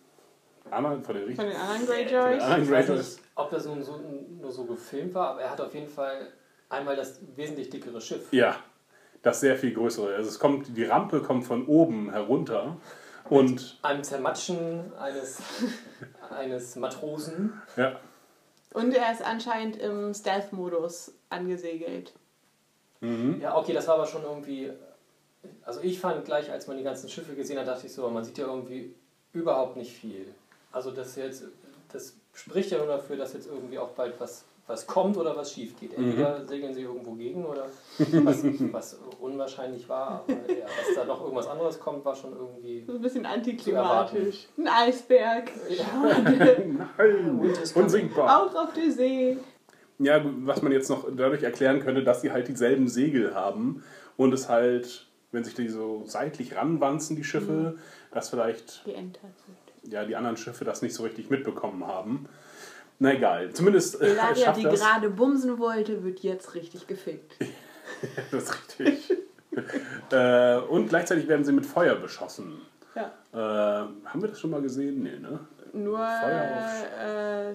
anderen, 0.70 1.02
von 1.04 1.14
den 1.14 1.34
Von 1.36 1.44
richtigen. 1.46 1.50
den 1.50 1.60
anderen 1.60 1.86
Von 1.86 1.96
den 1.96 2.08
Greyjoys. 2.08 2.62
Ich 2.62 2.70
weiß 2.70 2.88
nicht, 2.90 3.18
ob 3.34 3.50
das 3.50 3.66
nun 3.66 3.82
so, 3.82 4.00
nur 4.40 4.52
so 4.52 4.64
gefilmt 4.64 5.14
war, 5.14 5.30
aber 5.30 5.42
er 5.42 5.50
hat 5.50 5.60
auf 5.60 5.74
jeden 5.74 5.88
Fall 5.88 6.28
einmal 6.68 6.96
das 6.96 7.20
wesentlich 7.36 7.70
dickere 7.70 8.00
Schiff. 8.00 8.32
Ja, 8.32 8.56
das 9.22 9.40
sehr 9.40 9.56
viel 9.56 9.72
größere. 9.74 10.14
Also 10.14 10.28
es 10.28 10.38
kommt, 10.38 10.76
die 10.76 10.84
Rampe 10.84 11.20
kommt 11.20 11.44
von 11.44 11.66
oben 11.66 12.10
herunter 12.10 12.76
und 13.28 13.78
Einem 13.82 14.02
Zermatschen 14.04 14.92
eines, 14.96 15.38
eines 16.30 16.76
Matrosen. 16.76 17.60
ja, 17.76 17.98
Und 18.72 18.94
er 18.94 19.12
ist 19.12 19.24
anscheinend 19.24 19.76
im 19.76 20.14
Stealth-Modus 20.14 21.12
angesegelt. 21.30 22.12
Ja, 23.40 23.56
okay, 23.56 23.72
das 23.72 23.86
war 23.88 23.94
aber 23.94 24.06
schon 24.06 24.22
irgendwie. 24.22 24.70
Also 25.62 25.80
ich 25.82 26.00
fand 26.00 26.24
gleich, 26.24 26.50
als 26.50 26.66
man 26.66 26.76
die 26.76 26.82
ganzen 26.82 27.08
Schiffe 27.08 27.34
gesehen 27.34 27.58
hat, 27.58 27.66
dachte 27.66 27.86
ich 27.86 27.92
so, 27.92 28.08
man 28.08 28.24
sieht 28.24 28.38
ja 28.38 28.46
irgendwie 28.46 28.94
überhaupt 29.32 29.76
nicht 29.76 29.92
viel. 29.92 30.26
Also 30.72 30.90
das 30.90 31.16
jetzt, 31.16 31.44
das 31.92 32.14
spricht 32.32 32.70
ja 32.70 32.78
nur 32.78 32.88
dafür, 32.88 33.16
dass 33.16 33.32
jetzt 33.32 33.46
irgendwie 33.46 33.78
auch 33.78 33.90
bald 33.90 34.18
was, 34.20 34.44
was 34.66 34.86
kommt 34.86 35.16
oder 35.16 35.36
was 35.36 35.52
schief 35.52 35.78
geht. 35.78 35.94
Entweder 35.94 36.46
segeln 36.46 36.74
sie 36.74 36.82
irgendwo 36.82 37.12
gegen 37.12 37.44
oder 37.44 37.66
was, 37.98 38.44
was 38.72 38.98
unwahrscheinlich 39.20 39.88
war, 39.88 40.24
aber 40.24 40.32
ja, 40.32 40.66
dass 40.66 40.94
da 40.96 41.04
noch 41.04 41.22
irgendwas 41.22 41.46
anderes 41.46 41.78
kommt, 41.78 42.04
war 42.04 42.14
schon 42.16 42.32
irgendwie. 42.32 42.84
So 42.86 42.94
ein 42.94 43.00
bisschen 43.00 43.24
antiklimatisch. 43.24 44.48
Ein 44.58 44.68
Eisberg. 44.68 45.50
nein, 46.98 47.54
unsinkbar. 47.74 48.42
Auch 48.42 48.54
auf 48.54 48.72
der 48.72 48.90
See. 48.90 49.38
Ja, 49.98 50.20
was 50.24 50.62
man 50.62 50.72
jetzt 50.72 50.90
noch 50.90 51.06
dadurch 51.10 51.42
erklären 51.42 51.80
könnte, 51.80 52.04
dass 52.04 52.20
sie 52.20 52.30
halt 52.30 52.48
dieselben 52.48 52.88
Segel 52.88 53.34
haben 53.34 53.82
und 54.16 54.34
es 54.34 54.48
halt, 54.48 55.06
wenn 55.32 55.42
sich 55.42 55.54
die 55.54 55.68
so 55.68 56.02
seitlich 56.06 56.54
ranwanzen, 56.54 57.16
die 57.16 57.24
Schiffe, 57.24 57.78
dass 58.12 58.28
vielleicht 58.28 58.84
wird. 58.84 59.92
ja, 59.92 60.04
die 60.04 60.16
anderen 60.16 60.36
Schiffe 60.36 60.64
das 60.64 60.82
nicht 60.82 60.94
so 60.94 61.02
richtig 61.02 61.30
mitbekommen 61.30 61.86
haben. 61.86 62.28
Na 62.98 63.12
egal, 63.12 63.52
zumindest 63.52 64.00
äh, 64.00 64.16
schafft 64.34 64.58
die 64.58 64.62
das. 64.64 64.80
gerade 64.80 65.10
bumsen 65.10 65.58
wollte, 65.58 66.02
wird 66.02 66.20
jetzt 66.20 66.54
richtig 66.54 66.86
gefickt. 66.86 67.36
Das 68.32 68.42
ist 68.42 68.78
richtig. 68.80 69.16
äh, 70.10 70.56
und 70.56 70.88
gleichzeitig 70.88 71.28
werden 71.28 71.44
sie 71.44 71.52
mit 71.52 71.64
Feuer 71.64 71.94
beschossen. 71.94 72.60
Ja. 72.96 73.12
Äh, 73.32 73.86
haben 74.04 74.20
wir 74.20 74.28
das 74.28 74.40
schon 74.40 74.50
mal 74.50 74.60
gesehen? 74.60 75.04
Nee, 75.04 75.18
ne? 75.20 75.38
Nur 75.72 75.98
Feuer 75.98 77.52
äh, 77.52 77.54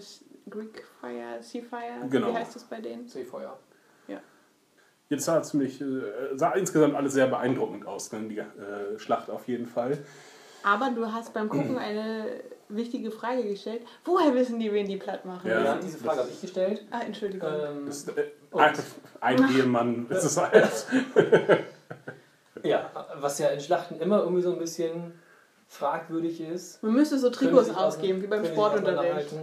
Greek 0.51 0.83
Fire, 0.99 1.41
Sea 1.41 1.63
Fire. 1.63 2.07
Genau. 2.09 2.29
Wie 2.31 2.37
heißt 2.37 2.55
das 2.55 2.63
bei 2.65 2.79
denen? 2.81 3.07
Seefeuer. 3.07 3.57
Jetzt 5.11 5.25
sah 5.25 5.43
ziemlich, 5.43 5.81
äh, 5.81 5.85
sah 6.35 6.53
insgesamt 6.53 6.95
alles 6.95 7.11
sehr 7.11 7.27
beeindruckend 7.27 7.85
aus, 7.85 8.13
ne? 8.13 8.21
die 8.29 8.37
äh, 8.37 8.97
Schlacht 8.97 9.29
auf 9.29 9.45
jeden 9.45 9.67
Fall. 9.67 9.97
Aber 10.63 10.89
du 10.91 11.11
hast 11.11 11.33
beim 11.33 11.49
Gucken 11.49 11.77
eine 11.77 12.27
wichtige 12.69 13.11
Frage 13.11 13.43
gestellt. 13.43 13.81
Woher 14.05 14.33
wissen 14.33 14.57
die, 14.57 14.71
wen 14.71 14.87
die 14.87 14.95
platt 14.95 15.25
machen? 15.25 15.49
Ja. 15.49 15.61
Ja, 15.61 15.75
diese 15.75 15.97
Frage 15.97 16.19
habe 16.19 16.29
ich 16.29 16.39
gestellt. 16.39 16.85
Ah, 16.91 17.01
Entschuldigung. 17.01 17.49
Ähm, 17.51 17.85
Das, 17.87 18.07
äh, 18.07 18.27
ein, 18.53 18.73
ein 19.19 19.49
Ehemann 19.57 20.07
ist 20.09 20.23
es 20.23 20.37
halt. 20.37 20.85
ja, 22.63 22.89
was 23.15 23.37
ja 23.39 23.49
in 23.49 23.59
Schlachten 23.59 23.99
immer 23.99 24.19
irgendwie 24.19 24.43
so 24.43 24.53
ein 24.53 24.59
bisschen 24.59 25.11
fragwürdig 25.67 26.39
ist. 26.39 26.81
Man 26.83 26.93
müsste 26.93 27.19
so 27.19 27.29
Trikots 27.29 27.69
ausgeben, 27.69 28.21
wie 28.21 28.27
beim 28.27 28.45
Sportunterricht. 28.45 29.33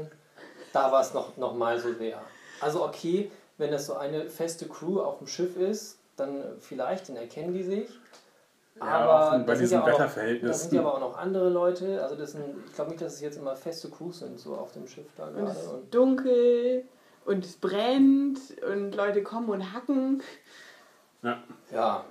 Da 0.73 0.91
war 0.93 1.01
es 1.01 1.15
noch, 1.15 1.37
noch 1.37 1.55
mal 1.55 1.79
so 1.79 1.93
sehr. 1.95 2.21
Also 2.61 2.85
okay, 2.85 3.31
wenn 3.57 3.71
das 3.71 3.87
so 3.87 3.95
eine 3.95 4.29
feste 4.29 4.67
Crew 4.69 5.01
auf 5.01 5.19
dem 5.19 5.27
Schiff 5.27 5.57
ist, 5.57 5.99
dann 6.17 6.43
vielleicht, 6.61 7.09
dann 7.09 7.17
erkennen 7.17 7.53
die 7.55 7.63
sich. 7.63 7.89
Ja, 8.77 8.85
Aber 8.85 9.39
bei 9.39 9.45
da 9.45 9.57
sind 9.57 9.61
diesen 9.63 9.81
ja 9.81 9.87
Wetterverhältnissen. 9.87 10.47
Da 10.49 10.53
sind 10.55 10.73
ja 10.75 10.81
aber 10.83 10.95
auch 10.95 11.01
noch 11.01 11.19
andere 11.19 11.49
Leute. 11.49 12.01
Also 12.03 12.15
das 12.15 12.33
sind, 12.33 12.45
ich 12.67 12.75
glaube 12.75 12.91
nicht, 12.91 13.03
dass 13.03 13.15
es 13.15 13.21
jetzt 13.21 13.37
immer 13.37 13.57
feste 13.57 13.89
Crews 13.91 14.21
sind, 14.21 14.39
so 14.39 14.55
auf 14.57 14.73
dem 14.73 14.87
Schiff 14.87 15.07
da 15.17 15.27
Und 15.27 15.35
gerade. 15.35 15.51
es 15.51 15.63
ist 15.63 15.69
Und 15.69 15.95
dunkel 15.95 16.85
und 17.25 17.45
es 17.45 17.57
brennt 17.57 18.39
und 18.71 18.95
Leute 18.95 19.23
kommen 19.23 19.49
und 19.51 19.73
hacken. 19.73 20.23
Ja. 21.23 21.39
ja. 21.73 22.05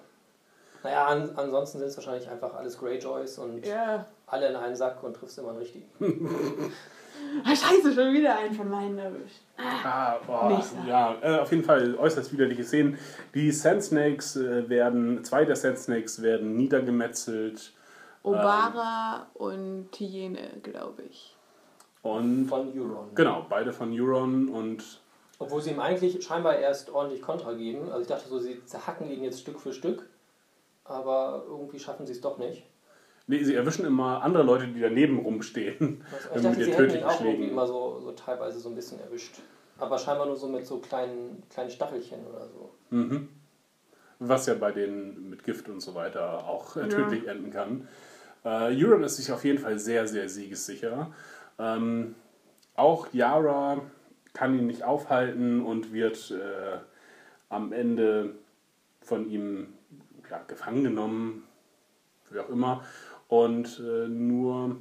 Naja, 0.83 1.05
an, 1.07 1.31
ansonsten 1.37 1.79
sind 1.79 1.87
es 1.87 1.97
wahrscheinlich 1.97 2.29
einfach 2.29 2.53
alles 2.53 2.77
Greyjoys 2.77 3.37
und 3.39 3.65
Ja. 3.65 4.05
alle 4.27 4.47
in 4.49 4.55
einen 4.55 4.75
Sack 4.75 5.01
und 5.03 5.15
triffst 5.15 5.37
immer 5.37 5.49
einen 5.49 5.59
richtigen. 5.59 5.89
Ah, 7.43 7.55
scheiße, 7.55 7.93
schon 7.93 8.13
wieder 8.13 8.37
einen 8.37 8.53
von 8.53 8.69
meinen 8.69 8.97
erwischt. 8.97 9.41
Ah, 9.57 10.17
boah, 10.25 10.49
Nicht 10.49 10.63
so. 10.63 10.75
ja, 10.87 11.15
äh, 11.21 11.39
auf 11.39 11.51
jeden 11.51 11.63
Fall 11.63 11.95
äußerst 11.95 12.31
widerliche 12.33 12.63
Szenen. 12.63 12.97
Die 13.33 13.51
Sand 13.51 13.83
Snakes 13.83 14.35
äh, 14.35 14.67
werden, 14.69 15.23
zwei 15.23 15.45
der 15.45 15.55
Sand 15.55 15.77
Snakes 15.79 16.21
werden 16.21 16.55
niedergemetzelt 16.55 17.73
Obara 18.23 19.27
und 19.35 19.91
Tiene, 19.91 20.49
glaube 20.63 21.03
ich. 21.03 21.35
und 22.01 22.47
Von 22.47 22.67
Euron. 22.77 23.13
genau, 23.15 23.45
beide 23.49 23.71
von 23.71 23.91
Euron 23.97 24.49
und 24.49 25.01
Obwohl 25.39 25.61
sie 25.61 25.71
ihm 25.71 25.79
eigentlich 25.79 26.23
scheinbar 26.25 26.57
erst 26.57 26.89
ordentlich 26.89 27.21
Kontra 27.21 27.53
geben. 27.53 27.89
Also 27.89 28.01
ich 28.01 28.07
dachte 28.07 28.27
so, 28.27 28.39
sie 28.39 28.63
zerhacken 28.65 29.09
ihn 29.09 29.23
jetzt 29.23 29.39
Stück 29.41 29.59
für 29.59 29.73
Stück. 29.73 30.09
Aber 30.83 31.43
irgendwie 31.47 31.79
schaffen 31.79 32.05
sie 32.05 32.13
es 32.13 32.21
doch 32.21 32.37
nicht. 32.37 32.63
Nee, 33.27 33.43
sie 33.43 33.55
erwischen 33.55 33.85
immer 33.85 34.23
andere 34.23 34.43
Leute, 34.43 34.67
die 34.67 34.79
daneben 34.79 35.19
rumstehen. 35.19 36.03
Ich 36.35 36.41
dachte, 36.41 36.49
mit 36.49 36.55
sie 36.55 36.71
hätten 36.71 36.71
ihn 36.71 36.77
tödlichen 36.77 37.03
auch 37.03 37.21
irgendwie 37.21 37.49
immer 37.49 37.67
so, 37.67 37.99
so 37.99 38.11
teilweise 38.13 38.59
so 38.59 38.69
ein 38.69 38.75
bisschen 38.75 38.99
erwischt. 38.99 39.35
Aber 39.77 39.97
scheinbar 39.99 40.25
nur 40.25 40.35
so 40.35 40.47
mit 40.47 40.65
so 40.65 40.79
kleinen, 40.79 41.43
kleinen 41.49 41.69
Stachelchen 41.69 42.25
oder 42.25 42.47
so. 42.47 42.71
Mhm. 42.89 43.29
Was 44.19 44.47
ja 44.47 44.55
bei 44.55 44.71
denen 44.71 45.29
mit 45.29 45.43
Gift 45.43 45.69
und 45.69 45.81
so 45.81 45.93
weiter 45.93 46.47
auch 46.47 46.75
äh, 46.75 46.87
tödlich 46.87 47.27
enden 47.27 47.51
kann. 47.51 47.87
Äh, 48.43 48.83
Euron 48.83 49.03
ist 49.03 49.17
sich 49.17 49.31
auf 49.31 49.45
jeden 49.45 49.59
Fall 49.59 49.77
sehr, 49.77 50.07
sehr 50.07 50.27
siegessicher. 50.27 51.11
Ähm, 51.59 52.15
auch 52.75 53.07
Yara 53.13 53.81
kann 54.33 54.57
ihn 54.57 54.67
nicht 54.67 54.83
aufhalten 54.83 55.63
und 55.63 55.93
wird 55.93 56.31
äh, 56.31 56.77
am 57.49 57.71
Ende 57.73 58.35
von 59.01 59.29
ihm 59.29 59.73
ja, 60.29 60.41
gefangen 60.47 60.83
genommen, 60.83 61.43
wie 62.29 62.39
auch 62.39 62.49
immer. 62.49 62.83
Und 63.27 63.79
äh, 63.79 64.07
nur 64.07 64.77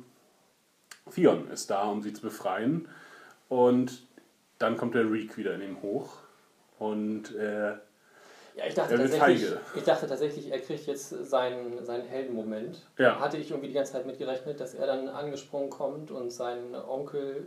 Theon 1.13 1.51
ist 1.51 1.71
da, 1.71 1.85
um 1.85 2.03
sie 2.03 2.13
zu 2.13 2.23
befreien. 2.23 2.89
Und 3.49 4.03
dann 4.59 4.77
kommt 4.77 4.95
der 4.95 5.11
Reek 5.11 5.37
wieder 5.37 5.55
in 5.55 5.63
ihm 5.63 5.83
hoch. 5.83 6.19
Und 6.79 7.35
äh, 7.35 7.71
Ja, 7.71 8.67
ich 8.67 8.75
dachte, 8.75 8.95
Er 8.95 8.99
wird 9.01 9.13
tatsächlich, 9.13 9.49
feige. 9.49 9.61
ich 9.75 9.83
dachte 9.85 10.07
tatsächlich, 10.07 10.51
er 10.51 10.59
kriegt 10.61 10.87
jetzt 10.87 11.11
seinen, 11.11 11.85
seinen 11.85 12.07
Heldenmoment. 12.07 12.87
Ja. 12.99 13.19
Hatte 13.21 13.37
ich 13.37 13.51
irgendwie 13.51 13.69
die 13.69 13.75
ganze 13.75 13.93
Zeit 13.93 14.07
mit 14.07 14.19
gerechnet, 14.19 14.61
dass 14.61 14.75
er 14.75 14.87
dann 14.87 15.09
angesprungen 15.09 15.71
kommt 15.71 16.11
und 16.11 16.31
seinen 16.31 16.75
Onkel 16.75 17.47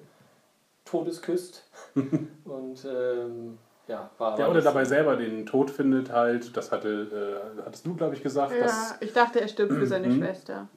todesküsst. 0.85 1.63
und 1.95 2.85
ähm, 2.85 3.57
ja, 3.87 4.09
war 4.19 4.37
ja, 4.37 4.45
aber 4.45 4.53
oder 4.53 4.61
dabei 4.61 4.85
selber 4.85 5.15
den 5.15 5.45
Tod 5.45 5.71
findet 5.71 6.11
halt. 6.11 6.55
Das 6.55 6.71
hatte, 6.71 7.41
äh, 7.57 7.61
hattest 7.65 7.85
du, 7.85 7.95
glaube 7.95 8.15
ich, 8.15 8.21
gesagt. 8.21 8.53
Ja, 8.53 8.63
Dass, 8.63 8.95
ich 9.01 9.13
dachte, 9.13 9.41
er 9.41 9.47
stirbt 9.47 9.73
für 9.73 9.87
seine 9.87 10.11
Schwester. 10.11 10.67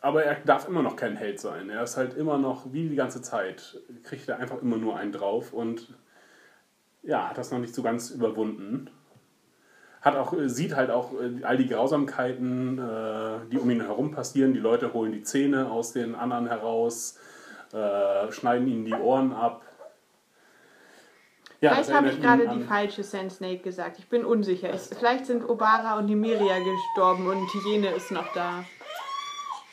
Aber 0.00 0.24
er 0.24 0.36
darf 0.36 0.68
immer 0.68 0.82
noch 0.82 0.96
kein 0.96 1.16
Held 1.16 1.40
sein. 1.40 1.70
Er 1.70 1.82
ist 1.82 1.96
halt 1.96 2.14
immer 2.14 2.38
noch, 2.38 2.72
wie 2.72 2.88
die 2.88 2.96
ganze 2.96 3.22
Zeit, 3.22 3.78
kriegt 4.04 4.28
er 4.28 4.38
einfach 4.38 4.62
immer 4.62 4.76
nur 4.76 4.96
einen 4.96 5.12
drauf 5.12 5.52
und 5.52 5.94
ja, 7.02 7.28
hat 7.28 7.38
das 7.38 7.50
noch 7.50 7.58
nicht 7.58 7.74
so 7.74 7.82
ganz 7.82 8.10
überwunden. 8.10 8.90
Hat 10.00 10.14
auch, 10.16 10.32
äh, 10.32 10.48
sieht 10.48 10.76
halt 10.76 10.90
auch 10.90 11.12
äh, 11.14 11.42
all 11.42 11.56
die 11.56 11.66
Grausamkeiten, 11.66 12.78
äh, 12.78 13.50
die 13.50 13.58
um 13.58 13.68
ihn 13.70 13.80
herum 13.80 14.12
passieren. 14.12 14.52
Die 14.52 14.60
Leute 14.60 14.92
holen 14.92 15.12
die 15.12 15.22
Zähne 15.22 15.70
aus 15.70 15.92
den 15.92 16.14
anderen 16.14 16.46
heraus, 16.46 17.18
schneiden 18.30 18.66
ihnen 18.66 18.86
die 18.86 18.94
Ohren 18.94 19.34
ab. 19.34 19.62
Ja, 21.60 21.72
Vielleicht 21.72 21.92
habe 21.92 22.08
ich 22.08 22.22
gerade 22.22 22.48
die 22.48 22.62
falsche 22.62 23.02
Sand 23.02 23.30
Snake 23.30 23.58
gesagt. 23.58 23.98
Ich 23.98 24.08
bin 24.08 24.24
unsicher. 24.24 24.72
Ich, 24.72 24.80
vielleicht 24.80 25.26
sind 25.26 25.46
Obara 25.46 25.98
und 25.98 26.06
Nymeria 26.06 26.56
gestorben 26.60 27.26
und 27.26 27.46
Hyäne 27.52 27.90
ist 27.90 28.10
noch 28.10 28.32
da. 28.32 28.64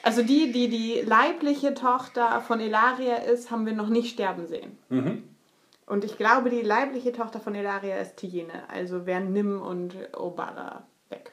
Also 0.06 0.22
die, 0.22 0.52
die 0.52 0.70
die 0.70 1.02
leibliche 1.02 1.74
Tochter 1.74 2.40
von 2.42 2.60
Elaria 2.60 3.16
ist, 3.16 3.50
haben 3.50 3.66
wir 3.66 3.74
noch 3.74 3.90
nicht 3.90 4.14
sterben 4.14 4.46
sehen. 4.46 4.78
Mhm. 4.90 5.24
Und 5.88 6.04
ich 6.04 6.16
glaube, 6.16 6.52
die 6.52 6.62
leibliche 6.62 7.12
Tochter 7.12 7.40
von 7.40 7.56
Elaria 7.56 7.98
ist 7.98 8.22
Hyäne. 8.22 8.70
Also 8.70 9.08
wären 9.08 9.34
Nim 9.34 9.60
und 9.60 9.96
Obara 10.16 10.86
weg. 11.10 11.32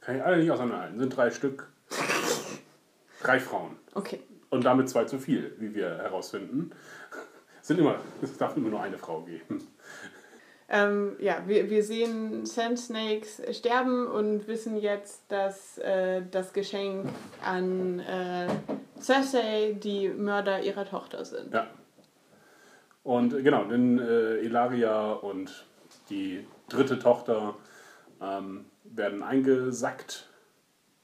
Kann 0.00 0.16
ich 0.16 0.24
alle 0.24 0.38
nicht 0.38 0.50
auseinanderhalten. 0.50 0.98
Sind 0.98 1.16
drei 1.16 1.30
Stück. 1.30 1.68
drei 3.22 3.38
Frauen. 3.38 3.76
Okay. 3.94 4.18
Und 4.48 4.64
damit 4.64 4.88
zwei 4.88 5.04
zu 5.04 5.20
viel, 5.20 5.54
wie 5.60 5.72
wir 5.72 5.90
herausfinden. 5.98 6.72
Sind 7.62 7.78
immer, 7.78 8.00
es 8.22 8.36
darf 8.36 8.56
immer 8.56 8.70
nur 8.70 8.82
eine 8.82 8.98
Frau 8.98 9.20
geben. 9.20 9.68
Ähm, 10.72 11.16
ja, 11.18 11.42
wir, 11.46 11.68
wir 11.68 11.82
sehen 11.82 12.46
Sand 12.46 12.78
Snakes 12.78 13.42
sterben 13.50 14.06
und 14.06 14.46
wissen 14.46 14.76
jetzt, 14.76 15.22
dass 15.28 15.78
äh, 15.78 16.22
das 16.30 16.52
Geschenk 16.52 17.08
an 17.44 17.98
äh, 17.98 18.46
Cersei 19.00 19.76
die 19.82 20.08
Mörder 20.08 20.62
ihrer 20.62 20.84
Tochter 20.84 21.24
sind. 21.24 21.52
Ja. 21.52 21.66
Und 23.02 23.30
genau, 23.42 23.64
denn 23.64 23.98
äh, 23.98 24.36
Elaria 24.38 25.12
und 25.12 25.66
die 26.08 26.46
dritte 26.68 27.00
Tochter 27.00 27.56
ähm, 28.22 28.66
werden 28.84 29.24
eingesackt, 29.24 30.28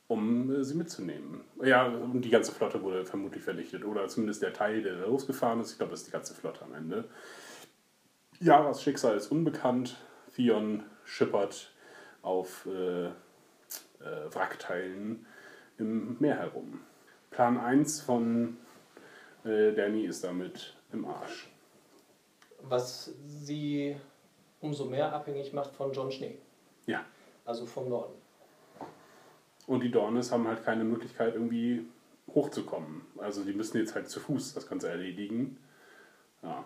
um 0.07 0.61
äh, 0.61 0.63
sie 0.63 0.77
mitzunehmen. 0.77 1.41
Ja, 1.61 1.87
und 1.87 2.21
die 2.21 2.31
ganze 2.31 2.53
Flotte 2.53 2.83
wurde 2.83 3.05
vermutlich 3.05 3.43
vernichtet. 3.43 3.85
Oder 3.85 4.07
zumindest 4.07 4.43
der 4.43 4.53
Teil, 4.53 4.83
der 4.83 4.95
losgefahren 5.09 5.61
ist. 5.61 5.73
Ich 5.73 5.79
glaube, 5.79 5.91
das 5.91 6.01
ist 6.03 6.07
die 6.07 6.13
ganze 6.13 6.35
Flotte 6.35 6.63
am 6.63 6.75
Ende. 6.75 7.07
Yaras 8.41 8.83
Schicksal 8.83 9.17
ist 9.17 9.31
unbekannt. 9.31 9.97
Theon 10.35 10.83
schippert 11.05 11.73
auf 12.23 12.67
äh, 12.67 13.07
äh, 13.07 13.11
Wrackteilen 14.31 15.25
im 15.79 16.17
Meer 16.21 16.37
herum. 16.37 16.81
Plan 17.31 17.59
1 17.59 18.01
von 18.01 18.57
äh, 19.45 19.73
Danny 19.73 20.05
ist 20.05 20.25
damit 20.25 20.77
im 20.93 21.05
Arsch. 21.07 21.51
Was 22.63 23.13
sie 23.27 23.97
umso 24.61 24.87
mehr 24.87 25.13
abhängig 25.13 25.53
macht 25.53 25.75
von 25.75 25.93
John 25.93 26.11
Schnee, 26.11 26.39
Ja. 26.87 27.05
also 27.45 27.67
vom 27.67 27.89
Norden. 27.89 28.15
Und 29.67 29.83
die 29.83 29.91
Dornes 29.91 30.33
haben 30.33 30.47
halt 30.49 30.65
keine 30.65 30.85
Möglichkeit, 30.85 31.35
irgendwie 31.35 31.87
hochzukommen. 32.35 33.03
Also 33.19 33.45
die 33.45 33.53
müssen 33.53 33.79
jetzt 33.79 33.95
halt 33.95 34.09
zu 34.09 34.21
Fuß 34.21 34.55
das 34.55 34.69
Ganze 34.69 34.89
erledigen. 34.89 35.59
Ja. 36.43 36.65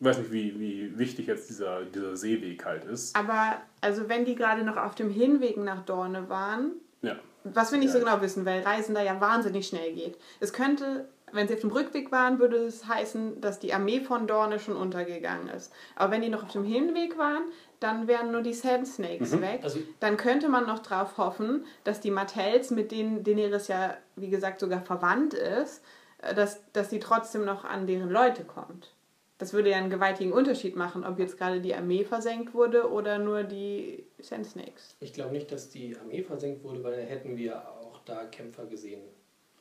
Ich 0.00 0.04
weiß 0.06 0.18
nicht, 0.18 0.32
wie, 0.32 0.58
wie 0.60 0.98
wichtig 0.98 1.26
jetzt 1.28 1.48
dieser, 1.48 1.84
dieser 1.84 2.16
Seeweg 2.16 2.64
halt 2.64 2.84
ist. 2.84 3.14
Aber 3.16 3.56
also 3.80 4.08
wenn 4.08 4.24
die 4.24 4.34
gerade 4.34 4.62
noch 4.64 4.76
auf 4.76 4.94
dem 4.94 5.10
Hinweg 5.10 5.56
nach 5.56 5.84
Dorne 5.84 6.28
waren, 6.28 6.72
Ja. 7.02 7.16
was 7.44 7.72
wir 7.72 7.78
nicht 7.78 7.92
so 7.92 7.98
Ja. 7.98 8.04
genau 8.04 8.20
wissen, 8.22 8.44
weil 8.44 8.62
Reisen 8.62 8.94
da 8.94 9.02
ja 9.02 9.20
wahnsinnig 9.20 9.66
schnell 9.68 9.92
geht. 9.94 10.18
Es 10.40 10.52
könnte, 10.52 11.08
wenn 11.32 11.46
sie 11.48 11.54
auf 11.54 11.60
dem 11.60 11.70
Rückweg 11.70 12.10
waren, 12.12 12.38
würde 12.38 12.56
es 12.56 12.86
heißen, 12.86 13.40
dass 13.40 13.60
die 13.60 13.72
Armee 13.72 14.00
von 14.00 14.26
Dorne 14.26 14.58
schon 14.58 14.76
untergegangen 14.76 15.48
ist. 15.48 15.72
Aber 15.96 16.12
wenn 16.12 16.22
die 16.22 16.28
noch 16.28 16.42
auf 16.44 16.52
dem 16.52 16.64
Hinweg 16.64 17.16
waren, 17.16 17.42
dann 17.80 18.06
wären 18.08 18.32
nur 18.32 18.42
die 18.42 18.54
Sand 18.54 18.86
Snakes 18.88 19.40
weg. 19.40 19.60
Also- 19.62 19.78
dann 20.00 20.16
könnte 20.16 20.48
man 20.48 20.66
noch 20.66 20.80
drauf 20.80 21.18
hoffen, 21.18 21.64
dass 21.84 22.00
die 22.00 22.10
Martells, 22.10 22.70
mit 22.70 22.90
denen 22.92 23.22
Daenerys 23.24 23.68
ja, 23.68 23.96
wie 24.16 24.28
gesagt, 24.30 24.60
sogar 24.60 24.80
verwandt 24.82 25.34
ist, 25.34 25.82
äh, 26.18 26.34
dass, 26.34 26.60
dass 26.72 26.90
sie 26.90 26.98
trotzdem 26.98 27.44
noch 27.44 27.64
an 27.64 27.86
deren 27.86 28.10
Leute 28.10 28.44
kommt. 28.44 28.93
Das 29.38 29.52
würde 29.52 29.70
ja 29.70 29.78
einen 29.78 29.90
gewaltigen 29.90 30.32
Unterschied 30.32 30.76
machen, 30.76 31.04
ob 31.04 31.18
jetzt 31.18 31.38
gerade 31.38 31.60
die 31.60 31.74
Armee 31.74 32.04
versenkt 32.04 32.54
wurde 32.54 32.88
oder 32.90 33.18
nur 33.18 33.42
die 33.42 34.04
Sand 34.20 34.46
Snakes. 34.46 34.96
Ich 35.00 35.12
glaube 35.12 35.32
nicht, 35.32 35.50
dass 35.50 35.70
die 35.70 35.96
Armee 35.96 36.22
versenkt 36.22 36.62
wurde, 36.62 36.82
weil 36.84 36.96
dann 36.96 37.06
hätten 37.06 37.36
wir 37.36 37.68
auch 37.68 38.00
da 38.04 38.24
Kämpfer 38.26 38.66
gesehen. 38.66 39.02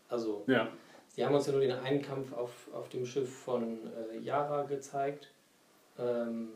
Also, 0.09 0.43
Ja. 0.47 0.69
sie 1.07 1.25
haben 1.25 1.33
uns 1.33 1.47
ja 1.47 1.53
nur 1.53 1.61
den 1.61 1.71
einen 1.71 2.03
Kampf 2.03 2.33
auf, 2.33 2.69
auf 2.71 2.89
dem 2.89 3.05
Schiff 3.05 3.33
von 3.35 3.79
äh, 4.13 4.19
Yara 4.19 4.63
gezeigt. 4.63 5.31
Ähm, 5.97 6.49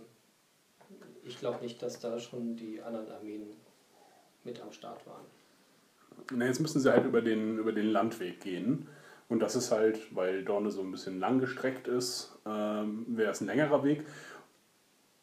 ich 1.23 1.39
glaube 1.39 1.63
nicht, 1.63 1.81
dass 1.81 1.99
da 1.99 2.19
schon 2.19 2.55
die 2.55 2.81
anderen 2.81 3.09
Armeen 3.11 3.47
mit 4.43 4.61
am 4.61 4.71
Start 4.71 5.05
waren. 5.07 5.25
Na, 6.33 6.45
jetzt 6.45 6.59
müssen 6.59 6.79
sie 6.79 6.91
halt 6.91 7.05
über 7.05 7.21
den, 7.21 7.57
über 7.57 7.71
den 7.71 7.87
Landweg 7.87 8.39
gehen. 8.41 8.87
Und 9.29 9.39
das 9.39 9.55
ist 9.55 9.71
halt, 9.71 10.15
weil 10.15 10.43
Dorne 10.43 10.71
so 10.71 10.81
ein 10.81 10.91
bisschen 10.91 11.19
langgestreckt 11.19 11.87
ist, 11.87 12.37
ähm, 12.45 13.05
wäre 13.09 13.31
es 13.31 13.41
ein 13.41 13.47
längerer 13.47 13.83
Weg. 13.83 14.05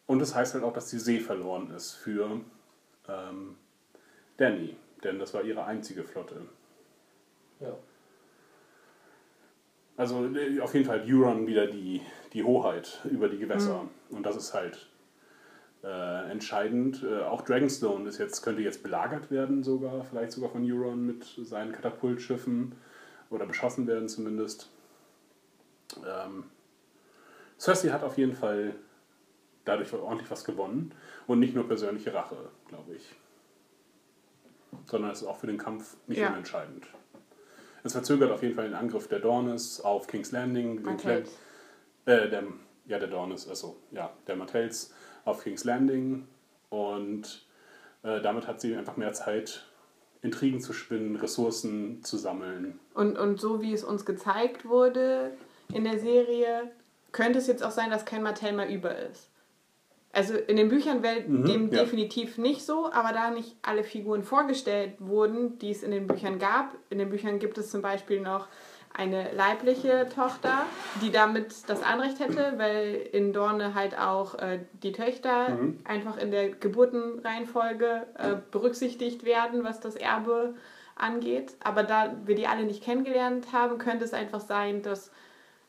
Und 0.06 0.18
das 0.18 0.34
heißt 0.34 0.54
halt 0.54 0.64
auch, 0.64 0.74
dass 0.74 0.90
die 0.90 0.98
See 0.98 1.20
verloren 1.20 1.70
ist 1.70 1.92
für 1.92 2.40
ähm, 3.08 3.56
Danny. 4.36 4.76
Denn 5.02 5.18
das 5.18 5.32
war 5.32 5.42
ihre 5.42 5.64
einzige 5.64 6.04
Flotte. 6.04 6.46
Ja. 7.60 7.74
Also 9.96 10.26
äh, 10.34 10.60
auf 10.60 10.74
jeden 10.74 10.86
Fall 10.86 11.00
hat 11.00 11.08
Euron 11.08 11.46
wieder 11.46 11.66
die, 11.66 12.02
die 12.32 12.44
Hoheit 12.44 13.00
über 13.10 13.28
die 13.28 13.38
Gewässer. 13.38 13.88
Und 14.10 14.26
das 14.26 14.36
ist 14.36 14.52
halt 14.52 14.90
äh, 15.82 16.30
entscheidend. 16.30 17.02
Äh, 17.02 17.22
auch 17.22 17.42
Dragonstone 17.42 18.08
ist 18.08 18.18
jetzt, 18.18 18.42
könnte 18.42 18.62
jetzt 18.62 18.82
belagert 18.82 19.30
werden, 19.30 19.62
sogar, 19.62 20.04
vielleicht 20.04 20.32
sogar 20.32 20.50
von 20.50 20.70
Euron 20.70 21.06
mit 21.06 21.24
seinen 21.42 21.72
Katapultschiffen 21.72 22.74
oder 23.30 23.46
beschossen 23.46 23.86
werden 23.86 24.08
zumindest. 24.08 24.70
Ähm, 26.06 26.44
Cersei 27.58 27.90
hat 27.90 28.02
auf 28.02 28.18
jeden 28.18 28.34
Fall 28.34 28.74
dadurch 29.64 29.92
ordentlich 29.92 30.30
was 30.30 30.44
gewonnen 30.44 30.94
und 31.26 31.38
nicht 31.40 31.54
nur 31.54 31.66
persönliche 31.66 32.12
Rache, 32.12 32.36
glaube 32.68 32.94
ich. 32.94 33.14
Sondern 34.86 35.10
es 35.10 35.22
ist 35.22 35.28
auch 35.28 35.36
für 35.38 35.46
den 35.46 35.58
Kampf 35.58 35.96
nicht 36.06 36.18
Ja. 36.18 36.28
unentscheidend. 36.30 36.86
Es 37.84 37.92
verzögert 37.92 38.30
auf 38.30 38.42
jeden 38.42 38.54
Fall 38.54 38.64
den 38.64 38.74
Angriff 38.74 39.08
der 39.08 39.20
Dornes 39.20 39.80
auf 39.80 40.06
King's 40.06 40.32
Landing. 40.32 40.82
den. 40.82 40.96
Clan- 40.96 41.24
Äh, 42.06 42.28
der, 42.28 42.42
ja, 42.86 42.98
der 42.98 43.08
Dornes, 43.08 43.48
also 43.48 43.78
ja, 43.90 44.12
der 44.26 44.36
Martells 44.36 44.92
auf 45.24 45.42
King's 45.42 45.64
Landing. 45.64 46.26
Und 46.68 47.46
äh, 48.02 48.20
damit 48.20 48.46
hat 48.46 48.60
sie 48.60 48.76
einfach 48.76 48.96
mehr 48.98 49.12
Zeit, 49.14 49.64
Intrigen 50.24 50.60
zu 50.60 50.72
spinnen, 50.72 51.16
Ressourcen 51.16 52.02
zu 52.02 52.16
sammeln. 52.16 52.80
Und, 52.94 53.18
und 53.18 53.40
so 53.40 53.60
wie 53.60 53.74
es 53.74 53.84
uns 53.84 54.06
gezeigt 54.06 54.64
wurde 54.64 55.32
in 55.72 55.84
der 55.84 55.98
Serie, 55.98 56.70
könnte 57.12 57.38
es 57.38 57.46
jetzt 57.46 57.62
auch 57.62 57.70
sein, 57.70 57.90
dass 57.90 58.04
kein 58.06 58.22
Martell 58.22 58.54
mehr 58.54 58.68
über 58.68 58.96
ist. 58.96 59.30
Also 60.12 60.34
in 60.34 60.56
den 60.56 60.68
Büchern 60.68 61.02
wäre 61.02 61.22
Mhm, 61.28 61.44
dem 61.44 61.72
ja. 61.72 61.80
definitiv 61.82 62.38
nicht 62.38 62.64
so, 62.64 62.90
aber 62.92 63.12
da 63.12 63.30
nicht 63.30 63.56
alle 63.62 63.84
Figuren 63.84 64.22
vorgestellt 64.22 64.94
wurden, 64.98 65.58
die 65.58 65.70
es 65.70 65.82
in 65.82 65.90
den 65.90 66.06
Büchern 66.06 66.38
gab. 66.38 66.74
In 66.88 66.98
den 66.98 67.10
Büchern 67.10 67.38
gibt 67.38 67.58
es 67.58 67.70
zum 67.70 67.82
Beispiel 67.82 68.20
noch 68.20 68.48
eine 68.96 69.32
leibliche 69.32 70.08
Tochter, 70.14 70.66
die 71.02 71.10
damit 71.10 71.68
das 71.68 71.82
Anrecht 71.82 72.20
hätte, 72.20 72.54
weil 72.58 73.08
in 73.12 73.32
Dorne 73.32 73.74
halt 73.74 73.98
auch 73.98 74.36
äh, 74.36 74.60
die 74.82 74.92
Töchter 74.92 75.48
Mhm. 75.48 75.80
einfach 75.84 76.16
in 76.16 76.30
der 76.30 76.50
Geburtenreihenfolge 76.50 78.06
äh, 78.16 78.36
berücksichtigt 78.52 79.24
werden, 79.24 79.64
was 79.64 79.80
das 79.80 79.96
Erbe 79.96 80.54
angeht. 80.94 81.54
Aber 81.62 81.82
da 81.82 82.14
wir 82.24 82.36
die 82.36 82.46
alle 82.46 82.64
nicht 82.64 82.84
kennengelernt 82.84 83.48
haben, 83.52 83.78
könnte 83.78 84.04
es 84.04 84.14
einfach 84.14 84.40
sein, 84.40 84.82
dass 84.82 85.10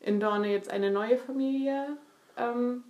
in 0.02 0.20
Dorne 0.20 0.52
jetzt 0.52 0.70
eine 0.70 0.92
neue 0.92 1.18
Familie 1.18 1.98
ähm, 2.38 2.84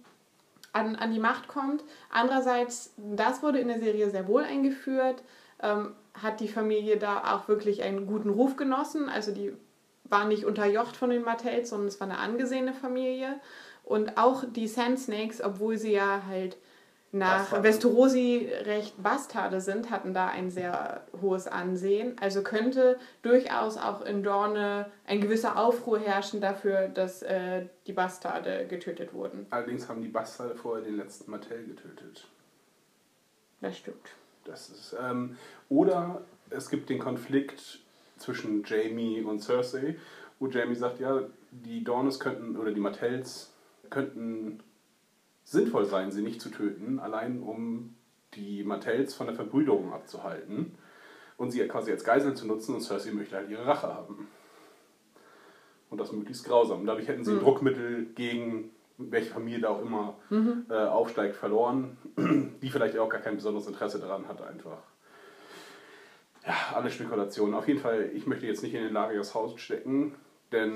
an, 0.74 0.98
an 0.98 1.14
die 1.14 1.20
Macht 1.20 1.48
kommt. 1.48 1.82
Andererseits, 2.12 2.94
das 2.98 3.42
wurde 3.42 3.60
in 3.60 3.70
der 3.70 3.80
Serie 3.80 4.10
sehr 4.10 4.28
wohl 4.28 4.44
eingeführt, 4.44 5.24
ähm, 5.64 5.94
hat 6.22 6.42
die 6.42 6.50
Familie 6.50 6.98
da 6.98 7.36
auch 7.36 7.48
wirklich 7.48 7.84
einen 7.84 8.06
guten 8.06 8.30
Ruf 8.30 8.58
genossen. 8.58 9.08
Also 9.08 9.32
die 9.32 9.54
war 10.10 10.26
nicht 10.26 10.46
unterjocht 10.46 10.96
von 10.96 11.10
den 11.10 11.24
Martells, 11.24 11.70
sondern 11.70 11.88
es 11.88 12.00
war 12.00 12.08
eine 12.08 12.20
angesehene 12.20 12.74
Familie. 12.74 13.40
Und 13.84 14.18
auch 14.18 14.44
die 14.46 14.68
Sand 14.68 15.00
Snakes, 15.00 15.42
obwohl 15.42 15.78
sie 15.78 15.94
ja 15.94 16.24
halt 16.28 16.58
nach 17.12 17.42
Bastarde. 17.42 17.64
Westerosi 17.64 18.52
recht 18.66 19.02
Bastarde 19.02 19.62
sind, 19.62 19.90
hatten 19.90 20.14
da 20.14 20.28
ein 20.28 20.50
sehr 20.50 21.02
hohes 21.22 21.48
Ansehen. 21.48 22.16
Also 22.20 22.44
könnte 22.44 23.00
durchaus 23.22 23.78
auch 23.78 24.02
in 24.02 24.22
Dorne 24.22 24.92
ein 25.08 25.22
gewisser 25.22 25.58
Aufruhr 25.58 26.00
herrschen 26.00 26.42
dafür, 26.42 26.88
dass 26.90 27.24
äh, 27.24 27.68
die 27.88 27.94
Bastarde 27.94 28.66
getötet 28.68 29.14
wurden. 29.14 29.46
Allerdings 29.50 29.88
haben 29.88 30.02
die 30.02 30.10
Bastarde 30.10 30.56
vorher 30.56 30.84
den 30.84 30.98
letzten 30.98 31.32
Martell 31.32 31.64
getötet. 31.64 32.28
Das 33.62 33.78
stimmt. 33.78 34.10
Das 34.44 34.70
ist, 34.70 34.96
ähm, 35.02 35.38
oder 35.70 36.22
es 36.50 36.70
gibt 36.70 36.90
den 36.90 37.00
Konflikt 37.00 37.80
zwischen 38.18 38.64
Jamie 38.66 39.22
und 39.22 39.42
Cersei, 39.42 39.98
wo 40.40 40.48
Jamie 40.48 40.76
sagt, 40.76 41.00
ja, 41.00 41.22
die 41.52 41.84
Dornes 41.84 42.20
könnten, 42.20 42.58
oder 42.58 42.72
die 42.72 42.80
Martells 42.80 43.54
könnten 43.90 44.60
sinnvoll 45.44 45.86
sein, 45.86 46.12
sie 46.12 46.22
nicht 46.22 46.42
zu 46.42 46.50
töten, 46.50 47.00
allein 47.00 47.42
um 47.42 47.96
die 48.34 48.64
Martells 48.64 49.14
von 49.14 49.28
der 49.28 49.36
Verbrüderung 49.36 49.94
abzuhalten 49.94 50.74
und 51.38 51.52
sie 51.52 51.66
quasi 51.68 51.92
als 51.92 52.04
Geisel 52.04 52.34
zu 52.34 52.48
nutzen 52.48 52.76
und 52.76 52.82
Cersei 52.82 53.12
möchte 53.12 53.36
halt 53.36 53.50
ihre 53.50 53.66
Rache 53.66 53.88
haben. 53.88 54.28
Und 55.90 56.00
das 56.00 56.12
möglichst 56.12 56.46
grausam. 56.46 56.86
Dadurch 56.86 57.08
hätten 57.08 57.24
sie 57.24 57.32
ein 57.32 57.40
Druckmittel 57.40 58.08
gegen 58.16 58.72
welche 58.98 59.32
Familie 59.32 59.60
da 59.60 59.70
auch 59.70 59.82
immer 59.82 60.16
äh, 60.70 60.74
aufsteigt, 60.74 61.36
verloren, 61.36 61.98
die 62.18 62.70
vielleicht 62.70 62.98
auch 62.98 63.10
gar 63.10 63.22
kein 63.22 63.36
besonderes 63.36 63.68
Interesse 63.68 64.00
daran 64.00 64.28
hat, 64.28 64.42
einfach. 64.42 64.78
Ja, 66.46 66.54
alle 66.76 66.92
Spekulationen. 66.92 67.56
Auf 67.56 67.68
jeden 67.68 67.80
Fall, 67.80 68.10
ich 68.14 68.28
möchte 68.28 68.46
jetzt 68.46 68.62
nicht 68.64 68.74
in 68.76 68.84
den 68.84 68.94
Larios 68.94 69.34
Haus 69.34 69.60
stecken, 69.60 70.14
denn 70.52 70.74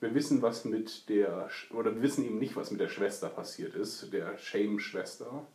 wir 0.00 0.14
wissen, 0.14 0.42
was 0.42 0.64
mit 0.64 1.08
der, 1.08 1.48
oder 1.72 1.94
wir 1.94 2.02
wissen 2.02 2.24
eben 2.24 2.38
nicht, 2.38 2.56
was 2.56 2.70
mit 2.70 2.80
der 2.80 2.88
Schwester 2.88 3.28
passiert 3.28 3.74
ist, 3.74 4.12
der 4.12 4.36
Shame-Schwester. 4.38 5.46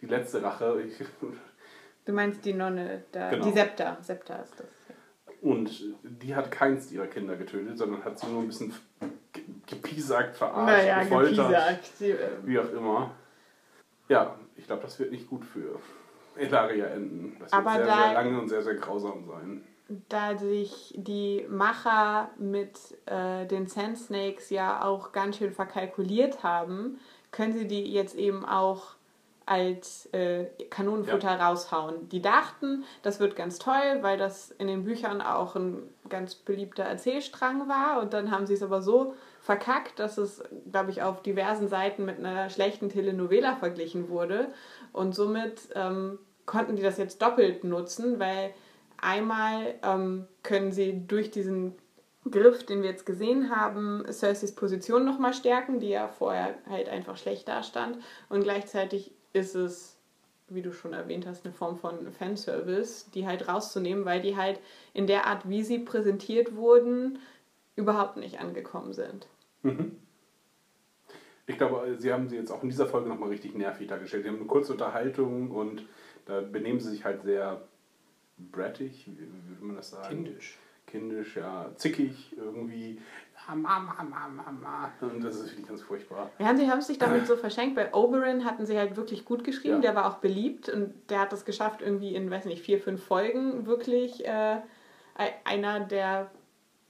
Die 0.00 0.06
letzte 0.06 0.42
Rache. 0.42 0.82
Ich, 0.86 0.94
Du 2.06 2.12
meinst 2.14 2.44
die 2.46 2.54
Nonne, 2.54 3.04
da, 3.12 3.28
Genau. 3.30 3.44
die 3.44 3.52
Septa. 3.52 3.98
Septa 4.00 4.36
ist 4.36 4.58
das. 4.58 4.66
und 5.42 5.94
die 6.02 6.34
hat 6.34 6.50
keins 6.50 6.90
ihrer 6.90 7.06
Kinder 7.06 7.36
getötet, 7.36 7.76
sondern 7.78 8.02
hat 8.04 8.18
sie 8.18 8.26
nur 8.26 8.40
ein 8.40 8.46
bisschen 8.46 8.72
ge- 9.32 9.42
gepiesackt, 9.66 10.36
verarscht, 10.36 10.78
Naja, 10.82 11.02
gefoltert. 11.02 11.36
gepiesackt. 11.36 11.86
Sie, 11.98 12.10
äh, 12.12 12.28
Wie 12.44 12.58
auch 12.58 12.72
immer. 12.72 13.14
Ja, 14.08 14.34
ich 14.56 14.66
glaube, 14.66 14.82
das 14.82 14.98
wird 14.98 15.12
nicht 15.12 15.28
gut 15.28 15.44
für 15.44 15.78
Elaria 16.40 16.86
enden. 16.86 17.36
Das 17.40 17.52
wird 17.52 17.54
Aber 17.54 17.72
sehr, 17.76 17.86
da- 17.86 18.04
sehr 18.04 18.14
lange 18.14 18.40
und 18.40 18.48
sehr, 18.48 18.62
sehr 18.62 18.74
grausam 18.74 19.24
sein. 19.26 19.64
da 20.08 20.36
sich 20.38 20.94
die 20.96 21.46
Macher 21.48 22.30
mit 22.38 22.78
äh, 23.06 23.46
den 23.46 23.66
Sand 23.66 23.98
Snakes 23.98 24.50
ja 24.50 24.84
auch 24.84 25.12
ganz 25.12 25.36
schön 25.38 25.52
verkalkuliert 25.52 26.42
haben, 26.42 26.98
können 27.32 27.52
sie 27.52 27.66
die 27.66 27.92
jetzt 27.92 28.14
eben 28.16 28.44
auch 28.44 28.94
als 29.46 30.06
äh, 30.12 30.44
Kanonenfutter 30.70 31.40
raushauen. 31.40 32.08
Die 32.08 32.22
dachten, 32.22 32.84
das 33.02 33.18
wird 33.18 33.34
ganz 33.34 33.58
toll, 33.58 33.98
weil 34.00 34.16
das 34.16 34.52
in 34.52 34.68
den 34.68 34.84
Büchern 34.84 35.20
auch 35.20 35.56
ein 35.56 35.82
ganz 36.08 36.36
beliebter 36.36 36.84
Erzählstrang 36.84 37.68
war. 37.68 38.00
Und 38.00 38.12
dann 38.12 38.30
haben 38.30 38.46
sie 38.46 38.54
es 38.54 38.62
aber 38.62 38.80
so 38.80 39.14
verkackt, 39.40 39.98
dass 39.98 40.18
es, 40.18 40.40
glaube 40.70 40.90
ich, 40.92 41.02
auf 41.02 41.20
diversen 41.22 41.66
Seiten 41.66 42.04
mit 42.04 42.18
einer 42.18 42.48
schlechten 42.48 42.90
Telenovela 42.90 43.56
verglichen 43.56 44.08
wurde. 44.08 44.52
Und 44.92 45.16
somit 45.16 45.68
ähm, 45.74 46.20
konnten 46.50 46.74
die 46.74 46.82
das 46.82 46.98
jetzt 46.98 47.22
doppelt 47.22 47.62
nutzen, 47.62 48.18
weil 48.18 48.52
einmal 49.00 49.76
ähm, 49.84 50.26
können 50.42 50.72
sie 50.72 51.06
durch 51.06 51.30
diesen 51.30 51.76
Griff, 52.28 52.66
den 52.66 52.82
wir 52.82 52.90
jetzt 52.90 53.06
gesehen 53.06 53.54
haben, 53.54 54.04
Cerseis 54.10 54.52
Position 54.52 55.04
nochmal 55.04 55.32
stärken, 55.32 55.78
die 55.78 55.90
ja 55.90 56.08
vorher 56.08 56.56
halt 56.68 56.88
einfach 56.88 57.16
schlecht 57.16 57.46
dastand. 57.46 57.98
Und 58.28 58.42
gleichzeitig 58.42 59.12
ist 59.32 59.54
es, 59.54 59.96
wie 60.48 60.60
du 60.60 60.72
schon 60.72 60.92
erwähnt 60.92 61.24
hast, 61.24 61.44
eine 61.44 61.54
Form 61.54 61.78
von 61.78 62.10
Fanservice, 62.10 63.12
die 63.14 63.28
halt 63.28 63.46
rauszunehmen, 63.46 64.04
weil 64.04 64.20
die 64.20 64.36
halt 64.36 64.58
in 64.92 65.06
der 65.06 65.28
Art, 65.28 65.48
wie 65.48 65.62
sie 65.62 65.78
präsentiert 65.78 66.56
wurden, 66.56 67.20
überhaupt 67.76 68.16
nicht 68.16 68.40
angekommen 68.40 68.92
sind. 68.92 69.28
Ich 71.46 71.58
glaube, 71.58 71.94
sie 71.96 72.12
haben 72.12 72.28
sie 72.28 72.36
jetzt 72.36 72.50
auch 72.50 72.64
in 72.64 72.70
dieser 72.70 72.86
Folge 72.86 73.08
nochmal 73.08 73.28
richtig 73.28 73.54
nervig 73.54 73.86
dargestellt. 73.86 74.24
Sie 74.24 74.28
haben 74.28 74.36
eine 74.36 74.46
kurze 74.46 74.72
Unterhaltung 74.72 75.52
und 75.52 75.84
da 76.30 76.40
benehmen 76.40 76.80
sie 76.80 76.90
sich 76.90 77.04
halt 77.04 77.22
sehr 77.22 77.60
brattig, 78.38 79.06
wie 79.06 79.18
wie 79.20 79.48
würde 79.50 79.64
man 79.64 79.76
das 79.76 79.90
sagen? 79.90 80.24
Kindisch. 80.24 80.58
Kindisch, 80.86 81.36
ja, 81.36 81.70
zickig 81.76 82.34
irgendwie. 82.36 83.00
Mama, 83.48 83.78
Mama, 83.78 84.28
Mama. 84.28 84.92
Und 85.00 85.22
das 85.24 85.36
ist 85.36 85.50
wirklich 85.50 85.66
ganz 85.66 85.82
furchtbar. 85.82 86.30
Ja, 86.38 86.54
sie 86.56 86.70
haben 86.70 86.80
sich 86.80 86.98
damit 86.98 87.26
so 87.28 87.36
verschenkt. 87.36 87.74
Bei 87.76 87.92
Oberyn 87.94 88.44
hatten 88.44 88.66
sie 88.66 88.76
halt 88.78 88.96
wirklich 88.96 89.24
gut 89.24 89.44
geschrieben. 89.44 89.76
Ja. 89.76 89.80
Der 89.80 89.94
war 89.94 90.06
auch 90.06 90.18
beliebt 90.18 90.68
und 90.68 90.92
der 91.10 91.20
hat 91.20 91.32
es 91.32 91.44
geschafft, 91.44 91.80
irgendwie 91.80 92.14
in, 92.14 92.30
weiß 92.30 92.44
nicht, 92.44 92.62
vier, 92.62 92.80
fünf 92.80 93.02
Folgen 93.04 93.66
wirklich 93.66 94.24
äh, 94.26 94.56
ei- 95.16 95.34
einer 95.44 95.80
der, 95.80 96.30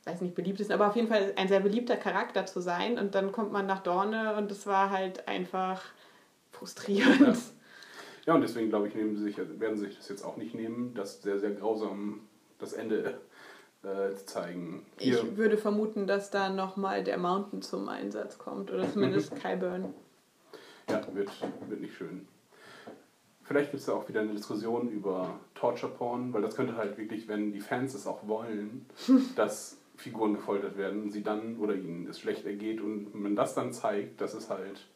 weiß 0.04 0.20
nicht, 0.22 0.34
beliebtesten, 0.34 0.74
aber 0.74 0.88
auf 0.88 0.96
jeden 0.96 1.08
Fall 1.08 1.32
ein 1.36 1.48
sehr 1.48 1.60
beliebter 1.60 1.96
Charakter 1.96 2.46
zu 2.46 2.60
sein. 2.60 2.98
Und 2.98 3.14
dann 3.14 3.32
kommt 3.32 3.52
man 3.52 3.66
nach 3.66 3.80
Dorne 3.82 4.34
und 4.36 4.50
es 4.50 4.66
war 4.66 4.90
halt 4.90 5.28
einfach 5.28 5.82
frustrierend. 6.52 7.20
Ja. 7.20 7.34
Ja, 8.30 8.36
und 8.36 8.42
deswegen 8.42 8.68
glaube 8.68 8.86
ich, 8.86 8.94
nehmen 8.94 9.16
sie 9.16 9.24
sich, 9.24 9.38
werden 9.38 9.76
sie 9.76 9.86
sich 9.86 9.96
das 9.96 10.08
jetzt 10.08 10.22
auch 10.22 10.36
nicht 10.36 10.54
nehmen, 10.54 10.94
das 10.94 11.20
sehr, 11.20 11.40
sehr 11.40 11.50
grausam 11.50 12.20
das 12.60 12.72
Ende 12.74 13.18
äh, 13.82 14.14
zu 14.14 14.24
zeigen. 14.24 14.86
Hier, 14.98 15.18
Ich 15.18 15.36
würde 15.36 15.58
vermuten, 15.58 16.06
dass 16.06 16.30
da 16.30 16.48
nochmal 16.48 17.02
der 17.02 17.18
Mountain 17.18 17.60
zum 17.60 17.88
Einsatz 17.88 18.38
kommt 18.38 18.70
oder 18.70 18.88
zumindest 18.88 19.34
Kyburn. 19.42 19.92
ja, 20.88 21.04
wird, 21.12 21.28
wird 21.68 21.80
nicht 21.80 21.96
schön. 21.96 22.28
Vielleicht 23.42 23.72
gibt 23.72 23.80
es 23.80 23.88
ja 23.88 23.94
auch 23.94 24.08
wieder 24.08 24.20
eine 24.20 24.34
Diskussion 24.34 24.92
über 24.92 25.40
Torture 25.56 25.90
Porn, 25.90 26.32
weil 26.32 26.42
das 26.42 26.54
könnte 26.54 26.76
halt 26.76 26.98
wirklich, 26.98 27.26
wenn 27.26 27.52
die 27.52 27.58
Fans 27.58 27.94
es 27.94 28.06
auch 28.06 28.28
wollen, 28.28 28.86
dass 29.34 29.76
Figuren 29.96 30.34
gefoltert 30.34 30.76
werden, 30.76 31.10
sie 31.10 31.24
dann 31.24 31.56
oder 31.56 31.74
ihnen 31.74 32.06
es 32.08 32.20
schlecht 32.20 32.46
ergeht 32.46 32.80
und 32.80 33.12
man 33.12 33.34
das 33.34 33.56
dann 33.56 33.72
zeigt, 33.72 34.20
dass 34.20 34.34
es 34.34 34.50
halt 34.50 34.86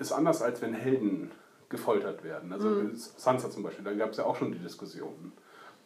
ist 0.00 0.10
anders 0.10 0.42
als 0.42 0.60
wenn 0.60 0.74
Helden 0.74 1.30
gefoltert 1.68 2.22
werden. 2.24 2.52
Also 2.52 2.88
Sansa 2.94 3.50
zum 3.50 3.62
Beispiel, 3.62 3.84
da 3.84 3.92
gab 3.92 4.10
es 4.10 4.16
ja 4.18 4.24
auch 4.24 4.36
schon 4.36 4.52
die 4.52 4.58
Diskussion 4.58 5.32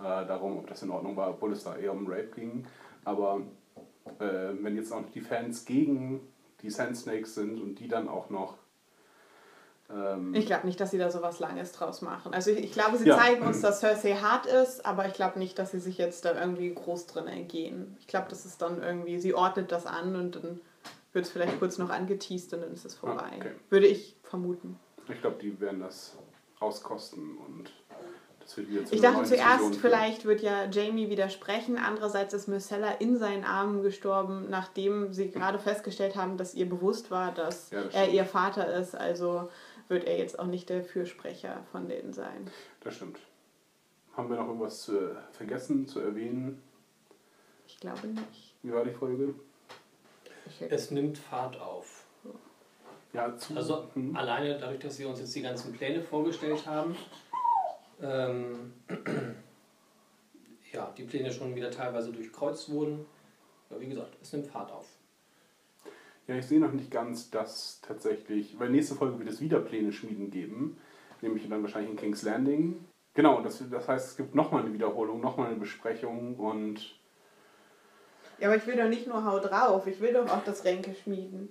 äh, 0.00 0.02
darum, 0.02 0.59
ob 0.59 0.66
das 0.66 0.82
in 0.82 0.90
Ordnung 0.90 1.16
war, 1.16 1.30
obwohl 1.30 1.52
es 1.52 1.64
da 1.64 1.76
eher 1.76 1.92
um 1.92 2.06
Rape 2.06 2.30
ging. 2.34 2.66
Aber 3.05 3.40
äh, 4.18 4.50
wenn 4.60 4.76
jetzt 4.76 4.92
auch 4.92 5.00
noch 5.00 5.10
die 5.10 5.20
Fans 5.20 5.64
gegen 5.64 6.20
die 6.62 6.70
Sand 6.70 6.96
Snakes 6.96 7.34
sind 7.34 7.60
und 7.60 7.76
die 7.76 7.88
dann 7.88 8.09
auch 8.09 8.30
noch 8.30 8.56
ähm, 9.90 10.34
Ich 10.34 10.46
glaube 10.46 10.66
nicht, 10.66 10.80
dass 10.80 10.90
sie 10.90 10.98
da 10.98 11.10
so 11.10 11.22
was 11.22 11.38
Langes 11.38 11.72
draus 11.72 12.02
machen. 12.02 12.34
Also 12.34 12.50
ich, 12.50 12.59
ich 12.59 12.72
glaube, 12.72 12.96
sie 12.98 13.09
Ja. 13.09 13.16
zeigen 13.16 13.46
uns, 13.46 13.60
dass 13.60 13.80
Cersei 13.80 14.14
hart 14.14 14.46
ist, 14.46 14.84
aber 14.84 15.06
ich 15.06 15.14
glaube 15.14 15.38
nicht, 15.38 15.59
dass 15.59 15.70
sie 15.70 15.78
sich 15.80 15.98
jetzt 15.98 16.24
da 16.24 16.38
irgendwie 16.38 16.74
groß 16.74 17.06
drin 17.06 17.26
ergehen. 17.28 17.96
Ich 18.00 18.06
glaube, 18.06 18.26
das 18.28 18.44
ist 18.44 18.60
dann 18.60 18.82
irgendwie, 18.82 19.18
sie 19.18 19.34
ordnet 19.34 19.72
das 19.72 19.86
an 19.86 20.16
und 20.16 20.36
dann 20.36 20.60
wird 21.12 21.24
es 21.24 21.30
vielleicht 21.30 21.59
kurz 21.59 21.78
noch 21.78 21.90
angeteased 21.90 22.52
und 22.55 22.60
dann 22.62 22.72
ist 22.72 22.84
es 22.84 22.94
vorbei. 22.94 23.30
Ah, 23.32 23.36
okay. 23.36 23.52
Würde 23.70 23.86
ich 23.86 24.16
vermuten. 24.22 24.78
Ich 25.09 25.20
glaube, 25.20 25.36
die 25.40 25.59
werden 25.60 25.80
das 25.80 26.16
auskosten 26.60 27.39
und 27.39 27.70
das 28.40 28.56
wird 28.56 28.68
wieder 28.70 28.85
zu 28.85 28.94
Ich 28.94 29.01
dachte 29.01 29.24
zuerst, 29.24 29.59
führen. 29.59 29.72
vielleicht 29.74 30.24
wird 30.24 30.40
ja 30.43 30.64
Jamie 30.70 31.09
widersprechen. 31.10 31.78
Andererseits 31.78 32.35
ist 32.35 32.48
Myrcella 32.48 32.93
in 32.93 33.16
seinen 33.18 33.44
Armen 33.44 33.82
gestorben, 33.82 34.47
nachdem 34.51 35.12
sie 35.12 35.30
gerade 35.30 35.59
festgestellt 35.59 36.16
haben, 36.16 36.36
dass 36.36 36.55
ihr 36.55 36.68
bewusst 36.68 37.10
war, 37.10 37.32
dass 37.32 37.70
Ja, 37.70 37.82
das 37.85 37.94
er 37.94 38.09
ihr 38.10 38.24
Vater 38.24 38.74
ist. 38.74 38.94
Also 38.94 39.48
wird 39.89 40.05
er 40.05 40.18
jetzt 40.18 40.39
auch 40.39 40.47
nicht 40.47 40.68
der 40.68 40.82
Fürsprecher 40.85 41.62
von 41.72 41.89
denen 41.89 42.12
sein. 42.12 42.51
Das 42.80 42.94
stimmt. 42.97 43.18
Haben 44.16 44.30
wir 44.30 44.36
noch 44.36 44.48
irgendwas 44.48 44.82
zu, 44.82 45.16
vergessen 45.32 45.86
zu 45.86 46.01
erwähnen? 46.01 46.60
Ich 47.66 47.78
glaube 47.78 48.09
nicht. 48.09 48.55
Wie 48.62 48.72
war 48.72 48.85
die 48.85 48.93
Folge? 48.93 49.35
Es 50.68 50.90
nimmt 50.90 51.18
Fahrt 51.18 51.60
auf. 51.60 51.98
Ja, 53.12 53.36
zu. 53.36 53.56
Also 53.56 53.89
Hm. 53.94 54.14
alleine 54.16 54.59
dadurch, 54.59 54.80
dass 54.80 54.98
wir 54.98 55.09
uns 55.09 55.20
jetzt 55.20 55.35
die 55.35 55.43
ganzen 55.43 55.72
Pläne 55.72 56.02
vorgestellt 56.02 56.66
haben, 56.66 56.94
ähm, 58.02 58.72
ja, 60.72 60.93
die 60.97 61.05
Pläne 61.05 61.32
schon 61.32 61.55
wieder 61.55 61.70
teilweise 61.70 62.12
durchkreuzt 62.12 62.70
wurden. 62.70 63.06
Ja, 63.70 63.80
wie 63.80 63.89
gesagt, 63.89 64.16
es 64.20 64.32
nimmt 64.32 64.47
Fahrt 64.47 64.70
auf. 64.70 64.86
Ja, 66.26 66.36
ich 66.36 66.47
sehe 66.47 66.60
noch 66.60 66.72
nicht 66.72 66.90
ganz, 66.90 67.30
dass 67.30 67.80
tatsächlich, 67.80 68.59
weil 68.59 68.68
nächste 68.68 68.94
Folge 68.94 69.18
wird 69.18 69.30
es 69.30 69.40
wieder 69.40 69.60
Pläne 69.60 69.93
schmieden 69.93 70.30
geben, 70.30 70.78
nämlich 71.22 71.48
dann 71.48 71.62
wahrscheinlich 71.62 71.90
in 71.90 71.97
King's 71.97 72.22
Landing. 72.22 72.85
Genau, 73.14 73.40
das, 73.40 73.62
das 73.70 73.89
heißt, 73.89 74.10
es 74.10 74.16
gibt 74.16 74.35
nochmal 74.35 74.62
eine 74.62 74.74
Wiederholung, 74.74 75.20
nochmal 75.20 75.48
eine 75.48 75.56
Besprechung 75.56 76.36
und 76.36 76.98
ja, 78.39 78.47
aber 78.47 78.56
ich 78.56 78.66
will 78.66 78.76
doch 78.76 78.89
nicht 78.89 79.09
nur 79.09 79.24
Hau 79.24 79.40
drauf, 79.40 79.86
ich 79.86 80.01
will 80.01 80.12
doch 80.12 80.28
auch 80.30 80.44
das 80.44 80.64
Ränke 80.64 80.94
schmieden. 80.94 81.48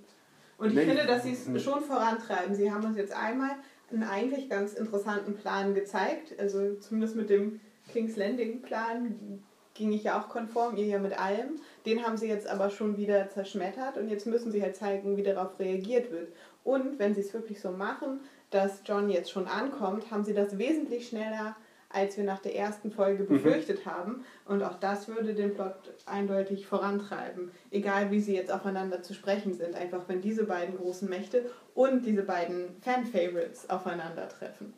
Und 0.58 0.70
ich 0.70 0.74
Nee, 0.74 0.84
finde, 0.84 1.06
dass 1.06 1.22
sie 1.22 1.32
es 1.32 1.62
schon 1.62 1.82
vorantreiben. 1.82 2.54
Sie 2.54 2.70
haben 2.70 2.84
uns 2.84 2.96
jetzt 2.96 3.16
einmal 3.16 3.52
einen 3.90 4.02
eigentlich 4.02 4.50
ganz 4.50 4.74
interessanten 4.74 5.34
Plan 5.34 5.74
gezeigt. 5.74 6.38
Also 6.38 6.74
zumindest 6.74 7.16
mit 7.16 7.30
dem 7.30 7.60
King's 7.92 8.16
Landing 8.16 8.60
Plan 8.60 9.42
ging 9.74 9.92
ich 9.92 10.02
ja 10.02 10.20
auch 10.20 10.28
konform, 10.28 10.76
ihr 10.76 10.86
ja 10.86 10.98
mit 10.98 11.18
allem. 11.18 11.60
Den 11.86 12.04
haben 12.04 12.16
sie 12.16 12.28
jetzt 12.28 12.48
aber 12.48 12.68
schon 12.68 12.96
wieder 12.96 13.30
zerschmettert 13.30 13.96
und 13.96 14.08
jetzt 14.08 14.26
müssen 14.26 14.50
sie 14.50 14.60
halt 14.60 14.76
zeigen, 14.76 15.16
wie 15.16 15.22
darauf 15.22 15.58
reagiert 15.58 16.10
wird. 16.10 16.32
Und 16.64 16.98
wenn 16.98 17.14
sie 17.14 17.20
es 17.20 17.32
wirklich 17.32 17.60
so 17.60 17.70
machen, 17.70 18.20
dass 18.50 18.82
John 18.84 19.08
jetzt 19.08 19.30
schon 19.30 19.46
ankommt, 19.46 20.10
haben 20.10 20.24
sie 20.24 20.34
das 20.34 20.58
wesentlich 20.58 21.08
schneller, 21.08 21.56
als 21.90 22.16
wir 22.16 22.24
nach 22.24 22.40
der 22.40 22.54
ersten 22.54 22.90
Folge 22.90 23.24
befürchtet 23.24 23.86
haben. 23.86 24.24
Und 24.44 24.62
auch 24.62 24.78
das 24.78 25.08
würde 25.08 25.34
den 25.34 25.54
Plot 25.54 25.74
eindeutig 26.06 26.66
vorantreiben. 26.66 27.50
Egal 27.70 28.10
wie 28.10 28.20
sie 28.20 28.34
jetzt 28.34 28.52
aufeinander 28.52 29.02
zu 29.02 29.14
sprechen 29.14 29.54
sind. 29.54 29.74
Einfach 29.74 30.02
wenn 30.06 30.20
diese 30.20 30.44
beiden 30.44 30.76
großen 30.76 31.08
Mächte 31.08 31.50
und 31.74 32.04
diese 32.04 32.22
beiden 32.22 32.76
Fan-Favorites 32.82 33.70
aufeinandertreffen. 33.70 34.74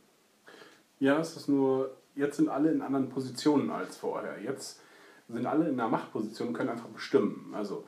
Ja, 1.00 1.18
es 1.18 1.36
ist 1.36 1.48
nur, 1.48 1.96
jetzt 2.14 2.36
sind 2.36 2.48
alle 2.48 2.70
in 2.70 2.82
anderen 2.82 3.08
Positionen 3.08 3.70
als 3.70 3.96
vorher. 3.96 4.40
Jetzt 4.40 4.80
sind 5.28 5.46
alle 5.46 5.68
in 5.68 5.80
einer 5.80 5.88
Machtposition 5.88 6.48
und 6.48 6.54
können 6.54 6.70
einfach 6.70 6.88
bestimmen. 6.88 7.52
Also 7.56 7.84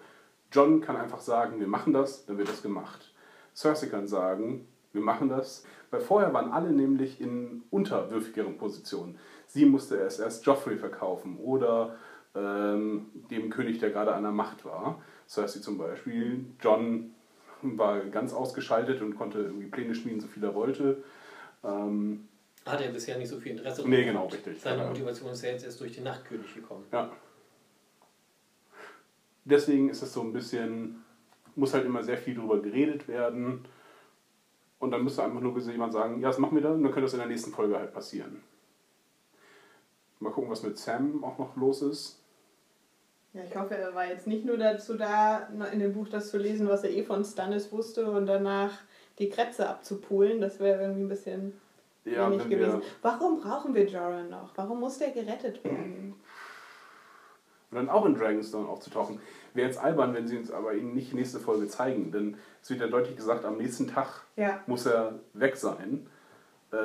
John 0.51 0.81
kann 0.81 0.97
einfach 0.97 1.21
sagen, 1.21 1.61
wir 1.61 1.67
machen 1.67 1.93
das, 1.93 2.27
dann 2.27 2.39
wird 2.39 2.49
das 2.49 2.63
gemacht. 2.63 3.13
Cersei 3.55 3.87
kann 3.87 4.07
sagen, 4.07 4.67
wir 4.93 5.01
machen 5.03 5.29
das. 5.29 5.65
Weil 5.91 6.01
vorher 6.01 6.33
waren 6.33 6.51
alle 6.53 6.71
nämlich 6.71 7.21
in 7.21 7.65
unterwürfigeren 7.71 8.57
Positionen. 8.57 9.19
Sie 9.47 9.67
musste 9.67 9.97
erst, 9.97 10.21
erst 10.21 10.47
Joffrey 10.47 10.77
verkaufen 10.79 11.37
oder 11.39 11.97
ähm, 12.35 13.11
dem 13.31 13.51
König, 13.51 13.79
der 13.79 13.91
gerade 13.91 14.15
an 14.15 14.23
der 14.23 14.33
Macht 14.33 14.65
war. 14.65 15.03
Cersei 15.29 15.61
zum 15.61 15.77
Beispiel. 15.77 16.47
John 16.61 17.15
war 17.63 18.01
ganz 18.01 18.33
ausgeschaltet 18.33 19.03
und 19.03 19.17
konnte 19.17 19.39
irgendwie 19.41 19.67
Pläne 19.67 19.95
schmieden, 19.95 20.21
so 20.21 20.27
viel 20.27 20.43
er 20.43 20.55
wollte. 20.55 21.03
Ähm, 21.63 22.27
Hat 22.65 22.81
er 22.81 22.91
bisher 22.91 23.19
nicht 23.19 23.29
so 23.29 23.39
viel 23.39 23.53
Interesse 23.53 23.87
Nee, 23.87 23.97
dran 24.05 24.07
genau, 24.15 24.27
richtig. 24.29 24.61
Seine 24.61 24.83
Ja. 24.83 24.89
Motivation 24.89 25.31
ist 25.31 25.43
ja 25.43 25.51
jetzt 25.51 25.65
erst 25.65 25.81
durch 25.81 25.93
den 25.93 26.05
Nachtkönig 26.05 26.55
gekommen. 26.55 26.85
Ja. 26.91 27.11
Deswegen 29.45 29.91
ist 29.91 30.03
es 30.03 30.13
so 30.13 30.23
ein 30.23 30.33
bisschen, 30.33 31.05
muss 31.57 31.75
halt 31.75 31.85
immer 31.85 32.03
sehr 32.03 32.17
viel 32.17 32.35
drüber 32.35 32.61
geredet 32.63 33.09
werden. 33.09 33.65
Und 34.83 34.91
dann 34.91 35.05
müsste 35.05 35.23
einfach 35.23 35.41
nur 35.41 35.57
jemand 35.57 35.93
sagen, 35.93 36.21
ja, 36.21 36.27
das 36.27 36.39
machen 36.39 36.57
wir 36.57 36.63
dann, 36.63 36.73
und 36.73 36.83
dann 36.83 36.91
könnte 36.91 37.07
das 37.07 37.13
in 37.13 37.21
der 37.21 37.29
nächsten 37.29 37.53
Folge 37.53 37.79
halt 37.79 37.95
passieren. 37.95 38.43
Mal 40.19 40.31
gucken, 40.33 40.51
was 40.51 40.65
mit 40.65 40.77
Sam 40.77 41.23
auch 41.23 41.39
noch 41.39 41.55
los 41.55 41.83
ist. 41.83 42.21
Ja, 43.33 43.43
ich 43.45 43.55
hoffe, 43.55 43.77
er 43.77 43.95
war 43.95 44.09
jetzt 44.09 44.27
nicht 44.27 44.45
nur 44.45 44.57
dazu 44.59 44.95
da, 44.95 45.49
in 45.73 45.79
dem 45.79 45.93
Buch 45.93 46.09
das 46.09 46.31
zu 46.31 46.37
lesen, 46.37 46.69
was 46.69 46.83
er 46.83 46.91
eh 46.91 47.05
von 47.05 47.25
Stannis 47.25 47.71
wusste 47.71 48.11
und 48.11 48.27
danach 48.27 48.73
die 49.21 49.29
Krätze 49.29 49.69
abzupulen. 49.69 50.41
Das 50.41 50.59
wäre 50.59 50.83
irgendwie 50.83 51.03
ein 51.03 51.09
bisschen 51.09 51.61
Ja, 52.05 52.29
wenig 52.29 52.49
gewesen. 52.49 52.83
Warum 53.03 53.41
brauchen 53.41 53.75
wir 53.77 53.87
Jorah 53.87 54.25
noch? 54.25 54.51
Warum 54.57 54.81
muss 54.81 54.99
der 54.99 55.13
gerettet 55.13 55.63
werden? 55.63 56.15
Und 57.73 57.79
dann 57.79 57.89
auch 57.89 58.05
in 58.05 58.15
Dragonstone 58.15 58.69
aufzutauchen. 58.69 59.19
Wäre 59.55 59.67
jetzt 59.67 59.79
albern, 59.83 60.15
wenn 60.15 60.29
sie 60.29 60.37
uns 60.37 60.51
aber 60.51 60.75
ihn 60.75 60.95
nicht 60.95 61.15
nächste 61.15 61.41
Folge 61.41 61.67
zeigen, 61.69 62.13
denn 62.13 62.37
es 62.63 62.69
wird 62.71 62.81
ja 62.81 62.87
deutlich 62.87 63.17
gesagt, 63.17 63.45
am 63.45 63.57
nächsten 63.57 63.89
Tag 63.89 64.27
Ja. 64.37 64.61
muss 64.67 64.87
er 64.87 65.15
weg 65.33 65.57
sein. 65.57 66.07
Äh, 66.71 66.77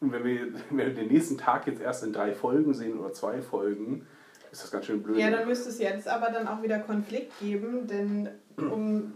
und 0.00 0.12
wenn 0.12 0.24
wir, 0.24 0.46
wenn 0.70 0.76
wir 0.78 0.94
den 0.94 1.08
nächsten 1.08 1.36
Tag 1.38 1.66
jetzt 1.66 1.80
erst 1.82 2.02
in 2.02 2.12
drei 2.12 2.32
Folgen 2.34 2.72
sehen 2.74 2.98
oder 2.98 3.12
zwei 3.12 3.42
Folgen, 3.42 4.06
ist 4.50 4.62
das 4.62 4.70
ganz 4.70 4.86
schön 4.86 5.02
blöd. 5.02 5.18
Ja, 5.18 5.30
dann 5.30 5.46
müsste 5.46 5.68
es 5.68 5.78
jetzt 5.78 6.08
aber 6.08 6.30
dann 6.30 6.48
auch 6.48 6.62
wieder 6.62 6.78
Konflikt 6.78 7.38
geben, 7.40 7.86
denn 7.86 8.28
um. 8.56 9.14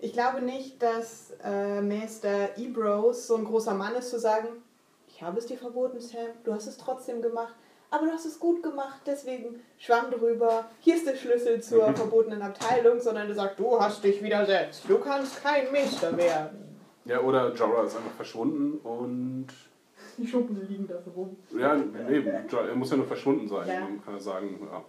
Ich 0.00 0.12
glaube 0.12 0.42
nicht, 0.42 0.82
dass 0.82 1.32
äh, 1.42 1.80
Meister 1.80 2.58
Ebros 2.58 3.26
so 3.26 3.36
ein 3.36 3.44
großer 3.44 3.74
Mann 3.74 3.94
ist, 3.94 4.10
zu 4.10 4.18
sagen: 4.18 4.48
Ich 5.08 5.22
habe 5.22 5.38
es 5.38 5.46
dir 5.46 5.56
verboten, 5.56 6.00
Sam, 6.00 6.26
du 6.44 6.52
hast 6.52 6.66
es 6.66 6.76
trotzdem 6.76 7.22
gemacht, 7.22 7.54
aber 7.94 8.06
du 8.06 8.12
hast 8.12 8.26
es 8.26 8.40
gut 8.40 8.62
gemacht, 8.62 9.00
deswegen 9.06 9.60
schwamm 9.78 10.10
drüber, 10.10 10.68
hier 10.80 10.96
ist 10.96 11.06
der 11.06 11.14
Schlüssel 11.14 11.62
zur 11.62 11.92
verbotenen 11.94 12.42
Abteilung, 12.42 13.00
sondern 13.00 13.28
er 13.28 13.34
sagt: 13.34 13.58
Du 13.58 13.80
hast 13.80 14.02
dich 14.02 14.22
widersetzt, 14.22 14.84
du 14.88 14.98
kannst 14.98 15.42
kein 15.42 15.70
Meister 15.70 16.16
werden. 16.16 16.76
Ja, 17.04 17.20
oder 17.20 17.52
Jorah 17.54 17.84
ist 17.84 17.96
einfach 17.96 18.12
verschwunden 18.12 18.78
und. 18.78 19.46
Die 20.16 20.26
Schuppen 20.26 20.66
liegen 20.68 20.86
da 20.86 21.00
so 21.02 21.10
rum. 21.10 21.36
Ja, 21.58 21.74
eben. 21.76 22.28
Er 22.28 22.74
muss 22.74 22.90
ja 22.90 22.96
nur 22.96 23.06
verschwunden 23.06 23.48
sein. 23.48 23.68
Ja. 23.68 23.80
Man 23.80 24.04
kann 24.04 24.14
ja 24.14 24.20
sagen, 24.20 24.58
ja. 24.70 24.84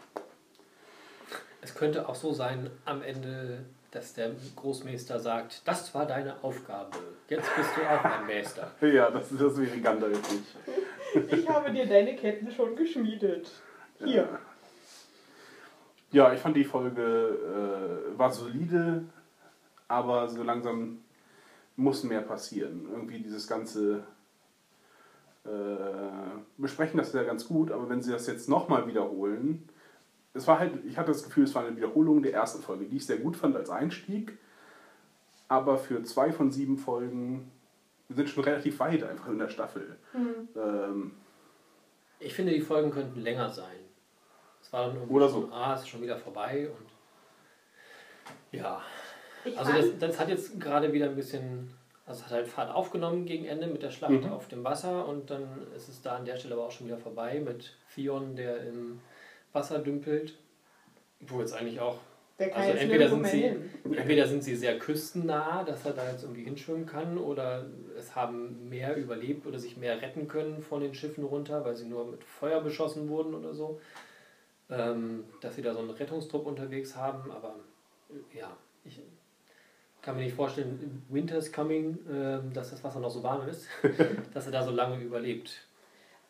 Es 1.61 1.73
könnte 1.73 2.07
auch 2.07 2.15
so 2.15 2.31
sein 2.31 2.69
am 2.85 3.01
Ende, 3.01 3.65
dass 3.95 4.13
der 4.13 4.31
Großmeister 4.57 5.19
sagt, 5.19 5.61
das 5.65 5.93
war 5.95 6.05
deine 6.05 6.43
Aufgabe. 6.43 6.97
Jetzt 7.29 7.49
bist 7.55 7.69
du 7.77 7.81
auch 7.81 8.03
ein 8.03 8.27
Meister. 8.27 8.71
Ja, 8.81 9.09
das, 9.09 9.29
das 9.29 9.57
wäre 9.57 9.79
Gandalf 9.79 10.19
nicht. 10.31 11.31
Ich 11.31 11.49
habe 11.49 11.71
dir 11.71 11.87
deine 11.87 12.15
Ketten 12.15 12.51
schon 12.51 12.75
geschmiedet. 12.75 13.49
Hier. 14.03 14.27
Ja, 16.11 16.33
ich 16.33 16.39
fand 16.41 16.57
die 16.57 16.65
Folge 16.65 17.01
äh, 17.01 18.19
war 18.19 18.31
solide, 18.31 19.05
aber 19.87 20.27
so 20.27 20.43
langsam 20.43 20.99
muss 21.77 22.03
mehr 22.03 22.21
passieren. 22.21 22.87
Irgendwie 22.91 23.19
dieses 23.19 23.47
ganze 23.47 24.03
äh, 25.45 25.49
besprechen 26.57 26.97
das 26.97 27.13
ja 27.13 27.23
ganz 27.23 27.47
gut, 27.47 27.71
aber 27.71 27.89
wenn 27.89 28.01
sie 28.01 28.11
das 28.11 28.27
jetzt 28.27 28.49
nochmal 28.49 28.87
wiederholen, 28.87 29.69
es 30.35 30.45
war 30.47 30.59
halt, 30.59 30.85
ich 30.85 30.97
hatte 30.97 31.11
das 31.11 31.23
Gefühl, 31.23 31.45
es 31.45 31.55
war 31.55 31.65
eine 31.65 31.75
Wiederholung 31.75 32.21
der 32.21 32.33
ersten 32.33 32.61
Folge, 32.61 32.85
die 32.85 32.97
ich 32.97 33.05
sehr 33.05 33.17
gut 33.17 33.35
fand 33.37 33.55
als 33.55 33.69
Einstieg, 33.69 34.37
aber 35.47 35.77
für 35.77 36.03
zwei 36.03 36.31
von 36.31 36.51
sieben 36.51 36.77
Folgen 36.77 37.51
wir 38.07 38.17
sind 38.17 38.29
schon 38.29 38.43
relativ 38.43 38.79
weit 38.79 39.01
einfach 39.03 39.27
in 39.29 39.39
der 39.39 39.49
Staffel. 39.49 39.97
Ähm, 40.55 41.13
Ich 42.19 42.35
finde, 42.35 42.53
die 42.53 42.61
Folgen 42.61 42.91
könnten 42.91 43.19
länger 43.21 43.49
sein. 43.49 43.77
Es 44.61 44.71
war 44.71 44.85
dann 44.87 44.95
irgendwie 44.95 45.13
Oder 45.15 45.27
so. 45.27 45.49
ah, 45.51 45.73
es 45.73 45.81
ist 45.81 45.89
schon 45.89 46.03
wieder 46.03 46.15
vorbei 46.17 46.69
und 46.69 46.85
ja. 48.59 48.81
Ich 49.43 49.57
Also 49.57 49.71
das, 49.73 49.85
das 49.99 50.19
hat 50.19 50.29
jetzt 50.29 50.59
gerade 50.59 50.93
wieder 50.93 51.05
ein 51.07 51.15
bisschen, 51.15 51.71
also 52.05 52.19
es 52.19 52.25
hat 52.25 52.31
halt 52.33 52.47
Fahrt 52.47 52.73
aufgenommen 52.73 53.25
gegen 53.25 53.45
Ende 53.45 53.65
mit 53.67 53.81
der 53.83 53.91
Schlacht 53.91 54.11
Mhm. 54.23 54.31
auf 54.31 54.47
dem 54.47 54.63
Wasser 54.63 55.07
und 55.07 55.29
dann 55.31 55.65
ist 55.75 55.87
es 55.87 56.01
da 56.03 56.15
an 56.17 56.25
der 56.25 56.35
Stelle 56.37 56.53
aber 56.55 56.65
auch 56.65 56.71
schon 56.71 56.85
wieder 56.87 56.97
vorbei 56.99 57.39
mit 57.43 57.75
Theon, 57.93 58.35
der 58.35 58.67
im 58.67 58.99
Wasser 59.55 59.79
dümpelt. 59.79 60.35
Wo 61.21 61.39
jetzt 61.39 61.53
eigentlich 61.53 61.79
auch, 61.79 61.97
Der 62.37 62.49
kann 62.49 62.61
also 62.61 62.73
jetzt 62.73 62.83
entweder 62.83 63.09
sind, 63.09 63.25
sie, 63.25 63.41
hin. 63.41 63.69
entweder 63.95 64.27
sind 64.27 64.43
sie 64.43 64.55
sehr 64.55 64.77
küstennah, 64.77 65.63
dass 65.63 65.85
er 65.85 65.93
da 65.93 66.11
jetzt 66.11 66.23
irgendwie 66.23 66.43
hinschwimmen 66.43 66.85
kann 66.85 67.17
oder 67.17 67.65
es 67.97 68.15
haben 68.15 68.69
mehr 68.69 68.95
überlebt 68.97 69.47
oder 69.47 69.57
sich 69.57 69.77
mehr 69.77 70.01
retten 70.01 70.27
können 70.27 70.61
von 70.61 70.81
den 70.81 70.93
Schiffen 70.93 71.23
runter, 71.23 71.63
weil 71.65 71.75
sie 71.75 71.85
nur 71.85 72.05
mit 72.05 72.23
Feuer 72.23 72.61
beschossen 72.61 73.07
wurden 73.09 73.33
oder 73.33 73.53
so. 73.53 73.79
Ähm, 74.69 75.23
dass 75.41 75.55
sie 75.55 75.61
da 75.61 75.73
so 75.73 75.79
einen 75.79 75.91
Rettungstrupp 75.91 76.45
unterwegs 76.47 76.95
haben, 76.95 77.31
aber 77.31 77.55
äh, 78.09 78.39
ja, 78.39 78.57
ich 78.83 78.99
kann 80.01 80.15
mir 80.15 80.23
nicht 80.23 80.35
vorstellen, 80.35 81.03
Winter's 81.09 81.51
Coming, 81.51 81.97
ähm, 82.11 82.53
dass 82.53 82.71
das 82.71 82.83
Wasser 82.83 82.99
noch 82.99 83.09
so 83.09 83.23
warm 83.23 83.47
ist, 83.47 83.67
dass 84.33 84.45
er 84.45 84.51
da 84.51 84.63
so 84.63 84.71
lange 84.71 85.01
überlebt. 85.03 85.67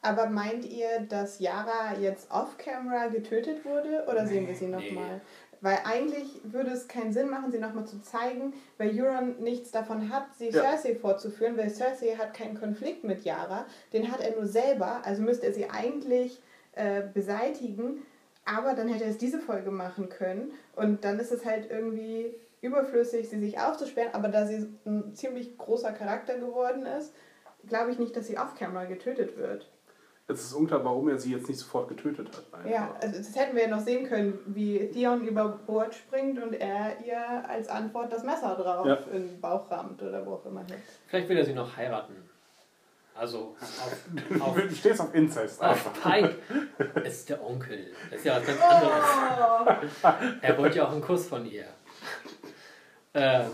Aber 0.06 0.28
meint 0.28 0.66
ihr, 0.66 1.00
dass 1.10 1.40
Yara 1.40 1.98
jetzt 2.00 2.30
off-camera 2.32 3.08
getötet 3.08 3.66
wurde 3.66 4.06
oder 4.08 4.28
sehen 4.28 4.48
wir 4.48 4.56
sie 4.56 4.68
Nee. 4.68 4.72
nochmal? 4.72 5.22
Weil 5.62 5.80
eigentlich 5.84 6.42
würde 6.44 6.70
es 6.72 6.88
keinen 6.88 7.12
Sinn 7.12 7.28
machen, 7.30 7.52
sie 7.52 7.58
nochmal 7.58 7.86
zu 7.86 8.00
zeigen, 8.02 8.54
weil 8.78 8.92
Euron 9.02 9.42
nichts 9.42 9.72
davon 9.72 10.14
hat, 10.14 10.26
sie 10.38 10.50
Ja. 10.50 10.62
Cersei 10.62 10.96
vorzuführen, 10.96 11.58
weil 11.58 11.72
Cersei 11.72 12.16
hat 12.18 12.36
keinen 12.36 12.60
Konflikt 12.60 13.04
mit 13.04 13.24
Yara, 13.24 13.66
den 13.94 14.12
hat 14.12 14.22
er 14.22 14.36
nur 14.36 14.46
selber, 14.46 15.02
also 15.04 15.24
müsste 15.24 15.48
er 15.48 15.54
sie 15.54 15.70
eigentlich 15.70 16.40
äh, 16.74 17.02
beseitigen, 17.12 18.04
aber 18.44 18.74
dann 18.74 18.90
hätte 18.90 19.06
er 19.06 19.10
es 19.10 19.18
diese 19.18 19.40
Folge 19.40 19.72
machen 19.72 20.10
können 20.10 20.52
und 20.76 21.04
dann 21.04 21.20
ist 21.20 21.32
es 21.32 21.46
halt 21.46 21.72
irgendwie 21.72 22.36
überflüssig, 22.62 23.30
sie 23.30 23.40
sich 23.40 23.60
aufzusperren, 23.60 24.14
aber 24.14 24.28
da 24.28 24.46
sie 24.46 24.68
ein 24.86 25.16
ziemlich 25.16 25.58
großer 25.58 25.94
Charakter 25.94 26.38
geworden 26.38 26.86
ist, 26.86 27.14
glaube 27.68 27.92
ich 27.92 27.98
nicht, 27.98 28.16
dass 28.16 28.28
sie 28.28 28.38
off-camera 28.38 28.86
getötet 28.86 29.38
wird. 29.38 29.68
Es 30.28 30.42
ist 30.42 30.54
unklar, 30.54 30.84
warum 30.84 31.08
er 31.10 31.20
sie 31.20 31.34
jetzt 31.34 31.48
nicht 31.48 31.60
sofort 31.60 31.88
getötet 31.88 32.28
hat. 32.30 32.44
einfach. 32.60 32.70
Ja, 32.70 32.96
also 33.00 33.18
das 33.18 33.36
hätten 33.36 33.56
wir 33.56 33.64
ja 33.64 33.70
noch 33.70 33.82
sehen 33.84 34.08
können, 34.08 34.40
wie 34.48 34.90
Theon 34.92 35.26
über 35.28 35.48
Bord 35.50 35.94
springt 35.94 36.42
und 36.42 36.54
er 36.54 36.98
ihr 37.06 37.48
als 37.48 37.68
Antwort 37.68 38.12
das 38.12 38.24
Messer 38.24 38.56
drauf 38.56 38.86
Ja. 38.88 38.96
in 39.14 39.28
den 39.28 39.42
Bauch 39.42 39.70
rammt 39.70 40.02
oder 40.02 40.26
wo 40.26 40.34
auch 40.34 40.46
immer. 40.46 40.66
Vielleicht 41.08 41.30
will 41.30 41.38
er 41.38 41.46
sie 41.46 41.54
noch 41.54 41.78
heiraten. 41.78 42.16
Also 43.18 43.56
auf, 43.62 44.42
auf, 44.42 44.56
Du 44.56 44.76
stehst 44.76 45.00
auf 45.00 45.14
Incest 45.14 45.62
einfach. 45.62 45.92
auf 45.92 46.02
Pike 46.04 46.36
ist 47.06 47.30
der 47.30 47.42
Onkel. 47.46 47.92
Das 48.10 48.20
ist 48.20 48.26
ja 48.26 48.38
was 48.38 48.46
ganz 48.48 48.62
anderes. 48.62 49.90
Oh. 50.04 50.08
Er 50.42 50.58
wollte 50.58 50.78
ja 50.80 50.88
auch 50.88 50.92
einen 50.92 51.02
Kuss 51.02 51.28
von 51.28 51.46
ihr. 51.46 51.66
Ähm, 53.14 53.46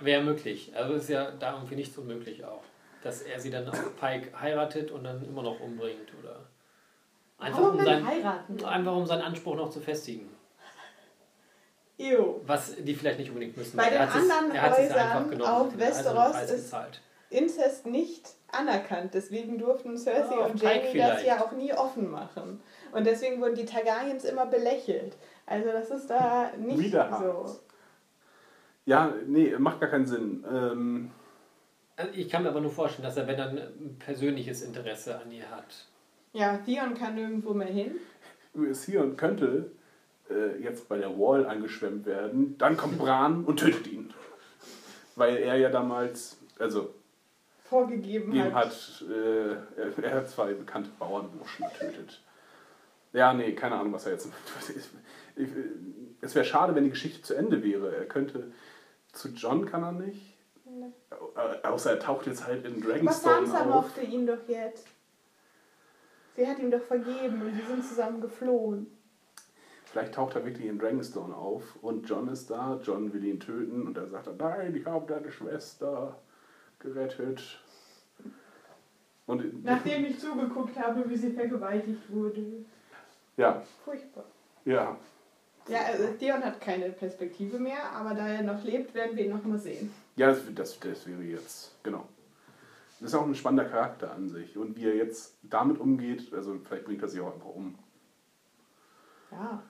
Wäre 0.00 0.22
möglich. 0.24 0.72
Also 0.74 0.94
ist 0.94 1.08
ja 1.08 1.30
da 1.32 1.54
irgendwie 1.54 1.76
nicht 1.76 1.92
so 1.94 2.02
möglich 2.02 2.44
auch. 2.44 2.62
Dass 3.02 3.22
er 3.22 3.40
sie 3.40 3.50
dann 3.50 3.68
auf 3.68 3.96
Pike 4.00 4.30
heiratet 4.40 4.90
und 4.90 5.04
dann 5.04 5.24
immer 5.24 5.42
noch 5.42 5.58
umbringt. 5.60 6.12
Oder 6.22 6.36
einfach 7.38 7.58
Warum 7.62 7.78
um, 7.78 7.84
denn 7.84 7.86
sein, 7.86 8.06
heiraten? 8.06 8.64
einfach 8.64 8.96
um 8.96 9.06
seinen 9.06 9.22
Anspruch 9.22 9.56
noch 9.56 9.70
zu 9.70 9.80
festigen. 9.80 10.28
Ew. 11.98 12.40
Was 12.46 12.74
die 12.76 12.94
vielleicht 12.94 13.18
nicht 13.18 13.28
unbedingt 13.30 13.56
müssen. 13.56 13.76
Bei 13.76 13.84
den 13.90 13.94
er 14.00 14.12
anderen 14.12 14.50
er 14.52 14.70
es 14.72 14.78
Häusern 14.78 15.30
genommen, 15.30 15.50
auf 15.50 15.66
er 15.78 15.86
also 15.86 16.04
Westeros 16.08 16.42
ist- 16.42 16.50
gezahlt. 16.64 17.00
Incest 17.30 17.86
nicht 17.86 18.28
anerkannt. 18.50 19.14
Deswegen 19.14 19.56
durften 19.58 19.96
Cersei 19.96 20.34
Ah, 20.34 20.46
und 20.46 20.60
Jamie 20.60 20.98
das 20.98 21.24
ja 21.24 21.42
auch 21.42 21.52
nie 21.52 21.72
offen 21.72 22.10
machen. 22.10 22.60
Und 22.92 23.06
deswegen 23.06 23.40
wurden 23.40 23.54
die 23.54 23.64
Targaryens 23.64 24.24
immer 24.24 24.44
belächelt. 24.46 25.16
Also 25.46 25.72
das 25.72 25.90
ist 25.90 26.10
da 26.10 26.50
nicht 26.58 26.92
so. 26.92 27.58
Ja, 28.84 29.14
nee, 29.26 29.54
macht 29.58 29.80
gar 29.80 29.88
keinen 29.88 30.06
Sinn. 30.06 30.44
Ähm, 30.52 31.10
Also 31.96 32.12
Ich 32.14 32.28
kann 32.28 32.42
mir 32.42 32.50
aber 32.50 32.60
nur 32.60 32.70
vorstellen, 32.70 33.04
dass 33.04 33.16
er, 33.16 33.26
wenn 33.26 33.36
dann 33.36 33.58
ein 33.58 33.96
persönliches 33.98 34.62
Interesse 34.62 35.18
an 35.18 35.30
ihr 35.30 35.50
hat. 35.50 35.86
Ja, 36.32 36.56
Theon 36.58 36.94
kann 36.94 37.14
nirgendwo 37.14 37.52
mehr 37.52 37.68
hin. 37.68 37.92
Sion 38.72 39.16
könnte 39.16 39.70
äh, 40.30 40.62
jetzt 40.62 40.88
bei 40.88 40.98
der 40.98 41.18
Wall 41.18 41.46
angeschwemmt 41.46 42.06
werden, 42.06 42.56
dann 42.58 42.76
kommt 42.76 42.98
Bran 42.98 43.44
und 43.44 43.58
tötet 43.58 43.86
ihn. 43.86 44.12
Weil 45.16 45.36
er 45.36 45.56
ja 45.56 45.68
damals, 45.68 46.38
also 46.58 46.94
Vorgegeben 47.64 48.38
hat. 48.42 48.52
hat, 48.52 49.04
äh, 49.08 49.52
er, 49.80 50.04
er 50.04 50.14
hat 50.16 50.28
zwei 50.28 50.52
bekannte 50.52 50.90
Bauernburschen 50.98 51.66
getötet. 51.66 52.20
Ja, 53.12 53.32
nee, 53.34 53.52
keine 53.52 53.76
Ahnung, 53.76 53.92
was 53.92 54.06
er 54.06 54.12
jetzt. 54.12 54.28
Ich, 55.36 55.44
ich, 55.44 55.48
es 56.20 56.34
wäre 56.34 56.44
schade, 56.44 56.74
wenn 56.74 56.84
die 56.84 56.90
Geschichte 56.90 57.22
zu 57.22 57.34
Ende 57.34 57.62
wäre. 57.62 57.94
Er 57.94 58.06
könnte. 58.06 58.52
Zu 59.12 59.28
John 59.28 59.66
kann 59.66 59.82
er 59.82 59.92
nicht. 59.92 60.31
Au- 61.10 61.68
Außer 61.70 61.90
er 61.92 61.98
taucht 62.00 62.26
jetzt 62.26 62.46
halt 62.46 62.64
in 62.64 62.82
Aber 62.82 62.92
Dragonstone 62.92 63.46
Sansa 63.46 63.60
auf. 63.64 63.86
mochte 63.86 64.00
ihn 64.02 64.26
doch 64.26 64.48
jetzt. 64.48 64.86
Sie 66.36 66.46
hat 66.46 66.58
ihm 66.58 66.70
doch 66.70 66.82
vergeben 66.82 67.42
und 67.42 67.54
sie 67.54 67.62
sind 67.66 67.84
zusammen 67.84 68.20
geflohen. 68.20 68.86
Vielleicht 69.84 70.14
taucht 70.14 70.34
er 70.36 70.44
wirklich 70.46 70.66
in 70.66 70.78
Dragonstone 70.78 71.36
auf 71.36 71.76
und 71.82 72.08
John 72.08 72.28
ist 72.28 72.50
da. 72.50 72.80
John 72.82 73.12
will 73.12 73.22
ihn 73.24 73.38
töten 73.38 73.86
und 73.86 73.96
er 73.98 74.08
sagt 74.08 74.26
dann, 74.26 74.36
nein, 74.38 74.74
ich 74.74 74.86
habe 74.86 75.06
deine 75.12 75.30
Schwester 75.30 76.18
gerettet. 76.78 77.60
Und 79.26 79.62
Nachdem 79.64 80.04
ich 80.06 80.18
zugeguckt 80.18 80.76
habe, 80.78 81.08
wie 81.08 81.16
sie 81.16 81.30
vergewaltigt 81.30 82.10
wurde. 82.10 82.64
ja, 83.36 83.62
Furchtbar. 83.84 84.24
ja, 84.64 84.96
Ja, 85.68 85.78
also 85.84 86.08
Theon 86.18 86.42
hat 86.44 86.60
keine 86.60 86.90
Perspektive 86.90 87.58
mehr, 87.58 87.84
aber 87.94 88.14
da 88.14 88.26
er 88.28 88.42
noch 88.42 88.62
lebt, 88.64 88.94
werden 88.94 89.16
wir 89.16 89.24
ihn 89.26 89.30
noch 89.30 89.44
mal 89.44 89.58
sehen. 89.58 89.92
Ja, 90.16 90.28
das, 90.28 90.40
das, 90.54 90.78
das 90.80 91.06
wäre 91.06 91.22
jetzt, 91.22 91.74
genau. 91.82 92.06
Das 93.00 93.10
ist 93.10 93.14
auch 93.16 93.26
ein 93.26 93.34
spannender 93.34 93.68
Charakter 93.68 94.12
an 94.12 94.28
sich. 94.28 94.56
Und 94.56 94.76
wie 94.76 94.86
er 94.86 94.94
jetzt 94.94 95.34
damit 95.42 95.78
umgeht, 95.80 96.32
also 96.32 96.56
vielleicht 96.64 96.84
bringt 96.84 97.02
er 97.02 97.08
sich 97.08 97.20
auch 97.20 97.34
einfach 97.34 97.48
um. 97.48 97.76
Ja. 99.32 99.62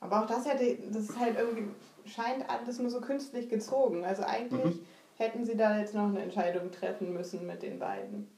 Aber 0.00 0.22
auch 0.22 0.26
das 0.26 0.46
hätte, 0.46 0.78
das 0.90 1.10
ist 1.10 1.18
halt 1.18 1.36
irgendwie, 1.38 1.68
scheint 2.06 2.48
alles 2.48 2.78
nur 2.78 2.90
so 2.90 3.00
künstlich 3.00 3.48
gezogen. 3.48 4.04
Also 4.04 4.22
eigentlich 4.22 4.80
hätten 5.16 5.44
sie 5.44 5.56
da 5.56 5.78
jetzt 5.78 5.94
noch 5.94 6.08
eine 6.08 6.22
Entscheidung 6.22 6.70
treffen 6.70 7.12
müssen 7.12 7.46
mit 7.46 7.62
den 7.62 7.78
beiden. 7.78 8.28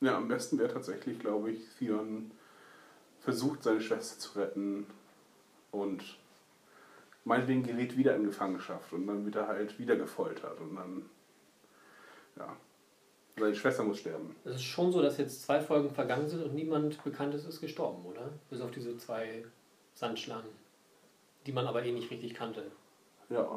Ja, 0.00 0.16
am 0.16 0.28
besten 0.28 0.58
wäre 0.58 0.72
tatsächlich, 0.72 1.18
glaube 1.18 1.50
ich, 1.50 1.60
Theon 1.78 2.30
versucht, 3.20 3.62
seine 3.62 3.80
Schwester 3.80 4.18
zu 4.18 4.38
retten 4.38 4.86
und 5.70 6.18
meinetwegen 7.24 7.62
gerät 7.62 7.96
wieder 7.96 8.14
in 8.16 8.24
Gefangenschaft 8.24 8.92
und 8.92 9.06
dann 9.06 9.24
wird 9.24 9.36
er 9.36 9.48
halt 9.48 9.78
wieder 9.78 9.96
gefoltert 9.96 10.60
und 10.60 10.76
dann, 10.76 11.10
ja, 12.36 12.56
seine 13.36 13.54
Schwester 13.54 13.82
muss 13.82 13.98
sterben. 13.98 14.36
Es 14.44 14.56
ist 14.56 14.62
schon 14.62 14.92
so, 14.92 15.02
dass 15.02 15.18
jetzt 15.18 15.42
zwei 15.42 15.60
Folgen 15.60 15.90
vergangen 15.90 16.28
sind 16.28 16.42
und 16.42 16.54
niemand 16.54 17.02
Bekanntes 17.02 17.44
ist 17.44 17.60
gestorben, 17.60 18.04
oder? 18.04 18.30
Bis 18.50 18.60
auf 18.60 18.70
diese 18.70 18.96
zwei 18.98 19.44
Sandschlangen, 19.94 20.50
die 21.46 21.52
man 21.52 21.66
aber 21.66 21.84
eh 21.84 21.92
nicht 21.92 22.10
richtig 22.10 22.34
kannte. 22.34 22.70
Ja, 23.30 23.48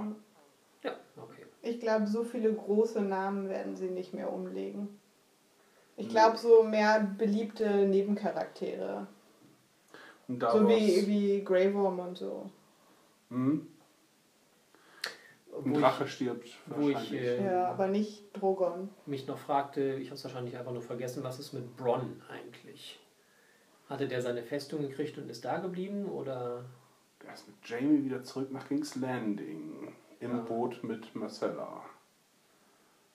Ja, 0.84 0.95
okay. 1.18 1.45
Ich 1.61 1.80
glaube, 1.80 2.07
so 2.07 2.23
viele 2.23 2.53
große 2.53 3.02
Namen 3.02 3.49
werden 3.49 3.76
sie 3.76 3.89
nicht 3.89 4.14
mehr 4.14 4.31
umlegen. 4.31 4.99
Ich 5.98 6.10
glaube, 6.10 6.38
so 6.38 6.64
mehr 6.64 7.11
beliebte 7.18 7.88
Nebencharaktere. 7.88 9.07
und 10.27 10.41
So 10.41 10.69
wie, 10.69 11.07
wie 11.07 11.44
Grey 11.44 11.73
Worm 11.73 11.99
und 11.99 12.18
so. 12.18 12.49
Hm, 13.30 13.68
ein 15.66 15.74
Wo 15.74 15.80
Drache 15.80 16.08
stirbt 16.08 16.49
wo 16.68 16.90
ich, 16.90 16.95
wahrscheinlich. 16.95 17.22
äh, 17.28 17.45
Ja, 17.45 17.68
aber 17.70 17.88
nicht 17.88 18.24
Drogon. 18.34 18.90
ich 19.02 19.08
mich 19.08 19.28
noch 19.28 19.38
fragte, 19.40 19.95
ich 19.95 20.08
habe 20.08 20.16
es 20.16 20.24
wahrscheinlich 20.24 20.58
einfach 20.58 20.72
nur 20.72 20.82
vergessen, 20.82 21.24
was 21.24 21.40
ist 21.40 21.54
mit 21.54 21.76
Bronn 21.78 22.22
eigentlich? 22.30 22.99
Hatte 23.90 24.08
der 24.08 24.22
seine 24.22 24.44
Festung 24.44 24.82
gekriegt 24.82 25.18
und 25.18 25.30
ist 25.30 25.45
da 25.45 25.58
geblieben 25.58 26.06
oder 26.10 26.66
Der 27.24 27.34
ist 27.34 27.48
mit 27.48 27.56
Jamie 27.64 28.04
wieder 28.04 28.22
zurück 28.24 28.52
nach 28.52 28.68
King's 28.68 28.95
Landing 28.95 29.94
im 30.20 30.32
Ja. 30.32 30.38
Boot 30.44 30.84
mit 30.84 31.16
Marcella. 31.16 31.84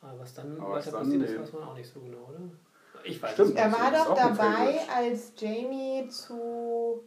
Ah, 0.01 0.13
was 0.19 0.35
dann 0.35 0.59
Aber 0.61 0.73
was 0.73 0.87
weiter 0.87 0.99
dann, 0.99 1.05
passiert 1.07 1.23
ist, 1.23 1.31
nee. 1.33 1.39
weiß 1.39 1.53
man 1.53 1.63
auch 1.63 1.75
nicht 1.77 1.93
so 1.93 2.01
genau, 2.01 2.27
oder? 2.29 2.41
Ich 3.05 3.23
weiß 3.23 3.33
Stimmt. 3.35 3.51
es 3.51 3.55
Er 3.55 3.69
nicht. 3.69 3.81
war 3.81 3.93
ist 3.93 4.07
doch 4.07 4.15
dabei, 4.17 4.81
als 4.95 5.33
Jamie 5.39 6.09
zu 6.09 7.05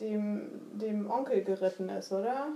dem, 0.00 0.78
dem 0.78 1.10
Onkel 1.10 1.44
geritten 1.44 1.88
ist, 1.88 2.12
oder? 2.12 2.48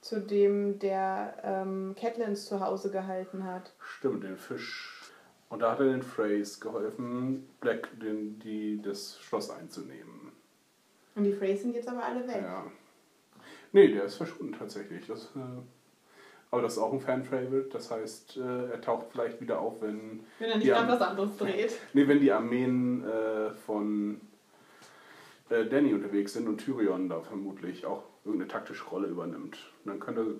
Zu 0.00 0.20
dem, 0.20 0.78
der 0.78 1.34
ähm, 1.42 1.94
Catelyn's 1.98 2.46
zu 2.46 2.60
Hause 2.60 2.90
gehalten 2.90 3.44
hat. 3.44 3.72
Stimmt, 3.80 4.24
den 4.24 4.36
Fisch. 4.36 5.12
Und 5.50 5.60
da 5.60 5.72
hat 5.72 5.80
er 5.80 5.86
den 5.86 6.02
Freys 6.02 6.60
geholfen, 6.60 7.48
Black 7.60 7.88
den, 8.00 8.38
die, 8.38 8.80
das 8.80 9.18
Schloss 9.20 9.50
einzunehmen. 9.50 10.32
Und 11.16 11.24
die 11.24 11.32
Freys 11.32 11.62
sind 11.62 11.74
jetzt 11.74 11.88
aber 11.88 12.04
alle 12.04 12.26
weg. 12.26 12.42
Ja. 12.42 12.64
Nee, 13.72 13.92
der 13.92 14.04
ist 14.04 14.14
verschwunden 14.14 14.54
tatsächlich. 14.56 15.06
Das, 15.06 15.24
äh, 15.36 15.60
aber 16.50 16.62
das 16.62 16.74
ist 16.74 16.78
auch 16.78 16.92
ein 16.92 17.00
Fan-Favorite. 17.00 17.68
Das 17.72 17.90
heißt, 17.90 18.36
äh, 18.36 18.70
er 18.70 18.80
taucht 18.80 19.06
vielleicht 19.10 19.40
wieder 19.40 19.60
auf, 19.60 19.80
wenn, 19.82 20.24
Wenn 20.38 20.50
er 20.50 20.58
nicht 20.58 20.72
an 20.72 20.88
was 20.88 21.00
anderes 21.00 21.36
dreht. 21.36 21.72
nee, 21.92 22.06
wenn 22.08 22.20
die 22.20 22.32
Armeen 22.32 23.04
äh, 23.04 23.50
von 23.50 24.20
äh, 25.50 25.66
Danny 25.66 25.92
unterwegs 25.92 26.32
sind 26.32 26.48
und 26.48 26.58
Tyrion 26.58 27.08
da 27.08 27.20
vermutlich 27.20 27.84
auch 27.84 28.04
irgendeine 28.24 28.50
taktische 28.50 28.84
Rolle 28.84 29.08
übernimmt. 29.08 29.58
Und 29.84 29.90
dann 29.90 30.00
könnte 30.00 30.36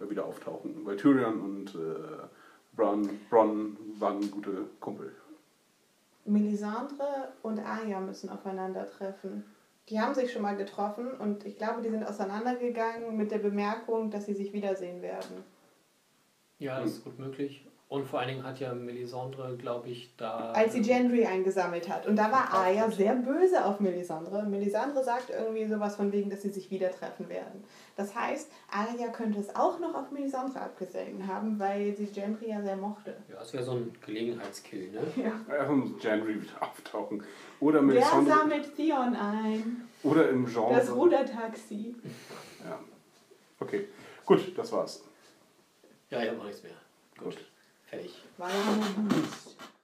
er 0.00 0.10
wieder 0.10 0.24
auftauchen. 0.24 0.84
Weil 0.84 0.96
Tyrion 0.96 1.40
und 1.40 1.74
äh, 1.74 2.26
Bronn, 2.74 3.08
Bronn 3.30 3.76
waren 3.98 4.30
gute 4.30 4.66
Kumpel. 4.80 5.14
Melisandre 6.24 7.32
und 7.42 7.58
Arya 7.60 8.00
müssen 8.00 8.28
aufeinandertreffen. 8.28 9.44
Die 9.88 10.00
haben 10.00 10.14
sich 10.14 10.32
schon 10.32 10.42
mal 10.42 10.56
getroffen 10.56 11.12
und 11.12 11.46
ich 11.46 11.56
glaube, 11.56 11.80
die 11.80 11.90
sind 11.90 12.04
auseinandergegangen 12.04 13.16
mit 13.16 13.30
der 13.30 13.38
Bemerkung, 13.38 14.10
dass 14.10 14.26
sie 14.26 14.34
sich 14.34 14.52
wiedersehen 14.52 15.00
werden. 15.00 15.44
Ja, 16.58 16.80
das 16.80 16.94
ist 16.94 17.04
gut 17.04 17.18
möglich. 17.18 17.65
Und 17.88 18.04
vor 18.04 18.18
allen 18.18 18.28
Dingen 18.30 18.44
hat 18.44 18.58
ja 18.58 18.74
Melisandre, 18.74 19.56
glaube 19.56 19.88
ich, 19.88 20.10
da. 20.16 20.50
Als 20.52 20.72
sie 20.72 20.78
ähm, 20.80 20.84
Gendry 20.86 21.24
eingesammelt 21.24 21.88
hat. 21.88 22.04
Und 22.08 22.16
da 22.16 22.32
war 22.32 22.52
Arya 22.52 22.90
sehr 22.90 23.14
böse 23.14 23.64
auf 23.64 23.78
Melisandre. 23.78 24.42
Melisandre 24.42 25.04
sagt 25.04 25.30
irgendwie 25.30 25.66
sowas 25.68 25.94
von 25.94 26.10
wegen, 26.10 26.28
dass 26.28 26.42
sie 26.42 26.48
sich 26.48 26.68
wieder 26.72 26.90
treffen 26.90 27.28
werden. 27.28 27.62
Das 27.94 28.12
heißt, 28.16 28.50
Arya 28.72 29.08
könnte 29.12 29.38
es 29.38 29.54
auch 29.54 29.78
noch 29.78 29.94
auf 29.94 30.10
Melisandre 30.10 30.60
abgesehen 30.60 31.28
haben, 31.28 31.60
weil 31.60 31.96
sie 31.96 32.06
Gendry 32.06 32.48
ja 32.50 32.60
sehr 32.60 32.74
mochte. 32.76 33.16
Ja, 33.28 33.36
das 33.38 33.52
wäre 33.52 33.62
so 33.62 33.72
ein 33.72 33.92
Gelegenheitskill, 34.04 34.90
ne? 34.90 35.00
Ja. 35.56 35.70
Muss 35.72 35.96
Gendry 36.00 36.42
wieder 36.42 36.60
auftauchen. 36.60 37.22
Oder 37.60 37.76
Wer 37.76 37.82
Melisandre. 37.82 38.34
sammelt 38.34 38.74
Theon 38.74 39.14
ein? 39.14 39.88
Oder 40.02 40.28
im 40.30 40.44
Genre. 40.44 40.74
Das 40.74 40.92
Rudertaxi. 40.92 41.94
Ja. 42.64 42.80
Okay, 43.60 43.86
gut, 44.24 44.58
das 44.58 44.72
war's. 44.72 45.04
Ja, 46.10 46.20
ich 46.20 46.28
habe 46.28 46.38
noch 46.38 46.46
nichts 46.46 46.64
mehr. 46.64 46.72
Gut. 47.18 47.36
Fertig. 47.96 48.12
Ja 48.38 48.48
nur 48.48 49.08
gut. 49.08 49.75